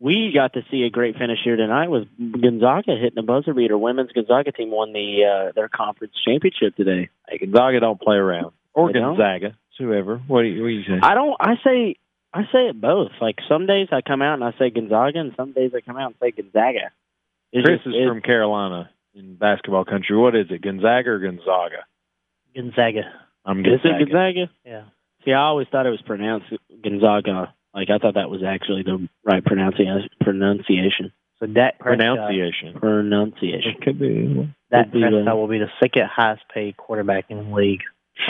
we 0.00 0.32
got 0.34 0.54
to 0.54 0.62
see 0.70 0.82
a 0.82 0.90
great 0.90 1.16
finish 1.16 1.38
here 1.44 1.54
tonight 1.54 1.88
with 1.88 2.08
Gonzaga 2.18 2.96
hitting 3.00 3.18
a 3.18 3.22
buzzer 3.22 3.54
beater. 3.54 3.78
Women's 3.78 4.10
Gonzaga 4.10 4.50
team 4.50 4.70
won 4.72 4.92
the 4.92 5.24
uh, 5.24 5.52
their 5.54 5.68
conference 5.68 6.14
championship 6.26 6.74
today. 6.74 7.10
Hey, 7.28 7.38
Gonzaga 7.38 7.78
don't 7.78 8.00
play 8.00 8.16
around. 8.16 8.52
Or 8.74 8.90
They? 8.92 8.98
Gonzaga, 8.98 9.48
it's 9.48 9.78
whoever. 9.78 10.16
What 10.26 10.42
do 10.42 10.48
you, 10.48 10.62
what 10.62 10.68
do 10.68 10.74
you 10.74 10.82
say? 10.84 10.98
I 11.02 11.14
don't. 11.14 11.36
I 11.38 11.54
say. 11.62 11.96
I 12.34 12.44
say 12.44 12.68
it 12.70 12.80
both. 12.80 13.12
Like 13.20 13.36
some 13.46 13.66
days 13.66 13.88
I 13.92 14.00
come 14.00 14.22
out 14.22 14.34
and 14.34 14.44
I 14.44 14.52
say 14.58 14.70
Gonzaga, 14.70 15.20
and 15.20 15.34
some 15.36 15.52
days 15.52 15.72
I 15.76 15.82
come 15.82 15.98
out 15.98 16.06
and 16.06 16.14
say 16.20 16.30
Gonzaga. 16.30 16.90
It's 17.52 17.64
Chris 17.66 17.80
just- 17.84 17.94
is 17.94 18.08
from 18.08 18.22
Carolina 18.22 18.90
in 19.14 19.36
basketball 19.36 19.84
country. 19.84 20.16
What 20.16 20.34
is 20.34 20.46
it, 20.50 20.62
Gonzaga 20.62 21.10
or 21.10 21.18
Gonzaga? 21.18 21.84
Gonzaga. 22.56 23.02
I'm 23.44 23.60
Is 23.60 23.66
it 23.66 23.82
Gonzaga. 23.82 24.04
Gonzaga? 24.04 24.50
Yeah, 24.64 24.82
See, 25.24 25.32
I 25.32 25.40
always 25.42 25.66
thought 25.70 25.86
it 25.86 25.90
was 25.90 26.02
pronounced 26.02 26.46
Gonzaga. 26.82 27.54
Like 27.74 27.88
I 27.90 27.98
thought 27.98 28.14
that 28.14 28.30
was 28.30 28.42
actually 28.46 28.82
the 28.82 29.08
right 29.24 29.44
pronunciation. 29.44 30.08
Pronunciation. 30.20 31.12
so 31.40 31.46
Dak 31.46 31.78
Prescott, 31.78 31.98
Pronunciation. 32.18 32.74
Pronunciation. 32.78 33.72
It 33.78 33.80
could 33.82 33.98
be. 33.98 34.52
Dak 34.70 34.92
Could 34.92 35.00
the- 35.02 35.08
Prescott 35.10 35.36
will 35.36 35.48
be 35.48 35.58
the 35.58 35.70
second 35.82 36.08
highest 36.14 36.42
paid 36.52 36.76
quarterback 36.76 37.26
in 37.30 37.38
the 37.50 37.54
league. 37.56 37.80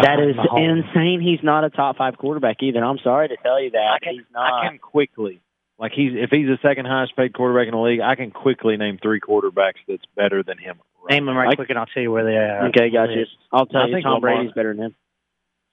That 0.01 0.21
is 0.21 0.37
Mahomes. 0.37 0.85
insane. 0.87 1.21
He's 1.21 1.43
not 1.43 1.65
a 1.65 1.71
top 1.71 1.97
five 1.97 2.17
quarterback 2.17 2.63
either. 2.63 2.83
I'm 2.85 2.99
sorry 3.03 3.29
to 3.29 3.37
tell 3.43 3.61
you 3.61 3.71
that. 3.73 3.99
I 4.01 4.05
can, 4.05 4.15
he's 4.15 4.23
not. 4.33 4.65
I 4.65 4.69
can 4.69 4.79
quickly, 4.79 5.41
like 5.79 5.91
he's 5.93 6.13
if 6.15 6.31
he's 6.31 6.47
the 6.47 6.59
second 6.63 6.87
highest 6.87 7.17
paid 7.17 7.33
quarterback 7.35 7.67
in 7.67 7.75
the 7.75 7.81
league, 7.81 8.01
I 8.01 8.15
can 8.15 8.31
quickly 8.31 8.77
name 8.77 8.99
three 9.03 9.21
quarterbacks 9.21 9.83
that's 9.89 10.05
better 10.17 10.43
than 10.45 10.57
him. 10.59 10.79
Name 11.11 11.27
them 11.27 11.37
right 11.37 11.49
Like- 11.49 11.57
quick, 11.57 11.71
and 11.71 11.79
I'll 11.81 11.87
tell 11.87 12.03
you 12.03 12.13
where 12.13 12.25
they 12.25 12.37
are. 12.37 12.69
okay, 12.69 12.91
gotcha. 12.91 13.25
I'll 13.51 13.67
tell 13.67 13.83
I 13.83 13.87
you, 13.87 13.93
think 13.95 14.05
Tom 14.05 14.15
Lamar- 14.23 14.37
Brady's 14.37 14.53
better 14.55 14.73
than 14.73 14.85
him. 14.85 14.95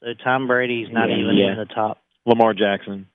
So 0.01 0.07
Tom 0.23 0.47
Brady's 0.47 0.87
not 0.91 1.09
Yeah, 1.09 1.17
even 1.17 1.35
yeah. 1.35 1.51
in 1.51 1.57
the 1.57 1.65
top. 1.65 1.99
Lamar 2.25 2.53
Jackson. 2.53 3.07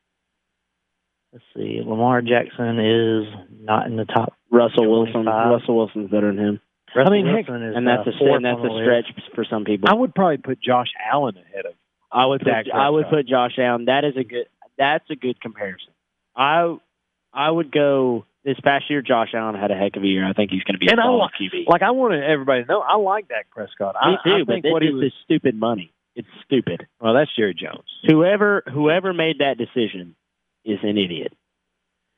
Let's 1.32 1.44
see. 1.56 1.80
Lamar 1.84 2.22
Jackson 2.22 2.78
is 2.78 3.26
not 3.60 3.86
in 3.86 3.96
the 3.96 4.04
top. 4.04 4.34
Russell 4.50 4.88
Wilson. 4.90 5.24
Russell 5.26 5.76
Wilson's 5.76 6.10
better 6.10 6.32
than 6.32 6.38
him, 6.38 6.60
Russell 6.94 7.12
mean, 7.12 7.26
heck, 7.26 7.48
Wilson 7.48 7.68
is 7.68 7.76
and 7.76 7.86
that's 7.86 8.06
a 8.06 8.12
and 8.24 8.44
that's 8.44 8.60
a 8.60 8.70
stretch 8.82 9.06
list. 9.16 9.34
for 9.34 9.44
some 9.48 9.64
people. 9.64 9.88
I 9.88 9.94
would 9.94 10.14
probably 10.14 10.36
put 10.38 10.60
Josh 10.62 10.88
Allen 11.12 11.36
ahead 11.36 11.66
of. 11.66 11.72
I 12.12 12.26
would 12.26 12.40
put, 12.42 12.52
I 12.72 12.88
would 12.90 13.06
put 13.10 13.26
Josh 13.26 13.58
Allen. 13.58 13.86
That 13.86 14.04
is 14.04 14.16
a 14.16 14.22
good. 14.22 14.46
That's 14.78 15.04
a 15.10 15.16
good 15.16 15.40
comparison. 15.40 15.92
I 16.36 16.76
I 17.32 17.50
would 17.50 17.72
go 17.72 18.26
this 18.44 18.58
past 18.62 18.84
year. 18.88 19.02
Josh 19.02 19.30
Allen 19.34 19.56
had 19.56 19.72
a 19.72 19.74
heck 19.76 19.96
of 19.96 20.04
a 20.04 20.06
year. 20.06 20.24
I 20.24 20.32
think 20.34 20.52
he's 20.52 20.62
going 20.62 20.74
to 20.74 20.78
be 20.78 20.86
And 20.88 21.00
a 21.00 21.02
I 21.02 21.06
solid 21.06 21.18
like- 21.18 21.32
QB. 21.52 21.66
Like 21.66 21.82
I 21.82 21.90
wanted 21.90 22.22
everybody 22.22 22.62
to 22.62 22.68
know, 22.68 22.80
I 22.80 22.96
like 22.96 23.26
Dak 23.28 23.50
Prescott. 23.50 23.96
I, 24.00 24.10
Me 24.12 24.18
too, 24.24 24.30
I 24.30 24.38
but 24.44 24.52
think 24.52 24.62
this, 24.62 24.72
what 24.72 24.82
he 24.82 24.90
was. 24.92 25.06
is 25.06 25.12
stupid 25.24 25.56
money. 25.58 25.90
It's 26.16 26.28
stupid. 26.44 26.86
Well, 27.00 27.14
that's 27.14 27.34
Jerry 27.36 27.54
Jones. 27.54 27.88
Whoever 28.06 28.62
whoever 28.72 29.12
made 29.12 29.38
that 29.40 29.58
decision 29.58 30.14
is 30.64 30.78
an 30.82 30.96
idiot. 30.98 31.32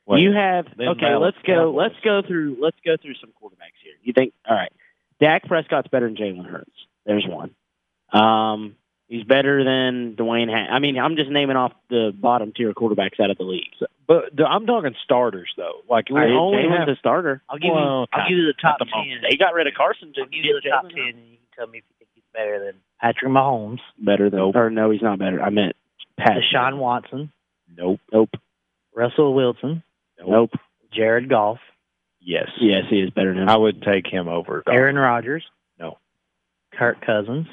Well, 0.05 0.19
you 0.19 0.31
have 0.33 0.65
them 0.77 0.89
okay. 0.89 1.01
Dallas 1.01 1.33
Let's 1.35 1.45
go. 1.45 1.53
Cowboys. 1.53 1.75
Let's 1.77 1.95
go 2.03 2.21
through. 2.27 2.57
Let's 2.61 2.77
go 2.85 2.95
through 3.01 3.15
some 3.19 3.31
quarterbacks 3.41 3.75
here. 3.83 3.93
You 4.03 4.13
think? 4.13 4.33
All 4.47 4.55
right. 4.55 4.71
Dak 5.19 5.45
Prescott's 5.47 5.87
better 5.89 6.07
than 6.07 6.15
Jalen 6.15 6.45
Hurts. 6.49 6.71
There's 7.05 7.25
one. 7.27 7.51
Um, 8.13 8.75
he's 9.07 9.23
better 9.25 9.63
than 9.65 10.15
Dwayne. 10.15 10.47
Ha- 10.49 10.73
I 10.73 10.79
mean, 10.79 10.97
I'm 10.97 11.15
just 11.17 11.29
naming 11.29 11.57
off 11.57 11.73
the 11.89 12.13
bottom 12.17 12.53
tier 12.55 12.71
quarterbacks 12.73 13.19
out 13.19 13.31
of 13.31 13.37
the 13.37 13.43
league. 13.43 13.71
So, 13.79 13.87
But 14.07 14.35
the, 14.35 14.45
I'm 14.45 14.65
talking 14.65 14.95
starters 15.03 15.49
though. 15.57 15.81
Like 15.89 16.09
we 16.09 16.15
All 16.15 16.21
right, 16.21 16.31
only 16.31 16.63
Jalen's 16.63 16.79
have 16.79 16.87
a 16.89 16.95
starter. 16.97 17.41
I'll 17.49 17.57
give 17.57 17.71
Well, 17.73 18.01
you. 18.01 18.07
I'll 18.13 18.29
give 18.29 18.37
you 18.37 18.45
the 18.45 18.53
top 18.61 18.77
the 18.79 18.85
ten. 18.85 18.91
moment. 18.95 19.25
They 19.29 19.35
got 19.37 19.53
rid 19.55 19.67
of 19.67 19.73
Carson 19.73 20.13
to 20.13 20.21
I'll 20.21 20.27
give 20.27 20.45
you 20.45 20.59
the 20.63 20.69
top 20.69 20.85
Jalen 20.85 20.93
ten, 20.95 21.07
and 21.19 21.27
you 21.31 21.37
can 21.37 21.47
tell 21.57 21.67
me 21.67 21.79
if 21.79 21.83
you 21.89 21.95
think 21.99 22.09
he's 22.13 22.23
better 22.33 22.63
than 22.63 22.75
Patrick 23.01 23.31
Mahomes, 23.31 23.79
Better 23.99 24.29
than? 24.29 24.39
Or 24.55 24.69
no, 24.69 24.91
he's 24.91 25.01
not 25.01 25.19
better. 25.19 25.41
I 25.41 25.49
meant 25.49 25.75
Pat. 26.17 26.37
Deshaun 26.37 26.77
Watson, 26.77 27.31
nope, 27.75 27.99
Nope. 28.11 28.29
Russell 28.95 29.33
Wilson, 29.35 29.83
Nope. 30.25 30.51
Jared 30.93 31.29
Goff, 31.29 31.59
yes, 32.19 32.47
Yes, 32.59 32.83
he 32.89 32.97
is 33.01 33.11
better 33.11 33.33
than 33.33 33.43
him. 33.43 33.49
I 33.49 33.57
would 33.57 33.81
take 33.83 34.07
him 34.07 34.27
over. 34.27 34.63
Goff. 34.65 34.75
Aaron 34.75 34.95
Rodgers. 34.95 35.43
No. 35.79 35.97
Kirk 36.73 37.05
Cousins. 37.05 37.47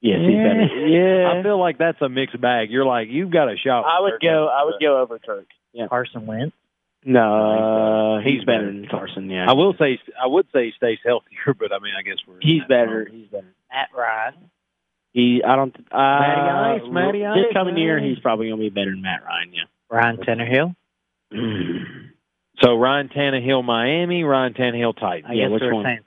yes, 0.00 0.18
he's 0.20 0.36
better. 0.36 0.86
Yeah. 0.86 1.32
I 1.40 1.42
feel 1.42 1.58
like 1.58 1.78
that's 1.78 2.00
a 2.00 2.08
mixed 2.08 2.40
bag. 2.40 2.70
You're 2.70 2.84
like 2.86 3.08
you've 3.10 3.30
got 3.32 3.48
a 3.48 3.56
shot. 3.56 3.82
I 3.84 4.00
would 4.02 4.12
Kirk 4.12 4.22
go. 4.22 4.28
Cousins, 4.28 4.50
I 4.56 4.64
would 4.64 4.80
go 4.80 5.00
over 5.02 5.18
Kirk. 5.18 5.46
Yeah. 5.72 5.88
Carson 5.88 6.26
Wentz. 6.26 6.54
No, 7.06 8.18
He's 8.24 8.34
he's 8.38 8.44
better 8.44 8.60
better. 8.60 8.72
than 8.72 8.88
Carson. 8.90 9.28
Yeah. 9.28 9.44
I 9.48 9.52
will 9.52 9.74
say 9.78 9.98
I 10.22 10.26
would 10.26 10.46
say 10.54 10.66
he 10.66 10.72
stays 10.76 10.98
healthier, 11.04 11.52
but 11.58 11.72
I 11.72 11.78
mean 11.78 11.92
I 11.98 12.02
guess 12.02 12.16
we're 12.26 12.38
He's 12.40 12.62
better. 12.68 13.06
He's 13.10 13.26
better. 13.28 13.52
Matt 13.74 13.88
Ryan. 13.96 14.34
He. 15.12 15.42
I 15.46 15.56
don't. 15.56 15.74
Uh, 15.90 15.98
Matty 15.98 16.82
Ice, 16.82 16.92
Matty 16.92 17.18
This 17.18 17.52
coming 17.52 17.76
year, 17.76 18.00
he's 18.00 18.18
probably 18.20 18.48
going 18.48 18.58
to 18.58 18.62
be 18.62 18.70
better 18.70 18.90
than 18.90 19.02
Matt 19.02 19.24
Ryan. 19.24 19.52
Yeah. 19.52 19.64
Ryan 19.90 20.16
Tannehill. 20.18 20.74
So 22.62 22.76
Ryan 22.76 23.08
Tannehill, 23.08 23.64
Miami, 23.64 24.22
Ryan 24.22 24.54
Tannehill, 24.54 24.98
Titans. 24.98 25.26
I 25.28 25.34
Yeah, 25.34 25.48
which 25.48 25.62
one? 25.62 25.84
Titans. 25.84 26.06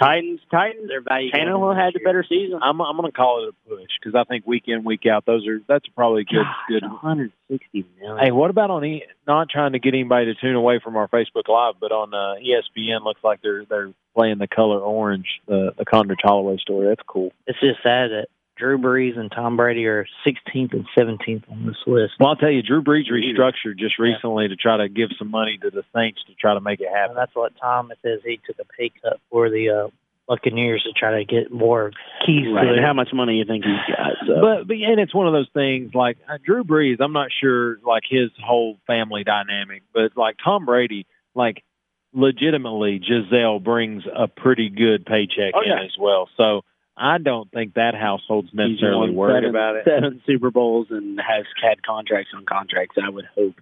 Titans. 0.00 0.40
Titans. 0.50 0.88
their 0.88 1.00
value. 1.00 1.32
Tannehill 1.32 1.76
had 1.76 1.94
the 1.94 2.00
better 2.04 2.24
season. 2.28 2.60
I'm 2.62 2.80
I'm 2.80 2.96
going 2.96 3.10
to 3.10 3.16
call 3.16 3.42
it 3.44 3.48
a 3.54 3.68
push 3.68 3.88
because 4.00 4.14
I 4.14 4.22
think 4.24 4.46
week 4.46 4.64
in 4.66 4.84
week 4.84 5.04
out 5.06 5.26
those 5.26 5.46
are 5.48 5.60
that's 5.66 5.86
probably 5.88 6.24
good 6.24 6.46
good. 6.68 6.82
160 6.82 7.86
million. 8.00 8.24
Hey, 8.24 8.30
what 8.30 8.50
about 8.50 8.70
on 8.70 8.84
e- 8.84 9.02
not 9.26 9.48
trying 9.50 9.72
to 9.72 9.80
get 9.80 9.94
anybody 9.94 10.26
to 10.26 10.40
tune 10.40 10.54
away 10.54 10.78
from 10.82 10.96
our 10.96 11.08
Facebook 11.08 11.48
Live, 11.48 11.74
but 11.80 11.90
on 11.90 12.14
uh, 12.14 12.34
ESPN 12.40 13.02
looks 13.02 13.24
like 13.24 13.42
they're 13.42 13.64
they're 13.64 13.92
playing 14.14 14.38
the 14.38 14.46
color 14.48 14.78
orange, 14.78 15.26
the 15.48 15.72
the 15.76 15.84
Condredge 15.84 16.20
Holloway 16.22 16.58
story. 16.58 16.86
That's 16.88 17.06
cool. 17.08 17.32
It's 17.48 17.58
just 17.58 17.82
sad 17.82 18.10
that 18.12 18.28
Drew 18.60 18.76
Brees 18.78 19.18
and 19.18 19.32
Tom 19.32 19.56
Brady 19.56 19.86
are 19.86 20.06
16th 20.26 20.72
and 20.74 20.84
17th 20.96 21.50
on 21.50 21.66
this 21.66 21.76
list. 21.86 22.12
Well, 22.20 22.28
I'll 22.28 22.36
tell 22.36 22.50
you, 22.50 22.62
Drew 22.62 22.82
Brees 22.82 23.10
restructured 23.10 23.78
just 23.78 23.98
recently 23.98 24.48
to 24.48 24.54
try 24.56 24.76
to 24.76 24.88
give 24.88 25.08
some 25.18 25.30
money 25.30 25.58
to 25.62 25.70
the 25.70 25.82
Saints 25.96 26.20
to 26.28 26.34
try 26.34 26.52
to 26.54 26.60
make 26.60 26.80
it 26.80 26.86
And 26.88 26.94
happen. 26.96 27.16
that's 27.16 27.34
what 27.34 27.52
Tom 27.60 27.90
says. 28.02 28.20
He 28.24 28.38
took 28.46 28.56
a 28.60 28.64
pay 28.78 28.92
cut 29.02 29.18
for 29.30 29.48
the 29.48 29.70
uh, 29.70 29.88
Buccaneers 30.28 30.82
to 30.84 30.92
try 30.92 31.18
to 31.18 31.24
get 31.24 31.50
more 31.50 31.90
keys 32.26 32.46
Right. 32.54 32.64
to 32.66 32.74
it. 32.74 32.82
How 32.84 32.92
much 32.92 33.08
money 33.14 33.36
you 33.38 33.44
think 33.46 33.64
he's 33.64 33.96
got? 33.96 34.12
So. 34.26 34.40
But 34.40 34.68
but 34.68 34.76
and 34.76 35.00
it's 35.00 35.14
one 35.14 35.26
of 35.26 35.32
those 35.32 35.48
things 35.54 35.92
like 35.94 36.18
uh, 36.28 36.36
Drew 36.44 36.62
Brees. 36.62 37.00
I'm 37.00 37.12
not 37.14 37.30
sure 37.42 37.78
like 37.84 38.02
his 38.08 38.30
whole 38.44 38.76
family 38.86 39.24
dynamic, 39.24 39.82
but 39.94 40.12
like 40.16 40.36
Tom 40.44 40.66
Brady, 40.66 41.06
like 41.34 41.64
legitimately 42.12 42.98
Gisele 43.00 43.60
brings 43.60 44.02
a 44.14 44.28
pretty 44.28 44.68
good 44.68 45.06
paycheck 45.06 45.52
Oh, 45.54 45.62
in 45.62 45.68
yeah. 45.68 45.84
as 45.84 45.96
well. 45.98 46.28
So 46.36 46.62
I 47.00 47.18
don't 47.18 47.50
think 47.50 47.74
that 47.74 47.94
household's 47.94 48.50
necessarily 48.52 49.10
worried 49.10 49.44
seven, 49.44 49.50
about 49.50 49.76
it. 49.76 49.84
Seven 49.86 50.22
Super 50.26 50.50
Bowls 50.50 50.88
and 50.90 51.18
has 51.18 51.46
had 51.62 51.82
contracts 51.82 52.30
on 52.36 52.44
contracts. 52.44 52.96
I 53.02 53.08
would 53.08 53.24
hope. 53.34 53.54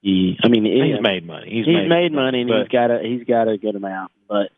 He. 0.00 0.36
I 0.42 0.48
mean, 0.48 0.64
He's 0.64 0.96
he- 0.96 1.00
made 1.00 1.24
money. 1.24 1.48
He's, 1.50 1.66
he's, 1.66 1.88
made, 1.88 2.12
money 2.12 2.42
and 2.42 2.50
he's 2.50 2.68
got 2.68 2.90
a 2.90 2.98
he's 3.02 3.24
got 3.24 3.48
a 3.48 3.56
good 3.56 3.76
amount. 3.76 4.10
But 4.28 4.50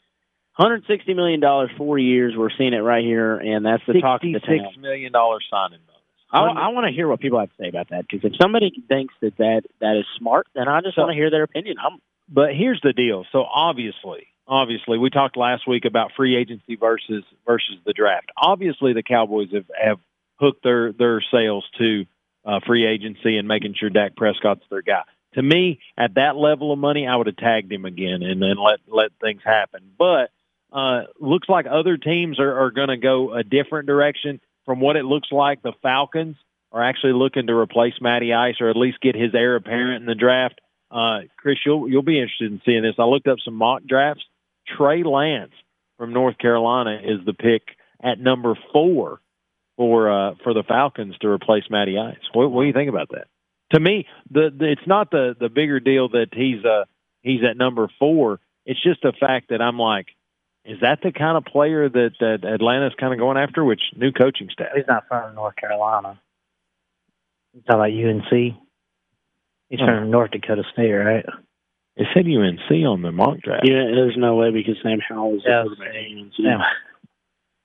160 0.57 1.13
million 1.13 1.41
dollars, 1.41 1.71
four 1.77 1.99
years. 1.99 2.35
We're 2.37 2.51
seeing 2.57 2.73
it 2.73 2.81
right 2.81 3.05
here, 3.05 3.37
and 3.37 3.65
that's 3.67 3.83
the 3.87 4.01
talk 4.01 4.25
of 4.25 4.33
the 4.33 4.41
town. 4.41 4.49
Sixty-six 4.49 4.79
million 4.81 5.13
dollar 5.13 5.39
signing 5.51 5.81
bonus. 5.87 6.03
I, 6.33 6.41
I 6.41 6.69
want 6.69 6.87
to 6.87 6.93
hear 6.93 7.07
what 7.07 7.21
people 7.21 7.39
have 7.39 7.51
to 7.51 7.55
say 7.61 7.69
about 7.69 7.91
that 7.91 8.07
because 8.09 8.25
if 8.25 8.33
somebody 8.41 8.73
thinks 8.89 9.15
that, 9.21 9.37
that 9.37 9.63
that 9.81 9.97
is 9.99 10.07
smart, 10.19 10.47
then 10.55 10.67
I 10.67 10.81
just 10.81 10.97
want 10.97 11.11
to 11.11 11.15
hear 11.15 11.31
their 11.31 11.43
opinion. 11.43 11.77
I'm 11.79 12.01
But 12.29 12.57
here's 12.57 12.81
the 12.83 12.95
deal. 12.95 13.27
So 13.31 13.45
obviously, 13.45 14.29
obviously, 14.47 14.99
we 14.99 15.11
talked 15.11 15.37
last 15.37 15.67
week 15.69 15.85
about 15.85 16.13
free 16.17 16.37
agency 16.37 16.77
versus 16.77 17.25
versus 17.47 17.77
the 17.85 17.93
draft. 17.93 18.31
Obviously, 18.37 18.93
the 18.93 19.03
Cowboys 19.03 19.49
have 19.53 19.71
have 19.83 19.99
hooked 20.39 20.63
their 20.63 20.93
their 20.93 21.23
sales 21.31 21.65
to 21.79 22.05
uh, 22.45 22.61
free 22.67 22.87
agency 22.87 23.37
and 23.39 23.49
making 23.49 23.75
sure 23.79 23.91
Dak 23.91 24.17
Prescott's 24.17 24.65
their 24.71 24.83
guy. 24.83 25.03
To 25.35 25.43
me, 25.43 25.81
at 25.99 26.15
that 26.15 26.37
level 26.37 26.73
of 26.73 26.79
money, 26.79 27.07
I 27.07 27.15
would 27.17 27.27
have 27.27 27.37
tagged 27.37 27.71
him 27.71 27.85
again 27.85 28.23
and 28.23 28.41
then 28.41 28.57
let 28.57 28.81
let 28.87 29.11
things 29.21 29.43
happen. 29.45 29.93
But 29.99 30.31
Uh, 30.73 31.05
looks 31.21 31.49
like 31.49 31.67
other 31.67 31.97
teams 31.97 32.39
are, 32.41 32.55
are 32.65 32.71
going 32.71 32.89
to 32.89 32.97
go 32.99 33.33
a 33.33 33.43
different 33.43 33.87
direction. 33.87 34.41
From 34.67 34.81
what 34.81 34.97
it 34.97 35.05
looks 35.05 35.31
like, 35.31 35.63
the 35.63 35.73
Falcons 35.81 36.37
are 36.73 36.83
actually 36.83 37.13
looking 37.13 37.47
to 37.47 37.55
replace 37.55 37.95
Matty 38.01 38.35
Ice 38.35 38.57
or 38.61 38.69
at 38.69 38.77
least 38.77 39.01
get 39.01 39.15
his 39.15 39.33
heir 39.33 39.57
apparent 39.57 40.03
in 40.03 40.07
the 40.07 40.17
draft. 40.17 40.61
Uh, 40.91 41.21
Chris, 41.37 41.59
you'll 41.65 41.89
you'll 41.89 42.03
be 42.03 42.19
interested 42.21 42.51
in 42.51 42.61
seeing 42.65 42.83
this. 42.83 42.97
I 42.99 43.05
looked 43.05 43.29
up 43.29 43.39
some 43.45 43.55
mock 43.55 43.85
drafts. 43.85 44.25
Trey 44.67 45.03
Lance 45.03 45.53
from 45.99 46.13
North 46.13 46.39
Carolina 46.39 47.01
is 47.03 47.25
the 47.25 47.33
pick 47.33 47.63
at 48.03 48.19
number 48.19 48.55
four 48.73 49.21
for 49.77 50.11
uh, 50.11 50.35
for 50.43 50.55
the 50.55 50.63
Falcons 50.63 51.17
to 51.19 51.29
replace 51.29 51.65
Matty 51.71 51.99
Ice. 51.99 52.17
What, 52.33 52.51
what 52.51 52.63
do 52.63 52.67
you 52.67 52.73
think 52.73 52.89
about 52.89 53.11
that? 53.11 53.29
To 53.73 53.81
me, 53.81 54.07
the, 54.31 54.51
the 54.57 54.73
it's 54.73 54.87
not 54.87 55.11
the 55.11 55.37
the 55.39 55.49
bigger 55.49 55.81
deal 55.81 56.09
that 56.11 56.29
he's 56.33 56.65
uh 56.65 56.85
he's 57.23 57.41
at 57.49 57.57
number 57.57 57.89
four. 57.99 58.41
It's 58.65 58.83
just 58.83 59.03
the 59.03 59.13
fact 59.19 59.51
that 59.51 59.61
I'm 59.61 59.79
like, 59.79 60.07
is 60.65 60.81
that 60.81 61.01
the 61.03 61.13
kind 61.13 61.37
of 61.37 61.45
player 61.45 61.89
that 61.89 62.11
that 62.21 62.45
Atlanta's 62.45 62.95
kind 62.99 63.13
of 63.13 63.19
going 63.19 63.37
after? 63.37 63.65
Which 63.65 63.83
new 63.97 64.13
coaching 64.13 64.49
staff? 64.53 64.69
He's 64.75 64.87
not 64.89 65.09
from 65.09 65.35
North 65.35 65.57
Carolina. 65.57 66.21
You 67.55 67.63
talking 67.63 68.17
about 68.17 68.33
UNC? 68.33 68.55
He's 69.69 69.81
from 69.81 70.11
North 70.11 70.31
Dakota 70.31 70.63
State, 70.73 70.93
right? 70.93 71.25
It 71.97 72.07
said 72.13 72.27
UNC 72.27 72.71
on 72.87 73.03
the 73.03 73.11
mock 73.13 73.41
draft. 73.41 73.65
Yeah, 73.67 73.85
there's 73.95 74.17
no 74.19 74.37
way 74.37 74.51
because 74.51 74.77
Sam 74.83 74.99
Howell 75.07 75.33
was 75.33 75.43
Yeah, 75.47 75.63
the 75.63 75.69
quarterback 75.77 75.95
at 75.97 76.19
UNC. 76.19 76.33
Yeah. 76.39 76.59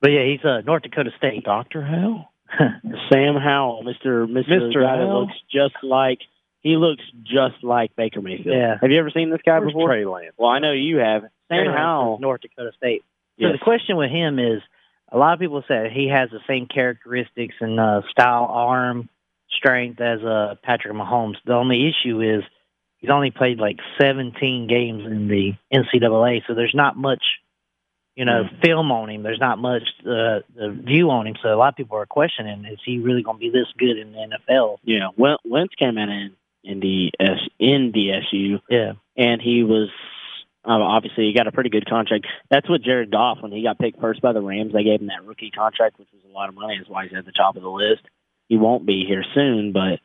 But 0.01 0.11
yeah, 0.11 0.23
he's 0.25 0.43
uh, 0.45 0.61
North 0.65 0.83
Dakota 0.83 1.11
State. 1.17 1.43
Doctor 1.43 1.81
Howell. 1.83 2.25
Sam 3.11 3.35
Howell, 3.35 3.83
Mister 3.83 4.27
Mister 4.27 4.51
Mr. 4.59 4.81
guy 4.83 4.97
that 4.97 5.03
Howell? 5.07 5.21
looks 5.21 5.33
just 5.51 5.75
like 5.83 6.19
he 6.61 6.75
looks 6.77 7.03
just 7.23 7.63
like 7.63 7.95
Baker 7.95 8.21
Mayfield. 8.21 8.55
Yeah. 8.55 8.75
Have 8.81 8.91
you 8.91 8.99
ever 8.99 9.11
seen 9.13 9.29
this 9.31 9.41
guy 9.45 9.59
Where's 9.59 9.71
before? 9.73 9.89
Trey 9.89 10.05
Lance? 10.05 10.33
Well, 10.37 10.49
I 10.49 10.59
know 10.59 10.71
you 10.73 10.97
have. 10.97 11.23
Sam 11.49 11.65
Trey 11.65 11.67
Howell. 11.67 12.19
North 12.19 12.41
Dakota 12.41 12.71
State. 12.77 13.03
So 13.39 13.47
Yes. 13.47 13.51
the 13.53 13.63
question 13.63 13.97
with 13.97 14.11
him 14.11 14.37
is, 14.39 14.61
a 15.11 15.17
lot 15.17 15.33
of 15.33 15.39
people 15.39 15.63
say 15.67 15.89
he 15.93 16.09
has 16.09 16.29
the 16.29 16.39
same 16.47 16.67
characteristics 16.67 17.55
and 17.59 17.79
uh, 17.79 18.01
style, 18.11 18.45
arm 18.49 19.09
strength 19.57 19.99
as 19.99 20.21
uh, 20.21 20.55
Patrick 20.63 20.93
Mahomes. 20.93 21.35
The 21.45 21.53
only 21.53 21.89
issue 21.89 22.21
is 22.21 22.43
he's 23.01 23.09
only 23.09 23.31
played 23.31 23.59
like 23.59 23.77
17 23.99 24.67
games 24.67 25.05
in 25.05 25.27
the 25.27 25.53
NCAA, 25.73 26.41
so 26.47 26.53
there's 26.53 26.75
not 26.75 26.95
much, 26.95 27.23
you 28.15 28.25
know, 28.25 28.43
film 28.63 28.91
on 28.91 29.09
him. 29.09 29.23
There's 29.23 29.39
not 29.39 29.57
much 29.57 29.83
uh, 30.01 30.45
the 30.55 30.77
view 30.85 31.09
on 31.09 31.27
him. 31.27 31.35
So 31.41 31.49
a 31.49 31.57
lot 31.57 31.69
of 31.69 31.75
people 31.75 31.97
are 31.97 32.05
questioning: 32.05 32.65
Is 32.65 32.79
he 32.85 32.99
really 32.99 33.23
going 33.23 33.37
to 33.37 33.41
be 33.41 33.49
this 33.49 33.67
good 33.77 33.97
in 33.97 34.11
the 34.13 34.37
NFL? 34.49 34.77
Yeah, 34.83 35.09
Wen- 35.17 35.37
Wentz 35.43 35.73
came 35.75 35.97
in 35.97 36.09
in 36.09 36.35
in 36.63 36.79
the 36.79 37.11
S 37.19 37.39
in 37.59 37.91
DSU, 37.91 38.61
Yeah, 38.69 38.93
and 39.17 39.41
he 39.41 39.63
was 39.63 39.89
uh, 40.63 40.73
obviously 40.73 41.25
he 41.25 41.33
got 41.33 41.47
a 41.47 41.51
pretty 41.51 41.69
good 41.71 41.89
contract. 41.89 42.27
That's 42.49 42.69
what 42.69 42.83
Jared 42.83 43.11
Goff 43.11 43.39
when 43.41 43.51
he 43.51 43.63
got 43.63 43.79
picked 43.79 43.99
first 43.99 44.21
by 44.21 44.33
the 44.33 44.41
Rams, 44.41 44.73
they 44.73 44.83
gave 44.83 45.01
him 45.01 45.07
that 45.07 45.25
rookie 45.25 45.49
contract, 45.49 45.97
which 45.97 46.09
was 46.13 46.21
a 46.29 46.33
lot 46.33 46.49
of 46.49 46.55
money. 46.55 46.77
That's 46.77 46.89
why 46.89 47.07
he's 47.07 47.17
at 47.17 47.25
the 47.25 47.31
top 47.31 47.55
of 47.55 47.63
the 47.63 47.69
list. 47.69 48.03
He 48.47 48.57
won't 48.57 48.85
be 48.85 49.05
here 49.07 49.23
soon, 49.33 49.71
but 49.71 49.99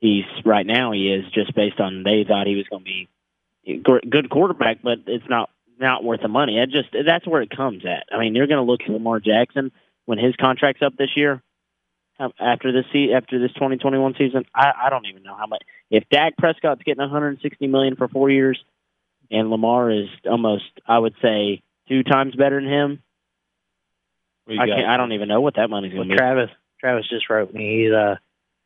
he's 0.00 0.24
right 0.44 0.66
now 0.66 0.92
he 0.92 1.12
is 1.12 1.24
just 1.32 1.54
based 1.54 1.80
on 1.80 2.02
they 2.02 2.24
thought 2.26 2.46
he 2.46 2.56
was 2.56 2.66
going 2.68 2.84
to 2.84 2.84
be 2.84 3.08
a 3.66 3.76
good 4.08 4.30
quarterback, 4.30 4.78
but 4.82 5.00
it's 5.06 5.28
not 5.28 5.50
not 5.78 6.02
worth 6.02 6.22
the 6.22 6.28
money. 6.28 6.58
It 6.58 6.70
just 6.70 6.88
that's 7.06 7.26
where 7.26 7.42
it 7.42 7.50
comes 7.50 7.84
at. 7.84 8.04
I 8.12 8.18
mean, 8.18 8.34
you're 8.34 8.46
going 8.46 8.64
to 8.64 8.70
look 8.70 8.80
at 8.82 8.90
Lamar 8.90 9.20
Jackson 9.20 9.72
when 10.06 10.18
his 10.18 10.34
contract's 10.36 10.82
up 10.82 10.96
this 10.96 11.10
year. 11.16 11.42
um, 12.18 12.32
After 12.40 12.72
this 12.72 12.84
se- 12.92 13.12
after 13.12 13.38
this 13.38 13.52
2021 13.54 14.14
season, 14.18 14.44
I, 14.54 14.72
I 14.84 14.90
don't 14.90 15.06
even 15.06 15.22
know 15.22 15.36
how 15.36 15.46
much. 15.46 15.62
If 15.90 16.08
Dak 16.08 16.36
Prescott's 16.36 16.82
getting 16.82 17.00
160 17.02 17.66
million 17.66 17.96
for 17.96 18.08
four 18.08 18.30
years, 18.30 18.58
and 19.30 19.50
Lamar 19.50 19.90
is 19.90 20.08
almost, 20.28 20.64
I 20.86 20.98
would 20.98 21.14
say, 21.22 21.62
two 21.88 22.02
times 22.02 22.34
better 22.34 22.60
than 22.60 22.70
him, 22.70 23.02
I 24.48 24.66
can't. 24.66 24.88
I 24.88 24.96
don't 24.96 25.12
even 25.12 25.28
know 25.28 25.40
what 25.42 25.56
that 25.56 25.68
money's 25.68 25.92
Well, 25.92 26.04
going 26.04 26.08
to 26.08 26.14
be. 26.14 26.18
Travis 26.18 26.50
Travis 26.80 27.08
just 27.08 27.28
wrote 27.28 27.52
me. 27.52 27.84
He's 27.84 27.92
uh 27.92 28.16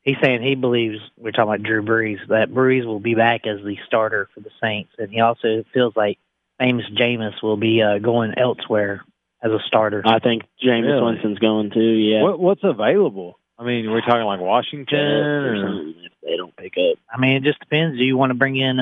he's 0.02 0.16
saying 0.22 0.42
he 0.42 0.54
believes 0.54 0.98
we're 1.16 1.30
talking 1.30 1.54
about 1.54 1.62
Drew 1.62 1.82
Brees 1.82 2.18
that 2.28 2.50
Brees 2.50 2.84
will 2.84 3.00
be 3.00 3.14
back 3.14 3.46
as 3.46 3.64
the 3.64 3.76
starter 3.86 4.28
for 4.34 4.40
the 4.40 4.50
Saints, 4.60 4.92
and 4.98 5.10
he 5.10 5.20
also 5.20 5.64
feels 5.72 5.94
like 5.96 6.18
James 6.60 6.84
Jameis 6.96 7.42
will 7.42 7.56
be 7.56 7.82
uh, 7.82 7.98
going 7.98 8.34
elsewhere 8.36 9.04
as 9.42 9.50
a 9.50 9.58
starter. 9.66 10.02
I 10.04 10.18
think 10.18 10.42
Jameis 10.62 10.86
Really? 10.86 11.02
Winston's 11.02 11.38
going 11.38 11.70
too. 11.70 11.80
Yeah. 11.80 12.22
What, 12.22 12.38
what's 12.38 12.64
available? 12.64 13.38
I 13.58 13.64
mean, 13.64 13.90
we're 13.90 14.00
talking 14.00 14.24
like 14.24 14.40
Washington 14.40 14.98
or 14.98 15.54
or 15.54 15.88
if 15.88 16.12
they 16.22 16.36
don't 16.36 16.56
pick 16.56 16.74
up. 16.76 16.98
I 17.12 17.18
mean, 17.20 17.36
it 17.36 17.42
just 17.44 17.60
depends. 17.60 17.96
Do 17.98 18.04
you 18.04 18.16
want 18.16 18.30
to 18.30 18.34
bring 18.34 18.56
in 18.56 18.78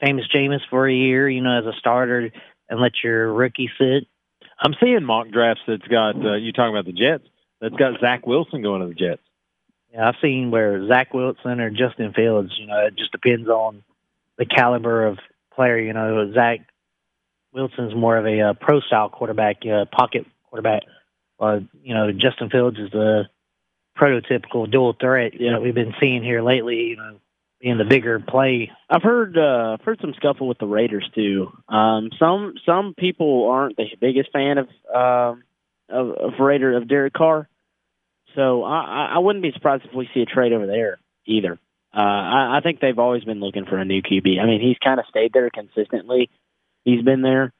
Famous 0.00 0.26
James 0.32 0.52
Jameis 0.52 0.68
for 0.70 0.88
a 0.88 0.94
year, 0.94 1.28
you 1.28 1.40
know, 1.40 1.58
as 1.58 1.66
a 1.66 1.76
starter, 1.78 2.30
and 2.68 2.80
let 2.80 2.92
your 3.02 3.32
rookie 3.32 3.70
sit? 3.78 4.06
I'm 4.60 4.74
seeing 4.80 5.02
mock 5.04 5.28
drafts 5.30 5.62
that's 5.66 5.86
got 5.88 6.14
uh, 6.16 6.34
you 6.34 6.52
talking 6.52 6.74
about 6.74 6.86
the 6.86 6.92
Jets. 6.92 7.24
That's 7.60 7.74
got 7.74 8.00
Zach 8.00 8.26
Wilson 8.26 8.62
going 8.62 8.82
to 8.82 8.88
the 8.88 8.94
Jets. 8.94 9.22
Yeah, 9.92 10.08
I've 10.08 10.14
seen 10.22 10.50
where 10.50 10.86
Zach 10.88 11.12
Wilson 11.12 11.60
or 11.60 11.70
Justin 11.70 12.12
Fields. 12.14 12.52
You 12.58 12.66
know, 12.66 12.86
it 12.86 12.96
just 12.96 13.12
depends 13.12 13.48
on 13.48 13.82
the 14.38 14.46
caliber 14.46 15.06
of 15.06 15.18
player. 15.54 15.78
You 15.78 15.92
know, 15.92 16.32
Zach 16.32 16.60
Wilson's 17.52 17.94
more 17.94 18.16
of 18.16 18.26
a 18.26 18.40
uh, 18.40 18.52
pro 18.54 18.80
style 18.80 19.10
quarterback, 19.10 19.58
uh, 19.66 19.84
pocket 19.92 20.26
quarterback. 20.48 20.82
Uh, 21.38 21.60
you 21.82 21.94
know, 21.94 22.10
Justin 22.12 22.48
Fields 22.50 22.78
is 22.78 22.90
the 22.90 23.24
prototypical 23.98 24.70
dual 24.70 24.94
threat 24.98 25.32
Yeah. 25.38 25.52
that 25.52 25.62
we've 25.62 25.74
been 25.74 25.94
seeing 26.00 26.22
here 26.22 26.40
lately. 26.42 26.76
You 26.84 26.96
know, 26.96 27.20
being 27.60 27.78
the 27.78 27.84
bigger 27.84 28.18
play. 28.18 28.72
I've 28.90 29.02
heard 29.02 29.36
uh, 29.38 29.76
I've 29.78 29.84
heard 29.84 30.00
some 30.00 30.14
scuffle 30.16 30.48
with 30.48 30.58
the 30.58 30.66
Raiders 30.66 31.08
too. 31.14 31.52
Um, 31.68 32.10
some 32.18 32.54
some 32.66 32.94
people 32.96 33.48
aren't 33.50 33.76
the 33.76 33.86
biggest 34.00 34.32
fan 34.32 34.58
of 34.58 34.68
um, 34.92 35.42
of, 35.88 36.10
of 36.10 36.40
Raider 36.40 36.76
of 36.76 36.88
Derek 36.88 37.12
Carr, 37.12 37.48
so 38.34 38.64
I, 38.64 39.12
I- 39.14 39.18
wouldn't 39.18 39.42
be 39.42 39.52
surprised 39.52 39.84
if 39.84 39.94
we 39.94 40.08
see 40.14 40.20
a 40.22 40.26
trade 40.26 40.52
over 40.52 40.66
there 40.66 40.98
either. 41.26 41.58
Uh, 41.94 42.00
I, 42.00 42.58
I 42.58 42.60
think 42.62 42.80
they've 42.80 42.98
always 42.98 43.24
been 43.24 43.40
looking 43.40 43.66
for 43.66 43.76
a 43.78 43.84
new 43.84 44.00
QB. 44.02 44.40
I 44.40 44.46
mean, 44.46 44.60
he's 44.60 44.78
kind 44.82 44.98
of 44.98 45.06
stayed 45.10 45.32
there 45.32 45.50
consistently. 45.50 46.30
He's 46.84 47.02
been 47.02 47.22
there. 47.22 47.52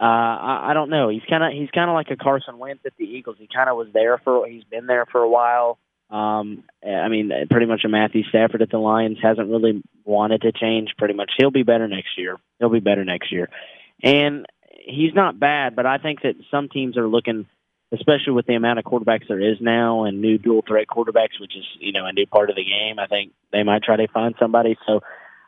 Uh, 0.00 0.04
I, 0.04 0.70
I 0.70 0.74
don't 0.74 0.90
know. 0.90 1.08
He's 1.08 1.22
kind 1.28 1.44
of 1.44 1.52
he's 1.52 1.70
kind 1.70 1.90
of 1.90 1.94
like 1.94 2.10
a 2.10 2.16
Carson 2.16 2.58
Wentz 2.58 2.82
at 2.86 2.92
the 2.98 3.04
Eagles. 3.04 3.36
He 3.38 3.48
kind 3.54 3.68
of 3.68 3.76
was 3.76 3.88
there 3.92 4.18
for 4.18 4.46
he's 4.46 4.64
been 4.64 4.86
there 4.86 5.06
for 5.06 5.20
a 5.20 5.28
while. 5.28 5.78
Um, 6.10 6.64
I 6.84 7.08
mean, 7.08 7.30
pretty 7.50 7.66
much 7.66 7.82
a 7.84 7.88
Matthew 7.88 8.24
Stafford 8.24 8.62
at 8.62 8.70
the 8.70 8.78
Lions 8.78 9.18
hasn't 9.22 9.48
really 9.48 9.82
wanted 10.04 10.42
to 10.42 10.52
change. 10.52 10.88
Pretty 10.98 11.14
much, 11.14 11.30
he'll 11.38 11.52
be 11.52 11.62
better 11.62 11.86
next 11.86 12.18
year. 12.18 12.36
He'll 12.58 12.70
be 12.70 12.80
better 12.80 13.04
next 13.04 13.30
year, 13.30 13.48
and 14.02 14.46
he's 14.84 15.14
not 15.14 15.38
bad. 15.38 15.76
But 15.76 15.86
I 15.86 15.98
think 15.98 16.22
that 16.22 16.34
some 16.50 16.68
teams 16.68 16.96
are 16.96 17.06
looking, 17.06 17.46
especially 17.92 18.32
with 18.32 18.46
the 18.46 18.54
amount 18.54 18.78
of 18.78 18.84
quarterbacks 18.84 19.28
there 19.28 19.40
is 19.40 19.58
now 19.60 20.04
and 20.04 20.20
new 20.20 20.38
dual 20.38 20.62
threat 20.66 20.86
quarterbacks, 20.88 21.40
which 21.40 21.56
is 21.56 21.64
you 21.78 21.92
know 21.92 22.06
a 22.06 22.12
new 22.12 22.26
part 22.26 22.50
of 22.50 22.56
the 22.56 22.64
game. 22.64 22.98
I 22.98 23.06
think 23.06 23.32
they 23.52 23.62
might 23.62 23.82
try 23.82 23.96
to 23.96 24.08
find 24.08 24.34
somebody. 24.38 24.76
So 24.86 25.00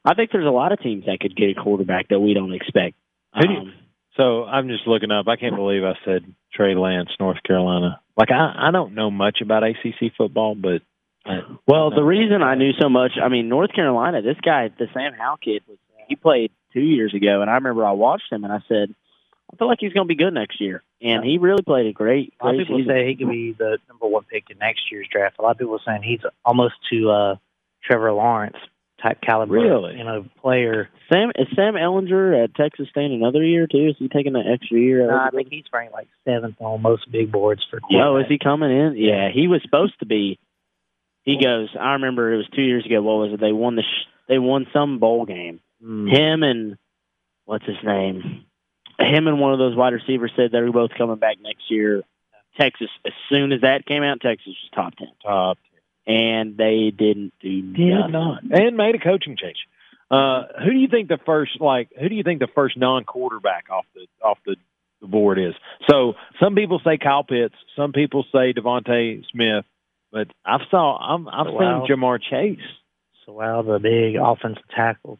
I 0.05 0.15
think 0.15 0.31
there's 0.33 0.47
a 0.47 0.51
lot 0.51 0.73
of 0.73 0.81
teams 0.81 1.07
that 1.07 1.21
could 1.21 1.37
get 1.37 1.57
a 1.57 1.63
quarterback 1.63 2.09
that 2.09 2.21
we 2.21 2.35
don't 2.35 2.53
expect. 2.53 2.97
Um, 3.33 3.73
So 4.17 4.45
I'm 4.45 4.69
just 4.69 4.87
looking 4.87 5.11
up. 5.11 5.27
I 5.29 5.37
can't 5.37 5.57
believe 5.57 5.85
I 5.85 5.95
said 6.05 6.25
Trey 6.53 6.75
Lance, 6.75 7.09
North 7.19 7.43
Carolina. 7.47 8.01
Like 8.17 8.31
I, 8.31 8.69
I 8.69 8.71
don't 8.71 8.95
know 8.95 9.11
much 9.11 9.39
about 9.41 9.63
ACC 9.63 10.13
football, 10.19 10.55
but 10.55 10.83
I, 11.25 11.41
Well, 11.67 11.91
the 11.91 12.03
reason 12.03 12.43
I 12.43 12.57
knew 12.57 12.73
so 12.79 12.89
much, 12.89 13.13
I 13.23 13.29
mean, 13.29 13.49
North 13.49 13.73
Carolina, 13.73 14.21
this 14.21 14.37
guy, 14.45 14.69
the 14.77 14.87
Sam 14.93 15.13
Howell 15.15 15.39
kid, 15.39 15.63
was 15.67 15.79
he 16.09 16.17
played 16.17 16.51
two 16.75 16.81
years 16.81 17.15
ago, 17.15 17.41
and 17.41 17.51
I 17.51 17.55
remember 17.55 17.87
I 17.87 17.93
watched 17.93 18.31
him, 18.31 18.45
and 18.45 18.53
I 18.53 18.59
said, 18.69 18.95
I 19.53 19.57
feel 19.57 19.69
like 19.69 19.79
he's 19.81 19.93
going 19.93 20.07
to 20.07 20.15
be 20.15 20.17
good 20.23 20.33
next 20.33 20.61
year, 20.61 20.83
and 21.03 21.25
he 21.25 21.39
really 21.39 21.63
played 21.63 21.87
a 21.87 21.93
great. 21.93 22.33
A 22.41 22.47
lot 22.47 22.55
of 22.55 22.61
people 22.61 22.79
season. 22.79 22.93
say 22.95 23.07
he 23.09 23.17
could 23.17 23.29
be 23.29 23.53
the 23.53 23.79
number 23.89 24.07
one 24.07 24.25
pick 24.25 24.45
in 24.51 24.59
next 24.59 24.91
year's 24.91 25.07
draft. 25.13 25.37
A 25.39 25.43
lot 25.43 25.53
of 25.53 25.59
people 25.59 25.75
are 25.75 25.81
saying 25.87 26.03
he's 26.03 26.21
almost 26.45 26.75
to 26.91 27.11
uh, 27.11 27.37
Trevor 27.85 28.13
Lawrence 28.13 28.57
type 29.03 29.21
caliber, 29.21 29.53
Really? 29.55 29.99
you 29.99 30.05
know, 30.05 30.25
player. 30.41 30.89
Sam 31.13 31.33
is 31.37 31.49
Sam 31.55 31.75
Ehlinger 31.75 32.45
at 32.45 32.55
Texas 32.55 32.87
staying 32.91 33.13
another 33.13 33.43
year 33.43 33.67
too? 33.67 33.89
Is 33.89 33.97
he 33.99 34.09
taking 34.09 34.37
an 34.37 34.45
extra 34.47 34.79
year? 34.79 35.07
No, 35.07 35.19
I 35.19 35.31
think 35.31 35.49
he's 35.51 35.65
ranked 35.73 35.93
like 35.93 36.09
seventh 36.25 36.57
on 36.61 36.81
most 36.81 37.11
big 37.11 37.31
boards 37.31 37.63
for. 37.69 37.81
Oh, 37.93 38.17
is 38.19 38.27
he 38.29 38.39
coming 38.39 38.71
in? 38.71 38.95
Yeah, 38.97 39.29
he 39.33 39.49
was 39.49 39.61
supposed 39.63 39.99
to 39.99 40.07
be. 40.07 40.39
He 41.25 41.37
goes. 41.43 41.69
I 41.79 41.93
remember 41.93 42.33
it 42.33 42.37
was 42.39 42.49
two 42.55 42.63
years 42.63 42.87
ago. 42.87 43.03
What 43.03 43.19
was 43.29 43.33
it? 43.35 43.41
They 43.41 43.53
won 43.53 43.77
the. 43.77 43.83
Sh- 43.83 44.09
they 44.29 44.39
won 44.39 44.67
some 44.73 44.99
bowl 44.99 45.27
game. 45.27 45.61
Mm. 45.85 46.11
Him 46.11 46.43
and 46.43 46.79
what's 47.45 47.67
his 47.67 47.77
name? 47.85 48.45
Him 48.99 49.27
and 49.27 49.41
one 49.41 49.53
of 49.53 49.59
those 49.59 49.77
wide 49.77 49.93
receivers 49.95 50.33
said 50.37 50.51
they 50.53 50.61
were 50.61 50.73
both 50.73 50.91
coming 50.97 51.17
back 51.17 51.37
next 51.41 51.71
year. 51.71 52.03
Texas, 52.61 52.89
as 53.07 53.13
soon 53.31 53.53
as 53.53 53.63
that 53.63 53.87
came 53.87 54.03
out, 54.03 54.21
Texas 54.21 54.47
was 54.49 54.71
top 54.75 54.95
ten, 54.97 55.09
top 55.25 55.59
ten. 56.07 56.15
and 56.15 56.57
they 56.57 56.91
didn't 56.97 57.33
do 57.41 57.63
did 57.73 57.89
nothing. 58.11 58.13
not 58.13 58.43
and 58.51 58.77
made 58.77 58.95
a 58.95 58.99
coaching 58.99 59.37
change. 59.41 59.57
Uh, 60.11 60.43
who 60.63 60.71
do 60.71 60.77
you 60.77 60.89
think 60.89 61.09
the 61.09 61.19
first 61.25 61.59
like? 61.61 61.89
Who 61.99 62.09
do 62.09 62.15
you 62.15 62.23
think 62.23 62.41
the 62.41 62.49
first 62.55 62.77
non-quarterback 62.77 63.67
off 63.71 63.87
the 63.95 64.07
off 64.23 64.39
the, 64.45 64.57
the 65.01 65.07
board 65.07 65.39
is? 65.39 65.55
So 65.89 66.13
some 66.41 66.55
people 66.55 66.81
say 66.85 66.99
Kyle 66.99 67.25
Pitts, 67.25 67.55
some 67.75 67.93
people 67.93 68.25
say 68.31 68.53
DeVonta 68.53 69.25
Smith, 69.33 69.65
but 70.13 70.29
I've 70.45 70.61
saw 70.71 70.99
I'm, 70.99 71.27
I've 71.29 71.47
Wow. 71.53 71.87
seen 71.87 71.97
Ja'Marr 71.97 72.21
Chase. 72.21 72.59
So 73.25 73.33
wow, 73.33 73.63
the 73.63 73.79
big 73.79 74.17
offensive 74.23 74.63
tackle. 74.77 75.19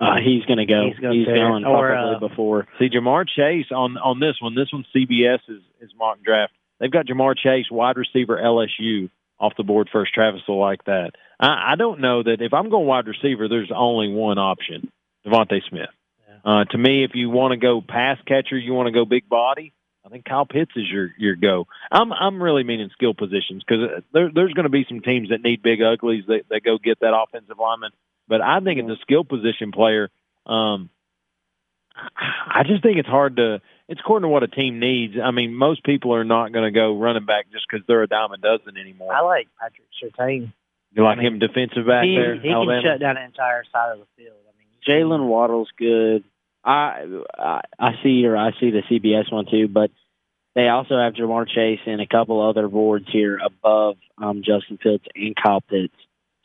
Uh, 0.00 0.16
he's 0.22 0.44
going 0.44 0.58
to 0.58 0.66
go. 0.66 0.86
He's 0.86 0.98
gonna 0.98 1.14
he's 1.14 1.26
going 1.26 1.64
Or, 1.64 1.88
probably 1.88 2.16
uh, 2.16 2.28
before. 2.28 2.68
See, 2.78 2.88
Ja'Marr 2.88 3.26
Chase 3.26 3.66
on 3.72 3.98
on 3.98 4.20
this 4.20 4.36
one. 4.40 4.54
This 4.54 4.68
one's 4.72 4.86
CBS 4.94 5.40
is, 5.48 5.62
is 5.80 5.90
mock 5.98 6.22
draft. 6.22 6.52
They've 6.78 6.90
got 6.90 7.06
Ja'Marr 7.06 7.36
Chase, 7.36 7.66
wide 7.70 7.96
receiver, 7.96 8.36
LSU, 8.36 9.10
off 9.40 9.54
the 9.56 9.64
board 9.64 9.88
first. 9.92 10.14
Travis 10.14 10.42
will 10.46 10.60
like 10.60 10.84
that. 10.84 11.12
I, 11.40 11.72
I 11.72 11.76
don't 11.76 12.00
know 12.00 12.22
that 12.22 12.40
if 12.40 12.54
I'm 12.54 12.70
going 12.70 12.86
wide 12.86 13.08
receiver, 13.08 13.48
there's 13.48 13.72
only 13.74 14.08
one 14.12 14.38
option: 14.38 14.92
DeVonta 15.26 15.60
Smith. 15.68 15.90
Uh, 16.44 16.64
to 16.64 16.78
me, 16.78 17.04
if 17.04 17.10
you 17.14 17.28
want 17.30 17.52
to 17.52 17.56
go 17.56 17.82
pass 17.86 18.18
catcher, 18.26 18.56
you 18.56 18.72
want 18.72 18.86
to 18.86 18.92
go 18.92 19.04
big 19.04 19.28
body. 19.28 19.72
I 20.06 20.10
think 20.10 20.24
Kyle 20.24 20.46
Pitts 20.46 20.70
is 20.76 20.84
your 20.90 21.10
your 21.18 21.36
go. 21.36 21.66
I'm 21.90 22.12
I'm 22.12 22.42
really 22.42 22.62
meaning 22.62 22.88
skill 22.92 23.14
positions 23.14 23.62
because 23.66 24.02
there, 24.12 24.30
there's 24.32 24.54
going 24.54 24.64
to 24.64 24.70
be 24.70 24.86
some 24.88 25.00
teams 25.00 25.28
that 25.30 25.42
need 25.42 25.62
big 25.62 25.82
uglies 25.82 26.24
that, 26.28 26.42
that 26.48 26.62
go 26.64 26.78
get 26.78 27.00
that 27.00 27.14
offensive 27.14 27.58
lineman. 27.58 27.90
But 28.28 28.42
I 28.42 28.60
think 28.60 28.78
it's 28.80 28.90
a 28.90 29.02
skill 29.02 29.24
position 29.24 29.72
player. 29.72 30.10
Um, 30.46 30.90
I 31.96 32.62
just 32.66 32.82
think 32.82 32.98
it's 32.98 33.08
hard 33.08 33.36
to. 33.36 33.60
It's 33.88 34.00
according 34.00 34.24
to 34.24 34.28
what 34.28 34.42
a 34.42 34.48
team 34.48 34.78
needs. 34.78 35.14
I 35.22 35.30
mean, 35.30 35.54
most 35.54 35.82
people 35.82 36.14
are 36.14 36.24
not 36.24 36.52
going 36.52 36.64
to 36.64 36.70
go 36.70 36.98
running 36.98 37.24
back 37.24 37.46
just 37.50 37.64
because 37.68 37.86
they're 37.86 38.02
a 38.02 38.06
dime 38.06 38.32
a 38.32 38.36
dozen 38.36 38.76
anymore. 38.76 39.14
I 39.14 39.22
like 39.22 39.48
Patrick 39.58 39.88
Surtain. 40.02 40.52
You 40.92 41.04
like 41.04 41.18
him 41.18 41.38
defensive 41.38 41.86
back 41.86 42.04
he, 42.04 42.14
there, 42.16 42.40
he 42.40 42.50
Alabama? 42.50 42.82
can 42.82 42.92
shut 42.92 43.00
down 43.00 43.16
an 43.16 43.24
entire 43.24 43.64
side 43.72 43.92
of 43.92 43.98
the 43.98 44.06
field. 44.16 44.36
I 44.46 44.52
mean, 44.58 44.68
Jaylen 44.86 45.26
Waddle's 45.26 45.68
good. 45.78 46.24
I, 46.64 47.04
I 47.36 47.60
I 47.78 47.90
see 48.02 48.24
or 48.26 48.36
I 48.36 48.52
see 48.58 48.70
the 48.70 48.82
CBS 48.90 49.32
one 49.32 49.46
too, 49.50 49.68
but 49.68 49.90
they 50.54 50.68
also 50.68 50.98
have 50.98 51.14
Ja'Marr 51.14 51.46
Chase 51.48 51.80
and 51.86 52.00
a 52.00 52.06
couple 52.06 52.40
other 52.46 52.68
boards 52.68 53.06
here 53.10 53.38
above 53.38 53.96
um, 54.16 54.42
Justin 54.44 54.78
Fields 54.82 55.04
and 55.14 55.36
Kyle 55.36 55.60
Pitts. 55.60 55.94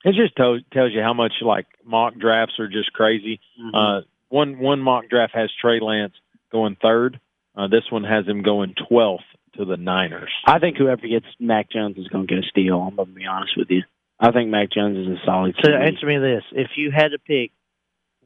It 0.03 0.15
just 0.15 0.35
to- 0.37 0.63
tells 0.71 0.91
you 0.93 1.01
how 1.01 1.13
much 1.13 1.33
like 1.41 1.65
mock 1.85 2.15
drafts 2.15 2.59
are 2.59 2.67
just 2.67 2.91
crazy. 2.93 3.39
Mm-hmm. 3.59 3.75
Uh, 3.75 4.01
one 4.29 4.59
one 4.59 4.79
mock 4.79 5.09
draft 5.09 5.33
has 5.35 5.49
Trey 5.61 5.79
Lance 5.79 6.13
going 6.51 6.75
third. 6.81 7.19
Uh, 7.55 7.67
this 7.67 7.83
one 7.89 8.03
has 8.03 8.25
him 8.25 8.41
going 8.41 8.73
twelfth 8.87 9.23
to 9.55 9.65
the 9.65 9.77
Niners. 9.77 10.31
I 10.45 10.59
think 10.59 10.77
whoever 10.77 11.07
gets 11.07 11.27
Mac 11.39 11.69
Jones 11.69 11.97
is 11.97 12.07
going 12.07 12.27
to 12.27 12.35
get 12.35 12.43
a 12.43 12.47
steal. 12.47 12.79
I'm 12.81 12.95
going 12.95 13.09
to 13.09 13.13
be 13.13 13.25
honest 13.25 13.53
with 13.55 13.69
you. 13.69 13.83
I 14.19 14.31
think 14.31 14.49
Mac 14.49 14.71
Jones 14.71 14.97
is 14.97 15.07
a 15.07 15.25
solid. 15.25 15.55
So 15.63 15.69
QB. 15.69 15.87
answer 15.87 16.05
me 16.07 16.17
this: 16.17 16.43
If 16.51 16.71
you 16.75 16.91
had 16.91 17.09
to 17.09 17.19
pick 17.19 17.51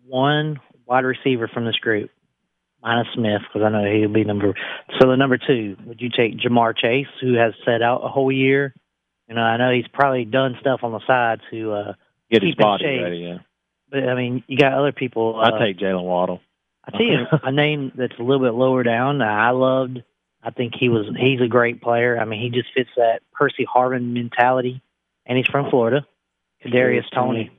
one 0.06 0.60
wide 0.86 1.06
receiver 1.06 1.50
from 1.54 1.66
this 1.66 1.76
group, 1.76 2.10
minus 2.82 3.08
Smith, 3.14 3.42
because 3.48 3.66
I 3.66 3.70
know 3.70 3.86
he'll 3.86 4.14
be 4.14 4.24
number. 4.24 4.54
So 5.00 5.10
the 5.10 5.18
number 5.18 5.38
two, 5.38 5.76
would 5.86 6.02
you 6.02 6.10
take 6.10 6.40
Ja'Marr 6.40 6.78
Chase, 6.78 7.08
who 7.22 7.34
has 7.34 7.54
set 7.66 7.82
out 7.82 8.02
a 8.04 8.08
whole 8.08 8.32
year? 8.32 8.74
You 9.28 9.36
know, 9.36 9.42
I 9.42 9.58
know 9.58 9.72
he's 9.72 9.88
probably 9.88 10.26
done 10.26 10.56
stuff 10.62 10.82
on 10.84 10.92
the 10.92 11.06
side 11.06 11.42
to 11.52 11.72
uh, 11.74 11.94
Get 12.32 12.44
his 12.44 12.56
body 12.56 12.84
shape. 12.86 13.02
ready. 13.04 13.18
Yeah, 13.18 13.38
But 13.90 14.08
I 14.10 14.16
mean, 14.16 14.44
you 14.48 14.58
got 14.58 14.74
other 14.74 14.92
people. 14.92 15.40
Uh, 15.40 15.52
I 15.54 15.60
take 15.60 15.78
Jaylen 15.78 16.04
Waddle. 16.04 16.42
I 16.86 16.92
tell 16.92 17.02
you 17.02 17.26
a 17.44 17.52
name 17.52 17.92
that's 17.96 18.18
a 18.18 18.24
little 18.24 18.46
bit 18.46 18.54
lower 18.54 18.84
down. 18.84 19.18
that 19.20 19.30
I 19.30 19.52
loved. 19.52 20.04
I 20.42 20.52
think 20.52 20.74
he 20.80 20.88
was. 20.88 21.06
He's 21.18 21.42
a 21.42 21.48
great 21.48 21.82
player. 21.82 22.18
I 22.18 22.24
mean, 22.26 22.42
he 22.42 22.50
just 22.50 22.74
fits 22.74 22.90
that 22.96 23.22
Percy 23.34 23.66
Harvin 23.66 24.14
mentality, 24.14 24.82
and 25.26 25.38
he's 25.38 25.48
from 25.48 25.70
Florida. 25.70 26.06
Kadarius 26.66 27.10
Toney. 27.14 27.52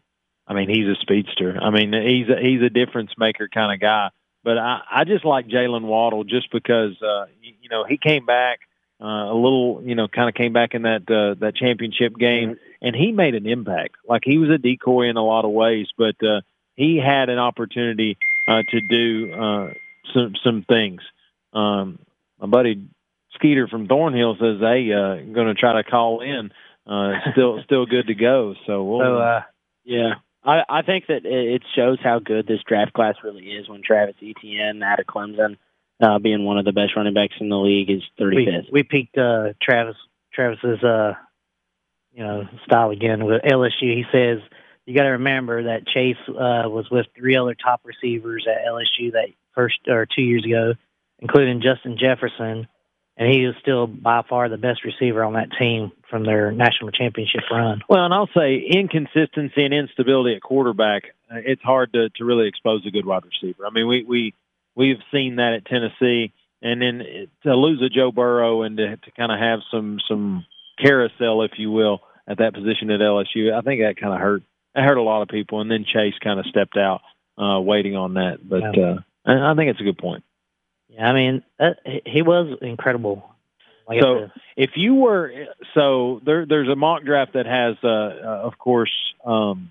I 0.47 0.55
mean, 0.55 0.71
he's 0.71 0.87
a 0.87 0.95
speedster. 1.01 1.59
I 1.61 1.69
mean, 1.71 1.93
he's 1.93 2.29
a, 2.31 2.41
he's 2.41 2.63
a 2.63 2.71
difference 2.71 3.13
maker 3.19 3.49
kind 3.53 3.73
of 3.73 3.81
guy. 3.81 4.09
But 4.45 4.57
I, 4.57 4.81
I 4.91 5.05
just 5.05 5.25
like 5.27 5.47
Jaylen 5.49 5.83
Waddle 5.83 6.25
just 6.25 6.51
because 6.51 7.01
uh, 7.03 7.27
you, 7.43 7.53
you 7.61 7.69
know 7.69 7.85
he 7.85 7.99
came 7.99 8.25
back 8.25 8.61
uh, 9.01 9.33
a 9.33 9.35
little, 9.35 9.81
you 9.85 9.95
know, 9.95 10.09
kind 10.09 10.29
of 10.29 10.35
came 10.35 10.53
back 10.53 10.75
in 10.75 10.83
that 10.83 11.03
uh, 11.09 11.39
that 11.41 11.55
championship 11.55 12.17
game, 12.17 12.57
and 12.83 12.97
he 12.97 13.13
made 13.13 13.35
an 13.35 13.47
impact. 13.47 13.97
Like 14.09 14.23
he 14.25 14.39
was 14.39 14.51
a 14.51 14.59
decoy 14.59 15.09
in 15.09 15.17
a 15.17 15.25
lot 15.25 15.45
of 15.45 15.53
ways, 15.53 15.87
but 15.97 16.17
uh, 16.23 16.41
he 16.75 17.01
had 17.05 17.29
an 17.29 17.39
opportunity 17.39 18.19
uh, 18.49 18.63
to 18.69 18.81
do 18.81 19.33
uh, 19.33 19.71
some 20.13 20.35
some 20.45 20.65
things. 20.69 21.01
Um, 21.53 21.99
my 22.41 22.47
buddy 22.47 22.89
Skeeter 23.35 23.69
from 23.69 23.87
Thornhill 23.87 24.37
says, 24.41 24.61
"Hey, 24.61 24.93
uh, 24.93 25.33
going 25.33 25.47
to 25.49 25.55
try 25.55 25.81
to 25.81 25.89
call 25.89 26.21
in. 26.21 26.51
Uh, 26.87 27.13
still 27.33 27.63
still 27.65 27.87
good 27.87 28.09
to 28.09 28.15
go." 28.15 28.55
So 28.67 28.83
we'll, 28.85 29.01
So 29.01 29.19
uh, 29.19 29.43
Yeah. 29.85 30.15
I, 30.45 30.63
I 30.69 30.83
think 30.83 31.07
that 31.09 31.25
it 31.25 31.55
it 31.55 31.63
shows 31.75 31.99
how 32.03 32.21
good 32.21 32.47
this 32.47 32.61
draft 32.67 32.93
class 32.93 33.17
really 33.23 33.45
is 33.45 33.69
when 33.69 33.83
Travis 33.83 34.17
Etienne 34.23 34.83
out 34.83 35.01
of 35.01 35.07
Clemson, 35.07 35.57
uh, 36.01 36.19
being 36.19 36.45
one 36.45 36.59
of 36.59 36.65
the 36.65 36.73
best 36.73 36.95
running 36.97 37.15
backs 37.15 37.35
in 37.41 37.49
the 37.49 37.57
league, 37.57 37.91
is 37.91 38.03
35th. 38.21 38.71
we 38.73 38.83
peaked 38.83 39.17
uh, 39.19 39.53
Travis 39.63 39.97
Travis's 40.33 40.83
uh, 40.85 41.15
you 42.13 42.23
know 42.25 42.45
style 42.65 42.91
again 42.91 43.25
with 43.25 43.43
LSU. 43.43 43.71
He 43.97 44.05
says 44.13 44.39
you 44.87 44.95
got 44.95 45.03
to 45.05 45.11
remember 45.11 45.65
that 45.65 45.87
Chase 45.87 46.17
uh, 46.29 46.69
was 46.69 46.87
with 46.91 47.07
three 47.17 47.37
other 47.37 47.55
top 47.55 47.81
receivers 47.85 48.47
at 48.49 48.67
LSU 48.67 49.13
that 49.13 49.29
first 49.55 49.77
or 49.89 50.07
two 50.07 50.23
years 50.23 50.45
ago, 50.45 50.75
including 51.19 51.61
Justin 51.61 51.99
Jefferson, 52.01 52.69
and 53.17 53.33
he 53.33 53.45
was 53.47 53.55
still 53.61 53.87
by 53.87 54.23
far 54.29 54.49
the 54.49 54.57
best 54.57 54.85
receiver 54.85 55.25
on 55.25 55.35
that 55.35 55.49
team 55.59 55.93
from 56.09 56.25
their 56.25 56.53
national 56.53 56.91
championship 56.93 57.43
run. 57.51 57.83
Well, 57.89 58.05
and 58.05 58.15
I'll 58.15 58.31
say 58.35 58.59
inconsistency 58.67 59.65
and 59.65 59.75
instability 59.75 60.37
at 60.37 60.43
quarterback. 60.43 61.03
uh, 61.31 61.37
It's 61.45 61.63
hard 61.63 61.93
to 61.93 62.09
to 62.11 62.25
really 62.25 62.49
expose 62.49 62.87
a 62.87 62.91
good 62.91 63.05
wide 63.05 63.25
receiver. 63.25 63.67
I 63.67 63.71
mean, 63.71 63.89
we 63.89 64.05
we 64.05 64.35
we've 64.79 65.03
seen 65.13 65.37
that 65.37 65.55
at 65.55 65.67
Tennessee, 65.67 66.33
and 66.63 66.81
then 66.81 67.03
to 67.43 67.55
lose 67.55 67.83
a 67.83 67.89
Joe 67.91 68.13
Burrow 68.13 68.63
and 68.63 68.77
to 68.79 68.97
to 68.97 69.11
kind 69.11 69.33
of 69.33 69.39
have 69.39 69.61
some 69.71 69.99
some 70.09 70.47
carousel, 70.81 71.43
if 71.43 71.53
you 71.59 71.71
will, 71.71 72.01
at 72.27 72.39
that 72.39 72.55
position 72.55 72.91
at 72.91 73.01
LSU. 73.01 73.53
I 73.53 73.61
think 73.61 73.83
that 73.83 73.97
kind 74.01 74.15
of 74.15 74.21
hurt. 74.21 74.43
That 74.75 74.85
hurt 74.85 74.97
a 74.97 75.03
lot 75.03 75.23
of 75.23 75.29
people, 75.29 75.61
and 75.61 75.71
then 75.71 75.85
Chase 75.85 76.15
kind 76.23 76.39
of 76.39 76.47
stepped 76.47 76.77
out, 76.77 77.01
uh, 77.37 77.61
waiting 77.61 77.97
on 77.97 78.15
that. 78.15 78.39
But 78.49 78.77
Yeah. 78.77 78.85
uh, 78.85 78.99
I 79.27 79.51
I 79.51 79.55
think 79.55 79.71
it's 79.71 79.81
a 79.81 79.85
good 79.85 79.99
point. 79.99 80.23
Yeah, 80.89 81.11
I 81.11 81.13
mean 81.13 81.43
that, 81.59 81.81
he- 81.85 82.03
he 82.07 82.23
was 82.23 82.57
incredible. 82.63 83.29
Like 83.89 84.01
So 84.03 84.31
if 84.57 84.77
you 84.77 84.95
were 84.95 85.33
so 85.75 86.21
there, 86.25 86.47
there's 86.47 86.69
a 86.69 86.77
mock 86.77 87.03
draft 87.05 87.33
that 87.33 87.47
has, 87.47 87.77
uh, 87.83 87.89
uh, 87.89 88.41
of 88.45 88.59
course, 88.59 88.93
um, 89.25 89.71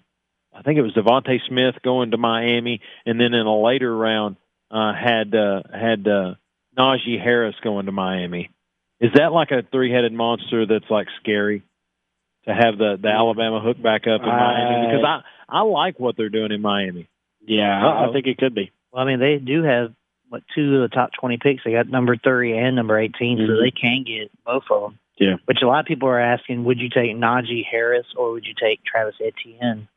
I 0.54 0.64
think 0.64 0.80
it 0.80 0.82
was 0.82 0.94
DeVonta 0.94 1.40
Smith 1.48 1.76
going 1.84 2.12
to 2.12 2.18
Miami, 2.18 2.82
and 3.06 3.20
then 3.22 3.34
in 3.36 3.46
a 3.46 3.58
later 3.62 3.96
round 3.96 4.36
uh, 4.72 4.94
had 4.94 5.34
uh, 5.35 5.64
had 5.73 6.07
uh, 6.07 6.35
Najee 6.77 7.22
Harris 7.22 7.56
going 7.64 7.85
to 7.85 7.91
Miami. 7.91 8.49
Is 8.99 9.11
that 9.15 9.31
like 9.31 9.52
a 9.52 9.61
three 9.72 9.91
headed 9.91 10.14
monster 10.14 10.65
that's 10.65 10.89
like 10.89 11.07
scary 11.22 11.64
to 12.45 12.53
have 12.53 12.77
the 12.77 12.98
the 13.02 13.10
Alabama 13.10 13.60
hook 13.60 13.81
back 13.81 14.02
up 14.07 14.22
in 14.22 14.27
Miami? 14.27 14.88
Because 14.88 15.06
I 15.06 15.22
I 15.60 15.61
like 15.61 15.99
what 15.99 16.18
they're 16.18 16.30
doing 16.30 16.52
in 16.52 16.61
Miami. 16.61 17.07
Yeah, 17.45 17.64
I, 17.69 17.88
I 17.88 18.06
Uh-oh. 18.06 18.14
think 18.14 18.27
it 18.27 18.38
could 18.38 18.53
be. 18.56 18.72
Well, 18.91 19.03
I 19.03 19.07
mean, 19.07 19.19
they 19.19 19.38
do 19.38 19.64
have 19.64 19.94
what 20.30 20.44
two 20.56 20.76
of 20.81 20.89
the 20.89 20.94
top 20.95 21.11
twenty 21.19 21.38
picks. 21.38 21.64
They 21.64 21.72
got 21.72 21.88
number 21.88 22.18
thirty 22.18 22.57
and 22.57 22.76
number 22.76 22.99
18 22.99 23.38
so 23.38 23.44
Mhm. 23.44 23.61
they 23.64 23.72
can 23.72 24.03
get 24.03 24.31
both 24.45 24.64
of 24.69 24.81
them. 24.81 24.99
Yeah. 25.19 25.35
Which 25.45 25.60
a 25.64 25.68
lot 25.68 25.80
of 25.80 25.85
people 25.85 26.10
are 26.10 26.19
asking: 26.19 26.65
Would 26.65 26.80
you 26.80 26.89
take 26.89 27.15
Najee 27.15 27.64
Harris 27.69 28.06
or 28.15 28.31
would 28.34 28.45
you 28.45 28.53
take 28.60 28.84
Travis 28.84 29.15
Etienne? 29.22 29.88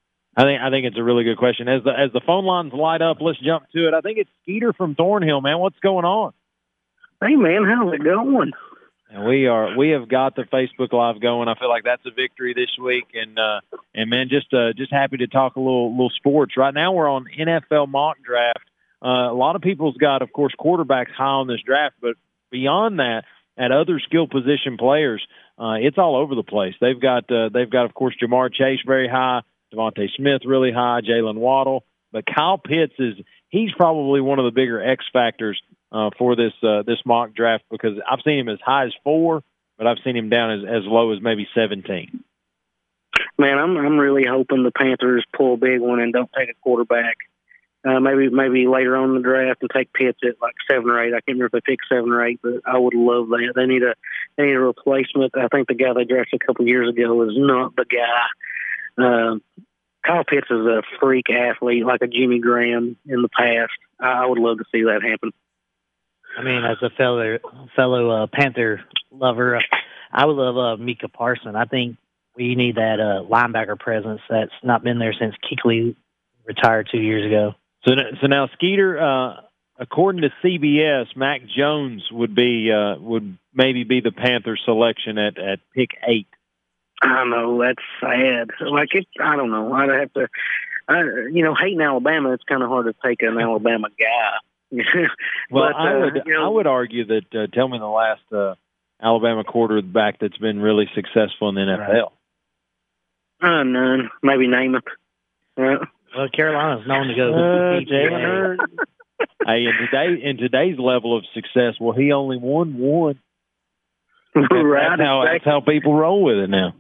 I 0.41 0.45
think 0.45 0.62
I 0.62 0.71
think 0.71 0.87
it's 0.87 0.97
a 0.97 1.03
really 1.03 1.25
good 1.25 1.37
question. 1.37 1.69
As 1.69 1.85
the 1.85 1.91
as 1.91 2.12
the 2.12 2.23
phone 2.25 2.47
lines 2.47 2.73
light 2.73 3.03
up, 3.03 3.19
let's 3.21 3.39
jump 3.41 3.65
to 3.73 3.89
it. 3.89 3.95
I 3.95 4.01
think 4.01 4.17
it's 4.17 4.31
Skeeter 4.43 4.73
from 4.73 4.95
Thornhill, 4.95 5.43
man. 5.43 5.59
What's 5.59 5.79
going 5.81 6.07
on? 6.07 6.33
Hey 7.21 7.37
man, 7.37 7.65
how's 7.65 7.93
it 7.93 8.03
going? 8.03 8.53
And 9.11 9.27
we 9.27 9.49
are 9.49 9.77
we 9.77 9.91
have 9.91 10.09
got 10.09 10.37
the 10.37 10.45
Facebook 10.45 10.95
Live 10.95 11.21
going. 11.21 11.49
I 11.49 11.59
feel 11.59 11.69
like 11.69 11.85
that's 11.85 12.07
a 12.07 12.11
victory 12.11 12.55
this 12.55 12.71
week, 12.83 13.09
and 13.12 13.39
uh, 13.39 13.61
and 13.95 14.09
man, 14.09 14.29
just 14.31 14.55
uh, 14.55 14.73
just 14.75 14.91
happy 14.91 15.19
to 15.19 15.27
talk 15.27 15.57
a 15.57 15.61
little 15.61 15.91
little 15.91 16.12
sports. 16.17 16.57
Right 16.57 16.73
now, 16.73 16.93
we're 16.93 17.11
on 17.11 17.27
NFL 17.39 17.89
mock 17.89 18.17
draft. 18.25 18.65
Uh, 19.05 19.31
a 19.31 19.37
lot 19.37 19.57
of 19.57 19.62
people's 19.62 19.97
got, 19.97 20.23
of 20.23 20.33
course, 20.33 20.55
quarterbacks 20.59 21.11
high 21.11 21.25
on 21.25 21.49
this 21.49 21.61
draft, 21.65 21.97
but 22.01 22.17
beyond 22.51 22.99
that, 22.99 23.25
at 23.59 23.73
other 23.73 23.99
skill 23.99 24.27
position 24.27 24.77
players, 24.79 25.27
uh, 25.59 25.75
it's 25.81 25.99
all 25.99 26.17
over 26.17 26.35
the 26.35 26.43
place. 26.43 26.75
They've 26.81 27.01
got 27.01 27.31
uh, 27.31 27.51
they've 27.53 27.71
got, 27.71 27.85
of 27.85 27.95
course, 27.95 28.15
Ja'Marr 28.23 28.53
Chase 28.53 28.81
very 28.87 29.09
high, 29.09 29.41
DeVonta 29.72 30.09
Smith 30.16 30.42
really 30.44 30.72
high, 30.72 31.01
Jaylen 31.01 31.36
Waddle, 31.36 31.84
but 32.12 32.24
Kyle 32.26 32.59
Pitts 32.59 32.94
is 32.98 33.14
he's 33.48 33.70
probably 33.76 34.20
one 34.20 34.38
of 34.38 34.44
the 34.44 34.51
bigger 34.51 34.82
X 34.82 35.05
factors 35.12 35.60
uh, 35.92 36.10
for 36.18 36.36
this 36.36 36.52
uh, 36.62 36.82
this 36.82 36.98
mock 37.05 37.34
draft 37.34 37.64
because 37.70 37.98
I've 38.09 38.20
seen 38.24 38.38
him 38.38 38.48
as 38.48 38.59
high 38.64 38.86
as 38.86 38.92
four, 39.05 39.42
but 39.78 39.86
I've 39.86 39.98
seen 40.05 40.16
him 40.16 40.28
down 40.28 40.60
as, 40.60 40.64
as 40.64 40.82
low 40.84 41.12
as 41.12 41.20
maybe 41.20 41.47
seventeen. 41.55 42.24
Man, 43.38 43.59
I'm 43.59 43.76
I'm 43.76 43.98
really 43.98 44.24
hoping 44.28 44.62
the 44.62 44.70
Panthers 44.70 45.24
pull 45.36 45.55
a 45.55 45.56
big 45.56 45.80
one 45.80 46.01
and 46.01 46.12
don't 46.12 46.30
take 46.36 46.51
a 46.51 46.55
quarterback. 46.62 47.16
Uh, 47.82 47.98
maybe 47.98 48.28
maybe 48.28 48.66
later 48.66 48.94
on 48.94 49.10
in 49.10 49.14
the 49.14 49.22
draft 49.22 49.62
and 49.62 49.70
take 49.74 49.92
Pitts 49.92 50.18
at 50.22 50.40
like 50.42 50.55
seven 50.70 50.90
or 50.90 51.02
eight. 51.02 51.14
I 51.14 51.24
can't 51.24 51.38
remember 51.38 51.47
if 51.47 51.52
they 51.64 51.72
picked 51.72 51.88
seven 51.88 52.10
or 52.10 52.24
eight, 52.24 52.38
but 52.42 52.60
I 52.66 52.76
would 52.76 52.92
love 52.92 53.28
that. 53.28 53.52
They 53.56 53.64
need 53.64 53.82
a 53.82 53.94
they 54.36 54.44
need 54.44 54.56
a 54.56 54.60
replacement. 54.60 55.32
I 55.34 55.48
think 55.48 55.68
the 55.68 55.74
guy 55.74 55.94
they 55.94 56.05
drafted 56.05 56.42
a 56.42 56.47
couple 56.47 56.66
years 56.66 56.90
ago 56.90 57.22
is 57.22 57.32
not 57.36 57.74
the 57.76 57.86
guy. 57.86 58.26
Uh, 58.99 59.37
Kyle 60.05 60.25
Pitts 60.25 60.47
is 60.51 60.67
a 60.67 60.83
freak 61.01 61.27
athlete, 61.31 61.85
like 61.85 62.01
a 62.03 62.07
Jimmy 62.07 62.39
Graham 62.39 62.97
in 63.07 63.23
the 63.23 63.29
past. 63.29 63.73
I, 64.01 64.25
I 64.25 64.27
would 64.27 64.39
love 64.39 64.59
to 64.59 64.65
see 64.73 64.83
that 64.85 65.03
happen. 65.03 65.33
I 66.39 66.43
mean, 66.43 66.65
as 66.65 66.79
a 66.83 66.91
fellow 66.91 67.39
fellow 67.75 68.11
uh, 68.11 68.27
Panther 68.33 68.83
lover, 69.11 69.57
uh, 69.57 69.61
I 70.12 70.27
would 70.27 70.37
love 70.37 70.57
uh, 70.57 70.83
Micah 70.83 71.09
Parson. 71.09 71.57
I 71.57 71.65
think 71.65 71.97
we 72.37 72.55
need 72.55 72.77
that 72.77 73.01
uh, 73.01 73.29
linebacker 73.29 73.79
presence 73.79 74.21
that's 74.29 74.53
not 74.62 74.85
been 74.85 74.99
there 74.99 75.15
since 75.19 75.35
Kuechly 75.45 75.97
retired 76.47 76.89
two 76.91 77.01
years 77.01 77.27
ago. 77.27 77.55
So, 77.87 77.95
so 78.21 78.27
now 78.27 78.49
Skeeter, 78.55 79.01
uh, 79.01 79.41
according 79.79 80.23
to 80.23 80.31
CBS, 80.45 81.17
Mac 81.17 81.43
Jones 81.57 82.03
would 82.12 82.35
be 82.35 82.71
uh, 82.71 83.01
would 83.01 83.37
maybe 83.53 83.85
be 83.85 84.01
the 84.01 84.12
Panther 84.12 84.57
selection 84.65 85.19
at 85.19 85.39
at 85.39 85.61
pick 85.75 85.91
eight. 86.07 86.29
I 87.01 87.24
know 87.24 87.60
that's 87.60 87.82
sad. 88.01 88.51
Like 88.60 88.94
it, 88.94 89.06
I 89.20 89.36
don't 89.36 89.51
know. 89.51 89.72
I'd 89.72 89.89
have 89.89 90.12
to, 90.14 90.28
I, 90.89 91.01
you 91.31 91.43
know, 91.43 91.55
hating 91.55 91.81
Alabama. 91.81 92.32
It's 92.32 92.44
kind 92.44 92.62
of 92.62 92.68
hard 92.68 92.86
to 92.86 92.94
take 93.05 93.22
an 93.22 93.39
Alabama 93.39 93.89
guy. 93.98 94.39
well, 95.51 95.70
but, 95.72 95.77
I 95.77 95.94
uh, 95.94 96.01
would 96.01 96.22
you 96.27 96.35
know, 96.35 96.47
I 96.47 96.48
would 96.48 96.66
argue 96.66 97.06
that 97.06 97.35
uh, 97.35 97.47
tell 97.52 97.68
me 97.68 97.78
the 97.78 97.86
last 97.86 98.22
uh, 98.32 98.55
Alabama 99.02 99.44
quarterback 99.44 100.18
that's 100.20 100.36
been 100.36 100.60
really 100.60 100.89
successful 100.94 101.48
in 101.48 101.55
the 101.56 101.62
NFL. 101.62 102.10
Uh, 103.43 103.62
none. 103.64 104.10
Maybe 104.22 104.47
name 104.47 104.74
it. 104.74 104.85
Yeah. 105.56 105.77
Well, 106.16 106.28
Carolina's 106.28 106.86
known 106.86 107.09
to 107.09 107.14
go. 107.14 107.32
Uh, 107.32 107.81
Jalen 107.81 108.22
Hurts. 108.22 108.62
hey, 109.47 109.64
in 109.64 109.72
today 109.86 110.22
in 110.22 110.36
today's 110.36 110.78
level 110.78 111.16
of 111.16 111.24
success, 111.35 111.74
well, 111.81 111.97
he 111.97 112.12
only 112.12 112.36
won 112.36 112.77
one. 112.78 113.18
That- 114.35 114.48
right. 114.51 114.90
That's 114.90 115.02
how 115.02 115.24
that's 115.24 115.44
how 115.44 115.60
people 115.60 115.94
roll 115.94 116.22
with 116.22 116.39
it 116.39 116.51
now. 116.51 116.74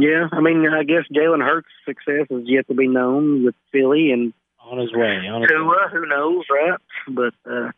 Yeah, 0.00 0.28
I 0.32 0.40
mean, 0.40 0.66
I 0.68 0.82
guess 0.82 1.04
Jalen 1.14 1.44
Hurts' 1.44 1.68
success 1.84 2.26
is 2.30 2.42
yet 2.46 2.66
to 2.66 2.74
be 2.74 2.88
known 2.88 3.44
with 3.44 3.54
Philly 3.70 4.10
and 4.10 4.32
On 4.58 4.78
his 4.78 4.92
way. 4.92 5.28
On 5.28 5.42
his 5.42 5.50
way. 5.50 5.56
Tua. 5.56 5.88
Who 5.92 6.06
knows, 6.06 6.44
right? 6.50 6.80
But 7.08 7.34
uh, 7.48 7.70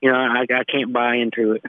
you 0.00 0.10
know, 0.10 0.16
I, 0.16 0.46
I 0.50 0.64
can't 0.64 0.92
buy 0.92 1.16
into 1.16 1.52
it. 1.52 1.64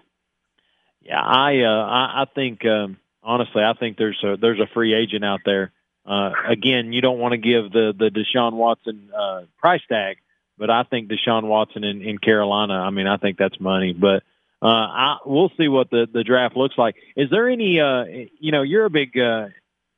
Yeah, 1.01 1.19
I 1.19 1.61
uh, 1.63 1.85
I, 1.85 2.21
I 2.21 2.25
think 2.33 2.65
um, 2.65 2.97
honestly, 3.23 3.61
I 3.63 3.73
think 3.73 3.97
there's 3.97 4.21
a 4.23 4.37
there's 4.37 4.59
a 4.59 4.67
free 4.73 4.93
agent 4.93 5.25
out 5.25 5.41
there. 5.43 5.71
Uh, 6.05 6.31
again, 6.47 6.93
you 6.93 7.01
don't 7.01 7.19
want 7.19 7.33
to 7.33 7.37
give 7.37 7.71
the 7.71 7.93
the 7.97 8.09
Deshaun 8.09 8.53
Watson 8.53 9.09
uh, 9.17 9.41
price 9.57 9.81
tag, 9.89 10.17
but 10.57 10.69
I 10.69 10.83
think 10.83 11.09
Deshaun 11.09 11.43
Watson 11.43 11.83
in, 11.83 12.01
in 12.01 12.17
Carolina. 12.19 12.73
I 12.73 12.89
mean, 12.89 13.07
I 13.07 13.17
think 13.17 13.37
that's 13.37 13.59
money. 13.59 13.91
But 13.93 14.23
uh, 14.61 14.67
I, 14.67 15.17
we'll 15.25 15.51
see 15.57 15.67
what 15.67 15.89
the 15.89 16.07
the 16.11 16.23
draft 16.23 16.55
looks 16.55 16.77
like. 16.77 16.95
Is 17.17 17.29
there 17.29 17.49
any? 17.49 17.81
Uh, 17.81 18.05
you 18.39 18.51
know, 18.53 18.61
you're 18.61 18.85
a 18.85 18.89
big. 18.89 19.17
Uh, 19.17 19.47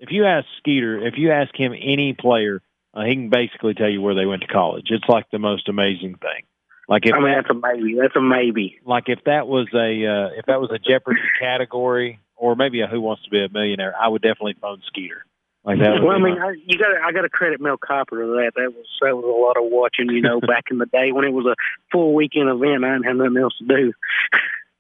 if 0.02 0.10
you 0.11 0.26
ask 0.26 0.45
Skeeter, 0.57 1.06
if 1.07 1.14
you 1.18 1.32
ask 1.32 1.56
him 1.56 1.73
any 1.73 2.14
player, 2.14 2.61
uh, 2.94 3.03
he 3.06 3.14
can 3.14 3.30
basically 3.30 3.73
tell 3.76 3.88
you 3.90 4.02
where 4.02 4.15
they 4.15 4.26
went 4.26 4.41
to 4.41 4.48
college. 4.48 4.88
It's 4.90 5.07
like 5.07 5.26
the 5.32 5.40
most 5.40 5.69
amazing 5.69 6.15
thing. 6.15 6.44
Like 6.90 7.06
if 7.06 7.14
I 7.14 7.19
mean, 7.19 7.28
that- 7.32 7.45
that's 7.48 7.49
a 7.52 7.53
maybe. 7.53 7.95
That's 8.02 8.15
a 8.15 8.22
maybe. 8.22 8.80
like 8.84 9.06
if 9.07 9.23
that 9.26 9.48
was 9.48 9.68
a 9.73 10.06
uh, 10.06 10.30
if 10.38 10.45
that 10.48 10.60
was 10.60 10.72
a 10.72 10.80
Jeopardy 10.80 11.22
category 11.40 12.19
or 12.36 12.56
maybe 12.56 12.82
a 12.82 12.88
Who 12.88 12.99
Wants 12.99 13.23
to 13.23 13.30
Be 13.30 13.45
a 13.45 13.48
Millionaire, 13.49 13.94
I 13.98 14.07
would 14.10 14.22
definitely 14.22 14.56
phone 14.60 14.82
Skeeter. 14.88 15.23
Like 15.64 15.78
that. 15.78 16.02
Well, 16.02 16.15
I 16.15 16.19
mean, 16.19 16.40
I, 16.41 16.56
you 16.65 16.80
got 16.80 16.90
I 17.07 17.11
got 17.11 17.22
to 17.22 17.30
credit 17.30 17.61
Mel 17.61 17.78
Kiper 17.78 18.10
to 18.18 18.26
that. 18.41 18.53
That 18.56 18.73
was 18.76 18.88
that 19.02 19.15
was 19.15 19.23
a 19.23 19.28
lot 19.30 19.64
of 19.64 19.72
watching. 19.72 20.10
You 20.10 20.22
know, 20.22 20.41
back 20.41 20.65
in 20.72 20.80
the 20.80 20.88
day 20.88 21.11
when 21.11 21.23
it 21.23 21.32
was 21.34 21.45
a 21.45 21.56
full 21.91 22.15
weekend 22.15 22.49
event, 22.49 22.84
I 22.84 22.94
didn't 22.94 23.03
have 23.06 23.15
nothing 23.18 23.38
else 23.38 23.56
to 23.60 23.65
do. 23.68 23.94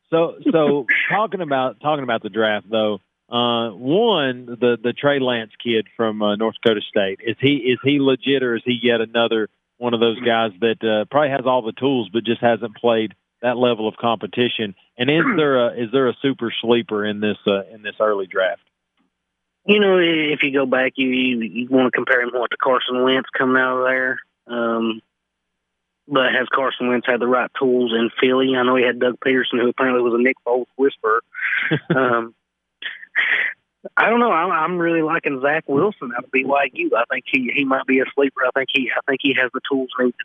so 0.09 0.35
so 0.51 0.87
talking 1.07 1.41
about 1.41 1.79
talking 1.81 2.03
about 2.03 2.23
the 2.23 2.29
draft 2.29 2.65
though. 2.69 2.99
Uh, 3.31 3.69
one 3.71 4.45
the 4.45 4.77
the 4.83 4.91
Trey 4.91 5.19
Lance 5.19 5.51
kid 5.63 5.87
from 5.95 6.21
uh, 6.21 6.35
North 6.35 6.55
Dakota 6.61 6.81
State 6.81 7.21
is 7.25 7.37
he 7.39 7.55
is 7.55 7.79
he 7.81 7.99
legit 8.01 8.43
or 8.43 8.57
is 8.57 8.61
he 8.65 8.77
yet 8.83 8.99
another 8.99 9.47
one 9.77 9.93
of 9.93 10.01
those 10.01 10.19
guys 10.19 10.51
that 10.59 10.83
uh, 10.83 11.05
probably 11.09 11.29
has 11.29 11.45
all 11.45 11.61
the 11.61 11.71
tools 11.71 12.09
but 12.11 12.25
just 12.25 12.41
hasn't 12.41 12.75
played 12.75 13.13
that 13.41 13.55
level 13.55 13.87
of 13.87 13.95
competition? 13.95 14.75
And 14.97 15.09
is 15.09 15.23
there 15.37 15.65
a 15.65 15.81
is 15.81 15.91
there 15.93 16.09
a 16.09 16.13
super 16.21 16.51
sleeper 16.61 17.05
in 17.05 17.21
this 17.21 17.37
uh, 17.47 17.63
in 17.73 17.83
this 17.83 17.95
early 18.01 18.27
draft? 18.27 18.63
You 19.65 19.79
know, 19.79 19.97
if 19.97 20.43
you 20.43 20.51
go 20.51 20.65
back, 20.65 20.93
you 20.97 21.07
you, 21.07 21.39
you 21.39 21.67
want 21.69 21.85
to 21.85 21.95
compare 21.97 22.21
him 22.21 22.31
what 22.33 22.51
to 22.51 22.57
Carson 22.57 23.01
Wentz 23.01 23.29
coming 23.37 23.61
out 23.61 23.77
of 23.77 23.85
there. 23.85 24.19
Um, 24.47 25.01
but 26.05 26.33
has 26.33 26.49
Carson 26.53 26.89
Wentz 26.89 27.07
had 27.07 27.21
the 27.21 27.27
right 27.27 27.49
tools 27.57 27.93
in 27.93 28.09
Philly? 28.19 28.57
I 28.57 28.63
know 28.63 28.75
he 28.75 28.83
had 28.83 28.99
Doug 28.99 29.21
Pederson, 29.25 29.61
who 29.61 29.69
apparently 29.69 30.01
was 30.01 30.19
a 30.19 30.21
Nick 30.21 30.35
Foles 30.45 30.65
whisperer. 30.75 31.21
um, 31.95 32.35
I 33.97 34.09
don't 34.09 34.19
know. 34.19 34.31
I'm, 34.31 34.51
I'm 34.51 34.77
really 34.77 35.01
liking 35.01 35.41
Zach 35.41 35.63
Wilson 35.67 36.11
out 36.15 36.23
of 36.23 36.31
BYU. 36.31 36.89
I 36.95 37.03
think 37.09 37.25
he 37.31 37.51
he 37.55 37.65
might 37.65 37.85
be 37.87 37.99
a 37.99 38.05
sleeper. 38.13 38.41
I 38.45 38.51
think 38.51 38.69
he 38.71 38.91
I 38.95 39.01
think 39.09 39.19
he 39.23 39.35
has 39.41 39.49
the 39.53 39.61
tools 39.69 39.89
needed. 39.99 40.15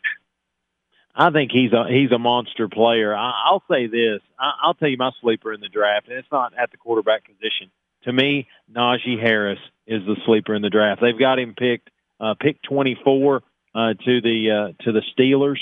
I 1.15 1.31
think 1.31 1.51
he's 1.51 1.73
a 1.73 1.85
he's 1.89 2.11
a 2.11 2.19
monster 2.19 2.69
player. 2.69 3.15
I, 3.15 3.31
I'll 3.45 3.63
say 3.69 3.87
this. 3.87 4.21
I, 4.39 4.51
I'll 4.61 4.75
tell 4.75 4.89
you 4.89 4.97
my 4.97 5.11
sleeper 5.21 5.51
in 5.53 5.61
the 5.61 5.69
draft, 5.69 6.07
and 6.07 6.17
it's 6.17 6.31
not 6.31 6.53
at 6.57 6.71
the 6.71 6.77
quarterback 6.77 7.25
position. 7.25 7.71
To 8.03 8.13
me, 8.13 8.47
Najee 8.71 9.19
Harris 9.19 9.59
is 9.87 10.05
the 10.05 10.15
sleeper 10.25 10.53
in 10.53 10.61
the 10.61 10.69
draft. 10.69 11.01
They've 11.01 11.17
got 11.17 11.39
him 11.39 11.55
picked 11.57 11.89
uh, 12.19 12.35
pick 12.39 12.61
24 12.63 13.41
uh, 13.73 13.93
to 14.05 14.21
the 14.21 14.73
uh, 14.77 14.83
to 14.83 14.91
the 14.91 15.01
Steelers. 15.17 15.59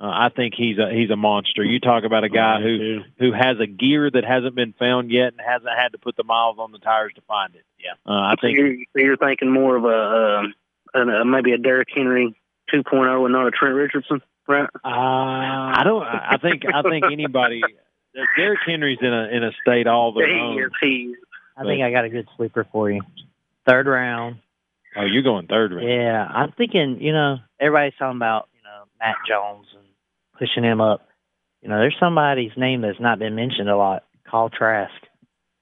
Uh, 0.00 0.06
I 0.06 0.28
think 0.28 0.54
he's 0.56 0.78
a 0.78 0.88
he's 0.92 1.10
a 1.10 1.16
monster. 1.16 1.64
You 1.64 1.80
talk 1.80 2.04
about 2.04 2.22
a 2.22 2.28
guy 2.28 2.60
who 2.62 3.00
who 3.18 3.32
has 3.32 3.58
a 3.60 3.66
gear 3.66 4.08
that 4.08 4.24
hasn't 4.24 4.54
been 4.54 4.72
found 4.78 5.10
yet 5.10 5.32
and 5.32 5.40
hasn't 5.44 5.72
had 5.76 5.88
to 5.92 5.98
put 5.98 6.16
the 6.16 6.22
miles 6.22 6.56
on 6.60 6.70
the 6.70 6.78
tires 6.78 7.12
to 7.16 7.20
find 7.22 7.54
it. 7.56 7.64
Yeah, 7.80 7.92
uh, 8.06 8.12
I 8.12 8.34
So 8.36 8.42
think 8.42 8.58
you're, 8.58 8.76
you're 8.94 9.16
thinking 9.16 9.50
more 9.50 9.76
of 9.76 9.84
a, 9.84 10.48
um, 10.94 11.08
a 11.08 11.24
maybe 11.24 11.52
a 11.52 11.58
Derrick 11.58 11.88
Henry 11.92 12.36
2.0 12.72 13.24
and 13.24 13.32
not 13.32 13.48
a 13.48 13.50
Trent 13.50 13.74
Richardson, 13.74 14.22
right? 14.46 14.68
Uh, 14.84 14.88
I 14.88 15.82
don't. 15.84 16.02
I 16.02 16.28
I 16.34 16.36
think 16.38 16.62
I 16.72 16.82
think 16.82 17.04
anybody. 17.10 17.62
Derrick 18.36 18.60
Henry's 18.66 18.98
in 19.00 19.12
a 19.12 19.28
in 19.28 19.42
a 19.44 19.50
state 19.62 19.86
all 19.86 20.12
their 20.12 20.28
he 20.28 20.40
own. 20.40 20.70
He. 20.80 21.14
I 21.56 21.64
think 21.64 21.82
I 21.82 21.90
got 21.90 22.04
a 22.04 22.08
good 22.08 22.28
sleeper 22.36 22.66
for 22.70 22.88
you. 22.90 23.00
Third 23.66 23.86
round. 23.86 24.36
Oh, 24.96 25.04
you're 25.04 25.22
going 25.22 25.46
third 25.48 25.72
round. 25.72 25.88
Yeah, 25.88 26.24
I'm 26.24 26.52
thinking. 26.52 26.98
You 27.00 27.12
know, 27.12 27.38
everybody's 27.60 27.94
talking 27.98 28.16
about 28.16 28.48
you 28.54 28.62
know 28.62 28.84
Mac 29.00 29.16
Jones 29.26 29.66
and 29.74 29.84
pushing 30.38 30.64
him 30.64 30.80
up. 30.80 31.06
You 31.62 31.68
know, 31.68 31.78
there's 31.78 31.96
somebody's 31.98 32.52
name 32.56 32.82
that's 32.82 33.00
not 33.00 33.18
been 33.18 33.34
mentioned 33.34 33.68
a 33.68 33.76
lot. 33.76 34.04
Kyle 34.30 34.50
Trask. 34.50 34.92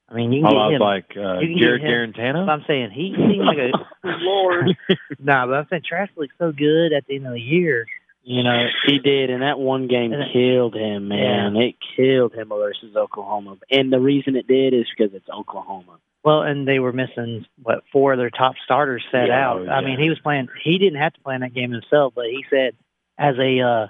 I 0.09 0.15
mean, 0.15 0.33
you 0.33 0.45
can 0.45 0.55
Oh, 0.57 0.69
get 0.71 0.77
him. 0.77 0.81
like 0.83 1.11
uh, 1.17 1.41
Jarrett 1.59 1.83
Guarantano. 1.83 2.49
I'm 2.49 2.65
saying 2.67 2.91
he 2.93 3.13
seems 3.17 3.45
like 3.45 3.59
a 3.59 3.73
Lord. 4.05 4.77
nah, 5.19 5.47
but 5.47 5.55
I'm 5.55 5.67
saying 5.69 5.83
Trask 5.89 6.13
looks 6.17 6.35
so 6.39 6.53
good 6.53 6.93
at 6.93 7.07
the 7.07 7.17
end 7.17 7.27
of 7.27 7.33
the 7.33 7.41
year. 7.41 7.87
You 8.23 8.43
know, 8.43 8.67
He 8.87 8.99
did, 8.99 9.31
and 9.31 9.43
that 9.43 9.59
one 9.59 9.87
game 9.87 10.13
And 10.13 10.33
killed 10.33 10.75
him, 10.75 11.09
man. 11.09 11.55
It 11.57 11.77
killed 11.97 12.35
him 12.35 12.49
versus 12.49 12.97
Oklahoma. 12.97 13.57
And 13.71 13.93
the 13.93 14.01
reason 14.01 14.35
it 14.35 14.49
did 14.49 14.75
is 14.75 14.87
because 14.97 15.15
it's 15.15 15.29
Oklahoma. 15.29 15.99
Well, 16.25 16.43
and 16.43 16.67
they 16.67 16.81
were 16.81 16.93
missing 16.93 17.47
what 17.63 17.85
four 17.93 18.13
of 18.15 18.19
their 18.19 18.31
top 18.31 18.55
starters 18.65 19.05
set 19.13 19.29
Yeah, 19.29 19.49
out. 19.51 19.69
oh, 19.69 19.71
I 19.71 19.81
mean, 19.81 20.01
he 20.01 20.09
was 20.09 20.19
playing. 20.19 20.49
He 20.65 20.77
didn't 20.79 21.01
have 21.01 21.15
to 21.15 21.21
play 21.21 21.37
in 21.37 21.43
that 21.43 21.55
game 21.55 21.71
himself, 21.71 22.15
but 22.17 22.25
he 22.27 22.45
said 22.51 22.75
as 23.17 23.37
a 23.39 23.61
uh, 23.61 23.87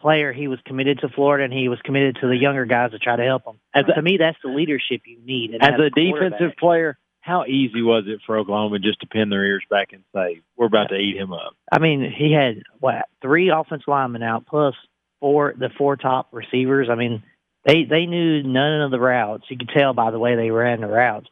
player, 0.00 0.32
he 0.32 0.48
was 0.48 0.58
committed 0.64 1.00
to 1.00 1.08
Florida 1.08 1.44
and 1.44 1.52
he 1.52 1.68
was 1.68 1.78
committed 1.84 2.18
to 2.20 2.28
the 2.28 2.36
younger 2.36 2.64
guys 2.64 2.92
to 2.92 2.98
try 2.98 3.16
to 3.16 3.22
help 3.24 3.44
them. 3.44 3.58
As 3.74 3.84
to 3.94 4.02
me, 4.02 4.16
that's 4.18 4.38
the 4.42 4.50
leadership 4.50 5.02
you 5.06 5.18
need. 5.24 5.54
As 5.60 5.68
as 5.74 5.80
a 5.80 5.90
defensive 5.90 6.56
player, 6.58 6.98
how 7.20 7.44
easy 7.44 7.82
was 7.82 8.04
it 8.06 8.20
for 8.26 8.38
Oklahoma 8.38 8.78
just 8.78 9.00
to 9.00 9.06
pin 9.06 9.28
their 9.28 9.44
ears 9.44 9.64
back 9.70 9.92
and 9.92 10.02
say, 10.14 10.40
"We're 10.56 10.66
about 10.66 10.88
to 10.88 10.96
eat 10.96 11.16
him 11.16 11.32
up"? 11.32 11.54
I 11.70 11.78
mean, 11.78 12.10
he 12.10 12.32
had 12.32 12.62
what 12.80 13.06
three 13.20 13.50
offensive 13.50 13.88
linemen 13.88 14.22
out 14.22 14.46
plus 14.46 14.74
four 15.20 15.54
the 15.56 15.70
four 15.76 15.96
top 15.96 16.28
receivers. 16.32 16.88
I 16.90 16.94
mean, 16.94 17.22
they 17.64 17.84
they 17.84 18.06
knew 18.06 18.42
none 18.42 18.82
of 18.82 18.90
the 18.90 19.00
routes. 19.00 19.44
You 19.48 19.58
could 19.58 19.70
tell 19.76 19.92
by 19.92 20.10
the 20.10 20.18
way 20.18 20.36
they 20.36 20.50
ran 20.50 20.80
the 20.80 20.86
routes. 20.88 21.28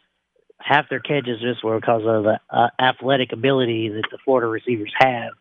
Half 0.60 0.88
their 0.90 1.00
catches 1.00 1.40
just 1.40 1.64
were 1.64 1.80
because 1.80 2.02
of 2.04 2.24
the 2.24 2.40
uh, 2.50 2.68
athletic 2.78 3.32
ability 3.32 3.88
that 3.90 4.08
the 4.10 4.18
Florida 4.24 4.48
receivers 4.48 4.92
have. 4.98 5.32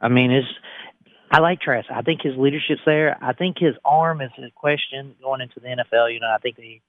I 0.00 0.08
mean, 0.08 0.32
it's 0.32 0.48
I 1.30 1.40
like 1.40 1.60
Trask. 1.60 1.88
I 1.90 2.02
think 2.02 2.22
his 2.22 2.34
leadership's 2.36 2.82
there. 2.86 3.16
I 3.20 3.32
think 3.32 3.56
his 3.58 3.74
arm 3.84 4.20
is 4.20 4.30
a 4.38 4.50
question 4.54 5.14
going 5.20 5.40
into 5.40 5.60
the 5.60 5.68
NFL. 5.68 6.12
You 6.12 6.20
know, 6.20 6.32
I 6.32 6.38
think 6.38 6.56
he 6.56 6.82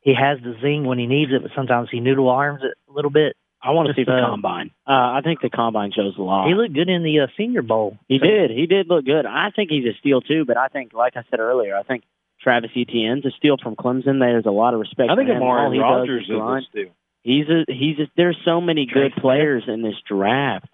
he 0.00 0.14
has 0.14 0.38
the 0.42 0.54
zing 0.60 0.84
when 0.84 0.98
he 0.98 1.06
needs 1.06 1.32
it, 1.32 1.42
but 1.42 1.50
sometimes 1.56 1.88
he 1.90 2.00
noodle 2.00 2.28
arms 2.28 2.60
it 2.62 2.74
a 2.88 2.92
little 2.92 3.10
bit. 3.10 3.36
I 3.60 3.72
want 3.72 3.88
to 3.88 3.94
see 3.94 4.04
the 4.04 4.12
Uh, 4.12 4.30
combine. 4.30 4.70
Uh, 4.86 4.92
I 5.18 5.20
think 5.24 5.40
the 5.40 5.50
combine 5.50 5.90
shows 5.92 6.16
a 6.16 6.22
lot. 6.22 6.46
He 6.46 6.54
looked 6.54 6.74
good 6.74 6.88
in 6.88 7.02
the 7.02 7.20
uh, 7.20 7.26
Senior 7.36 7.62
Bowl. 7.62 7.98
He 8.06 8.18
did. 8.18 8.50
He 8.50 8.66
did 8.66 8.88
look 8.88 9.04
good. 9.04 9.26
I 9.26 9.50
think 9.50 9.70
he's 9.70 9.84
a 9.84 9.98
steal 9.98 10.20
too. 10.20 10.44
But 10.44 10.56
I 10.56 10.68
think, 10.68 10.92
like 10.92 11.16
I 11.16 11.22
said 11.30 11.40
earlier, 11.40 11.76
I 11.76 11.82
think 11.82 12.04
Travis 12.40 12.70
Etienne's 12.76 13.26
a 13.26 13.30
steal 13.36 13.56
from 13.60 13.74
Clemson. 13.74 14.20
There's 14.20 14.46
a 14.46 14.50
lot 14.52 14.74
of 14.74 14.80
respect. 14.80 15.10
I 15.10 15.16
think 15.16 15.28
for 15.28 15.34
him. 15.34 15.42
Amari 15.42 15.78
Rodgers 15.80 16.24
is 16.24 16.30
is 16.30 16.36
a 16.36 16.60
steal. 16.70 16.90
He's 17.22 17.48
a 17.48 17.64
he's 17.72 17.98
a, 17.98 18.10
there's 18.16 18.38
so 18.44 18.60
many 18.60 18.86
good 18.86 19.12
Trey 19.12 19.20
players 19.20 19.64
in 19.66 19.82
this 19.82 19.96
draft. 20.08 20.66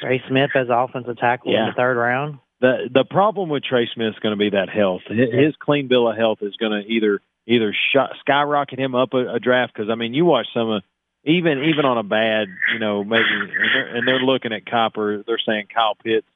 Trey 0.00 0.22
Smith 0.26 0.50
as 0.56 0.68
offensive 0.70 1.18
tackle 1.18 1.52
in 1.54 1.66
the 1.66 1.72
third 1.76 1.96
round. 1.98 2.38
The 2.62 2.88
the 2.94 3.04
problem 3.04 3.48
with 3.48 3.64
Trey 3.64 3.88
Smith 3.92 4.14
is 4.14 4.20
going 4.20 4.38
to 4.38 4.38
be 4.38 4.50
that 4.50 4.68
health. 4.70 5.02
His, 5.08 5.54
clean 5.58 5.88
bill 5.88 6.08
of 6.08 6.16
health 6.16 6.38
is 6.42 6.56
going 6.56 6.70
to 6.70 6.88
either 6.88 7.20
either 7.44 7.74
shot, 7.92 8.12
skyrocket 8.20 8.78
him 8.78 8.94
up 8.94 9.14
a, 9.14 9.34
a 9.34 9.40
draft 9.40 9.74
because 9.74 9.90
I 9.90 9.96
mean 9.96 10.14
you 10.14 10.24
watch 10.24 10.46
some 10.54 10.70
of 10.70 10.84
even 11.24 11.64
even 11.64 11.84
on 11.84 11.98
a 11.98 12.04
bad 12.04 12.46
you 12.72 12.78
know 12.78 13.02
maybe 13.02 13.24
and 13.28 13.50
they're, 13.50 13.96
and 13.96 14.08
they're 14.08 14.20
looking 14.20 14.52
at 14.52 14.64
Kiper 14.64 15.26
they're 15.26 15.40
saying 15.44 15.66
Kyle 15.74 15.96
Pitts 15.96 16.26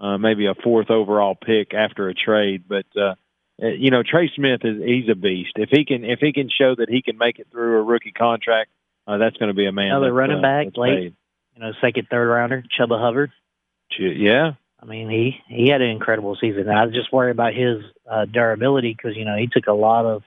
uh, 0.00 0.18
maybe 0.18 0.46
a 0.46 0.56
fourth 0.56 0.90
overall 0.90 1.36
pick 1.36 1.72
after 1.74 2.08
a 2.08 2.14
trade 2.14 2.64
but 2.68 2.86
uh, 2.96 3.14
uh, 3.62 3.68
you 3.68 3.92
know 3.92 4.02
Trey 4.02 4.32
Smith 4.34 4.62
is 4.64 4.82
he's 4.84 5.08
a 5.08 5.14
beast 5.14 5.52
if 5.54 5.68
he 5.70 5.84
can 5.84 6.04
if 6.04 6.18
he 6.18 6.32
can 6.32 6.50
show 6.50 6.74
that 6.74 6.88
he 6.88 7.02
can 7.02 7.18
make 7.18 7.38
it 7.38 7.46
through 7.52 7.78
a 7.78 7.82
rookie 7.84 8.10
contract 8.10 8.70
uh, 9.06 9.18
that's 9.18 9.36
going 9.36 9.48
to 9.48 9.54
be 9.54 9.66
a 9.66 9.72
man 9.72 9.92
Another 9.92 10.06
that's, 10.06 10.14
running 10.16 10.38
uh, 10.38 10.42
back 10.42 10.66
late. 10.76 10.96
paid. 10.96 11.14
You 11.54 11.62
know, 11.62 11.72
second, 11.80 12.08
third 12.10 12.28
rounder, 12.28 12.64
Chuba 12.78 13.00
Hubbard. 13.00 13.30
Yeah 13.98 14.54
I 14.80 14.86
mean, 14.86 15.08
he 15.10 15.40
he 15.48 15.68
had 15.70 15.80
an 15.82 15.90
incredible 15.90 16.36
season. 16.40 16.68
And 16.68 16.78
I 16.78 16.86
just 16.86 17.12
worry 17.12 17.30
about 17.30 17.54
his 17.54 17.82
uh, 18.10 18.24
durability 18.26 18.94
because 18.96 19.16
you 19.16 19.24
know 19.24 19.36
he 19.36 19.48
took 19.48 19.66
a 19.66 19.72
lot 19.72 20.06
of 20.06 20.22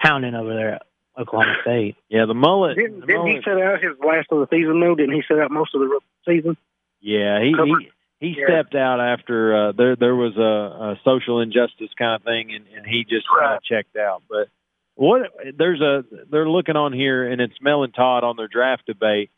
pounding 0.00 0.34
over 0.34 0.54
there 0.54 0.74
at 0.76 0.82
Oklahoma 1.18 1.54
State. 1.62 1.96
Yeah, 2.08 2.24
the 2.26 2.34
mullet. 2.34 2.76
Didn't, 2.76 3.00
the 3.00 3.06
didn't 3.06 3.26
he 3.26 3.40
set 3.44 3.60
out 3.60 3.82
his 3.82 3.92
last 4.04 4.28
of 4.30 4.40
the 4.40 4.48
season 4.50 4.80
though? 4.80 4.94
Didn't 4.94 5.14
he 5.14 5.22
set 5.28 5.38
out 5.38 5.50
most 5.50 5.74
of 5.74 5.80
the 5.80 6.00
season? 6.26 6.56
Yeah, 7.00 7.42
he 7.42 7.52
Covered- 7.54 7.82
he, 8.20 8.28
he 8.28 8.36
Yeah. 8.40 8.46
stepped 8.46 8.74
out 8.74 9.00
after 9.00 9.68
uh, 9.68 9.72
there 9.72 9.96
there 9.96 10.14
was 10.14 10.36
a, 10.36 10.40
a 10.94 11.00
social 11.04 11.40
injustice 11.40 11.90
kind 11.98 12.14
of 12.14 12.22
thing, 12.22 12.54
and, 12.54 12.64
and 12.74 12.86
he 12.86 13.04
just 13.04 13.26
kind 13.28 13.54
of 13.54 13.62
checked 13.62 13.96
out. 13.96 14.22
But 14.30 14.48
what 14.94 15.30
there's 15.58 15.80
a 15.82 16.04
they're 16.30 16.48
looking 16.48 16.76
on 16.76 16.92
here, 16.94 17.30
and 17.30 17.40
it's 17.40 17.54
Mel 17.60 17.82
and 17.84 17.92
Todd 17.94 18.24
on 18.24 18.36
their 18.36 18.48
draft 18.48 18.86
debate. 18.86 19.30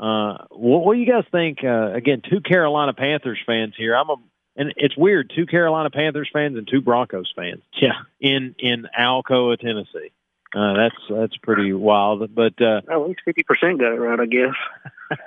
Uh, 0.00 0.38
what, 0.50 0.84
what 0.84 0.94
do 0.94 1.00
you 1.00 1.06
guys 1.06 1.24
think? 1.30 1.58
Uh, 1.62 1.92
again, 1.92 2.22
two 2.28 2.40
Carolina 2.40 2.94
Panthers 2.94 3.38
fans 3.46 3.74
here. 3.76 3.94
I'm 3.94 4.08
a 4.08 4.16
and 4.56 4.74
it's 4.76 4.96
weird, 4.96 5.32
two 5.34 5.46
Carolina 5.46 5.90
Panthers 5.90 6.28
fans 6.32 6.56
and 6.56 6.66
two 6.66 6.80
Broncos 6.80 7.32
fans. 7.36 7.62
Yeah. 7.80 7.92
in 8.20 8.54
in 8.58 8.88
Alcoa, 8.98 9.58
Tennessee. 9.58 10.10
Uh, 10.54 10.74
that's 10.74 10.96
that's 11.08 11.36
pretty 11.36 11.72
wild. 11.72 12.34
But 12.34 12.60
uh, 12.60 12.80
At 12.90 13.02
least 13.02 13.20
fifty 13.24 13.42
percent 13.42 13.78
got 13.78 13.92
it 13.92 14.00
right, 14.00 14.18
I 14.18 14.26
guess. 14.26 14.54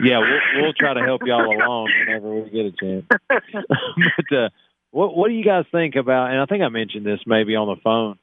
yeah, 0.00 0.18
we'll, 0.18 0.62
we'll 0.62 0.72
try 0.72 0.94
to 0.94 1.02
help 1.02 1.22
y'all 1.24 1.46
along 1.46 1.90
whenever 2.00 2.34
we 2.34 2.50
get 2.50 2.66
a 2.66 2.72
chance. 2.72 3.06
but 3.28 4.36
uh, 4.36 4.48
what 4.90 5.16
what 5.16 5.28
do 5.28 5.34
you 5.34 5.44
guys 5.44 5.66
think 5.70 5.94
about? 5.94 6.30
And 6.30 6.40
I 6.40 6.46
think 6.46 6.62
I 6.62 6.68
mentioned 6.70 7.06
this 7.06 7.20
maybe 7.26 7.54
on 7.54 7.68
the 7.68 7.80
phone. 7.82 8.18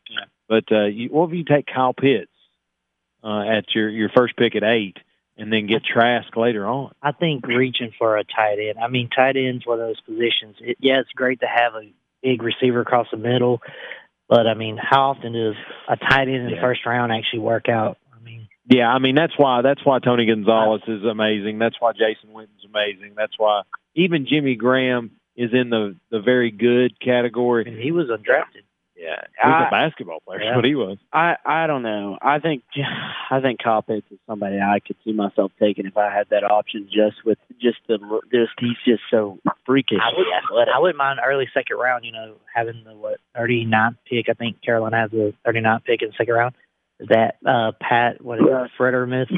But 0.49 0.65
uh, 0.71 0.85
you, 0.85 1.09
what 1.09 1.29
if 1.29 1.35
you 1.35 1.45
take 1.45 1.67
Kyle 1.67 1.93
Pitts 1.93 2.31
uh, 3.23 3.43
at 3.43 3.73
your 3.73 3.89
your 3.89 4.09
first 4.09 4.35
pick 4.35 4.55
at 4.55 4.63
eight, 4.63 4.97
and 5.41 5.51
then 5.51 5.67
get 5.67 5.81
Trask 5.83 6.35
later 6.37 6.65
on? 6.67 6.91
I 7.01 7.11
think 7.11 7.45
reaching 7.47 7.91
for 7.97 8.17
a 8.17 8.23
tight 8.23 8.57
end. 8.59 8.77
I 8.79 8.87
mean, 8.87 9.09
tight 9.09 9.35
end's 9.37 9.65
one 9.65 9.79
of 9.79 9.87
those 9.87 9.99
positions. 10.01 10.55
It, 10.61 10.77
yeah, 10.79 10.99
it's 10.99 11.11
great 11.15 11.39
to 11.41 11.47
have 11.47 11.73
a 11.75 11.91
big 12.21 12.43
receiver 12.43 12.81
across 12.81 13.07
the 13.11 13.17
middle, 13.17 13.61
but 14.29 14.47
I 14.47 14.53
mean, 14.53 14.77
how 14.77 15.09
often 15.11 15.33
does 15.33 15.55
a 15.89 15.97
tight 15.97 16.27
end 16.27 16.35
in 16.37 16.45
the 16.45 16.51
Yeah. 16.55 16.61
first 16.61 16.85
round 16.85 17.11
actually 17.11 17.39
work 17.39 17.67
out? 17.69 17.97
I 18.15 18.23
mean, 18.23 18.47
Yeah, 18.69 18.87
I 18.89 18.99
mean 18.99 19.15
that's 19.15 19.33
why 19.37 19.61
that's 19.61 19.83
why 19.83 19.99
Tony 19.99 20.25
Gonzalez 20.27 20.81
is 20.87 21.03
amazing. 21.03 21.57
That's 21.59 21.75
why 21.79 21.91
Jason 21.93 22.31
Witten's 22.33 22.63
amazing. 22.65 23.13
That's 23.17 23.33
why 23.37 23.63
even 23.95 24.27
Jimmy 24.27 24.55
Graham 24.55 25.11
is 25.35 25.49
in 25.53 25.69
the 25.69 25.95
the 26.11 26.19
very 26.21 26.51
good 26.51 26.99
category. 26.99 27.65
and 27.65 27.77
he 27.79 27.91
was 27.91 28.07
undrafted. 28.07 28.63
Yeah, 29.01 29.15
he 29.41 29.49
was 29.49 29.63
I- 29.63 29.67
a 29.67 29.71
basketball 29.71 30.19
player. 30.19 30.41
Yeah. 30.41 30.45
That's 30.49 30.55
what 30.57 30.65
he 30.65 30.75
was. 30.75 30.97
I 31.11 31.35
I 31.43 31.65
don't 31.65 31.81
know. 31.81 32.19
I 32.21 32.37
think 32.39 32.63
I 33.31 33.41
think 33.41 33.59
Kyle 33.63 33.81
Pitts 33.81 34.05
is 34.11 34.19
somebody 34.27 34.57
I 34.59 34.79
could 34.79 34.95
see 35.03 35.11
myself 35.11 35.51
taking 35.59 35.87
if 35.87 35.97
I 35.97 36.13
had 36.13 36.27
that 36.29 36.43
option. 36.43 36.87
Just 36.91 37.25
with 37.25 37.39
just 37.59 37.79
the 37.87 37.97
just 38.31 38.51
he's 38.59 38.77
just 38.85 39.01
so 39.09 39.39
freakish. 39.65 39.97
I 39.99 40.11
would, 40.15 40.67
I 40.69 40.79
wouldn't 40.79 40.97
mind 40.97 41.19
early 41.25 41.47
second 41.53 41.77
round. 41.77 42.05
You 42.05 42.11
know, 42.11 42.35
having 42.53 42.83
the 42.85 42.93
what 42.93 43.17
39th 43.35 43.95
pick. 44.07 44.27
I 44.29 44.33
think 44.33 44.61
Carolina 44.61 44.97
has 44.99 45.11
the 45.11 45.33
39th 45.47 45.83
pick 45.85 46.01
in 46.03 46.09
the 46.09 46.13
second 46.17 46.33
round. 46.35 46.55
Is 46.99 47.07
that 47.09 47.37
uh, 47.43 47.71
Pat? 47.81 48.21
What 48.23 48.37
is 48.37 48.45
Yeah. 48.47 48.65
it? 48.65 48.71
Freiermuth, 48.79 49.31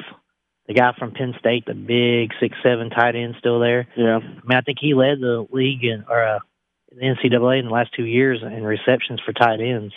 the 0.68 0.74
guy 0.74 0.92
from 1.00 1.12
Penn 1.12 1.34
State, 1.40 1.66
the 1.66 1.74
big 1.74 2.32
six 2.42 2.58
seven 2.62 2.90
tight 2.90 3.16
end, 3.16 3.36
still 3.40 3.60
there. 3.62 3.88
Yeah. 3.96 4.18
I 4.18 4.46
mean, 4.46 4.58
I 4.58 4.62
think 4.62 4.80
he 4.82 4.94
led 4.94 5.22
the 5.22 5.48
league 5.52 5.86
in 5.86 6.04
or 6.10 6.22
uh, 6.22 6.40
the 6.96 7.02
NCAA 7.02 7.60
in 7.60 7.66
the 7.66 7.72
last 7.72 7.92
two 7.96 8.06
years 8.06 8.42
in 8.42 8.64
receptions 8.64 9.22
for 9.26 9.34
tight 9.34 9.60
ends. 9.62 9.94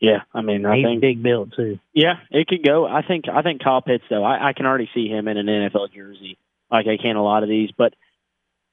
Yeah. 0.00 0.22
I 0.32 0.42
mean, 0.42 0.64
I 0.64 0.76
He's 0.76 0.84
think 0.84 1.00
big 1.00 1.22
built 1.22 1.50
too. 1.56 1.78
Yeah, 1.92 2.14
it 2.30 2.46
could 2.46 2.64
go. 2.64 2.86
I 2.86 3.02
think 3.02 3.24
I 3.28 3.42
think 3.42 3.62
Kyle 3.62 3.82
Pitts 3.82 4.04
though. 4.08 4.24
I, 4.24 4.48
I 4.48 4.52
can 4.52 4.66
already 4.66 4.88
see 4.94 5.08
him 5.08 5.26
in 5.28 5.36
an 5.36 5.46
NFL 5.46 5.92
jersey, 5.92 6.38
like 6.70 6.86
I 6.86 7.02
can 7.02 7.16
a 7.16 7.22
lot 7.22 7.42
of 7.42 7.48
these. 7.48 7.70
But 7.76 7.94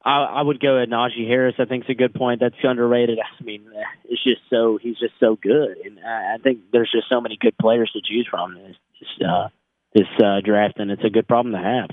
I, 0.04 0.24
I 0.24 0.42
would 0.42 0.60
go 0.60 0.82
at 0.82 0.90
Najee 0.90 1.28
Harris. 1.28 1.56
I 1.58 1.66
think 1.66 1.84
it's 1.84 1.90
a 1.90 1.96
good 1.96 2.14
point. 2.14 2.42
That's 2.42 2.56
underrated. 2.62 3.18
I 3.20 3.44
mean, 3.44 3.66
it's 4.06 4.24
just 4.24 4.42
so 4.52 4.78
he's 4.80 5.00
just 5.00 5.16
so 5.20 5.36
good, 5.36 5.78
and 5.84 6.00
I, 6.00 6.36
I 6.36 6.38
think 6.38 6.60
there's 6.72 6.92
just 6.92 7.10
so 7.10 7.20
many 7.22 7.38
good 7.40 7.58
players 7.58 7.92
to 7.94 8.02
choose 8.02 8.28
from 8.30 8.56
in 8.56 8.64
this 8.64 8.78
this, 9.00 9.28
uh, 9.28 9.48
this 9.96 10.08
uh, 10.24 10.42
draft, 10.46 10.80
and 10.80 10.92
it's 10.92 11.04
a 11.04 11.10
good 11.10 11.28
problem 11.28 11.54
to 11.54 11.60
have. 11.60 11.90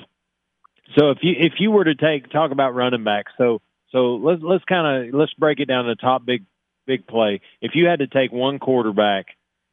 So 0.99 1.11
if 1.11 1.19
you 1.23 1.35
if 1.39 1.55
you 1.59 1.71
were 1.71 1.85
to 1.85 1.95
take 1.95 2.31
talk 2.31 2.51
about 2.51 2.75
running 2.75 3.05
back, 3.05 3.27
so 3.39 3.63
so 3.93 4.17
let's 4.17 4.43
let's 4.43 4.65
kind 4.65 5.09
of 5.09 5.15
let's 5.15 5.33
break 5.35 5.61
it 5.61 5.67
down 5.67 5.85
to 5.85 5.91
the 5.91 5.97
top 6.01 6.25
big 6.27 6.45
big 6.87 7.07
play. 7.07 7.41
If 7.61 7.73
you 7.75 7.87
had 7.87 8.01
to 8.01 8.07
take 8.09 8.33
one 8.33 8.59
quarterback, 8.59 9.27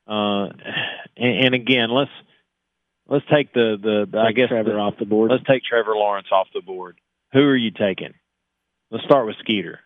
uh, 0.07 0.49
and, 1.17 1.45
and 1.45 1.55
again 1.55 1.89
let's 1.89 2.11
let's 3.07 3.25
take 3.31 3.53
the 3.53 3.77
the, 3.81 4.07
the 4.11 4.19
I 4.19 4.31
guess 4.31 4.49
Trevor 4.49 4.71
the- 4.73 4.77
off 4.77 4.97
the 4.99 5.05
board. 5.05 5.31
Let's 5.31 5.43
take 5.45 5.63
Trevor 5.63 5.95
Lawrence 5.95 6.27
off 6.31 6.47
the 6.53 6.61
board. 6.61 6.97
Who 7.33 7.39
are 7.41 7.55
you 7.55 7.71
taking? 7.71 8.13
Let's 8.91 9.03
start 9.05 9.25
with 9.25 9.35
Skeeter. 9.39 9.79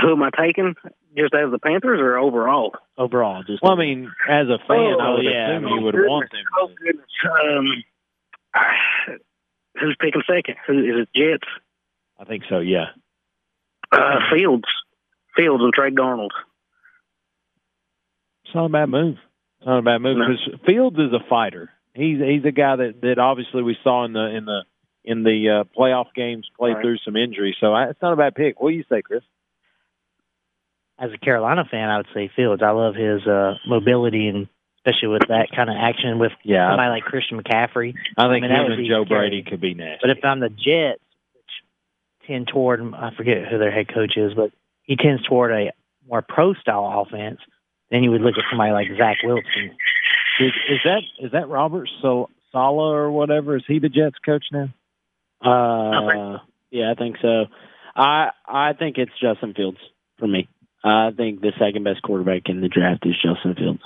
Who 0.00 0.12
am 0.12 0.22
I 0.22 0.30
taking? 0.36 0.74
Just 1.16 1.34
as 1.34 1.50
the 1.52 1.58
Panthers 1.60 2.00
or 2.00 2.16
overall? 2.18 2.72
Overall, 2.98 3.44
just 3.44 3.62
Well, 3.62 3.72
I 3.72 3.76
mean, 3.76 4.10
as 4.28 4.48
a 4.48 4.58
fan, 4.66 4.76
I 5.00 5.08
Oh, 5.08 5.14
would 5.16 5.24
yeah. 5.24 5.50
assume 5.56 5.68
you 5.68 5.80
would 5.82 5.94
goodness. 5.94 6.08
want 6.10 6.30
them. 6.32 6.44
Oh 6.58 6.70
goodness. 6.76 7.06
Um, 7.56 7.84
who's 9.80 9.96
picking 10.00 10.22
second? 10.26 10.56
Who 10.66 10.78
is 10.80 11.06
it? 11.06 11.08
Jets. 11.14 11.48
I 12.18 12.24
think 12.24 12.44
so. 12.48 12.58
Yeah. 12.60 12.86
Uh, 13.92 14.18
Fields. 14.34 14.64
Fields 15.36 15.62
and 15.62 15.72
Trey 15.72 15.90
Darnold. 15.90 16.30
It's 18.44 18.54
not 18.54 18.66
a 18.66 18.68
bad 18.68 18.88
move. 18.88 19.16
It's 19.58 19.66
not 19.66 19.78
a 19.78 19.82
bad 19.82 19.98
move 19.98 20.16
No. 20.18 20.26
because 20.28 20.60
Fields 20.66 20.96
is 20.98 21.12
a 21.12 21.24
fighter. 21.28 21.70
He's 21.94 22.18
he's 22.20 22.44
a 22.44 22.52
guy 22.52 22.76
that 22.76 23.00
that 23.02 23.18
obviously 23.18 23.62
we 23.62 23.76
saw 23.82 24.04
in 24.04 24.12
the 24.12 24.26
in 24.36 24.44
the 24.44 24.60
in 25.04 25.22
the 25.22 25.60
uh, 25.60 25.64
playoff 25.78 26.06
games 26.14 26.48
played 26.58 26.74
Right. 26.74 26.82
through 26.82 26.98
some 27.04 27.16
injuries. 27.16 27.56
So 27.60 27.72
I, 27.72 27.84
it's 27.90 28.00
not 28.02 28.12
a 28.12 28.16
bad 28.16 28.34
pick. 28.34 28.60
What 28.60 28.70
do 28.70 28.76
you 28.76 28.84
say, 28.88 29.02
Chris? 29.02 29.22
As 30.98 31.10
a 31.12 31.18
Carolina 31.18 31.64
fan, 31.70 31.88
I 31.90 31.96
would 31.98 32.06
say 32.14 32.30
Fields. 32.34 32.62
I 32.62 32.70
love 32.70 32.94
his 32.94 33.26
uh, 33.26 33.54
mobility 33.66 34.28
and 34.28 34.48
especially 34.86 35.08
with 35.08 35.22
that 35.28 35.48
kind 35.54 35.70
of 35.70 35.76
action 35.78 36.18
with 36.18 36.32
Yeah, 36.44 36.68
somebody 36.70 36.90
like 36.90 37.04
Christian 37.04 37.40
McCaffrey. 37.42 37.94
I 38.18 38.28
think 38.28 38.44
I 38.44 38.48
mean, 38.48 38.50
that 38.50 38.50
him 38.50 38.62
would 38.64 38.72
and 38.72 38.82
be 38.82 38.88
Joe 38.88 39.04
scary. 39.04 39.30
Brady 39.30 39.42
could 39.42 39.60
be 39.60 39.74
nasty. 39.74 39.98
But 40.02 40.10
if 40.10 40.24
I'm 40.24 40.40
the 40.40 40.50
Jets, 40.50 41.00
which 41.00 41.03
tend 42.26 42.48
toward 42.48 42.80
I 42.94 43.10
forget 43.16 43.46
who 43.50 43.58
their 43.58 43.70
head 43.70 43.92
coach 43.92 44.16
is, 44.16 44.34
but 44.34 44.50
he 44.82 44.96
tends 44.96 45.22
toward 45.24 45.52
a 45.52 45.72
more 46.08 46.22
pro 46.22 46.54
style 46.54 47.04
offense, 47.06 47.40
then 47.90 48.02
you 48.02 48.10
would 48.10 48.20
look 48.20 48.34
at 48.36 48.44
somebody 48.50 48.72
like 48.72 48.88
Zach 48.96 49.18
Wilson. 49.22 49.76
is, 50.40 50.52
is 50.68 50.80
that 50.84 51.02
is 51.20 51.32
that 51.32 51.48
Robert 51.48 51.88
Sol- 52.00 52.30
Sala 52.52 52.92
or 52.92 53.10
whatever? 53.10 53.56
Is 53.56 53.64
he 53.66 53.78
the 53.78 53.88
Jets 53.88 54.18
coach 54.24 54.44
now? 54.52 54.68
Uh, 55.42 56.38
yeah, 56.70 56.90
I 56.90 56.94
think 56.94 57.16
so. 57.20 57.46
I 57.94 58.30
I 58.46 58.72
think 58.72 58.98
it's 58.98 59.12
Justin 59.20 59.54
Fields 59.54 59.78
for 60.18 60.26
me. 60.26 60.48
I 60.82 61.10
think 61.16 61.40
the 61.40 61.52
second 61.58 61.84
best 61.84 62.02
quarterback 62.02 62.42
in 62.46 62.60
the 62.60 62.68
draft 62.68 63.06
is 63.06 63.14
Justin 63.14 63.54
Fields. 63.54 63.80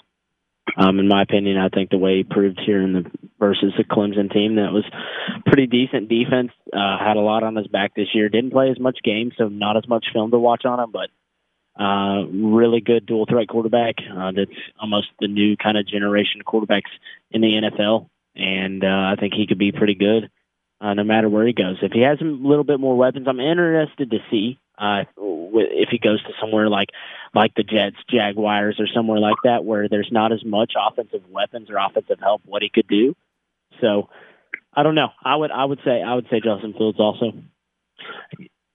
Um, 0.77 0.99
in 0.99 1.09
my 1.09 1.23
opinion, 1.23 1.57
I 1.57 1.69
think 1.69 1.90
the 1.90 1.99
way 1.99 2.19
he 2.19 2.24
proved 2.24 2.61
here 2.65 2.82
in 2.82 2.93
the 2.93 3.11
versus 3.39 3.73
the 3.77 3.85
Clemson 3.85 4.32
team 4.32 4.57
that 4.57 4.73
was 4.73 4.85
pretty 5.47 5.66
decent 5.66 6.09
defense. 6.09 6.51
Uh, 6.73 6.99
had 6.99 7.16
a 7.16 7.20
lot 7.20 7.43
on 7.43 7.57
his 7.57 7.66
back 7.69 7.95
this 7.95 8.09
year. 8.15 8.28
Didn't 8.28 8.53
play 8.53 8.70
as 8.70 8.78
much 8.78 8.99
game, 9.03 9.32
so 9.36 9.49
not 9.49 9.77
as 9.77 9.89
much 9.89 10.07
film 10.12 10.31
to 10.31 10.39
watch 10.39 10.65
on 10.65 10.81
him, 10.81 10.93
but 10.93 11.11
uh, 11.82 12.27
really 12.27 12.81
good 12.81 13.07
dual 13.07 13.27
threat 13.27 13.49
quarterback. 13.49 13.97
Uh, 13.99 14.32
that's 14.35 14.59
almost 14.81 15.09
the 15.20 15.28
new 15.28 15.57
kind 15.57 15.78
of 15.78 15.86
generation 15.86 16.40
of 16.40 16.47
quarterbacks 16.47 16.90
in 17.31 17.40
the 17.40 17.61
NFL, 17.62 18.09
and 18.35 18.82
uh, 18.82 18.86
I 18.86 19.15
think 19.19 19.35
he 19.35 19.47
could 19.47 19.59
be 19.59 19.73
pretty 19.73 19.95
good 19.95 20.31
uh, 20.81 20.95
no 20.95 21.05
matter 21.05 21.28
where 21.28 21.47
he 21.47 21.53
goes. 21.53 21.78
If 21.82 21.93
he 21.93 22.03
has 22.03 22.20
a 22.20 22.24
little 22.24 22.65
bit 22.65 22.81
more 22.81 22.97
weapons, 22.97 23.27
I'm 23.28 23.40
interested 23.40 24.11
to 24.11 24.19
see 24.31 24.59
uh, 24.79 25.05
if 25.17 25.89
he 25.91 25.99
goes 25.99 26.23
to 26.23 26.31
somewhere 26.41 26.69
like 26.69 26.91
like 27.35 27.55
the 27.55 27.63
Jets, 27.63 27.97
Jaguars, 28.11 28.77
or 28.79 28.87
somewhere 28.87 29.19
like 29.19 29.37
that 29.45 29.65
where 29.65 29.89
there's 29.89 30.09
not 30.11 30.33
as 30.33 30.45
much 30.45 30.73
offensive 30.79 31.23
weapons 31.29 31.71
or 31.71 31.77
offensive 31.77 32.19
help. 32.21 32.43
What 32.45 32.63
he 32.63 32.71
could 32.71 32.89
do. 32.89 33.15
So 33.81 34.09
I 34.75 34.83
don't 34.83 34.95
know. 34.95 35.09
I 35.25 35.37
would 35.37 35.51
I 35.51 35.65
would 35.65 35.81
say 35.85 36.03
I 36.03 36.15
would 36.15 36.27
say 36.31 36.41
Justin 36.41 36.73
Fields 36.73 37.01
also. 37.01 37.33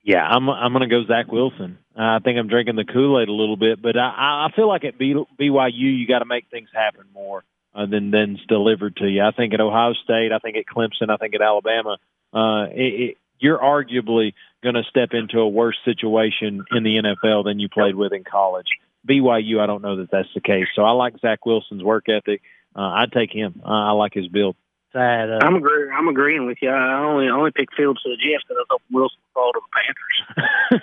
Yeah, 0.02 0.22
I'm 0.22 0.48
I'm 0.50 0.72
going 0.72 0.88
to 0.88 0.94
go 0.94 1.06
Zach 1.06 1.32
Wilson. 1.32 1.78
I 1.96 2.18
think 2.18 2.38
I'm 2.38 2.48
drinking 2.48 2.76
the 2.76 2.84
Kool 2.84 3.20
Aid 3.20 3.28
a 3.28 3.32
little 3.32 3.56
bit, 3.56 3.80
but 3.80 3.96
I, 3.96 4.48
I 4.48 4.52
feel 4.54 4.68
like 4.68 4.84
at 4.84 4.98
BYU 4.98 5.28
you 5.40 6.06
got 6.06 6.18
to 6.18 6.26
make 6.26 6.46
things 6.50 6.68
happen 6.74 7.04
more 7.14 7.42
uh, 7.74 7.86
than 7.86 8.10
than 8.10 8.36
it's 8.36 8.46
delivered 8.46 8.96
to 8.96 9.06
you. 9.06 9.22
I 9.22 9.30
think 9.30 9.54
at 9.54 9.60
Ohio 9.60 9.94
State, 10.04 10.30
I 10.32 10.38
think 10.38 10.56
at 10.56 10.66
Clemson, 10.66 11.08
I 11.08 11.16
think 11.16 11.34
at 11.34 11.40
Alabama, 11.40 11.96
uh, 12.34 12.66
it, 12.70 13.00
it, 13.00 13.16
you're 13.38 13.58
arguably 13.58 14.34
going 14.64 14.74
to 14.74 14.82
step 14.90 15.10
into 15.12 15.38
a 15.38 15.48
worse 15.48 15.76
situation 15.84 16.64
in 16.72 16.82
the 16.82 16.96
NFL 16.96 17.44
than 17.44 17.60
you 17.60 17.68
played 17.68 17.94
with 17.94 18.12
in 18.12 18.24
college. 18.24 18.66
BYU, 19.08 19.60
I 19.60 19.66
don't 19.66 19.82
know 19.82 19.96
that 19.96 20.10
that's 20.10 20.28
the 20.34 20.40
case. 20.40 20.66
So 20.74 20.82
I 20.82 20.92
like 20.92 21.14
Zach 21.20 21.46
Wilson's 21.46 21.84
work 21.84 22.08
ethic. 22.08 22.40
Uh, 22.74 22.80
I'd 22.80 23.12
take 23.12 23.30
him. 23.30 23.60
Uh, 23.64 23.68
I 23.68 23.90
like 23.92 24.14
his 24.14 24.26
build. 24.26 24.56
So 24.92 24.98
I 25.00 25.04
had, 25.04 25.30
uh, 25.30 25.38
I'm 25.42 25.56
agree. 25.56 25.90
I'm 25.90 26.08
agreeing 26.08 26.46
with 26.46 26.58
you. 26.62 26.70
I 26.70 27.04
only 27.04 27.28
only 27.28 27.50
picked 27.50 27.74
Fields 27.74 28.00
to 28.02 28.10
the 28.10 28.16
Jets 28.16 28.44
because 28.48 28.62
I 28.62 28.64
thought 28.68 28.82
Wilson 28.90 29.18
would 29.22 29.34
fall 29.34 29.52
to 29.52 29.60
the 29.60 29.72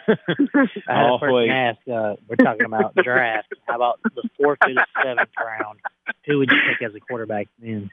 Panthers. 0.05 0.83
I 0.87 0.93
had 0.93 1.05
a 1.05 1.17
Halfway. 1.17 1.49
ask. 1.49 1.79
Uh, 1.87 2.15
we're 2.27 2.35
talking 2.35 2.65
about 2.65 2.93
draft. 2.95 3.53
How 3.67 3.75
about 3.75 3.99
the 4.03 4.29
fourth 4.37 4.59
to 4.59 4.73
the 4.73 4.85
seventh 5.01 5.29
round? 5.39 5.79
Who 6.25 6.37
would 6.39 6.51
you 6.51 6.57
pick 6.69 6.87
as 6.87 6.93
a 6.93 6.99
quarterback 6.99 7.47
then? 7.59 7.89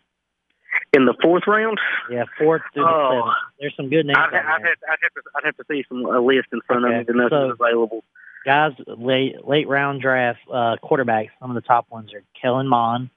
In 0.95 1.05
the 1.05 1.15
fourth 1.23 1.43
round, 1.47 1.78
Yeah, 2.11 2.24
fourth 2.39 2.62
through 2.73 2.85
the 2.85 2.89
Oh. 2.89 3.11
seventh. 3.23 3.36
there's 3.61 3.77
some 3.77 3.90
good 3.90 4.07
names. 4.07 4.16
I'd, 4.19 4.35
I'd, 4.35 4.45
have, 4.45 4.61
I'd 4.89 4.99
have 5.03 5.12
to 5.15 5.20
I'd 5.36 5.45
have 5.45 5.57
to 5.57 5.65
see 5.70 5.85
some 5.89 6.05
a 6.07 6.20
list 6.20 6.49
in 6.53 6.61
front 6.66 6.85
Okay, 6.85 6.95
of 7.01 7.07
me 7.09 7.12
to 7.12 7.19
know 7.19 7.28
so- 7.28 7.49
who's 7.49 7.57
available. 7.61 8.05
guys 8.45 8.73
late 8.86 9.47
late 9.47 9.69
round 9.69 10.01
draft 10.01 10.39
uh, 10.51 10.77
quarterbacks. 10.82 11.31
Some 11.40 11.51
of 11.51 11.55
the 11.57 11.66
top 11.66 11.86
ones 11.90 12.12
are 12.15 12.23
Kellen 12.40 12.69
Mond, 12.69 13.11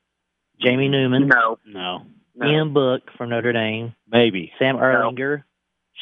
Jamie 0.61 0.89
Newman, 0.89 1.27
No, 1.27 1.59
No. 1.65 2.05
no. 2.35 2.45
Ian 2.47 2.73
Book 2.73 3.03
from 3.17 3.29
Notre 3.29 3.53
Dame, 3.53 3.93
Maybe. 4.09 4.51
Sam 4.59 4.75
Ehlinger, 4.77 5.43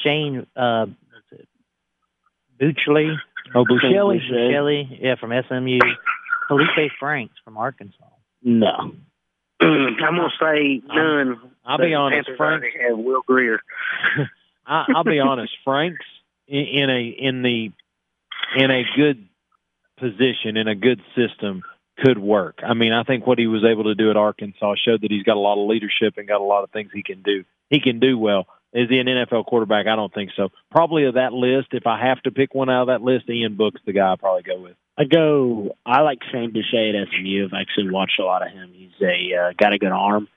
Shane 0.04 0.46
uh, 0.56 0.86
Buchley, 2.60 3.16
Oh, 3.56 3.64
Buscelli. 3.66 4.20
Buechele, 4.30 4.98
yeah, 5.02 5.16
from 5.16 5.32
SMU, 5.32 5.80
Felipe 6.48 6.92
Franks 7.00 7.36
from 7.44 7.58
Arkansas. 7.58 8.04
No. 8.44 8.94
I'm 9.62 9.98
gonna 9.98 10.30
say 10.42 10.82
none. 10.88 11.40
I'll 11.66 11.78
be 11.78 11.94
honest, 11.94 12.30
Frank. 12.38 12.64
have 12.80 12.98
Will 12.98 13.22
Grier. 13.28 13.60
I, 14.66 14.86
I'll 14.96 15.04
be 15.04 15.20
honest. 15.20 15.54
Frank's 15.64 16.06
in, 16.48 16.66
in 16.66 16.90
a 16.90 17.02
in 17.08 17.42
the 17.42 17.72
in 18.56 18.72
a 18.72 18.84
good 18.96 19.28
position 19.98 20.58
in 20.58 20.68
a 20.68 20.76
good 20.76 21.02
system 21.16 21.64
could 22.04 22.18
work. 22.18 22.60
I 22.64 22.74
mean, 22.74 22.94
I 22.94 23.04
think 23.04 23.28
what 23.28 23.38
he 23.38 23.48
was 23.48 23.66
able 23.66 23.86
to 23.86 23.96
do 23.96 24.10
at 24.10 24.18
Arkansas 24.18 24.76
showed 24.86 25.02
that 25.02 25.12
he's 25.12 25.24
got 25.24 25.36
a 25.36 25.40
lot 25.40 25.62
of 25.62 25.68
leadership 25.68 26.14
and 26.18 26.28
got 26.28 26.42
a 26.42 26.46
lot 26.46 26.64
of 26.64 26.72
things 26.72 26.92
he 26.94 27.04
can 27.04 27.22
do. 27.22 27.44
He 27.70 27.82
can 27.82 28.00
do 28.00 28.18
well. 28.18 28.48
Is 28.72 28.88
he 28.90 29.00
an 29.00 29.08
NFL 29.08 29.46
quarterback? 29.48 29.88
I 29.88 29.96
don't 29.96 30.14
think 30.14 30.32
so. 30.36 30.50
Probably 30.72 31.06
of 31.06 31.16
that 31.16 31.34
list, 31.34 31.70
if 31.72 31.88
I 31.88 32.00
have 32.08 32.22
to 32.24 32.32
pick 32.32 32.54
one 32.54 32.70
out 32.70 32.84
of 32.84 32.88
that 32.88 33.02
list, 33.02 33.30
Ian 33.30 33.56
Book's 33.56 33.82
the 33.86 33.94
guy 33.94 34.14
I 34.14 34.16
probably 34.16 34.44
go 34.44 34.62
with. 34.62 34.76
I 35.00 35.06
go. 35.06 35.78
I 35.86 36.02
like 36.02 36.20
Shane 36.30 36.52
Boucher 36.52 36.90
at 36.90 37.08
SMU. 37.08 37.46
I've 37.46 37.54
actually 37.54 37.90
watched 37.90 38.20
a 38.20 38.26
lot 38.26 38.46
of 38.46 38.52
him. 38.52 38.72
He's 38.74 38.92
a 39.02 39.36
uh, 39.36 39.54
got 39.58 39.72
a 39.72 39.78
good 39.78 39.94
arm. 39.94 40.28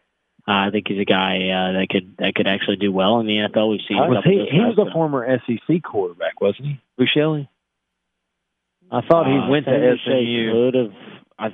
Uh, 0.46 0.52
I 0.52 0.70
think 0.70 0.86
he's 0.88 1.00
a 1.00 1.04
guy 1.04 1.36
uh, 1.50 1.72
that 1.78 1.86
could 1.90 2.16
that 2.18 2.34
could 2.36 2.46
actually 2.46 2.76
do 2.76 2.92
well 2.92 3.18
in 3.18 3.26
the 3.26 3.48
NFL. 3.48 3.70
We've 3.70 3.80
seen. 3.88 3.96
Was 3.98 4.22
he, 4.24 4.46
he 4.50 4.60
was 4.60 4.76
guys, 4.76 4.86
a 4.88 4.92
former 4.92 5.26
SEC 5.46 5.82
quarterback, 5.82 6.40
wasn't 6.40 6.68
he? 6.68 6.80
Buscelli? 6.98 7.48
I 8.90 9.00
thought 9.00 9.26
he 9.26 9.36
Uh, 9.36 9.48
went 9.48 9.66
to 9.66 9.96
Shane 10.04 10.26
SMU. 10.26 10.52
Could 10.52 10.74
have. 10.74 10.92
I, 11.38 11.48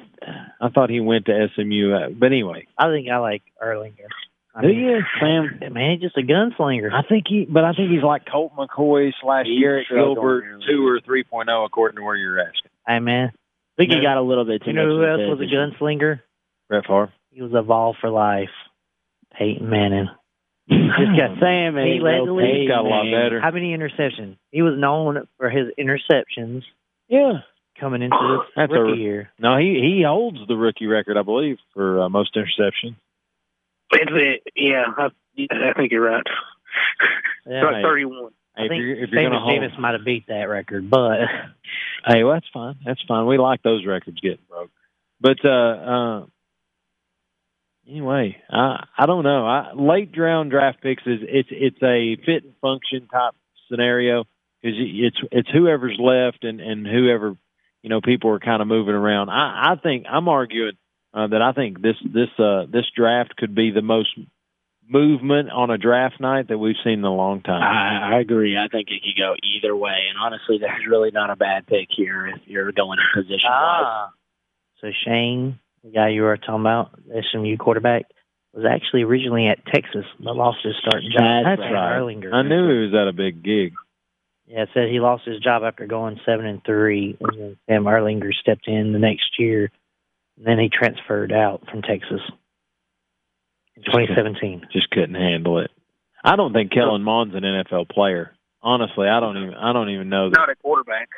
I 0.61 0.69
thought 0.69 0.91
he 0.91 1.01
went 1.01 1.27
to 1.27 1.49
SMU. 1.55 1.95
Uh, 1.95 2.09
but 2.11 2.27
anyway, 2.27 2.67
I 2.77 2.91
think 2.91 3.09
I 3.09 3.19
like 3.19 3.43
Ehlinger. 3.63 4.09
I 4.55 4.63
do 4.63 4.69
mean, 4.69 4.81
you? 4.81 5.01
Sam. 5.21 5.73
Man, 5.73 5.93
he's 5.93 6.01
just 6.01 6.17
a 6.19 6.23
gunslinger. 6.23 6.93
I 6.93 7.03
think 7.09 7.25
he, 7.29 7.47
but 7.49 7.65
I 7.65 7.73
think 7.73 7.91
he's 7.91 8.03
like 8.03 8.27
Colt 8.31 8.53
McCoy 8.57 9.13
slash 9.23 9.47
He's 9.47 9.61
Garrett 9.61 9.87
Gilbert, 9.89 10.45
two 10.69 10.87
or 10.87 11.01
three 11.01 11.25
oh, 11.33 11.65
according 11.65 11.97
to 11.97 12.03
where 12.03 12.17
you're 12.17 12.41
asking. 12.41 12.68
Hey 12.89 12.99
man, 13.01 13.29
I 13.29 13.77
think 13.77 13.93
he 13.93 14.01
got 14.03 14.17
a 14.17 14.23
little 14.23 14.45
bit 14.47 14.63
too 14.65 14.73
much. 14.73 14.75
you 14.75 14.75
know 14.75 14.97
much 14.99 15.21
who 15.21 15.23
else 15.29 15.39
was 15.39 15.41
a 15.47 15.55
gunslinger? 15.85 16.21
Brett 16.69 16.85
Favre. 16.87 17.13
He 17.31 17.43
was 17.43 17.53
a 17.55 17.63
Vol 17.63 17.95
for 18.01 18.09
life. 18.11 18.49
Peyton 19.39 19.69
Manning. 19.69 20.09
Just 20.71 21.17
got 21.19 21.39
Sam 21.41 21.77
and 21.77 21.87
He 21.93 22.01
led 22.01 22.27
the 22.27 22.33
league. 22.33 22.63
He's 22.63 22.69
got 22.69 22.85
a 22.85 22.89
lot 22.89 23.05
better. 23.05 23.41
How 23.41 23.51
many 23.51 23.77
interceptions? 23.77 24.37
He 24.51 24.63
was 24.63 24.75
known 24.79 25.27
for 25.37 25.49
his 25.51 25.69
interceptions 25.79 26.63
Yeah. 27.09 27.41
coming 27.79 28.03
into 28.03 28.17
this 28.17 28.53
That's 28.57 28.73
a- 28.73 28.81
rookie 28.81 29.01
year. 29.01 29.31
No, 29.39 29.57
he 29.59 29.81
he 29.81 30.03
holds 30.07 30.39
the 30.49 30.57
rookie 30.57 30.87
record, 30.87 31.17
I 31.17 31.23
believe, 31.23 31.59
for 31.75 32.01
uh, 32.03 32.09
most 32.09 32.35
interceptions. 32.37 32.97
It's 33.93 34.11
it. 34.13 34.43
Yeah, 34.57 34.85
I, 34.97 35.09
I 35.51 35.73
think 35.75 35.93
you're 35.93 36.03
right. 36.11 36.23
Yeah, 37.47 37.65
like 37.65 37.83
31. 37.83 38.33
Hey, 38.59 38.65
I 38.65 38.67
if 38.67 38.71
think 38.71 38.83
you're, 38.83 38.93
if 38.93 39.11
you're 39.11 39.21
Famous 39.21 39.39
hold, 39.41 39.61
Davis 39.61 39.79
might 39.79 39.93
have 39.93 40.05
beat 40.05 40.27
that 40.27 40.49
record, 40.49 40.91
but 40.91 41.19
hey, 42.07 42.25
well, 42.25 42.35
that's 42.35 42.49
fine. 42.53 42.77
That's 42.85 43.03
fine. 43.07 43.27
We 43.27 43.39
like 43.39 43.63
those 43.63 43.87
records 43.87 44.21
getting 44.21 44.39
broke. 44.49 44.71
But 45.21 45.39
uh, 45.45 45.49
uh, 45.49 46.27
anyway, 47.89 48.37
I 48.51 48.85
I 48.97 49.07
don't 49.07 49.23
know. 49.23 49.47
I, 49.47 49.73
late 49.75 50.11
round 50.17 50.51
draft 50.51 50.81
picks 50.83 51.03
is 51.07 51.21
it's 51.23 51.49
it's 51.53 51.83
a 51.83 52.17
fit 52.25 52.45
and 52.45 52.55
function 52.61 53.07
type 53.09 53.35
scenario 53.71 54.25
because 54.61 54.77
it's 54.79 55.19
it's 55.31 55.51
whoever's 55.51 55.99
left 55.99 56.43
and 56.43 56.61
and 56.61 56.87
whoever 56.87 57.37
you 57.83 57.91
know 57.91 58.01
people 58.01 58.31
are 58.31 58.41
kind 58.41 58.61
of 58.61 58.67
moving 58.69 58.95
around. 58.95 59.31
I 59.31 59.73
I 59.73 59.77
think 59.81 60.07
I'm 60.11 60.29
arguing 60.29 60.77
uh, 61.15 61.29
that 61.29 61.43
I 61.43 61.53
think 61.53 61.81
this 61.81 61.97
this 62.03 62.31
uh 62.39 62.67
this 62.69 62.87
draft 62.97 63.37
could 63.37 63.55
be 63.55 63.71
the 63.71 63.83
most 63.83 64.11
movement 64.89 65.51
on 65.51 65.71
a 65.71 65.79
draft 65.79 66.21
night 66.21 66.49
that 66.49 66.59
we've 66.59 66.77
seen 66.83 66.95
in 66.95 67.05
a 67.05 67.15
long 67.15 67.43
time. 67.43 67.63
I, 67.63 68.17
I 68.17 68.21
agree. 68.21 68.57
I 68.57 68.69
think 68.69 68.89
it 68.89 69.03
could 69.03 69.21
go 69.21 69.35
either 69.43 69.77
way, 69.77 69.97
and 70.09 70.19
honestly, 70.19 70.59
there's 70.59 70.87
really 70.89 71.11
not 71.11 71.31
a 71.31 71.37
bad 71.37 71.67
pick 71.67 71.89
here 71.95 72.27
if 72.29 72.41
you're 72.47 72.73
going 72.73 72.99
in 72.99 73.23
position 73.23 73.49
ah. 73.51 74.11
So 74.81 74.89
Shane, 75.05 75.59
the 75.83 75.91
guy 75.91 76.11
you 76.11 76.23
were 76.23 76.37
talking 76.37 76.61
about, 76.61 76.99
SMU 77.33 77.57
quarterback, 77.57 78.07
was 78.53 78.65
actually 78.65 79.03
originally 79.03 79.49
at 79.49 79.65
Texas, 79.67 80.05
but 80.19 80.37
lost 80.37 80.59
his 80.63 80.75
starting 80.81 81.11
job. 81.11 81.45
That's 81.45 81.61
Sam 81.61 81.73
right. 81.73 81.99
Ehlinger. 81.99 82.33
I 82.33 82.43
knew 82.43 82.69
he 82.69 82.87
was 82.87 82.95
at 82.95 83.09
a 83.09 83.13
big 83.13 83.43
gig. 83.43 83.75
Yeah, 84.47 84.63
it 84.63 84.71
said 84.73 84.89
he 84.89 85.01
lost 85.01 85.25
his 85.27 85.41
job 85.41 85.63
after 85.63 85.87
going 85.87 86.21
seven 86.25 86.47
and 86.47 86.65
three, 86.65 87.17
and 87.21 87.41
then 87.41 87.57
Sam 87.69 87.85
Ehlinger 87.85 88.33
stepped 88.33 88.67
in 88.67 88.93
the 88.93 88.99
next 88.99 89.39
year. 89.39 89.71
And 90.37 90.47
then 90.47 90.59
he 90.59 90.71
transferred 90.71 91.33
out 91.33 91.69
from 91.71 91.83
Texas 91.83 92.21
in 93.79 93.85
Just 93.85 93.97
2017. 93.97 94.67
just 94.73 94.91
couldn't 94.91 95.15
handle 95.15 95.59
it. 95.61 95.71
I 96.25 96.37
don't 96.37 96.53
think 96.53 96.73
Kellen 96.73 97.03
Mond's 97.03 97.35
an 97.35 97.43
NFL 97.43 97.89
player. 97.91 98.33
Honestly, 98.63 99.07
I 99.09 99.21
don't 99.21 99.37
even 99.37 99.55
I 99.55 99.73
don't 99.73 99.91
even 99.91 100.09
know 100.09 100.31
that. 100.31 100.37
Not 100.37 100.51
a 100.51 100.57
quarterback. 100.57 101.09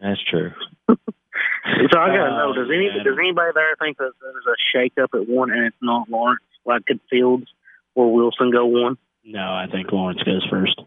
That's 0.00 0.20
true. 0.30 0.52
So 1.92 1.98
I 1.98 2.08
gotta 2.08 2.30
know. 2.30 2.50
Oh, 2.50 2.52
Does 2.54 2.70
any 2.74 2.88
man. 2.88 3.04
does 3.04 3.16
anybody 3.18 3.52
there 3.54 3.76
think 3.78 3.98
that 3.98 4.12
there's 4.20 4.46
a 4.46 4.56
shake 4.72 4.94
up 5.02 5.10
at 5.14 5.28
one 5.28 5.50
and 5.50 5.66
it's 5.66 5.76
not 5.82 6.08
Lawrence? 6.08 6.40
Like 6.64 6.86
could 6.86 6.98
Fields 7.10 7.46
or 7.94 8.12
Wilson 8.12 8.50
go 8.50 8.64
one? 8.66 8.96
No, 9.22 9.40
I 9.40 9.66
think 9.70 9.92
Lawrence 9.92 10.22
goes 10.22 10.44
first. 10.50 10.80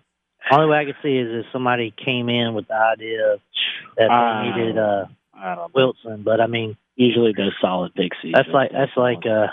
Only 0.51 0.68
way 0.72 0.80
I 0.80 0.85
could 0.85 0.95
see 1.03 1.15
is 1.18 1.45
if 1.45 1.51
somebody 1.53 1.93
came 2.03 2.30
in 2.30 2.53
with 2.55 2.68
the 2.68 2.73
idea 2.76 3.38
that 3.97 4.09
they 4.09 4.61
needed 4.61 4.77
uh, 4.77 5.05
I 5.34 5.55
don't 5.55 5.73
know. 5.76 5.93
Wilson, 6.03 6.23
but 6.23 6.41
I 6.41 6.47
mean 6.47 6.76
Usually 6.95 7.31
those 7.38 7.53
solid 7.61 7.93
pick 7.93 8.11
seasons. 8.22 8.34
that's 8.35 8.49
like 8.53 8.72
that's 8.72 8.97
like 8.97 9.23
uh, 9.26 9.47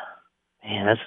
man, 0.64 0.86
that's 0.86 1.00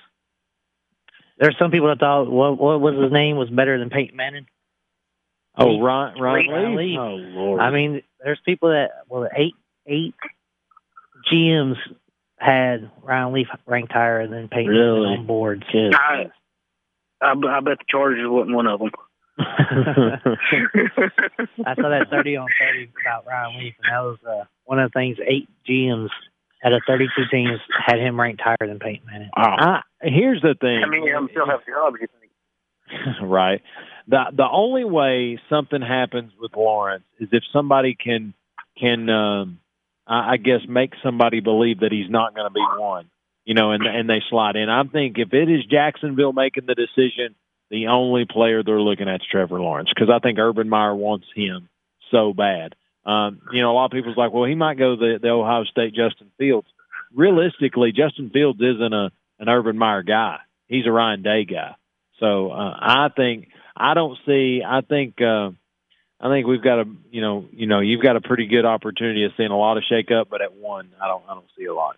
there's 1.39 1.57
some 1.57 1.71
people 1.71 1.87
that 1.87 1.99
thought 1.99 2.29
what 2.29 2.59
what 2.59 2.79
was 2.79 2.95
his 3.01 3.11
name 3.11 3.35
was 3.35 3.49
better 3.49 3.79
than 3.79 3.89
Peyton 3.89 4.15
Manning. 4.15 4.45
Oh, 5.57 5.79
Ryan 5.81 6.21
Ron 6.21 6.47
Ryan 6.47 6.75
Lee. 6.75 6.83
Leaf. 6.83 6.99
Oh 6.99 7.15
Lord. 7.15 7.59
I 7.59 7.71
mean, 7.71 8.01
there's 8.23 8.39
people 8.45 8.69
that 8.69 8.91
well, 9.09 9.27
eight 9.35 9.55
eight 9.87 10.13
GMs 11.31 11.77
had 12.37 12.89
Ryan 13.03 13.33
Leaf 13.33 13.47
ranked 13.65 13.91
higher 13.91 14.27
than 14.27 14.47
Peyton 14.49 14.67
Really? 14.67 15.01
Manning 15.01 15.19
on 15.19 15.27
boards. 15.27 15.63
Kid. 15.71 15.93
I, 15.93 16.31
I, 17.21 17.31
I 17.31 17.59
bet 17.59 17.77
the 17.79 17.85
Chargers 17.87 18.27
wasn't 18.27 18.55
one 18.55 18.67
of 18.67 18.79
them. 18.79 18.89
I 19.39 20.19
saw 21.75 21.89
that 21.89 22.07
30 22.09 22.37
on 22.37 22.47
30 22.59 22.89
about 23.05 23.25
Ryan 23.27 23.59
Leaf, 23.59 23.75
and 23.83 23.91
that 23.91 24.01
was 24.01 24.17
uh, 24.27 24.45
one 24.65 24.79
of 24.79 24.91
the 24.91 24.99
things. 24.99 25.17
Eight 25.25 25.49
GMs 25.67 26.09
out 26.63 26.73
of 26.73 26.81
32 26.87 27.23
teams 27.31 27.59
had 27.85 27.99
him 27.99 28.19
ranked 28.19 28.41
higher 28.41 28.67
than 28.67 28.79
Peyton 28.79 29.05
Manning. 29.05 29.29
Wow. 29.35 29.81
I, 30.01 30.07
here's 30.07 30.41
the 30.41 30.55
thing. 30.59 30.81
I 30.85 30.89
mean, 30.89 31.13
I'm 31.15 31.27
still 31.31 31.47
have 31.47 31.65
jobs. 31.65 31.97
You 31.99 32.07
think? 32.19 32.31
right. 33.21 33.61
The 34.07 34.25
the 34.35 34.47
only 34.49 34.83
way 34.83 35.39
something 35.49 35.81
happens 35.81 36.33
with 36.39 36.51
Lawrence 36.55 37.05
is 37.19 37.29
if 37.31 37.43
somebody 37.53 37.95
can 37.95 38.33
can 38.79 39.09
um 39.09 39.59
I, 40.07 40.33
I 40.33 40.37
guess 40.37 40.61
make 40.67 40.93
somebody 41.03 41.39
believe 41.39 41.79
that 41.81 41.91
he's 41.91 42.09
not 42.09 42.35
going 42.35 42.47
to 42.47 42.53
be 42.53 42.63
one. 42.77 43.09
You 43.45 43.55
know, 43.55 43.71
and 43.71 43.83
and 43.85 44.09
they 44.09 44.21
slide 44.29 44.55
in. 44.55 44.69
I 44.69 44.83
think 44.83 45.17
if 45.17 45.33
it 45.33 45.49
is 45.49 45.65
Jacksonville 45.65 46.33
making 46.33 46.67
the 46.67 46.75
decision, 46.75 47.35
the 47.71 47.87
only 47.87 48.25
player 48.29 48.63
they're 48.63 48.81
looking 48.81 49.09
at 49.09 49.21
is 49.21 49.27
Trevor 49.31 49.59
Lawrence 49.59 49.89
because 49.93 50.09
I 50.13 50.19
think 50.19 50.37
Urban 50.37 50.69
Meyer 50.69 50.95
wants 50.95 51.25
him 51.35 51.67
so 52.11 52.33
bad. 52.33 52.75
Um, 53.05 53.41
you 53.51 53.61
know, 53.61 53.71
a 53.71 53.73
lot 53.73 53.85
of 53.85 53.91
people's 53.91 54.17
like, 54.17 54.31
well, 54.31 54.45
he 54.45 54.55
might 54.55 54.77
go 54.77 54.95
the 54.95 55.19
the 55.21 55.29
Ohio 55.29 55.63
State 55.63 55.93
Justin 55.93 56.31
Fields. 56.37 56.67
Realistically, 57.13 57.91
Justin 57.91 58.29
Fields 58.29 58.59
isn't 58.61 58.93
a 58.93 59.11
an 59.39 59.49
Urban 59.49 59.77
Meyer 59.77 60.03
guy. 60.03 60.37
He's 60.67 60.85
a 60.85 60.91
Ryan 60.91 61.23
Day 61.23 61.45
guy. 61.45 61.75
So 62.19 62.51
uh, 62.51 62.77
I 62.79 63.09
think 63.15 63.49
I 63.75 63.93
don't 63.95 64.17
see. 64.25 64.61
I 64.65 64.81
think 64.81 65.19
uh, 65.21 65.49
I 66.19 66.29
think 66.29 66.45
we've 66.45 66.63
got 66.63 66.79
a 66.79 66.85
you 67.09 67.21
know 67.21 67.45
you 67.51 67.65
know 67.65 67.79
you've 67.79 68.03
got 68.03 68.15
a 68.15 68.21
pretty 68.21 68.45
good 68.45 68.65
opportunity 68.65 69.25
of 69.25 69.31
seeing 69.35 69.49
a 69.49 69.57
lot 69.57 69.77
of 69.77 69.83
shake 69.89 70.11
up, 70.11 70.29
but 70.29 70.41
at 70.41 70.53
one 70.53 70.89
I 71.01 71.07
don't 71.07 71.23
I 71.27 71.33
don't 71.33 71.49
see 71.57 71.65
a 71.65 71.73
lot. 71.73 71.97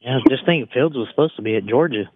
Yeah, 0.00 0.18
just 0.28 0.44
think 0.44 0.70
Fields 0.72 0.96
was 0.96 1.08
supposed 1.10 1.36
to 1.36 1.42
be 1.42 1.54
at 1.54 1.64
Georgia. 1.64 2.10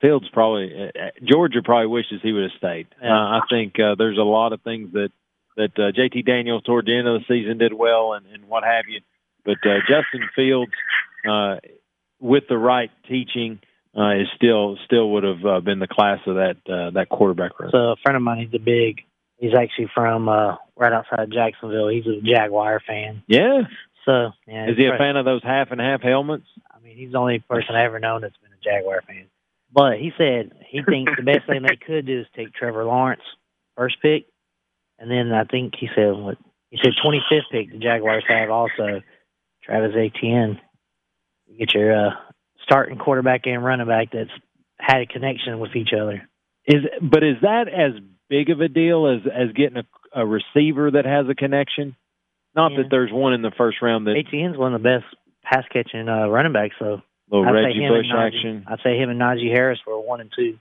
Fields 0.00 0.26
probably 0.32 0.72
uh, 0.88 1.10
Georgia 1.22 1.60
probably 1.62 1.88
wishes 1.88 2.20
he 2.22 2.32
would 2.32 2.44
have 2.44 2.58
stayed. 2.58 2.86
Uh, 3.02 3.08
I 3.08 3.40
think 3.50 3.78
uh, 3.78 3.94
there's 3.96 4.16
a 4.16 4.22
lot 4.22 4.54
of 4.54 4.62
things 4.62 4.92
that 4.94 5.10
that 5.58 5.76
uh, 5.76 5.92
JT 5.92 6.24
Daniels 6.24 6.62
toward 6.62 6.86
the 6.86 6.96
end 6.96 7.06
of 7.06 7.20
the 7.20 7.26
season 7.28 7.58
did 7.58 7.72
well 7.72 8.14
and, 8.14 8.24
and 8.26 8.48
what 8.48 8.64
have 8.64 8.84
you, 8.88 9.00
but 9.44 9.58
uh, 9.64 9.80
Justin 9.80 10.28
Fields 10.34 10.72
uh, 11.28 11.56
with 12.20 12.44
the 12.48 12.56
right 12.56 12.90
teaching 13.08 13.60
uh, 13.96 14.14
is 14.14 14.28
still 14.36 14.78
still 14.86 15.10
would 15.10 15.24
have 15.24 15.44
uh, 15.44 15.60
been 15.60 15.80
the 15.80 15.88
class 15.88 16.20
of 16.26 16.36
that 16.36 16.56
uh, 16.70 16.90
that 16.90 17.08
quarterback 17.10 17.58
room. 17.58 17.70
So 17.72 17.78
a 17.78 17.96
friend 18.02 18.16
of 18.16 18.22
mine, 18.22 18.46
he's 18.46 18.54
a 18.54 18.62
big. 18.62 19.02
He's 19.36 19.54
actually 19.54 19.88
from 19.94 20.28
uh, 20.28 20.56
right 20.76 20.92
outside 20.92 21.20
of 21.20 21.32
Jacksonville. 21.32 21.88
He's 21.88 22.06
a 22.06 22.20
Jaguar 22.20 22.80
fan. 22.84 23.22
Yeah, 23.28 23.62
So 24.04 24.30
yeah, 24.46 24.70
is 24.70 24.76
he 24.76 24.86
a 24.86 24.98
fan 24.98 25.16
of 25.16 25.24
those 25.24 25.42
half 25.44 25.70
and 25.70 25.80
half 25.80 26.02
helmets? 26.02 26.46
I 26.74 26.80
mean, 26.80 26.96
he's 26.96 27.12
the 27.12 27.18
only 27.18 27.38
person 27.38 27.76
I 27.76 27.84
ever 27.84 28.00
known 28.00 28.20
that's 28.22 28.36
been 28.38 28.50
a 28.50 28.62
Jaguar 28.62 29.02
fan. 29.06 29.26
But 29.72 29.98
he 29.98 30.12
said 30.18 30.52
he 30.68 30.82
thinks 30.82 31.12
the 31.16 31.22
best 31.22 31.46
thing 31.46 31.62
they 31.62 31.76
could 31.76 32.06
do 32.06 32.20
is 32.20 32.26
take 32.34 32.52
Trevor 32.54 32.84
Lawrence 32.84 33.22
first 33.78 33.96
pick, 34.02 34.26
and 34.98 35.10
then 35.10 35.32
I 35.32 35.44
think 35.44 35.74
he 35.78 35.88
said 35.94 36.12
what 36.12 36.38
he 36.70 36.78
said 36.82 36.92
twenty 37.02 37.22
fifth 37.30 37.44
pick 37.50 37.70
the 37.72 37.78
Jaguars 37.78 38.24
have 38.28 38.50
also 38.50 39.00
Travis 39.64 39.94
Etienne. 39.96 40.60
You 41.46 41.58
get 41.58 41.74
your 41.74 42.08
uh, 42.08 42.10
starting 42.62 42.98
quarterback 42.98 43.42
and 43.46 43.64
running 43.64 43.86
back 43.86 44.08
that's 44.12 44.30
had 44.78 45.00
a 45.00 45.06
connection 45.06 45.58
with 45.58 45.74
each 45.76 45.90
other. 45.98 46.28
Is 46.66 46.82
but 47.00 47.22
is 47.24 47.36
that 47.42 47.68
as 47.68 47.92
big 48.28 48.50
of 48.50 48.60
a 48.60 48.68
deal 48.68 49.06
as 49.08 49.20
as 49.32 49.52
getting 49.54 49.78
a, 49.78 50.20
a 50.22 50.26
receiver 50.26 50.90
that 50.90 51.04
has 51.06 51.26
a 51.28 51.34
connection? 51.34 51.96
Not 52.54 52.72
Yeah. 52.72 52.78
that 52.82 52.90
there's 52.90 53.12
one 53.12 53.32
in 53.34 53.42
the 53.42 53.52
first 53.56 53.80
round 53.82 54.06
that 54.06 54.16
Etienne's 54.16 54.56
one 54.56 54.74
of 54.74 54.82
the 54.82 54.88
best 54.88 55.04
pass 55.42 55.64
catching 55.72 56.08
uh, 56.08 56.26
running 56.28 56.52
backs, 56.52 56.74
so 56.78 57.00
little 57.30 57.46
I'd 57.46 57.52
say 57.52 57.64
Reggie 57.64 57.88
Bush 57.88 58.06
Najee. 58.06 58.26
action, 58.26 58.64
I'd 58.66 58.80
say 58.82 58.98
him 58.98 59.10
and 59.10 59.20
Najee 59.20 59.50
Harris 59.50 59.78
were 59.86 59.98
one 60.00 60.20
and 60.20 60.30
two. 60.34 60.58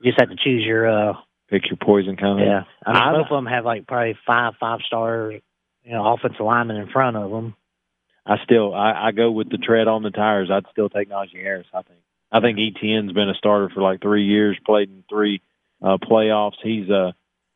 You 0.00 0.12
just 0.12 0.18
have 0.20 0.30
to 0.30 0.36
choose 0.36 0.64
your 0.64 0.88
uh 0.88 1.12
pick 1.48 1.66
your 1.68 1.76
poison 1.80 2.16
kind 2.16 2.40
of. 2.40 2.46
yeah. 2.46 2.62
I 2.84 2.92
mean 2.92 3.02
I- 3.02 3.12
both 3.12 3.30
of 3.30 3.36
them 3.36 3.46
have 3.46 3.64
like 3.64 3.86
probably 3.86 4.16
five 4.26 4.54
five 4.60 4.80
star 4.86 5.32
you 5.32 5.92
know 5.92 6.12
offensive 6.14 6.40
linemen 6.44 6.76
in 6.76 6.88
front 6.88 7.16
of 7.16 7.30
them. 7.30 7.54
I 8.26 8.36
still 8.44 8.74
I, 8.74 9.08
I 9.08 9.12
go 9.12 9.30
with 9.30 9.50
the 9.50 9.58
tread 9.58 9.86
on 9.88 10.02
the 10.02 10.10
tires. 10.10 10.50
I'd 10.50 10.66
still 10.72 10.88
take 10.88 11.08
Najee 11.10 11.40
Harris. 11.42 11.66
I 11.72 11.82
think 11.82 12.00
I 12.32 12.40
think 12.40 12.58
Etienne's 12.58 13.12
been 13.12 13.28
a 13.30 13.34
starter 13.34 13.70
for 13.72 13.82
like 13.82 14.00
three 14.02 14.24
years, 14.24 14.58
played 14.66 14.88
in 14.88 15.04
three 15.08 15.40
uh, 15.82 15.96
playoffs. 16.02 16.56
He's 16.62 16.90
uh 16.90 17.12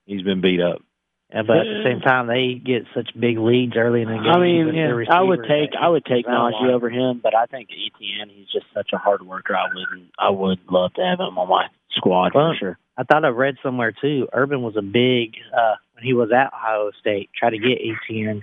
he's 0.07 0.23
been 0.23 0.41
beat 0.41 0.61
up. 0.61 0.83
Yeah, 1.32 1.43
but 1.47 1.59
at 1.59 1.65
the 1.65 1.82
same 1.85 2.01
time, 2.01 2.27
they 2.27 2.55
get 2.55 2.86
such 2.93 3.11
big 3.19 3.39
leads 3.39 3.77
early 3.77 4.02
in 4.02 4.09
the 4.09 4.19
game. 4.19 4.27
I 4.27 4.40
mean, 4.40 4.74
their 4.74 5.05
I 5.11 5.23
would 5.23 5.44
take 5.47 5.70
I 5.81 5.89
would 5.89 6.05
take 6.05 6.27
Najee 6.27 6.73
over 6.73 6.90
him, 6.90 7.20
but 7.23 7.36
I 7.36 7.47
think 7.47 7.69
Etienne 7.70 8.31
he's 8.35 8.48
just 8.52 8.66
such 8.74 8.90
a 8.93 8.98
hard 8.98 9.23
worker. 9.23 9.55
I 9.55 9.69
wouldn't 9.73 10.11
I 10.19 10.31
would 10.31 10.59
love 10.69 10.93
to 10.94 11.02
have 11.02 11.20
him 11.20 11.39
on 11.39 11.48
my 11.48 11.66
squad 11.97 12.32
Well, 12.35 12.52
for 12.52 12.59
sure. 12.59 12.78
I 12.97 13.05
thought 13.05 13.24
I 13.24 13.28
read 13.28 13.57
somewhere 13.62 13.93
too. 13.93 14.28
Urban 14.32 14.62
was 14.62 14.77
a 14.77 14.82
big 14.82 15.36
uh 15.57 15.77
when 15.94 16.05
he 16.05 16.15
was 16.15 16.32
at 16.32 16.52
Ohio 16.52 16.90
State, 16.98 17.31
try 17.39 17.51
to 17.51 17.59
get 17.59 17.78
Etienne 17.78 18.43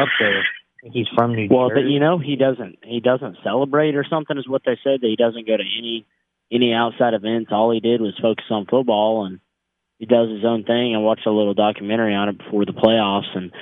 up 0.00 0.08
there. 0.18 0.44
He's 0.82 1.08
from 1.14 1.34
New 1.34 1.42
York. 1.42 1.50
Well, 1.50 1.68
Jersey. 1.68 1.82
but 1.82 1.90
you 1.90 2.00
know 2.00 2.18
he 2.18 2.36
doesn't 2.36 2.78
he 2.82 3.00
doesn't 3.00 3.36
celebrate 3.44 3.94
or 3.94 4.04
something 4.08 4.38
is 4.38 4.48
what 4.48 4.62
they 4.64 4.78
said. 4.82 5.02
That 5.02 5.08
he 5.08 5.16
doesn't 5.16 5.46
go 5.46 5.56
to 5.56 5.62
any 5.62 6.06
any 6.50 6.72
outside 6.72 7.12
events. 7.12 7.50
All 7.52 7.70
he 7.72 7.80
did 7.80 8.00
was 8.00 8.14
focus 8.22 8.46
on 8.50 8.64
football 8.64 9.26
and 9.26 9.40
he 9.98 10.06
does 10.06 10.30
his 10.30 10.44
own 10.44 10.64
thing. 10.64 10.94
I 10.94 10.98
watched 10.98 11.26
a 11.26 11.32
little 11.32 11.54
documentary 11.54 12.14
on 12.14 12.28
it 12.28 12.38
before 12.38 12.64
the 12.64 12.72
playoffs 12.72 13.36
and. 13.36 13.52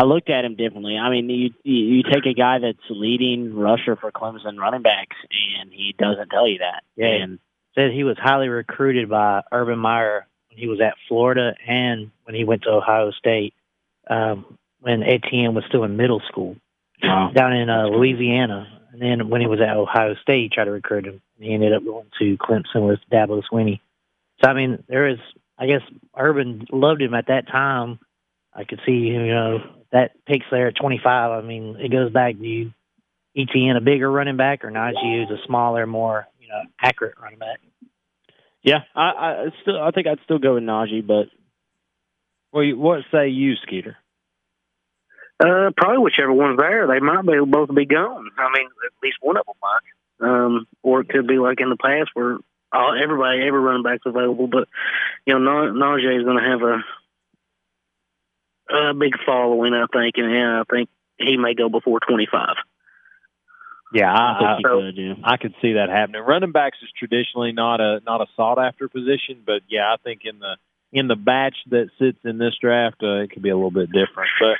I 0.00 0.04
looked 0.04 0.30
at 0.30 0.44
him 0.44 0.54
differently. 0.54 0.96
I 0.96 1.10
mean, 1.10 1.28
you 1.28 1.50
you 1.64 1.96
you 1.96 2.02
take 2.04 2.24
a 2.24 2.32
guy 2.32 2.60
that's 2.60 2.78
leading 2.88 3.52
rusher 3.52 3.96
for 3.96 4.12
Clemson 4.12 4.56
running 4.56 4.82
backs, 4.82 5.16
and 5.58 5.72
he 5.72 5.92
doesn't 5.98 6.28
tell 6.28 6.46
you 6.46 6.58
that. 6.58 6.84
Yeah. 6.94 7.24
And 7.24 7.40
said 7.74 7.90
he 7.90 8.04
was 8.04 8.16
highly 8.16 8.48
recruited 8.48 9.08
by 9.08 9.42
Urban 9.50 9.80
Meyer 9.80 10.28
when 10.50 10.58
he 10.58 10.68
was 10.68 10.80
at 10.80 10.94
Florida 11.08 11.54
and 11.66 12.12
when 12.22 12.36
he 12.36 12.44
went 12.44 12.62
to 12.62 12.70
Ohio 12.70 13.10
State. 13.10 13.54
Um, 14.08 14.56
when 14.80 15.02
Etienne 15.02 15.54
was 15.54 15.64
still 15.68 15.84
in 15.84 15.96
middle 15.96 16.22
school 16.28 16.56
wow. 17.02 17.30
down 17.34 17.52
in 17.52 17.68
uh, 17.68 17.86
Louisiana, 17.86 18.80
and 18.92 19.02
then 19.02 19.28
when 19.28 19.40
he 19.40 19.46
was 19.46 19.60
at 19.60 19.76
Ohio 19.76 20.14
State, 20.22 20.42
he 20.42 20.48
tried 20.48 20.64
to 20.64 20.70
recruit 20.70 21.06
him, 21.06 21.20
and 21.36 21.44
he 21.44 21.52
ended 21.52 21.72
up 21.72 21.84
going 21.84 22.06
to 22.18 22.36
Clemson 22.38 22.86
with 22.86 23.00
Dabo 23.12 23.42
Swinney. 23.50 23.80
So 24.42 24.50
I 24.50 24.54
mean, 24.54 24.82
there 24.88 25.08
is, 25.08 25.18
I 25.58 25.66
guess, 25.66 25.82
Urban 26.16 26.66
loved 26.70 27.02
him 27.02 27.14
at 27.14 27.26
that 27.28 27.48
time. 27.48 27.98
I 28.54 28.64
could 28.64 28.80
see, 28.86 28.92
you 28.92 29.26
know, 29.26 29.58
that 29.92 30.12
picks 30.26 30.46
there 30.50 30.68
at 30.68 30.76
25. 30.76 31.04
I 31.30 31.46
mean, 31.46 31.76
it 31.80 31.90
goes 31.90 32.12
back 32.12 32.36
to 32.36 32.44
you, 32.46 32.72
Etienne, 33.36 33.76
a 33.76 33.80
bigger 33.80 34.10
running 34.10 34.36
back, 34.36 34.64
or 34.64 34.70
Najee, 34.70 35.26
who's 35.26 35.38
a 35.38 35.46
smaller, 35.46 35.86
more, 35.86 36.26
you 36.40 36.48
know, 36.48 36.62
accurate 36.80 37.18
running 37.20 37.38
back. 37.38 37.60
Yeah, 38.62 38.80
I, 38.94 39.02
I 39.02 39.46
still 39.62 39.80
I 39.80 39.90
think 39.92 40.06
I'd 40.06 40.18
still 40.24 40.38
go 40.38 40.54
with 40.54 40.64
Najee, 40.64 41.06
but 41.06 41.28
Well, 42.52 42.64
you, 42.64 42.76
what 42.78 43.00
say 43.12 43.28
you, 43.28 43.54
Skeeter? 43.62 43.96
Uh, 45.40 45.70
probably 45.76 45.98
whichever 45.98 46.32
one's 46.32 46.58
there. 46.58 46.86
They 46.88 46.98
might 46.98 47.22
be 47.22 47.38
both 47.46 47.72
be 47.72 47.86
gone. 47.86 48.28
I 48.36 48.48
mean, 48.58 48.66
at 48.66 48.92
least 49.02 49.18
one 49.20 49.36
of 49.36 49.46
them 49.46 49.54
might. 49.62 49.80
Um, 50.20 50.66
or 50.82 51.00
it 51.02 51.08
could 51.08 51.28
be 51.28 51.38
like 51.38 51.60
in 51.60 51.70
the 51.70 51.76
past 51.76 52.10
where 52.14 52.38
all 52.72 52.96
everybody, 53.00 53.42
every 53.46 53.60
running 53.60 53.82
back's 53.82 54.06
available. 54.06 54.46
But 54.46 54.68
you 55.26 55.38
know, 55.38 55.40
Na- 55.40 55.72
Najee 55.72 56.18
is 56.18 56.24
going 56.24 56.42
to 56.42 56.50
have 56.50 56.62
a 56.62 56.84
a 58.90 58.94
big 58.94 59.14
following, 59.24 59.74
I 59.74 59.86
think, 59.92 60.16
and, 60.18 60.34
I 60.36 60.62
think 60.70 60.88
he 61.18 61.36
may 61.36 61.54
go 61.54 61.68
before 61.68 62.00
twenty 62.00 62.26
five. 62.30 62.56
Yeah, 63.92 64.12
I 64.12 64.56
I, 64.56 64.58
so- 64.62 64.80
could. 64.80 64.96
Yeah. 64.96 65.14
I 65.24 65.36
could 65.38 65.54
see 65.62 65.74
that 65.74 65.88
happening. 65.88 66.22
Running 66.22 66.52
backs 66.52 66.78
is 66.82 66.90
traditionally 66.98 67.52
not 67.52 67.80
a 67.80 68.00
not 68.04 68.20
a 68.20 68.26
sought 68.36 68.58
after 68.58 68.88
position, 68.88 69.42
but 69.46 69.62
yeah, 69.68 69.92
I 69.92 69.96
think 70.02 70.22
in 70.24 70.38
the 70.38 70.56
in 70.92 71.08
the 71.08 71.16
batch 71.16 71.56
that 71.70 71.90
sits 71.98 72.18
in 72.24 72.38
this 72.38 72.56
draft, 72.60 73.02
uh, 73.02 73.22
it 73.22 73.30
could 73.30 73.42
be 73.42 73.50
a 73.50 73.54
little 73.56 73.70
bit 73.70 73.90
different. 73.92 74.30
But 74.40 74.56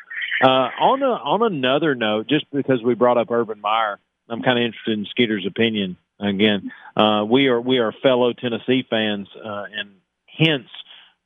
uh, 0.46 0.68
on 0.80 1.02
a, 1.02 1.06
on 1.06 1.42
another 1.42 1.94
note, 1.94 2.28
just 2.28 2.46
because 2.52 2.82
we 2.82 2.94
brought 2.94 3.18
up 3.18 3.30
Urban 3.30 3.60
Meyer, 3.60 3.98
I'm 4.28 4.42
kind 4.42 4.58
of 4.58 4.64
interested 4.64 4.98
in 4.98 5.06
Skeeter's 5.06 5.46
opinion. 5.46 5.96
Again, 6.20 6.72
uh, 6.96 7.24
we 7.28 7.46
are 7.46 7.60
we 7.60 7.78
are 7.78 7.92
fellow 8.02 8.32
Tennessee 8.32 8.84
fans, 8.88 9.28
uh, 9.36 9.64
and 9.72 9.90
hence 10.26 10.68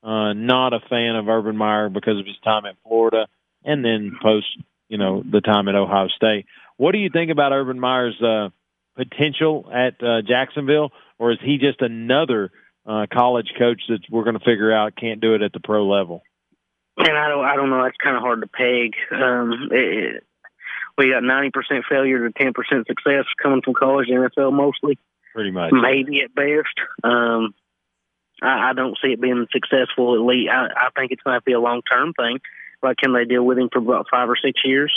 uh, 0.02 0.32
not 0.35 0.74
a 0.74 0.81
fan 0.81 1.16
of 1.16 1.28
Urban 1.28 1.56
Meyer 1.56 1.89
because 1.89 2.19
of 2.19 2.27
his 2.27 2.39
time 2.44 2.66
at 2.66 2.77
Florida, 2.86 3.27
and 3.64 3.85
then 3.85 4.19
post 4.20 4.47
you 4.89 4.98
know 4.98 5.23
the 5.23 5.40
time 5.40 5.69
at 5.69 5.74
Ohio 5.74 6.09
State. 6.09 6.47
What 6.77 6.93
do 6.93 6.98
you 6.98 7.09
think 7.10 7.31
about 7.31 7.52
Urban 7.52 7.81
Meyer's 7.81 8.20
uh, 8.20 8.51
potential 8.97 9.70
at 9.73 10.02
uh, 10.02 10.23
Jacksonville, 10.23 10.93
or 11.19 11.32
is 11.32 11.39
he 11.43 11.56
just 11.59 11.81
another 11.81 12.51
uh, 12.86 13.06
college 13.12 13.52
coach 13.59 13.81
that 13.89 14.01
we're 14.10 14.24
going 14.24 14.39
to 14.39 14.44
figure 14.44 14.73
out 14.73 14.97
can't 14.97 15.20
do 15.20 15.35
it 15.35 15.43
at 15.43 15.52
the 15.52 15.60
pro 15.60 15.86
level? 15.86 16.23
And 16.98 17.16
I 17.16 17.28
don't, 17.28 17.44
I 17.44 17.56
don't 17.56 17.70
know. 17.70 17.85
It's 17.85 17.97
kind 17.97 18.16
of 18.16 18.23
hard 18.23 18.43
to 18.43 18.47
peg. 18.47 18.94
Um, 19.10 19.69
it- 19.70 20.24
we 20.97 21.10
got 21.10 21.23
ninety 21.23 21.51
percent 21.51 21.85
failure 21.89 22.28
to 22.28 22.32
ten 22.32 22.52
percent 22.52 22.86
success 22.86 23.24
coming 23.43 23.62
from 23.62 23.74
college 23.74 24.09
and 24.09 24.19
NFL 24.19 24.52
mostly. 24.52 24.98
Pretty 25.35 25.51
much. 25.51 25.73
maybe 25.73 26.20
at 26.20 26.35
best. 26.35 26.77
Um, 27.02 27.55
I, 28.43 28.70
I 28.70 28.73
don't 28.74 28.98
see 29.02 29.12
it 29.12 29.20
being 29.20 29.47
successful. 29.51 30.14
At 30.14 30.20
least 30.20 30.51
I, 30.51 30.66
I 30.66 30.89
think 30.94 31.12
it's 31.12 31.23
going 31.23 31.39
to 31.39 31.44
be 31.44 31.52
a 31.52 31.60
long 31.60 31.82
term 31.82 32.12
thing. 32.12 32.40
Like, 32.82 32.98
can 32.98 33.12
they 33.12 33.24
deal 33.24 33.44
with 33.44 33.59
him 33.59 33.69
for 33.73 33.78
about 33.78 34.09
five 34.10 34.28
or 34.28 34.36
six 34.36 34.60
years? 34.64 34.93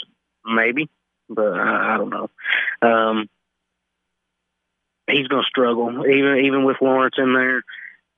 Maybe, 0.45 0.89
but 1.29 1.53
I, 1.53 1.95
I 1.95 1.97
don't 1.97 2.09
know. 2.09 2.29
Um, 2.81 3.29
he's 5.07 5.27
going 5.27 5.43
to 5.43 5.47
struggle, 5.47 6.05
even 6.07 6.45
even 6.45 6.65
with 6.65 6.81
Lawrence 6.81 7.15
in 7.17 7.33
there. 7.33 7.63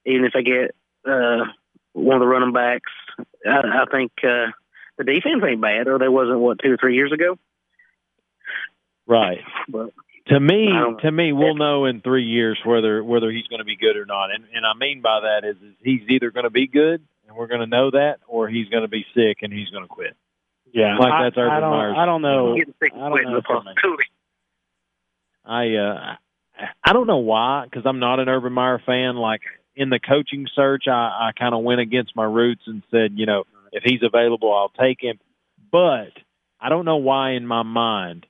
Even 0.05 0.25
if 0.25 0.33
they 0.33 0.43
get 0.43 0.73
uh, 1.05 1.45
one 1.93 2.15
of 2.15 2.21
the 2.21 2.27
running 2.27 2.53
backs, 2.53 2.91
I, 3.45 3.83
I 3.83 3.85
think 3.91 4.11
uh, 4.23 4.47
the 4.97 5.03
defense 5.03 5.43
ain't 5.45 5.61
bad, 5.61 5.87
or 5.87 5.99
they 5.99 6.07
wasn't 6.07 6.39
what 6.39 6.59
two 6.59 6.73
or 6.73 6.77
three 6.77 6.95
years 6.95 7.11
ago. 7.11 7.37
Right. 9.07 9.39
But 9.69 9.93
To 10.27 10.39
me, 10.39 10.69
to 11.01 11.11
me, 11.11 11.31
we'll 11.31 11.55
know 11.55 11.85
in 11.85 12.01
three 12.01 12.25
years 12.25 12.59
whether 12.65 13.03
whether 13.03 13.31
he's 13.31 13.47
going 13.47 13.59
to 13.59 13.65
be 13.65 13.77
good 13.77 13.95
or 13.95 14.05
not. 14.05 14.31
And 14.34 14.43
and 14.53 14.65
I 14.65 14.73
mean 14.77 15.01
by 15.01 15.21
that 15.21 15.47
is, 15.47 15.55
is 15.57 15.75
he's 15.81 16.01
either 16.09 16.31
going 16.31 16.43
to 16.43 16.49
be 16.49 16.67
good 16.67 17.01
and 17.27 17.35
we're 17.35 17.47
going 17.47 17.61
to 17.61 17.67
know 17.67 17.91
that, 17.91 18.19
or 18.27 18.47
he's 18.47 18.67
going 18.69 18.84
to 18.84 18.88
be 18.89 19.05
sick 19.15 19.38
and 19.41 19.51
he's 19.51 19.69
going 19.69 19.84
to 19.84 19.88
quit. 19.88 20.15
Yeah, 20.73 20.97
Like 20.97 21.13
I, 21.13 21.23
that's 21.23 21.38
Urban 21.38 21.51
I 21.53 21.59
don't, 21.61 21.71
Meyer's- 21.71 21.95
I 21.97 22.05
don't 22.05 22.21
know. 22.21 22.55
I 22.55 23.09
don't 23.09 23.23
know 23.23 23.31
the 23.31 23.38
if 23.38 23.45
I 25.45 25.75
uh 25.75 26.15
I 26.84 26.93
don't 26.93 27.07
know 27.07 27.17
why 27.17 27.63
because 27.65 27.84
I'm 27.85 27.99
not 27.99 28.19
an 28.19 28.27
Urban 28.27 28.51
Meyer 28.51 28.81
fan. 28.85 29.15
Like 29.15 29.41
in 29.75 29.89
the 29.89 29.99
coaching 29.99 30.47
search, 30.55 30.84
I, 30.88 30.91
I 31.29 31.31
kind 31.38 31.53
of 31.55 31.63
went 31.63 31.79
against 31.79 32.15
my 32.15 32.25
roots 32.25 32.63
and 32.67 32.84
said, 32.91 33.13
you 33.15 33.25
know, 33.25 33.43
if 33.71 33.84
he's 33.84 34.01
available, 34.03 34.53
I'll 34.53 34.69
take 34.69 35.01
him. 35.01 35.19
But 35.71 36.11
I 36.59 36.69
don't 36.69 36.85
know 36.85 36.97
why 36.97 37.31
in 37.31 37.45
my 37.45 37.63
mind 37.63 38.25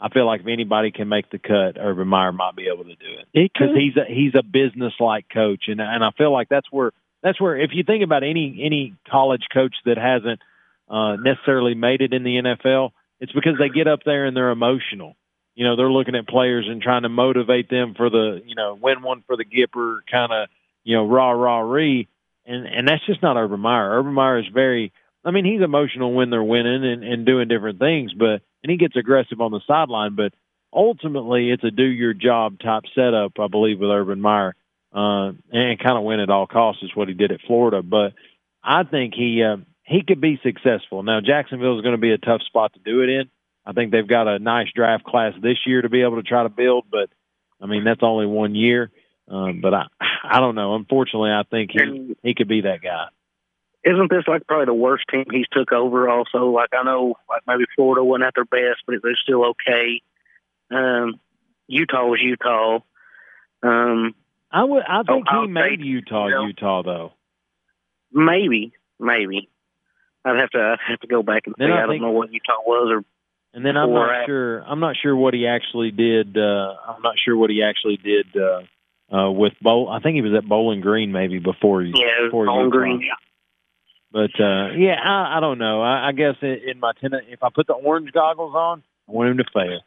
I 0.00 0.08
feel 0.08 0.26
like 0.26 0.40
if 0.40 0.46
anybody 0.46 0.90
can 0.90 1.08
make 1.08 1.30
the 1.30 1.38
cut, 1.38 1.76
Urban 1.78 2.08
Meyer 2.08 2.32
might 2.32 2.56
be 2.56 2.68
able 2.72 2.84
to 2.84 2.94
do 2.94 3.18
it 3.18 3.28
because 3.32 3.76
he's 3.76 3.96
a 3.96 4.04
he's 4.08 4.34
a 4.34 4.42
business 4.42 4.94
like 4.98 5.26
coach, 5.32 5.64
and 5.68 5.80
and 5.80 6.02
I 6.02 6.10
feel 6.16 6.32
like 6.32 6.48
that's 6.48 6.66
where 6.70 6.92
that's 7.22 7.40
where 7.40 7.58
if 7.58 7.70
you 7.74 7.84
think 7.84 8.02
about 8.02 8.22
any 8.22 8.62
any 8.64 8.94
college 9.10 9.44
coach 9.52 9.74
that 9.84 9.98
hasn't 9.98 10.40
uh, 10.88 11.16
necessarily 11.16 11.74
made 11.74 12.00
it 12.00 12.14
in 12.14 12.24
the 12.24 12.36
NFL, 12.36 12.90
it's 13.20 13.32
because 13.32 13.58
they 13.58 13.68
get 13.68 13.86
up 13.86 14.00
there 14.04 14.24
and 14.24 14.36
they're 14.36 14.50
emotional. 14.50 15.16
You 15.54 15.66
know, 15.66 15.76
they're 15.76 15.92
looking 15.92 16.14
at 16.14 16.26
players 16.26 16.66
and 16.66 16.80
trying 16.80 17.02
to 17.02 17.10
motivate 17.10 17.68
them 17.68 17.94
for 17.94 18.08
the 18.08 18.40
you 18.44 18.54
know 18.54 18.78
win 18.80 19.02
one 19.02 19.22
for 19.26 19.36
the 19.36 19.44
Gipper 19.44 19.98
kind 20.10 20.32
of 20.32 20.48
you 20.82 20.96
know 20.96 21.06
rah 21.06 21.32
rah 21.32 21.60
ree, 21.60 22.08
and 22.46 22.66
and 22.66 22.88
that's 22.88 23.04
just 23.04 23.22
not 23.22 23.36
Urban 23.36 23.60
Meyer. 23.60 23.98
Urban 23.98 24.14
Meyer 24.14 24.38
is 24.38 24.46
very 24.52 24.92
I 25.24 25.30
mean, 25.32 25.44
he's 25.44 25.62
emotional 25.62 26.14
when 26.14 26.30
they're 26.30 26.42
winning 26.42 26.84
and, 26.84 27.04
and 27.04 27.26
doing 27.26 27.48
different 27.48 27.78
things, 27.78 28.12
but 28.14 28.42
and 28.62 28.70
he 28.70 28.76
gets 28.76 28.96
aggressive 28.96 29.40
on 29.40 29.52
the 29.52 29.60
sideline. 29.66 30.14
But 30.14 30.32
ultimately, 30.72 31.50
it's 31.50 31.64
a 31.64 31.70
do 31.70 31.84
your 31.84 32.14
job 32.14 32.58
type 32.58 32.84
setup, 32.94 33.32
I 33.38 33.48
believe, 33.48 33.80
with 33.80 33.90
Urban 33.90 34.20
Meyer, 34.20 34.54
uh, 34.94 35.32
and 35.52 35.78
kind 35.78 35.98
of 35.98 36.04
win 36.04 36.20
at 36.20 36.30
all 36.30 36.46
costs 36.46 36.82
is 36.82 36.94
what 36.94 37.08
he 37.08 37.14
did 37.14 37.32
at 37.32 37.40
Florida. 37.46 37.82
But 37.82 38.14
I 38.62 38.84
think 38.84 39.14
he 39.14 39.42
uh, 39.42 39.58
he 39.84 40.02
could 40.06 40.20
be 40.20 40.40
successful. 40.42 41.02
Now, 41.02 41.20
Jacksonville 41.20 41.76
is 41.78 41.82
going 41.82 41.96
to 41.96 42.00
be 42.00 42.12
a 42.12 42.18
tough 42.18 42.42
spot 42.42 42.72
to 42.74 42.80
do 42.80 43.02
it 43.02 43.10
in. 43.10 43.30
I 43.66 43.72
think 43.72 43.92
they've 43.92 44.06
got 44.06 44.26
a 44.26 44.38
nice 44.38 44.68
draft 44.74 45.04
class 45.04 45.34
this 45.40 45.58
year 45.66 45.82
to 45.82 45.88
be 45.88 46.02
able 46.02 46.16
to 46.16 46.22
try 46.22 46.42
to 46.42 46.48
build, 46.48 46.86
but 46.90 47.10
I 47.60 47.66
mean 47.66 47.84
that's 47.84 48.02
only 48.02 48.26
one 48.26 48.54
year. 48.54 48.90
Um, 49.28 49.60
but 49.60 49.74
I, 49.74 49.84
I 50.24 50.40
don't 50.40 50.54
know. 50.54 50.74
Unfortunately, 50.74 51.30
I 51.30 51.42
think 51.48 51.70
he 51.72 52.16
he 52.22 52.34
could 52.34 52.48
be 52.48 52.62
that 52.62 52.80
guy. 52.82 53.06
Isn't 53.84 54.10
this 54.10 54.24
like 54.28 54.46
probably 54.46 54.66
the 54.66 54.74
worst 54.74 55.04
team 55.10 55.24
he's 55.30 55.46
took 55.52 55.72
over? 55.72 56.08
Also, 56.08 56.46
like 56.50 56.68
I 56.78 56.82
know, 56.84 57.14
like 57.28 57.42
maybe 57.46 57.64
Florida 57.76 58.04
wasn't 58.04 58.24
at 58.26 58.34
their 58.34 58.44
best, 58.44 58.82
but 58.86 58.96
they're 59.02 59.16
still 59.22 59.46
okay. 59.50 60.02
Um, 60.70 61.18
Utah 61.66 62.04
was 62.06 62.20
Utah. 62.22 62.80
Um, 63.62 64.14
I 64.50 64.64
would. 64.64 64.82
I 64.86 65.02
think 65.02 65.26
Ohio 65.28 65.46
he 65.46 65.52
made 65.52 65.80
Utah 65.80 66.26
you 66.26 66.34
know. 66.34 66.46
Utah 66.46 66.82
though. 66.82 67.12
maybe, 68.12 68.72
maybe. 68.98 69.48
I'd 70.24 70.36
have 70.38 70.50
to 70.50 70.58
I'd 70.58 70.78
have 70.90 71.00
to 71.00 71.06
go 71.06 71.22
back 71.22 71.44
and 71.46 71.54
see. 71.58 71.64
I 71.64 71.66
I, 71.66 71.80
don't 71.80 71.88
think- 71.90 72.02
know 72.02 72.10
what 72.10 72.32
Utah 72.32 72.60
was 72.66 72.90
or 72.92 73.04
And 73.54 73.64
then 73.64 73.76
I'm 73.76 73.92
not 73.92 74.10
I- 74.10 74.26
sure. 74.26 74.60
I'm 74.64 74.80
not 74.80 74.96
sure 75.00 75.16
what 75.16 75.32
he 75.34 75.46
actually 75.46 75.90
did. 75.90 76.36
Uh, 76.36 76.74
I'm 76.88 77.02
not 77.02 77.14
sure 77.24 77.36
what 77.36 77.50
he 77.50 77.62
actually 77.62 77.96
did 77.96 78.26
uh, 78.36 79.16
uh, 79.16 79.30
with 79.30 79.54
bowl. 79.62 79.88
I 79.88 80.00
think 80.00 80.16
he 80.16 80.22
was 80.22 80.34
at 80.34 80.46
Bowling 80.46 80.80
Green 80.82 81.12
maybe 81.12 81.38
before 81.38 81.82
he. 81.82 81.92
yeah, 81.94 82.26
before 82.26 82.44
Utah. 82.44 82.68
green. 82.68 83.08
But 84.12 84.30
uh, 84.40 84.72
yeah, 84.76 84.96
I, 85.02 85.38
I 85.38 85.40
don't 85.40 85.58
know. 85.58 85.82
I, 85.82 86.08
I 86.08 86.12
guess 86.12 86.34
in, 86.42 86.58
in 86.68 86.80
my 86.80 86.92
tenant, 87.00 87.26
if 87.28 87.42
I 87.42 87.48
put 87.54 87.66
the 87.66 87.74
orange 87.74 88.10
goggles 88.12 88.54
on, 88.54 88.82
I 89.08 89.12
want 89.12 89.30
him 89.30 89.36
to 89.38 89.44
fail. 89.52 89.80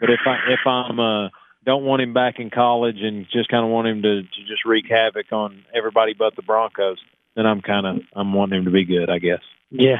But 0.00 0.10
if 0.10 0.20
I 0.26 0.52
if 0.52 0.60
I'm 0.66 1.00
uh, 1.00 1.28
don't 1.64 1.84
want 1.84 2.02
him 2.02 2.12
back 2.12 2.38
in 2.38 2.50
college 2.50 2.98
and 3.00 3.26
just 3.32 3.48
kind 3.48 3.64
of 3.64 3.70
want 3.70 3.88
him 3.88 4.02
to, 4.02 4.22
to 4.22 4.40
just 4.46 4.64
wreak 4.64 4.84
havoc 4.88 5.32
on 5.32 5.64
everybody 5.74 6.14
but 6.14 6.36
the 6.36 6.42
Broncos, 6.42 6.98
then 7.34 7.46
I'm 7.46 7.62
kind 7.62 7.86
of 7.86 7.96
I'm 8.14 8.32
wanting 8.32 8.60
him 8.60 8.64
to 8.66 8.70
be 8.70 8.84
good. 8.84 9.10
I 9.10 9.18
guess. 9.18 9.42
Yeah. 9.70 9.98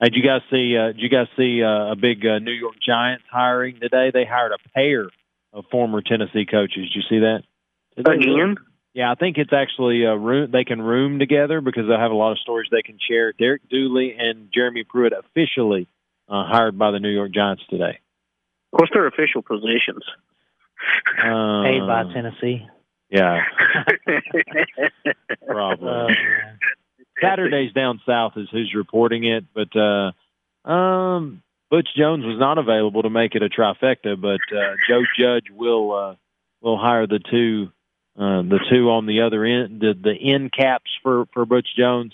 Hey, 0.00 0.10
did 0.10 0.14
you 0.14 0.22
guys 0.22 0.42
see? 0.50 0.76
Uh, 0.76 0.88
did 0.88 1.00
you 1.00 1.08
guys 1.08 1.26
see 1.36 1.62
uh, 1.62 1.92
a 1.92 1.96
big 1.96 2.24
uh, 2.24 2.38
New 2.38 2.52
York 2.52 2.74
Giants 2.86 3.24
hiring 3.30 3.80
today? 3.80 4.10
They 4.12 4.24
hired 4.24 4.52
a 4.52 4.68
pair 4.74 5.08
of 5.52 5.64
former 5.70 6.02
Tennessee 6.02 6.46
coaches. 6.48 6.90
Did 6.92 6.94
you 6.94 7.02
see 7.08 7.18
that? 7.20 7.42
Did 7.96 8.06
they? 8.06 8.12
Again? 8.12 8.56
Yeah, 8.98 9.12
I 9.12 9.14
think 9.14 9.38
it's 9.38 9.52
actually 9.52 10.02
a 10.02 10.16
room. 10.16 10.50
They 10.50 10.64
can 10.64 10.82
room 10.82 11.20
together 11.20 11.60
because 11.60 11.84
they 11.86 11.94
have 11.94 12.10
a 12.10 12.16
lot 12.16 12.32
of 12.32 12.38
stories 12.40 12.66
they 12.72 12.82
can 12.82 12.98
share. 12.98 13.30
Derek 13.32 13.62
Dooley 13.68 14.16
and 14.18 14.48
Jeremy 14.52 14.82
Pruitt 14.82 15.12
officially 15.12 15.86
uh, 16.28 16.42
hired 16.44 16.76
by 16.76 16.90
the 16.90 16.98
New 16.98 17.08
York 17.08 17.30
Giants 17.32 17.62
today. 17.70 18.00
What's 18.72 18.92
their 18.92 19.06
official 19.06 19.42
positions? 19.42 20.02
Uh, 21.16 21.62
Paid 21.62 21.86
by 21.86 22.12
Tennessee. 22.12 22.66
Yeah, 23.08 23.42
probably. 25.46 25.88
Uh, 25.88 26.08
Saturdays 27.20 27.72
down 27.72 28.00
south 28.04 28.32
is 28.34 28.48
who's 28.50 28.74
reporting 28.74 29.24
it, 29.24 29.44
but 29.54 29.68
uh, 29.76 30.68
um, 30.68 31.40
Butch 31.70 31.88
Jones 31.96 32.24
was 32.24 32.36
not 32.40 32.58
available 32.58 33.02
to 33.02 33.10
make 33.10 33.36
it 33.36 33.44
a 33.44 33.48
trifecta. 33.48 34.20
But 34.20 34.40
uh, 34.52 34.74
Joe 34.88 35.02
Judge 35.16 35.52
will 35.56 35.94
uh, 35.94 36.14
will 36.60 36.78
hire 36.78 37.06
the 37.06 37.20
two 37.20 37.68
uh, 38.18 38.42
the 38.42 38.58
two 38.68 38.90
on 38.90 39.06
the 39.06 39.22
other 39.22 39.44
end 39.44 39.80
the 39.80 39.94
the 39.94 40.14
end 40.14 40.52
caps 40.52 40.90
for 41.02 41.26
for 41.32 41.46
Butch 41.46 41.68
Jones. 41.76 42.12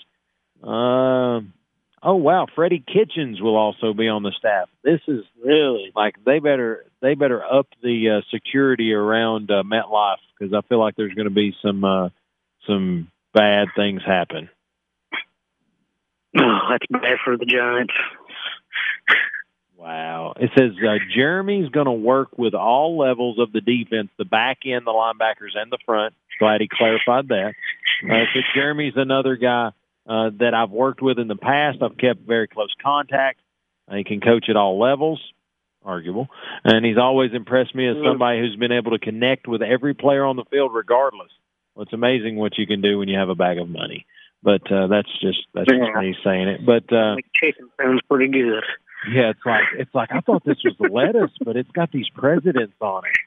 Um, 0.61 1.53
oh 2.03 2.15
wow, 2.15 2.45
Freddie 2.53 2.83
Kitchens 2.85 3.41
will 3.41 3.55
also 3.55 3.93
be 3.93 4.07
on 4.07 4.21
the 4.21 4.31
staff. 4.37 4.69
This 4.83 5.01
is 5.07 5.23
really 5.43 5.91
like 5.95 6.23
they 6.23 6.37
better 6.39 6.85
they 7.01 7.15
better 7.15 7.43
up 7.43 7.67
the 7.81 8.17
uh, 8.17 8.21
security 8.31 8.93
around 8.93 9.49
uh, 9.49 9.63
MetLife 9.63 10.17
because 10.37 10.53
I 10.53 10.61
feel 10.67 10.79
like 10.79 10.95
there's 10.95 11.15
going 11.15 11.27
to 11.27 11.33
be 11.33 11.55
some 11.63 11.83
uh, 11.83 12.09
some 12.67 13.09
bad 13.33 13.69
things 13.75 14.01
happen. 14.05 14.49
Oh, 16.37 16.59
that's 16.69 16.85
bad 16.91 17.17
for 17.23 17.37
the 17.37 17.45
Giants. 17.45 17.93
Wow. 19.85 20.33
It 20.37 20.49
says 20.57 20.71
uh, 20.83 20.95
Jeremy's 21.15 21.69
going 21.69 21.85
to 21.85 21.91
work 21.91 22.39
with 22.39 22.55
all 22.55 22.97
levels 22.97 23.37
of 23.37 23.51
the 23.51 23.61
defense, 23.61 24.09
the 24.17 24.25
back 24.25 24.59
end, 24.65 24.87
the 24.87 24.91
linebackers, 24.91 25.55
and 25.55 25.71
the 25.71 25.77
front. 25.85 26.15
Glad 26.39 26.61
he 26.61 26.67
clarified 26.67 27.27
that. 27.27 27.53
Uh, 28.03 28.25
says 28.33 28.43
Jeremy's 28.55 28.93
another 28.95 29.35
guy 29.35 29.67
uh, 30.09 30.31
that 30.39 30.55
I've 30.55 30.71
worked 30.71 31.03
with 31.03 31.19
in 31.19 31.27
the 31.27 31.35
past. 31.35 31.83
I've 31.83 31.99
kept 31.99 32.21
very 32.21 32.47
close 32.47 32.73
contact. 32.83 33.39
Uh, 33.87 33.97
he 33.97 34.03
can 34.03 34.21
coach 34.21 34.49
at 34.49 34.55
all 34.55 34.79
levels, 34.79 35.21
arguable. 35.83 36.29
And 36.63 36.83
he's 36.83 36.97
always 36.97 37.31
impressed 37.33 37.75
me 37.75 37.87
as 37.87 37.95
somebody 38.03 38.39
who's 38.39 38.55
been 38.55 38.71
able 38.71 38.91
to 38.91 38.99
connect 38.99 39.47
with 39.47 39.61
every 39.61 39.93
player 39.93 40.25
on 40.25 40.35
the 40.35 40.45
field 40.45 40.73
regardless. 40.73 41.29
Well, 41.75 41.83
it's 41.83 41.93
amazing 41.93 42.37
what 42.37 42.57
you 42.57 42.65
can 42.65 42.81
do 42.81 42.97
when 42.97 43.07
you 43.07 43.19
have 43.19 43.29
a 43.29 43.35
bag 43.35 43.59
of 43.59 43.69
money. 43.69 44.07
But 44.41 44.71
uh, 44.71 44.87
that's 44.87 45.09
just 45.21 45.39
that's 45.53 45.67
just 45.69 45.79
Yeah. 45.79 46.01
me 46.01 46.15
saying 46.23 46.47
it. 46.47 46.65
But 46.65 46.91
uh, 46.91 47.17
Chicken 47.35 47.69
sounds 47.79 48.01
pretty 48.09 48.27
good. 48.31 48.63
Yeah, 49.09 49.29
it's 49.29 49.45
like 49.45 49.63
it's 49.77 49.93
like 49.93 50.09
I 50.11 50.21
thought 50.21 50.43
this 50.45 50.57
was 50.63 50.75
lettuce, 50.79 51.31
but 51.43 51.55
it's 51.55 51.71
got 51.71 51.91
these 51.91 52.09
presidents 52.09 52.75
on 52.79 53.03
it. 53.05 53.17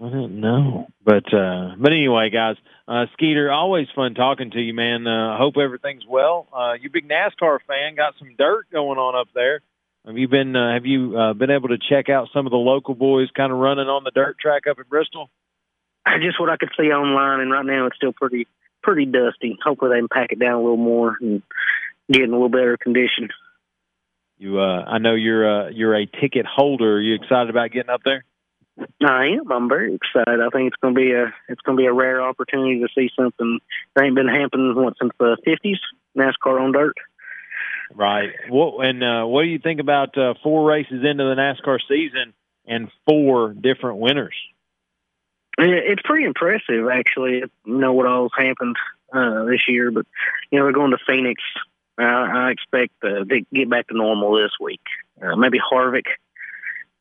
I 0.00 0.08
didn't 0.10 0.40
know, 0.40 0.86
but 1.04 1.32
uh, 1.34 1.74
but 1.76 1.92
anyway, 1.92 2.30
guys, 2.30 2.56
uh, 2.86 3.06
Skeeter, 3.14 3.50
always 3.50 3.88
fun 3.94 4.14
talking 4.14 4.50
to 4.52 4.60
you, 4.60 4.72
man. 4.72 5.06
Uh, 5.06 5.36
hope 5.36 5.56
everything's 5.56 6.06
well. 6.06 6.46
Uh, 6.52 6.74
you 6.80 6.88
big 6.88 7.08
NASCAR 7.08 7.58
fan, 7.66 7.96
got 7.96 8.14
some 8.18 8.34
dirt 8.38 8.66
going 8.70 8.98
on 8.98 9.16
up 9.18 9.28
there. 9.34 9.60
Have 10.06 10.16
you 10.16 10.28
been 10.28 10.54
uh, 10.54 10.74
Have 10.74 10.86
you 10.86 11.18
uh, 11.18 11.32
been 11.34 11.50
able 11.50 11.68
to 11.68 11.78
check 11.78 12.08
out 12.08 12.28
some 12.32 12.46
of 12.46 12.50
the 12.50 12.58
local 12.58 12.94
boys 12.94 13.28
kind 13.34 13.52
of 13.52 13.58
running 13.58 13.88
on 13.88 14.04
the 14.04 14.10
dirt 14.10 14.38
track 14.38 14.66
up 14.66 14.78
at 14.78 14.88
Bristol? 14.88 15.30
Just 16.20 16.40
what 16.40 16.48
I 16.48 16.56
could 16.56 16.70
see 16.78 16.92
online, 16.92 17.40
and 17.40 17.50
right 17.50 17.66
now 17.66 17.86
it's 17.86 17.96
still 17.96 18.12
pretty 18.12 18.46
pretty 18.82 19.06
dusty. 19.06 19.58
Hopefully 19.62 19.90
they 19.90 19.98
can 19.98 20.08
pack 20.08 20.32
it 20.32 20.38
down 20.38 20.54
a 20.54 20.62
little 20.62 20.76
more 20.76 21.16
and 21.20 21.42
get 22.10 22.22
in 22.22 22.30
a 22.30 22.32
little 22.32 22.48
better 22.48 22.76
condition. 22.76 23.30
You, 24.38 24.60
uh, 24.60 24.84
I 24.86 24.98
know 24.98 25.14
you're 25.14 25.66
uh, 25.66 25.70
you're 25.70 25.94
a 25.94 26.06
ticket 26.06 26.46
holder. 26.46 26.96
Are 26.96 27.00
you 27.00 27.16
excited 27.16 27.50
about 27.50 27.72
getting 27.72 27.90
up 27.90 28.02
there? 28.04 28.24
I 29.04 29.26
am. 29.26 29.50
I'm 29.50 29.68
very 29.68 29.94
excited. 29.94 30.40
I 30.40 30.48
think 30.50 30.68
it's 30.68 30.80
going 30.80 30.94
to 30.94 31.00
be 31.00 31.12
a 31.12 31.34
it's 31.48 31.60
going 31.62 31.76
to 31.76 31.80
be 31.80 31.86
a 31.86 31.92
rare 31.92 32.22
opportunity 32.22 32.80
to 32.80 32.88
see 32.94 33.10
something 33.18 33.58
that 33.94 34.04
ain't 34.04 34.14
been 34.14 34.28
happening 34.28 34.74
what 34.76 34.94
since 35.00 35.12
the 35.18 35.36
'50s. 35.46 35.78
NASCAR 36.18 36.60
on 36.60 36.72
dirt. 36.72 36.96
Right. 37.94 38.30
What 38.48 38.86
and 38.86 39.02
uh, 39.02 39.24
what 39.24 39.42
do 39.42 39.48
you 39.48 39.58
think 39.58 39.80
about 39.80 40.16
uh, 40.18 40.34
four 40.42 40.68
races 40.68 41.04
into 41.04 41.24
the 41.24 41.34
NASCAR 41.34 41.78
season 41.88 42.34
and 42.66 42.90
four 43.06 43.54
different 43.54 43.98
winners? 43.98 44.34
It's 45.56 46.02
pretty 46.04 46.24
impressive, 46.24 46.88
actually. 46.92 47.38
You 47.38 47.50
know 47.64 47.92
what 47.92 48.06
all's 48.06 48.32
happened 48.36 48.76
uh, 49.12 49.44
this 49.44 49.62
year, 49.66 49.90
but 49.90 50.06
you 50.50 50.58
know 50.58 50.66
they're 50.66 50.72
going 50.72 50.92
to 50.92 50.98
Phoenix. 51.06 51.42
I, 52.04 52.50
expect 52.50 52.92
uh, 53.02 53.24
to 53.24 53.40
get 53.52 53.70
back 53.70 53.88
to 53.88 53.96
normal 53.96 54.34
this 54.34 54.52
week. 54.60 54.80
Uh, 55.20 55.36
maybe 55.36 55.58
Harvick. 55.58 56.06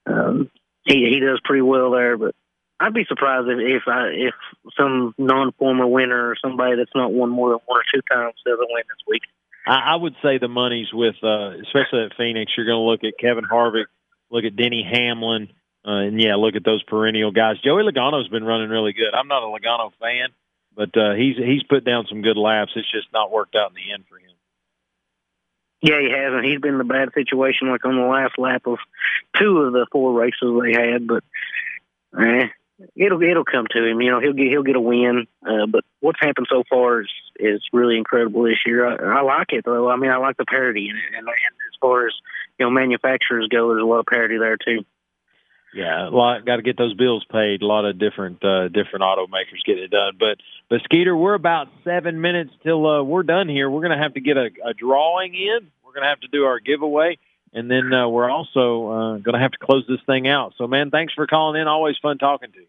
Um, 0.05 0.49
he 0.83 1.09
he 1.11 1.19
does 1.19 1.39
pretty 1.43 1.61
well 1.61 1.91
there, 1.91 2.17
but 2.17 2.33
I'd 2.79 2.93
be 2.93 3.05
surprised 3.07 3.47
if 3.49 3.59
if, 3.59 3.83
I, 3.87 4.07
if 4.07 4.33
some 4.77 5.13
non-former 5.17 5.85
winner 5.85 6.29
or 6.29 6.35
somebody 6.41 6.77
that's 6.77 6.95
not 6.95 7.11
won 7.11 7.29
more 7.29 7.49
than 7.49 7.59
one 7.65 7.79
or 7.79 7.83
two 7.93 8.01
times 8.11 8.35
doesn't 8.45 8.67
win 8.69 8.83
this 8.87 9.03
week. 9.07 9.23
I, 9.67 9.93
I 9.93 9.95
would 9.95 10.15
say 10.23 10.37
the 10.37 10.47
money's 10.47 10.93
with, 10.93 11.15
uh, 11.23 11.51
especially 11.61 12.05
at 12.05 12.15
Phoenix. 12.17 12.53
You're 12.55 12.65
going 12.65 12.77
to 12.77 12.89
look 12.89 13.03
at 13.03 13.19
Kevin 13.19 13.43
Harvick, 13.43 13.87
look 14.31 14.45
at 14.45 14.55
Denny 14.55 14.87
Hamlin, 14.89 15.49
uh, 15.85 16.07
and 16.07 16.21
yeah, 16.21 16.35
look 16.35 16.55
at 16.55 16.63
those 16.63 16.83
perennial 16.83 17.31
guys. 17.31 17.57
Joey 17.63 17.83
Logano's 17.83 18.29
been 18.29 18.43
running 18.43 18.69
really 18.69 18.93
good. 18.93 19.13
I'm 19.13 19.27
not 19.27 19.43
a 19.43 19.47
Logano 19.47 19.91
fan, 19.99 20.29
but 20.75 20.95
uh, 20.95 21.13
he's 21.13 21.35
he's 21.35 21.63
put 21.63 21.83
down 21.83 22.05
some 22.07 22.21
good 22.21 22.37
laps. 22.37 22.71
It's 22.75 22.91
just 22.91 23.07
not 23.11 23.31
worked 23.31 23.55
out 23.55 23.71
in 23.71 23.75
the 23.75 23.93
end 23.93 24.05
for 24.07 24.17
him. 24.17 24.36
Yeah, 25.87 26.01
he 26.01 26.11
hasn't. 26.11 26.43
He's 26.43 26.59
been 26.59 26.75
in 26.75 26.81
a 26.81 26.83
bad 26.83 27.13
situation, 27.13 27.69
like 27.69 27.85
on 27.85 27.95
the 27.95 28.01
last 28.01 28.37
lap 28.37 28.67
of 28.67 28.77
two 29.37 29.59
of 29.59 29.71
the 29.71 29.87
four 29.89 30.11
races 30.11 30.51
they 30.61 30.73
had. 30.73 31.07
But 31.07 31.23
eh, 32.19 32.47
it'll 32.93 33.21
it'll 33.21 33.45
come 33.45 33.67
to 33.71 33.85
him. 33.85 34.01
You 34.01 34.11
know, 34.11 34.19
he'll 34.19 34.33
get 34.33 34.47
he'll 34.47 34.63
get 34.63 34.75
a 34.75 34.81
win. 34.81 35.27
Uh, 35.45 35.65
but 35.65 35.85
what's 36.01 36.19
happened 36.19 36.47
so 36.49 36.63
far 36.69 37.01
is 37.01 37.09
is 37.39 37.61
really 37.71 37.97
incredible 37.97 38.43
this 38.43 38.59
year. 38.65 38.85
I, 38.85 39.19
I 39.19 39.21
like 39.21 39.53
it 39.53 39.63
though. 39.63 39.89
I 39.89 39.95
mean, 39.95 40.11
I 40.11 40.17
like 40.17 40.35
the 40.35 40.43
parity 40.43 40.87
it, 40.89 40.95
and, 41.17 41.25
and 41.25 41.29
as 41.29 41.79
far 41.79 42.07
as 42.07 42.13
you 42.59 42.65
know, 42.65 42.69
manufacturers 42.69 43.47
go, 43.49 43.69
there's 43.69 43.81
a 43.81 43.85
lot 43.85 43.99
of 43.99 44.07
parity 44.07 44.37
there 44.37 44.57
too. 44.57 44.83
Yeah, 45.73 46.07
a 46.07 46.09
lot 46.09 46.45
got 46.45 46.55
to 46.55 46.61
get 46.61 46.77
those 46.77 46.95
bills 46.95 47.25
paid. 47.31 47.61
A 47.61 47.65
lot 47.65 47.85
of 47.85 47.99
different 47.99 48.43
uh, 48.43 48.67
different 48.67 49.03
automakers 49.03 49.63
get 49.65 49.77
it 49.77 49.91
done. 49.91 50.13
But 50.19 50.37
but 50.69 50.81
Skeeter, 50.85 51.15
we're 51.15 51.33
about 51.33 51.67
seven 51.83 52.19
minutes 52.19 52.51
till 52.63 52.85
uh, 52.85 53.03
we're 53.03 53.23
done 53.23 53.47
here. 53.47 53.69
We're 53.69 53.81
gonna 53.81 54.01
have 54.01 54.15
to 54.15 54.21
get 54.21 54.37
a, 54.37 54.49
a 54.65 54.73
drawing 54.73 55.35
in. 55.35 55.71
We're 55.97 56.01
gonna 56.01 56.11
have 56.11 56.19
to 56.19 56.27
do 56.27 56.43
our 56.45 56.59
giveaway, 56.59 57.17
and 57.53 57.71
then 57.71 57.91
uh, 57.91 58.07
we're 58.07 58.29
also 58.29 58.87
uh, 58.87 59.17
gonna 59.17 59.39
have 59.39 59.49
to 59.53 59.57
close 59.57 59.83
this 59.89 59.99
thing 60.05 60.27
out. 60.27 60.53
So 60.59 60.67
man, 60.67 60.91
thanks 60.91 61.11
for 61.13 61.25
calling 61.25 61.59
in. 61.59 61.67
Always 61.67 61.95
fun 61.99 62.19
talking 62.19 62.51
to 62.51 62.59
you. 62.59 62.67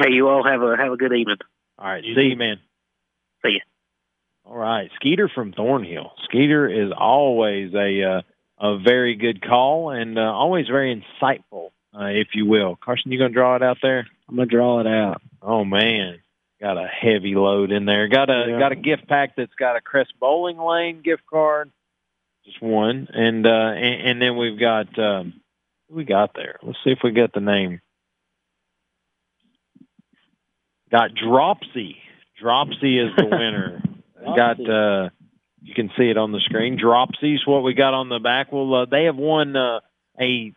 Hey, 0.00 0.12
you 0.12 0.28
all 0.28 0.44
have 0.44 0.62
a 0.62 0.76
have 0.76 0.92
a 0.92 0.96
good 0.96 1.12
evening. 1.12 1.38
All 1.76 1.88
right, 1.88 2.04
see 2.04 2.20
you, 2.30 2.36
man. 2.36 2.58
See 3.44 3.50
you. 3.54 3.60
All 4.44 4.56
right, 4.56 4.90
Skeeter 4.94 5.28
from 5.28 5.54
Thornhill. 5.54 6.12
Skeeter 6.22 6.68
is 6.68 6.92
always 6.96 7.74
a 7.74 8.02
uh, 8.04 8.22
a 8.60 8.78
very 8.78 9.16
good 9.16 9.42
call 9.42 9.90
and 9.90 10.16
uh, 10.16 10.22
always 10.22 10.68
very 10.68 10.94
insightful, 10.94 11.70
uh, 11.98 12.04
if 12.04 12.28
you 12.34 12.46
will. 12.46 12.76
Carson, 12.76 13.10
you 13.10 13.18
gonna 13.18 13.30
draw 13.34 13.56
it 13.56 13.62
out 13.64 13.78
there? 13.82 14.06
I'm 14.28 14.36
gonna 14.36 14.46
draw 14.46 14.78
it 14.78 14.86
out. 14.86 15.20
Oh 15.42 15.64
man, 15.64 16.20
got 16.60 16.78
a 16.78 16.86
heavy 16.86 17.34
load 17.34 17.72
in 17.72 17.86
there. 17.86 18.06
Got 18.06 18.30
a 18.30 18.44
Yeah. 18.50 18.58
got 18.60 18.70
a 18.70 18.76
gift 18.76 19.08
pack 19.08 19.34
that's 19.36 19.54
got 19.58 19.74
a 19.74 19.80
Crest 19.80 20.12
Bowling 20.20 20.58
Lane 20.58 21.00
gift 21.02 21.24
card, 21.28 21.72
just 22.46 22.62
one, 22.62 23.08
and 23.12 23.44
uh, 23.44 23.50
and, 23.50 24.08
and 24.08 24.22
then 24.22 24.36
we've 24.36 24.58
got 24.58 24.98
um, 24.98 25.34
we 25.90 26.04
got 26.04 26.30
there. 26.34 26.58
Let's 26.62 26.78
see 26.84 26.90
if 26.90 27.00
we 27.04 27.12
get 27.12 27.32
the 27.32 27.40
name. 27.40 27.80
got 30.90 31.10
Dropsy. 31.14 31.96
Dropsy 32.40 32.98
is 32.98 33.14
the 33.16 33.24
winner. 33.30 33.82
got 34.24 34.60
uh, 34.60 35.10
you 35.62 35.74
can 35.74 35.90
see 35.98 36.04
it 36.04 36.16
on 36.16 36.32
the 36.32 36.40
screen. 36.40 36.78
Dropsy's 36.78 37.46
what 37.46 37.62
we 37.62 37.74
got 37.74 37.94
on 37.94 38.08
the 38.08 38.20
back. 38.20 38.52
Well, 38.52 38.72
uh, 38.74 38.84
they 38.86 39.04
have 39.04 39.16
won 39.16 39.56
uh, 39.56 39.80
a 40.20 40.52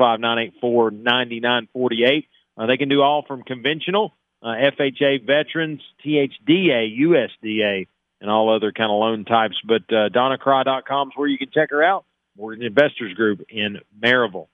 865-984-9948. 0.00 2.26
Uh, 2.56 2.66
they 2.66 2.76
can 2.76 2.88
do 2.88 3.02
all 3.02 3.24
from 3.26 3.42
conventional, 3.42 4.14
uh, 4.42 4.48
FHA 4.48 5.26
veterans, 5.26 5.80
THDA, 6.04 6.96
USDA, 7.00 7.88
and 8.20 8.30
all 8.30 8.54
other 8.54 8.72
kind 8.72 8.90
of 8.90 8.98
loan 8.98 9.24
types. 9.24 9.56
But 9.66 9.82
uh, 9.94 10.08
DonnaCry.com 10.10 11.08
is 11.08 11.12
where 11.16 11.28
you 11.28 11.38
can 11.38 11.50
check 11.52 11.70
her 11.70 11.82
out. 11.82 12.04
Mortgage 12.36 12.64
Investors 12.64 13.14
Group 13.14 13.42
in 13.48 13.78
Maryville. 14.02 14.48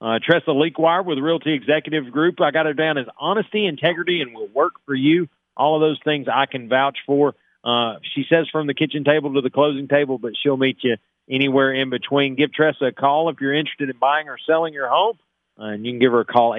Uh, 0.00 0.18
Tressa 0.24 0.52
Lequire 0.52 1.02
with 1.02 1.18
Realty 1.18 1.52
Executive 1.52 2.10
Group. 2.10 2.40
I 2.40 2.50
got 2.50 2.66
her 2.66 2.72
down 2.72 2.96
as 2.96 3.06
honesty, 3.18 3.66
integrity, 3.66 4.22
and 4.22 4.34
will 4.34 4.48
work 4.48 4.72
for 4.86 4.94
you. 4.94 5.28
All 5.56 5.76
of 5.76 5.80
those 5.80 6.00
things 6.04 6.26
I 6.32 6.46
can 6.46 6.68
vouch 6.68 6.98
for. 7.06 7.34
Uh, 7.62 7.96
she 8.14 8.24
says 8.30 8.48
from 8.50 8.66
the 8.66 8.72
kitchen 8.72 9.04
table 9.04 9.34
to 9.34 9.42
the 9.42 9.50
closing 9.50 9.88
table, 9.88 10.16
but 10.16 10.32
she'll 10.42 10.56
meet 10.56 10.78
you 10.82 10.96
anywhere 11.30 11.74
in 11.74 11.90
between. 11.90 12.34
Give 12.34 12.50
Tressa 12.52 12.86
a 12.86 12.92
call 12.92 13.28
if 13.28 13.36
you're 13.40 13.54
interested 13.54 13.90
in 13.90 13.98
buying 13.98 14.28
or 14.28 14.38
selling 14.46 14.72
your 14.72 14.88
home. 14.88 15.18
Uh, 15.58 15.64
and 15.64 15.84
you 15.84 15.92
can 15.92 15.98
give 15.98 16.12
her 16.12 16.20
a 16.20 16.24
call, 16.24 16.52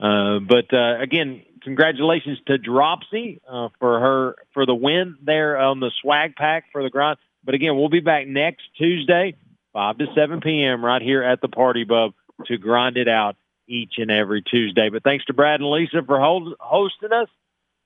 Uh, 0.00 0.38
but 0.40 0.72
uh, 0.72 1.00
again, 1.00 1.42
congratulations 1.62 2.38
to 2.46 2.58
Dropsy 2.58 3.40
uh, 3.48 3.68
for 3.78 4.00
her 4.00 4.36
for 4.52 4.66
the 4.66 4.74
win 4.74 5.16
there 5.22 5.56
on 5.58 5.80
the 5.80 5.90
swag 6.02 6.34
pack 6.36 6.64
for 6.72 6.82
the 6.82 6.90
grind. 6.90 7.18
But 7.44 7.54
again, 7.54 7.76
we'll 7.76 7.88
be 7.88 8.00
back 8.00 8.26
next 8.26 8.62
Tuesday, 8.76 9.36
five 9.72 9.98
to 9.98 10.06
seven 10.14 10.40
p.m. 10.40 10.84
right 10.84 11.00
here 11.00 11.22
at 11.22 11.40
the 11.40 11.48
Par 11.48 11.74
T 11.74 11.84
Pub 11.84 12.12
to 12.46 12.58
grind 12.58 12.96
it 12.96 13.08
out 13.08 13.36
each 13.68 13.94
and 13.98 14.10
every 14.10 14.42
Tuesday. 14.42 14.88
But 14.90 15.02
thanks 15.02 15.24
to 15.26 15.32
Brad 15.32 15.60
and 15.60 15.70
Lisa 15.70 16.02
for 16.06 16.20
hold, 16.20 16.54
hosting 16.60 17.12
us. 17.12 17.28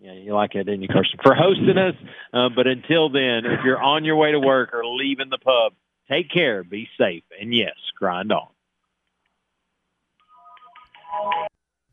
Yeah, 0.00 0.12
you 0.12 0.34
like 0.34 0.54
it, 0.54 0.64
didn't 0.64 0.82
you, 0.82 0.88
Carson? 0.88 1.18
For 1.22 1.34
hosting 1.34 1.76
us. 1.76 1.94
Uh, 2.32 2.48
but 2.54 2.66
until 2.66 3.08
then, 3.08 3.44
if 3.44 3.64
you're 3.64 3.82
on 3.82 4.04
your 4.04 4.16
way 4.16 4.32
to 4.32 4.38
work 4.38 4.72
or 4.72 4.86
leaving 4.86 5.28
the 5.28 5.38
pub, 5.38 5.72
take 6.08 6.30
care, 6.30 6.62
be 6.62 6.88
safe, 6.98 7.24
and 7.40 7.52
yes, 7.52 7.74
grind 7.98 8.32
on. 8.32 8.48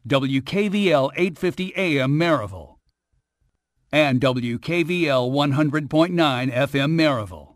WKVL 0.07 1.11
850 1.15 1.73
AM 1.75 2.19
Maryville 2.19 2.75
and 3.91 4.21
WKVL 4.21 5.31
100.9 5.31 6.53
FM 6.53 6.91
Maryville. 6.91 7.54